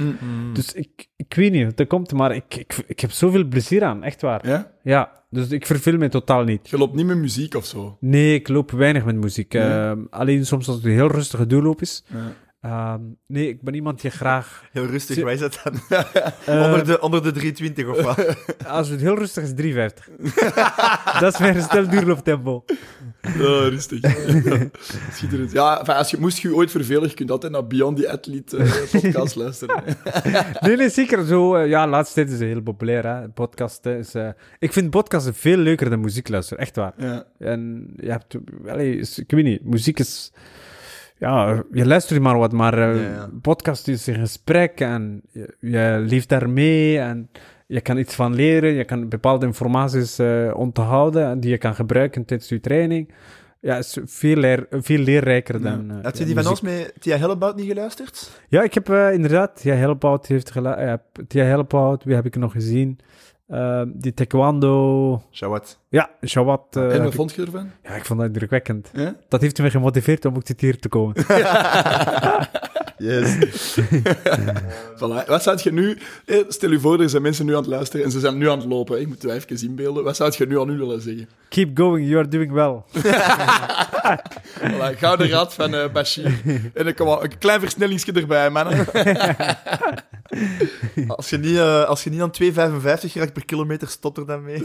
Dus 0.53 0.73
ik, 0.73 1.07
ik 1.15 1.33
weet 1.33 1.51
niet, 1.51 1.77
dat 1.77 1.87
komt, 1.87 2.13
maar 2.13 2.35
ik, 2.35 2.55
ik, 2.55 2.83
ik 2.87 2.99
heb 2.99 3.11
zoveel 3.11 3.45
plezier 3.47 3.83
aan, 3.83 4.03
echt 4.03 4.21
waar. 4.21 4.47
Ja? 4.47 4.71
Ja, 4.83 5.11
dus 5.29 5.49
ik 5.49 5.65
verveel 5.65 5.97
me 5.97 6.09
totaal 6.09 6.43
niet. 6.43 6.69
Je 6.69 6.77
loopt 6.77 6.95
niet 6.95 7.05
met 7.05 7.17
muziek 7.17 7.55
of 7.55 7.65
zo. 7.65 7.97
Nee, 7.99 8.33
ik 8.35 8.47
loop 8.47 8.71
weinig 8.71 9.05
met 9.05 9.15
muziek. 9.15 9.53
Nee? 9.53 9.63
Ehm, 9.63 9.99
alleen 10.09 10.45
soms 10.45 10.67
als 10.67 10.75
het 10.75 10.85
een 10.85 10.91
heel 10.91 11.11
rustige 11.11 11.45
doorloop 11.47 11.81
is. 11.81 12.03
Ja. 12.07 12.33
Ehm, 12.61 12.99
nee, 13.27 13.47
ik 13.47 13.61
ben 13.61 13.73
iemand 13.73 14.01
die 14.01 14.11
graag... 14.11 14.63
Heel 14.71 14.85
rustig, 14.85 15.15
Zie- 15.15 15.23
wij 15.25 15.37
zijn 15.37 15.51
dan 15.63 15.73
Eh, 16.45 16.63
onder, 16.63 16.85
de, 16.85 17.01
onder 17.01 17.23
de 17.23 17.31
320 17.31 17.87
of 17.87 18.01
wat? 18.01 18.35
Als 18.77 18.89
het 18.89 18.99
heel 19.01 19.17
rustig 19.17 19.43
is, 19.43 19.53
350. 19.55 21.19
dat 21.19 21.33
is 21.33 21.39
mijn 21.39 21.61
stel 21.61 21.89
duurlooptempo. 21.89 22.63
Ja, 23.21 23.67
rustig. 23.67 23.99
Schitterend. 25.13 25.51
Ja, 25.51 25.79
enfin, 25.79 25.95
als 25.95 26.11
je, 26.11 26.17
moest 26.19 26.37
je 26.37 26.47
je 26.47 26.55
ooit 26.55 26.71
vervelen, 26.71 27.09
je 27.09 27.13
kunt 27.13 27.31
altijd 27.31 27.51
naar 27.51 27.67
Beyond 27.67 27.97
the 27.97 28.11
Athlete 28.11 28.57
eh, 28.57 29.01
podcast 29.01 29.35
luisteren. 29.35 29.83
Nee, 30.61 30.75
nee, 30.75 30.89
zeker. 30.89 31.25
Zo, 31.25 31.55
eh, 31.55 31.67
ja, 31.69 31.87
laatste 31.87 32.15
tijd 32.15 32.27
is 32.27 32.39
het 32.39 32.49
heel 32.49 32.61
populair, 32.61 33.05
hè. 33.05 33.29
Podcasten 33.29 33.97
is... 33.97 34.13
eh, 34.13 34.29
ik 34.59 34.73
vind 34.73 34.89
podcasten 34.89 35.33
veel 35.33 35.57
leuker 35.57 35.89
dan 35.89 35.99
muziek 35.99 36.29
luisteren, 36.29 36.63
echt 36.63 36.75
waar. 36.75 36.93
Ja. 36.97 37.23
En 37.39 37.93
je 37.97 38.11
hebt... 38.11 38.35
Is- 38.77 39.19
ik 39.19 39.31
weet 39.31 39.43
niet, 39.43 39.63
muziek 39.65 39.99
is... 39.99 40.31
ja, 41.21 41.63
je 41.71 41.85
luistert 41.85 42.21
maar 42.21 42.37
wat, 42.37 42.51
maar 42.51 42.73
eh, 42.77 42.95
Ja, 43.03 43.09
ja. 43.09 43.29
podcast 43.41 43.87
is 43.87 44.07
een 44.07 44.15
gesprek 44.19 44.79
en 44.79 45.21
je, 45.31 45.55
je 45.59 46.03
leeft 46.07 46.29
daarmee 46.29 46.99
en 46.99 47.29
je 47.67 47.81
kan 47.81 47.97
iets 47.97 48.15
van 48.15 48.33
leren, 48.35 48.73
je 48.73 48.83
kan 48.85 49.09
bepaalde 49.09 49.45
informaties 49.45 50.19
eh, 50.19 50.51
onthouden 50.55 51.25
en 51.25 51.39
die 51.39 51.49
je 51.49 51.57
kan 51.57 51.75
gebruiken 51.75 52.25
tijdens 52.25 52.49
je 52.49 52.59
training. 52.59 53.13
Ja, 53.59 53.77
is 53.77 53.97
veel, 54.05 54.35
leer, 54.35 54.67
veel 54.69 54.97
leerrijker 54.97 55.61
dan... 55.61 55.91
eh, 55.91 56.03
Had 56.03 56.13
je 56.17 56.19
ja, 56.19 56.25
die 56.33 56.35
van 56.43 56.47
ons 56.51 56.61
met 56.61 56.93
Tia 56.99 57.17
Hellebout 57.17 57.55
niet 57.55 57.67
geluisterd? 57.67 58.41
Ja, 58.47 58.63
ik 58.63 58.73
heb 58.73 58.89
inderdaad, 58.89 59.55
Tia 59.61 59.73
Helpout 59.75 60.27
heeft 60.27 60.51
gelu- 60.51 60.81
ja, 60.81 61.01
Tia 61.27 61.43
Helpout, 61.43 62.03
wie 62.03 62.15
heb 62.15 62.25
ik 62.25 62.35
nog 62.35 62.51
gezien? 62.51 62.99
Die 63.93 64.13
taekwondo... 64.13 65.21
Shawat. 65.31 65.79
Ja, 65.91 66.09
Shawat. 66.25 66.61
eh, 66.71 66.83
en 66.83 66.89
heb 66.89 66.97
wat 66.99 67.07
ik- 67.07 67.13
vond 67.15 67.33
je 67.35 67.41
ervan? 67.41 67.71
ja, 67.83 67.89
ik 67.95 68.05
vond 68.05 68.19
dat 68.19 68.27
indrukwekkend. 68.27 68.89
Ja? 68.93 69.15
Dat 69.27 69.41
heeft 69.41 69.59
me 69.61 69.69
gemotiveerd 69.69 70.25
om 70.25 70.35
ook 70.35 70.45
dit 70.45 70.61
hier 70.61 70.79
te 70.79 70.89
komen. 70.89 71.15
Yes. 72.97 73.37
Voilà. 74.99 75.25
Wat 75.27 75.43
zou 75.43 75.59
je 75.63 75.71
nu... 75.71 75.97
eh, 76.25 76.37
Stel 76.47 76.71
je 76.71 76.79
voor, 76.79 77.01
er 77.01 77.09
zijn 77.09 77.21
mensen 77.21 77.45
nu 77.45 77.51
aan 77.51 77.61
het 77.61 77.67
luisteren 77.69 78.05
en 78.05 78.11
ze 78.11 78.19
zijn 78.19 78.37
nu 78.37 78.49
aan 78.49 78.59
het 78.59 78.67
lopen. 78.67 78.99
Ik 79.01 79.07
moet 79.07 79.21
het 79.21 79.31
even 79.51 79.67
inbeelden. 79.67 80.03
Wat 80.03 80.15
zou 80.15 80.33
je 80.37 80.47
nu 80.47 80.59
aan 80.59 80.69
u 80.69 80.77
willen 80.77 81.01
zeggen? 81.01 81.29
Keep 81.49 81.77
going, 81.77 82.07
you 82.07 82.19
are 82.19 82.27
doing 82.27 82.51
well. 82.51 82.81
Voilà, 84.61 84.97
gouden 84.97 85.29
raad 85.29 85.53
van 85.53 85.73
eh 85.75 85.91
Bashir. 85.91 86.41
En 86.73 86.83
dan 86.83 86.93
kom 86.93 87.07
een 87.07 87.37
klein 87.37 87.59
versnellingsje 87.59 88.11
erbij, 88.11 88.49
mannen. 88.49 88.85
als, 91.07 91.29
je 91.29 91.37
niet, 91.37 91.57
eh, 91.57 91.83
als 91.83 92.03
je 92.03 92.09
niet 92.09 92.21
aan 92.21 92.31
2,55 92.31 93.13
raakt 93.13 93.33
per 93.33 93.45
kilometer, 93.45 93.87
stopt 93.87 94.17
er 94.17 94.25
dan 94.25 94.43
mee. 94.43 94.61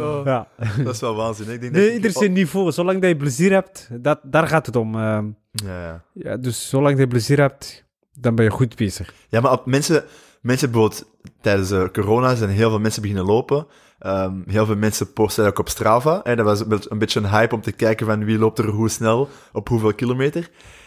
Oh, 0.00 0.20
Ja. 0.24 0.48
Dat 0.84 0.94
is 0.94 1.00
wel 1.00 1.14
waanzin. 1.14 1.46
hè. 1.46 1.52
Ik 1.52 1.60
denk 1.60 1.72
Nee, 1.72 1.84
dat 1.86 1.94
ieder 1.94 2.10
zijn 2.10 2.32
niveau. 2.32 2.72
Zolang 2.72 3.00
dat 3.00 3.10
je 3.10 3.16
plezier 3.16 3.52
hebt, 3.52 3.88
dat, 4.00 4.20
daar 4.22 4.46
gaat 4.48 4.66
het 4.66 4.76
om. 4.76 4.94
ehm. 4.94 5.26
Ja, 5.52 5.82
ja. 5.82 6.02
ja, 6.12 6.36
dus 6.36 6.68
zolang 6.68 6.90
dat 6.90 6.98
je 6.98 7.06
plezier 7.08 7.38
hebt, 7.40 7.84
dan 8.12 8.34
ben 8.34 8.44
je 8.44 8.50
goed 8.50 8.76
bezig. 8.76 9.14
Ja, 9.28 9.40
maar 9.40 9.58
mensen, 9.64 10.04
mensen 10.40 10.70
bijvoorbeeld 10.70 11.08
tijdens 11.40 11.70
eh, 11.70 11.84
corona 11.92 12.34
zijn 12.34 12.50
heel 12.50 12.68
veel 12.70 12.80
mensen 12.80 13.02
beginnen 13.02 13.26
lopen. 13.26 13.66
Ehm, 13.98 14.34
heel 14.46 14.66
veel 14.66 14.76
mensen 14.76 15.12
posten 15.12 15.46
ook 15.46 15.58
op 15.58 15.68
Strava. 15.68 16.22
En 16.22 16.36
dat 16.36 16.46
was 16.46 16.60
een 16.60 16.68
beetje- 16.68 16.90
een 16.90 16.98
beetje 16.98 17.20
een 17.20 17.28
hype 17.30 17.54
om 17.54 17.60
te 17.60 17.72
kijken 17.72 18.06
van 18.06 18.24
wie 18.24 18.38
loopt 18.38 18.58
er 18.58 18.68
hoe 18.68 18.88
snel, 18.88 19.28
op 19.52 19.68
hoeveel 19.68 19.94
kilometer. 19.94 20.42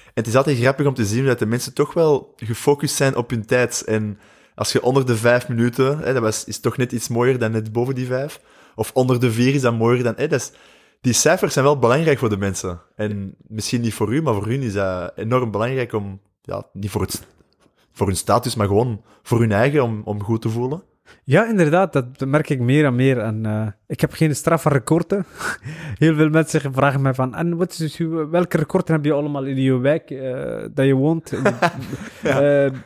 En 0.06 0.12
het 0.24 0.28
is 0.28 0.36
altijd 0.36 0.58
grappig 0.58 0.86
om 0.86 0.94
te 0.94 1.06
zien 1.06 1.26
dat 1.26 1.40
de 1.40 1.46
mensen 1.46 1.74
toch 1.74 1.94
wel 1.94 2.34
gefocust 2.36 2.96
zijn 2.96 3.16
op 3.16 3.30
hun 3.30 3.46
tijd. 3.46 3.84
En 3.86 4.20
als 4.56 4.72
je 4.72 4.84
onder 4.84 5.06
de 5.06 5.16
vijf 5.16 5.48
minuten, 5.48 6.00
hè, 6.00 6.14
dat 6.14 6.22
was, 6.22 6.44
is 6.44 6.60
toch 6.60 6.78
net 6.78 6.92
iets 6.92 7.08
mooier 7.08 7.40
dan 7.40 7.52
net 7.52 7.72
boven 7.72 7.96
die 7.96 8.06
vijf. 8.06 8.40
Of 8.76 8.92
onder 8.94 9.20
de 9.20 9.32
vier 9.32 9.54
is 9.54 9.62
dat 9.62 9.78
mooier 9.78 10.04
dan... 10.04 10.14
Hè, 10.16 10.28
dat 10.28 10.40
is, 10.40 10.52
die 11.02 11.14
cijfers 11.14 11.54
zijn 11.54 11.66
wel 11.66 11.80
belangrijk 11.80 12.20
voor 12.20 12.30
de 12.30 12.38
mensen. 12.38 12.82
En 12.96 13.36
misschien 13.48 13.82
niet 13.82 13.94
voor 13.94 14.14
u, 14.14 14.22
maar 14.22 14.34
voor 14.34 14.48
hun 14.48 14.62
is 14.62 14.74
dat 14.74 15.12
enorm 15.16 15.52
belangrijk 15.52 15.94
om... 15.94 16.20
Ja, 16.42 16.66
niet 16.74 16.90
voor, 16.90 17.02
het, 17.02 17.28
voor 17.92 18.08
hun 18.08 18.16
status, 18.16 18.56
maar 18.56 18.68
gewoon 18.68 19.02
voor 19.24 19.40
hun 19.40 19.52
eigen, 19.52 19.84
om, 19.84 20.02
om 20.06 20.24
goed 20.24 20.42
te 20.42 20.50
voelen. 20.50 20.84
Ja, 21.24 21.48
inderdaad, 21.50 21.94
dat, 21.94 22.18
dat 22.20 22.28
merk 22.28 22.50
ik 22.50 22.60
meer 22.60 22.86
en 22.86 22.96
meer. 22.96 23.18
En, 23.18 23.46
eh, 23.46 23.68
ik 23.88 24.02
heb 24.02 24.14
geen 24.14 24.36
strafrecorden. 24.36 25.26
Heel 26.04 26.16
veel 26.16 26.30
mensen 26.30 26.74
vragen 26.74 27.02
mij 27.02 27.14
van, 27.14 27.36
en 27.36 27.58
wat 27.58 27.80
is 27.80 27.98
uw, 27.98 28.30
welke 28.30 28.58
recorden 28.58 28.96
heb 28.96 29.06
je 29.06 29.12
allemaal 29.14 29.44
in 29.46 29.62
je 29.62 29.78
wijk 29.78 30.10
eh, 30.12 30.64
dat 30.74 30.86
je 30.86 30.94
woont? 30.94 31.32
Eh, 32.24 32.32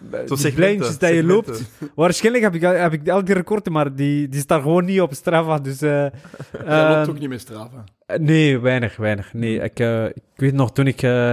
die 0.09 0.37
segmenten, 0.37 0.53
pleintjes 0.53 0.97
dat 0.97 1.09
je 1.13 1.23
loopt. 1.23 1.71
Waarschijnlijk 1.95 2.43
heb 2.43 2.55
ik, 2.55 2.63
al- 2.63 2.73
heb 2.73 2.93
ik 2.93 3.09
al 3.09 3.23
die 3.23 3.33
recorden, 3.35 3.73
maar 3.73 3.95
die, 3.95 4.29
die 4.29 4.39
staan 4.39 4.61
gewoon 4.61 4.85
niet 4.85 5.01
op 5.01 5.13
Strava. 5.13 5.57
Dus, 5.59 5.81
eh, 5.81 5.89
Jij 5.89 6.09
loopt 6.51 6.67
ehm, 6.67 7.09
ook 7.09 7.19
niet 7.19 7.29
meer 7.29 7.39
Strava. 7.39 7.83
Nee, 8.19 8.59
weinig, 8.59 8.95
weinig. 8.95 9.33
Nee, 9.33 9.59
ik, 9.59 9.79
eh, 9.79 10.05
ik 10.05 10.21
weet 10.35 10.53
nog, 10.53 10.71
toen 10.73 10.87
ik, 10.87 11.01
eh, 11.01 11.31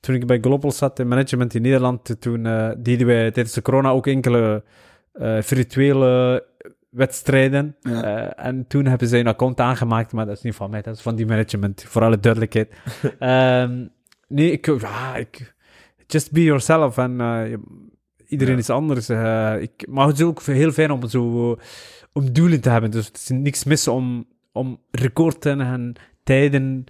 toen 0.00 0.14
ik 0.14 0.26
bij 0.26 0.38
Global 0.40 0.72
zat 0.72 0.98
in 0.98 1.08
management 1.08 1.54
in 1.54 1.62
Nederland, 1.62 2.16
toen 2.20 2.46
eh, 2.46 2.68
deden 2.78 3.06
wij 3.06 3.30
tijdens 3.30 3.54
de 3.54 3.62
corona 3.62 3.88
ook 3.90 4.06
enkele 4.06 4.62
eh, 5.18 5.42
virtuele 5.42 6.44
wedstrijden. 6.90 7.76
Ja. 7.80 8.02
Eh, 8.02 8.46
en 8.46 8.66
toen 8.66 8.86
hebben 8.86 9.08
zij 9.08 9.20
een 9.20 9.26
account 9.26 9.60
aangemaakt, 9.60 10.12
maar 10.12 10.26
dat 10.26 10.36
is 10.36 10.42
niet 10.42 10.54
van 10.54 10.70
mij, 10.70 10.82
dat 10.82 10.94
is 10.96 11.02
van 11.02 11.16
die 11.16 11.26
management, 11.26 11.84
voor 11.88 12.02
alle 12.02 12.20
duidelijkheid. 12.20 12.72
Ehm, 13.18 13.86
nee, 14.28 14.50
ik, 14.50 14.80
ja, 14.80 15.16
ik, 15.16 15.54
just 16.06 16.32
be 16.32 16.42
yourself 16.42 16.98
en 16.98 17.20
eh, 17.20 17.58
iedereen 18.26 18.54
Ja. 18.54 18.60
is 18.60 18.70
anders. 18.70 19.10
ik, 19.62 19.86
maar 19.88 20.06
het 20.06 20.18
is 20.18 20.24
ook 20.24 20.42
heel 20.42 20.72
fijn 20.72 20.90
om 20.90 21.08
zo, 21.08 21.56
om 22.12 22.32
doelen 22.32 22.60
te 22.60 22.70
hebben, 22.70 22.90
dus 22.90 23.06
het 23.06 23.16
is 23.16 23.28
niks 23.28 23.64
mis 23.64 23.88
om, 23.88 24.26
om 24.52 24.80
recorden 24.90 25.60
en 25.60 25.94
tijden, 26.22 26.84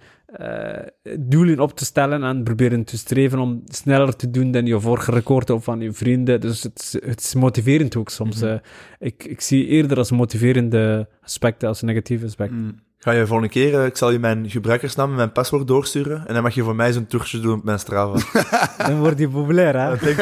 doelen 1.19 1.59
op 1.59 1.75
te 1.75 1.85
stellen 1.85 2.23
en 2.23 2.43
proberen 2.43 2.83
te 2.83 2.97
streven 2.97 3.39
om 3.39 3.61
sneller 3.65 4.15
te 4.15 4.29
doen 4.29 4.51
dan 4.51 4.65
je 4.65 4.79
vorige 4.79 5.11
record 5.11 5.49
of 5.49 5.63
van 5.63 5.81
je 5.81 5.91
vrienden. 5.91 6.41
Dus 6.41 6.63
het 6.63 6.79
is, 6.79 6.93
het 7.09 7.19
is 7.19 7.35
motiverend 7.35 7.95
ook 7.95 8.09
soms. 8.09 8.41
Mhm. 8.41 8.45
eh. 8.45 8.59
ik, 8.99 9.23
ik 9.23 9.41
zie 9.41 9.65
eerder 9.65 9.97
als 9.97 10.11
motiverende 10.11 11.09
aspecten 11.21 11.67
als 11.67 11.81
negatieve 11.81 12.25
aspecten. 12.25 12.57
Mm. 12.57 12.85
Ga 12.99 13.11
je 13.11 13.27
volgende 13.27 13.51
keer, 13.51 13.79
eh, 13.79 13.85
ik 13.85 13.97
zal 13.97 14.11
je 14.11 14.19
mijn 14.19 14.49
gebruikersnaam 14.49 15.09
en 15.09 15.15
mijn 15.15 15.31
paswoord 15.31 15.67
doorsturen. 15.67 16.27
En 16.27 16.33
dan 16.33 16.43
mag 16.43 16.53
je 16.55 16.63
voor 16.63 16.75
mij 16.75 16.93
zo'n 16.93 17.07
toertje 17.07 17.39
doen 17.39 17.57
op 17.57 17.63
mijn 17.63 17.79
Strava. 17.79 18.19
Dan 18.87 18.99
word 18.99 19.19
je 19.19 19.29
populair, 19.29 19.79
hè? 19.79 19.89
Dat 19.89 19.99
denk 19.99 20.19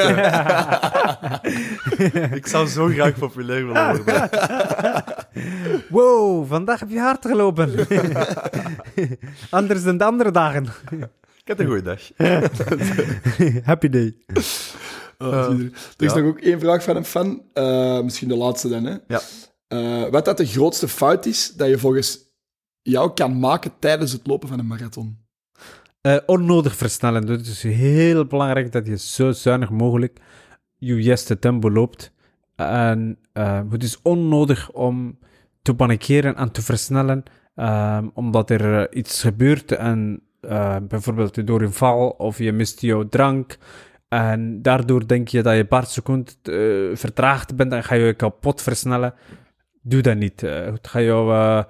ik 2.40 2.48
zou 2.48 2.68
zo 2.68 2.88
graag 2.88 3.14
populair 3.20 3.66
willen 3.68 3.96
worden. 3.96 4.30
Wow, 5.90 6.48
vandaag 6.48 6.80
heb 6.80 6.90
je 6.90 7.00
hard 7.00 7.26
gelopen. 7.26 7.72
Anders 9.50 9.84
dan 9.84 9.98
de 9.98 10.04
andere 10.04 10.32
dagen. 10.32 10.66
Ik 11.38 11.48
heb 11.48 11.60
een 11.60 11.66
goede 11.66 11.82
dag. 11.82 12.02
Happy 13.64 13.90
day. 13.90 14.16
Oh, 15.18 15.48
je. 15.58 15.72
er 15.98 16.06
is 16.06 16.14
ja. 16.14 16.20
nog 16.20 16.28
ook 16.30 16.40
één 16.40 16.60
vraag 16.60 16.84
van 16.84 16.96
een 16.96 17.06
fan. 17.06 17.42
eh, 17.54 18.02
misschien 18.02 18.28
de 18.28 18.36
laatste 18.36 18.70
dan, 18.70 18.84
hè. 18.84 18.96
Ja. 19.08 19.22
Eh, 19.68 20.10
wat 20.10 20.26
dat 20.26 20.38
de 20.38 20.46
grootste 20.46 20.88
fout 20.88 21.26
is 21.26 21.52
dat 21.52 21.68
je 21.68 21.78
volgens 21.78 22.25
jou 22.86 23.14
kan 23.14 23.40
maken 23.40 23.72
tijdens 23.80 24.12
het 24.12 24.28
lopen 24.28 24.48
van 24.48 24.60
een 24.60 24.68
marathon? 24.68 25.18
Eh, 26.02 26.18
onnodig 26.26 26.76
versnellen. 26.76 27.26
Dus 27.26 27.38
het 27.38 27.48
is 27.48 27.64
heel 27.64 28.26
belangrijk 28.26 28.72
dat 28.72 28.88
je 28.88 28.98
zo 28.98 29.32
zuinig 29.32 29.70
mogelijk 29.70 30.20
je 30.78 31.04
juiste 31.04 31.40
tempo 31.40 31.72
loopt. 31.72 32.14
En 32.56 33.18
eh, 33.34 33.62
het 33.70 33.84
is 33.84 34.02
onnodig 34.02 34.72
om 34.72 35.20
te 35.62 35.76
panikeren 35.76 36.36
en 36.36 36.52
te 36.52 36.62
versnellen, 36.62 37.24
ehm, 37.56 38.08
omdat 38.14 38.50
er 38.50 38.82
eh, 38.82 38.98
iets 38.98 39.22
gebeurt 39.22 39.72
en 39.72 40.22
eh, 40.42 40.76
bijvoorbeeld 40.88 41.48
door 41.48 41.62
een 41.62 41.74
val 41.74 42.10
of 42.10 42.38
je 42.38 42.52
mist 42.52 42.82
jouw 42.82 43.10
drank. 43.10 43.58
En 44.08 44.62
daardoor 44.62 45.08
denk 45.08 45.28
je 45.28 45.42
dat 45.42 45.54
je 45.54 45.60
een 45.60 45.68
paar 45.68 45.86
seconden 45.86 46.34
vertraagd 46.98 47.56
bent 47.56 47.74
en 47.74 47.84
ga 47.84 47.96
je 47.96 48.14
kapot 48.14 48.62
versnellen. 48.62 49.14
Doe 49.82 50.02
dat 50.02 50.18
niet. 50.18 50.42
Het, 50.42 50.88
gaat 50.88 51.02
jou, 51.02 51.64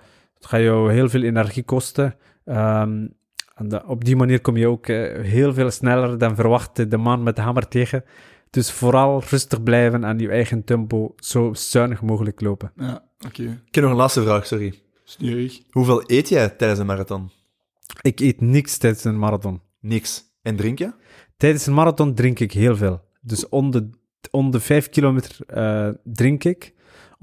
het 0.45 0.53
gaat 0.53 0.61
jou 0.61 0.91
heel 0.91 1.09
veel 1.09 1.23
energie 1.23 1.63
kosten. 1.63 2.15
Ehm, 2.45 3.07
en 3.55 3.88
op 3.88 4.05
die 4.05 4.15
manier 4.15 4.41
kom 4.41 4.57
je 4.57 4.67
ook 4.67 4.88
eh, 4.88 5.22
heel 5.22 5.53
veel 5.53 5.72
sneller 5.72 6.17
dan 6.17 6.35
verwacht 6.35 6.91
de 6.91 6.97
man 6.97 7.23
met 7.23 7.35
de 7.35 7.41
hamer 7.41 7.67
tegen. 7.67 8.03
Dus 8.49 8.72
vooral 8.72 9.23
rustig 9.30 9.63
blijven 9.63 10.03
en 10.03 10.19
je 10.19 10.30
eigen 10.30 10.63
tempo 10.63 11.13
zo 11.15 11.53
zuinig 11.53 12.01
mogelijk 12.01 12.41
lopen. 12.41 12.72
Ja, 12.76 13.03
oké. 13.26 13.41
Ik 13.43 13.76
heb 13.76 13.84
nog 13.84 13.93
een 13.93 13.99
laatste 13.99 14.22
vraag, 14.22 14.45
sorry. 14.45 14.73
Hoeveel 15.72 16.03
eet 16.05 16.30
jij 16.30 16.49
tijdens 16.49 16.80
een 16.80 16.85
marathon? 16.85 17.31
Ik 18.01 18.19
eet 18.19 18.41
niks 18.41 18.77
tijdens 18.77 19.03
een 19.03 19.19
marathon. 19.19 19.61
Niks. 19.80 20.23
En 20.41 20.55
drink 20.55 20.77
je? 20.77 20.93
Tijdens 21.38 21.65
een 21.65 21.73
marathon 21.73 22.13
drink 22.13 22.39
ik 22.39 22.51
heel 22.51 22.76
veel. 22.76 23.01
Dus 23.22 23.49
om 23.49 23.72
de, 23.72 23.89
om 24.31 24.51
de 24.51 24.59
5 24.59 24.89
kilometer 24.89 25.38
eh, 25.47 25.89
drink 26.03 26.43
ik. 26.43 26.73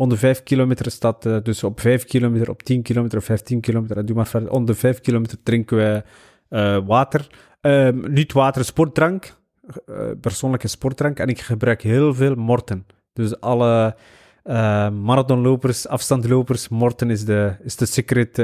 Onder 0.02 0.18
5 0.18 0.42
kilometer 0.42 0.90
staat 0.90 1.26
eh, 1.26 1.36
dus 1.42 1.64
op 1.64 1.80
5 1.80 2.04
kilometer, 2.04 2.50
op 2.50 2.62
10 2.62 2.82
kilometer, 2.82 3.18
op 3.18 3.24
15 3.24 3.60
kilometer. 3.60 3.96
en 3.96 4.06
Doe 4.06 4.16
maar 4.16 4.26
verder. 4.26 4.50
Onder 4.50 4.74
5 4.74 5.00
kilometer 5.00 5.38
drinken 5.42 5.76
we 5.76 6.02
eh, 6.48 6.78
water. 6.86 7.26
Ehm, 7.60 8.12
niet 8.12 8.32
water, 8.32 8.64
sportdrank. 8.64 9.40
eh, 9.86 10.10
persoonlijke 10.20 10.68
sportdrank. 10.68 11.18
En 11.18 11.28
ik 11.28 11.40
gebruik 11.40 11.82
heel 11.82 12.14
veel 12.14 12.34
Morten. 12.34 12.86
Dus 13.12 13.40
alle 13.40 13.96
marathonlopers, 14.92 15.88
afstandlopers, 15.88 16.68
Morten 16.68 17.10
is 17.10 17.24
de, 17.24 17.56
is 17.62 17.76
de 17.76 17.86
secret 17.86 18.36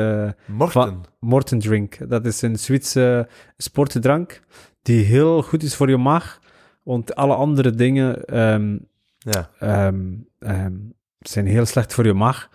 Morten. 0.46 1.00
Morten 1.20 1.58
Drink. 1.58 2.08
Dat 2.08 2.26
is 2.26 2.42
een 2.42 2.58
Zwitserse 2.58 3.28
sportdrank 3.56 4.40
die 4.82 5.04
heel 5.04 5.42
goed 5.42 5.62
is 5.62 5.74
voor 5.74 5.88
je 5.90 5.96
maag. 5.96 6.40
Want 6.82 7.14
alle 7.14 7.34
andere 7.34 7.70
dingen 7.70 8.24
ehm, 8.24 8.78
Ja. 9.18 9.50
ehm, 9.58 10.14
zijn 11.32 11.46
heel 11.46 11.66
slecht 11.66 11.94
voor 11.94 12.04
je 12.06 12.14
maag. 12.14 12.48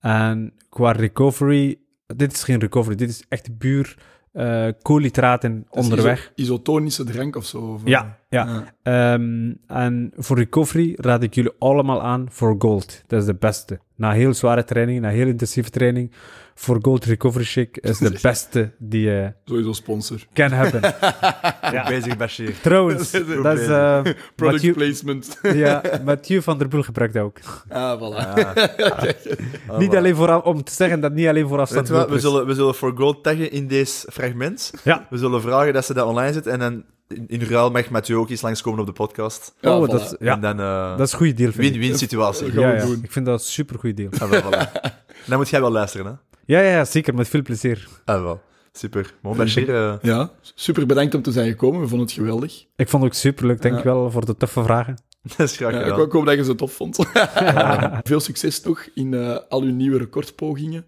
En 0.00 0.52
qua 0.68 0.92
recovery, 0.92 1.78
dit 2.06 2.32
is 2.32 2.42
geen 2.42 2.58
recovery, 2.60 2.96
dit 2.96 3.08
is 3.08 3.24
echt 3.28 3.58
puur 3.58 3.96
eh 4.32 4.68
koolhydraten 4.82 5.66
onderweg. 5.70 6.20
iso- 6.20 6.30
Isotonische 6.34 7.04
drank 7.04 7.36
of 7.36 7.44
zo. 7.46 7.58
Of, 7.58 7.80
Ja, 7.84 8.18
ja. 8.30 8.64
Ehm, 8.82 9.52
en 9.66 10.12
voor 10.16 10.36
recovery 10.38 10.92
raad 10.96 11.22
ik 11.22 11.34
jullie 11.34 11.52
allemaal 11.58 12.02
aan 12.02 12.26
voor 12.30 12.54
Gold. 12.58 13.02
Dat 13.06 13.20
is 13.20 13.26
de 13.26 13.34
beste. 13.34 13.78
Na 13.96 14.12
heel 14.12 14.34
zware 14.34 14.64
training, 14.64 15.00
na 15.00 15.08
heel 15.08 15.26
intensieve 15.26 15.70
training, 15.70 16.12
voor 16.54 16.78
Gold 16.82 17.04
Recovery 17.04 17.44
Shake 17.44 17.80
is 17.80 17.98
de 17.98 18.18
beste 18.22 18.72
die 18.78 19.00
je 19.02 19.32
Sowieso 19.44 19.72
sponsor. 19.72 20.26
kan 20.32 20.50
hebben. 20.52 20.80
Goed 21.72 21.88
bezig, 21.88 22.16
Bashir. 22.16 22.60
Trouwens, 22.60 23.10
Dat 23.12 23.26
is 23.28 23.42
dat 23.42 23.58
is... 23.58 23.66
eh, 23.68 24.00
Product 24.02 24.16
Mathieu, 24.36 24.72
placement. 24.72 25.38
ja, 25.42 25.82
Mathieu 26.04 26.42
van 26.42 26.58
der 26.58 26.68
Poel 26.68 26.82
gebruikt 26.82 27.14
dat 27.14 27.22
ook. 27.24 27.38
Ah, 27.68 28.00
voilà. 28.00 29.78
niet 29.78 29.96
alleen 29.96 30.14
voor, 30.16 30.42
om 30.42 30.64
te 30.64 30.72
zeggen 30.72 31.00
dat 31.00 31.12
niet 31.12 31.26
alleen 31.26 31.48
voor 31.48 31.58
Weet 31.70 31.86
je 31.86 31.92
wat, 31.92 32.10
we 32.10 32.18
zullen, 32.18 32.46
we 32.46 32.54
zullen 32.54 32.74
voor 32.74 32.92
Gold 32.96 33.22
taggen 33.22 33.50
in 33.52 33.66
deze 33.66 34.06
fragment. 34.12 34.72
Ja. 34.84 35.06
We 35.10 35.18
zullen 35.18 35.40
vragen 35.40 35.72
dat 35.72 35.84
ze 35.84 35.94
dat 35.94 36.06
online 36.06 36.32
zetten 36.32 36.52
en 36.52 36.58
dan 36.58 36.84
in, 37.14 37.24
in 37.26 37.42
ruil 37.42 37.70
mag 37.70 37.90
Mathieu 37.90 38.16
ook 38.18 38.30
eens 38.30 38.40
langskomen 38.42 38.80
op 38.80 38.86
de 38.86 38.92
podcast. 38.92 39.54
Ja, 39.60 39.78
oh, 39.78 39.88
voilà. 39.88 39.90
dat, 39.90 40.16
ja, 40.18 40.32
En 40.34 40.40
dan 40.40 40.60
eh 40.60 40.96
dat 40.96 41.06
is 41.06 41.12
een 41.12 41.18
goede 41.18 41.32
deal, 41.34 41.50
win-win 41.54 41.98
situatie. 41.98 42.52
Ja, 42.60 42.72
ja. 42.72 42.82
Ik 43.02 43.12
vind 43.12 43.26
dat 43.26 43.40
een 43.40 43.46
super 43.46 43.78
goede 43.78 43.94
deal. 43.94 44.10
Ah, 44.18 44.30
wel, 44.30 44.42
voilà. 44.42 44.70
Dan 45.26 45.38
moet 45.38 45.48
jij 45.48 45.60
wel 45.60 45.70
luisteren, 45.70 46.06
hè? 46.06 46.12
Ja, 46.54 46.60
ja, 46.60 46.70
ja, 46.70 46.84
zeker, 46.84 47.14
met 47.14 47.28
veel 47.28 47.42
plezier. 47.42 47.88
Ah, 48.04 48.22
wel. 48.22 48.40
Super. 48.72 49.14
Maar 49.22 49.34
Bashir, 49.34 49.74
eh, 49.74 49.94
Ja, 50.02 50.30
super 50.54 50.86
bedankt 50.86 51.14
om 51.14 51.22
te 51.22 51.32
zijn 51.32 51.48
gekomen. 51.50 51.80
We 51.80 51.88
vonden 51.88 52.06
het 52.06 52.16
geweldig. 52.16 52.64
Ik 52.76 52.88
vond 52.88 53.02
het 53.02 53.12
ook 53.12 53.18
super 53.18 53.46
leuk, 53.46 53.62
dankjewel 53.62 54.10
voor 54.10 54.24
de 54.26 54.36
toffe 54.36 54.62
vragen. 54.62 54.96
dat 55.36 55.38
is 55.50 55.56
graag 55.56 55.72
gedaan. 55.72 55.90
hoop- 55.98 56.06
ik 56.06 56.12
hoop 56.12 56.26
dat 56.26 56.34
je 56.36 56.44
ze 56.44 56.54
tof 56.54 56.72
vond. 56.72 56.96
Veel 58.02 58.20
succes 58.20 58.62
nog 58.62 58.88
in 58.94 59.14
eh, 59.14 59.36
al 59.48 59.62
uw 59.62 59.72
nieuwe 59.74 59.98
recordpogingen. 59.98 60.84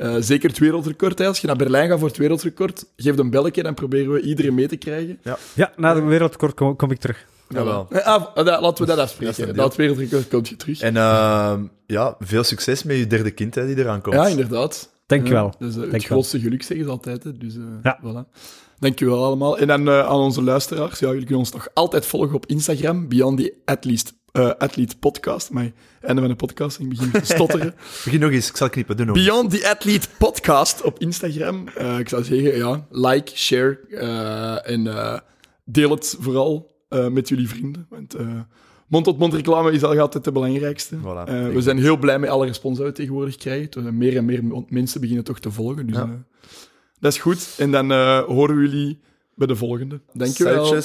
Eh, 0.00 0.14
zeker 0.18 0.48
het 0.48 0.58
wereldrecord. 0.58 1.18
Hè. 1.18 1.26
Als 1.26 1.38
je 1.40 1.46
naar 1.46 1.56
Berlijn 1.56 1.88
gaat 1.88 1.98
voor 1.98 2.08
het 2.08 2.16
wereldrecord, 2.16 2.84
geef 2.96 3.18
een 3.18 3.30
belletje, 3.30 3.62
dan 3.62 3.74
proberen 3.74 4.12
we 4.12 4.20
iedereen 4.20 4.54
mee 4.54 4.68
te 4.68 4.76
krijgen. 4.76 5.18
Ja, 5.54 5.72
na 5.76 5.94
de 5.94 6.00
wereldkort 6.02 6.54
kom, 6.54 6.76
kom 6.76 6.90
ik 6.90 6.98
terug. 6.98 7.26
Jawel. 7.48 7.86
Eh, 7.90 8.06
ah, 8.06 8.26
ah, 8.34 8.44
da- 8.46 8.60
laten 8.60 8.84
we 8.84 8.90
dat 8.90 8.98
afspreken. 8.98 9.56
Na 9.56 9.64
het 9.64 9.76
wereldrecord 9.76 10.28
komt 10.28 10.48
je 10.48 10.56
terug. 10.56 10.80
En 10.80 10.96
ehm, 10.96 11.62
ja, 11.86 12.16
veel 12.18 12.44
succes 12.44 12.82
met 12.82 12.96
je 12.96 13.06
derde 13.06 13.30
kind 13.30 13.54
hè, 13.54 13.66
die 13.66 13.78
eraan 13.78 14.00
komt. 14.00 14.14
Ja, 14.14 14.26
inderdaad. 14.26 14.90
Dankjewel. 15.06 15.54
Ja, 15.58 15.66
dus, 15.66 15.76
eh, 15.76 15.92
het 15.92 16.04
grootste 16.04 16.40
geluk 16.40 16.62
zeggen 16.62 16.86
ze 16.86 16.92
altijd. 16.92 17.24
Hè. 17.24 17.36
Dus, 17.38 17.54
eh, 17.56 17.62
Ja. 17.82 17.98
voilà. 18.04 18.38
Dankjewel 18.78 19.24
allemaal. 19.24 19.58
En 19.58 19.66
dan 19.66 19.88
eh, 19.88 19.98
aan 20.00 20.18
onze 20.20 20.42
luisteraars. 20.42 20.98
Ja, 20.98 21.06
jullie 21.06 21.20
kunnen 21.22 21.38
ons 21.38 21.52
nog 21.52 21.68
altijd 21.74 22.06
volgen 22.06 22.34
op 22.34 22.46
Instagram. 22.46 23.08
Beyond 23.08 23.38
the 23.38 23.54
Athlete, 23.64 24.12
eh, 24.32 24.50
Athlete 24.58 24.98
Podcast. 24.98 25.50
Maar 25.50 25.72
einde 26.00 26.20
van 26.20 26.30
de 26.30 26.36
podcast. 26.36 26.78
Ik 26.78 26.88
begin 26.88 27.10
te 27.10 27.20
stotteren. 27.24 27.74
Begin 28.04 28.20
nog 28.20 28.30
eens, 28.30 28.48
ik 28.48 28.56
zal 28.56 28.68
knippen. 28.70 28.96
Doe 28.96 29.06
nog 29.06 29.16
eens. 29.16 29.24
Beyond 29.26 29.50
the 29.50 29.68
Athlete 29.68 30.08
Podcast 30.18 30.82
op 30.82 30.98
Instagram. 30.98 31.68
Eh, 31.68 31.98
ik 31.98 32.08
zou 32.08 32.24
zeggen, 32.24 32.56
ja, 32.56 32.86
like, 32.90 33.36
share 33.36 33.78
eh, 33.90 34.70
en 34.72 35.22
deel 35.64 35.90
het 35.90 36.16
vooral 36.20 36.78
met 37.10 37.28
jullie 37.28 37.48
vrienden. 37.48 37.86
Want 37.90 38.16
mond-tot-mond 38.88 39.34
reclame 39.34 39.66
is 39.66 39.70
eigenlijk 39.70 40.00
altijd 40.00 40.24
de 40.24 40.32
belangrijkste. 40.32 40.96
Voilà, 40.96 41.52
we 41.52 41.60
zijn 41.60 41.78
heel 41.78 41.96
blij 41.96 42.18
met 42.18 42.30
alle 42.30 42.46
respons 42.46 42.76
die 42.76 42.86
we 42.86 42.92
tegenwoordig 42.92 43.36
krijgen. 43.36 43.86
Er 43.86 43.94
meer 43.94 44.16
en 44.16 44.24
meer 44.24 44.42
mensen 44.68 45.00
beginnen 45.00 45.24
toch 45.24 45.38
te 45.40 45.50
volgen. 45.50 45.86
Dus 45.86 45.96
Ja. 45.96 46.24
dat 47.00 47.12
is 47.12 47.18
goed. 47.18 47.54
En 47.58 47.70
dan 47.70 47.92
horen 48.22 48.56
we 48.56 48.62
jullie 48.62 49.00
bij 49.34 49.46
de 49.46 49.56
volgende. 49.56 50.00
Dankjewel. 50.12 50.82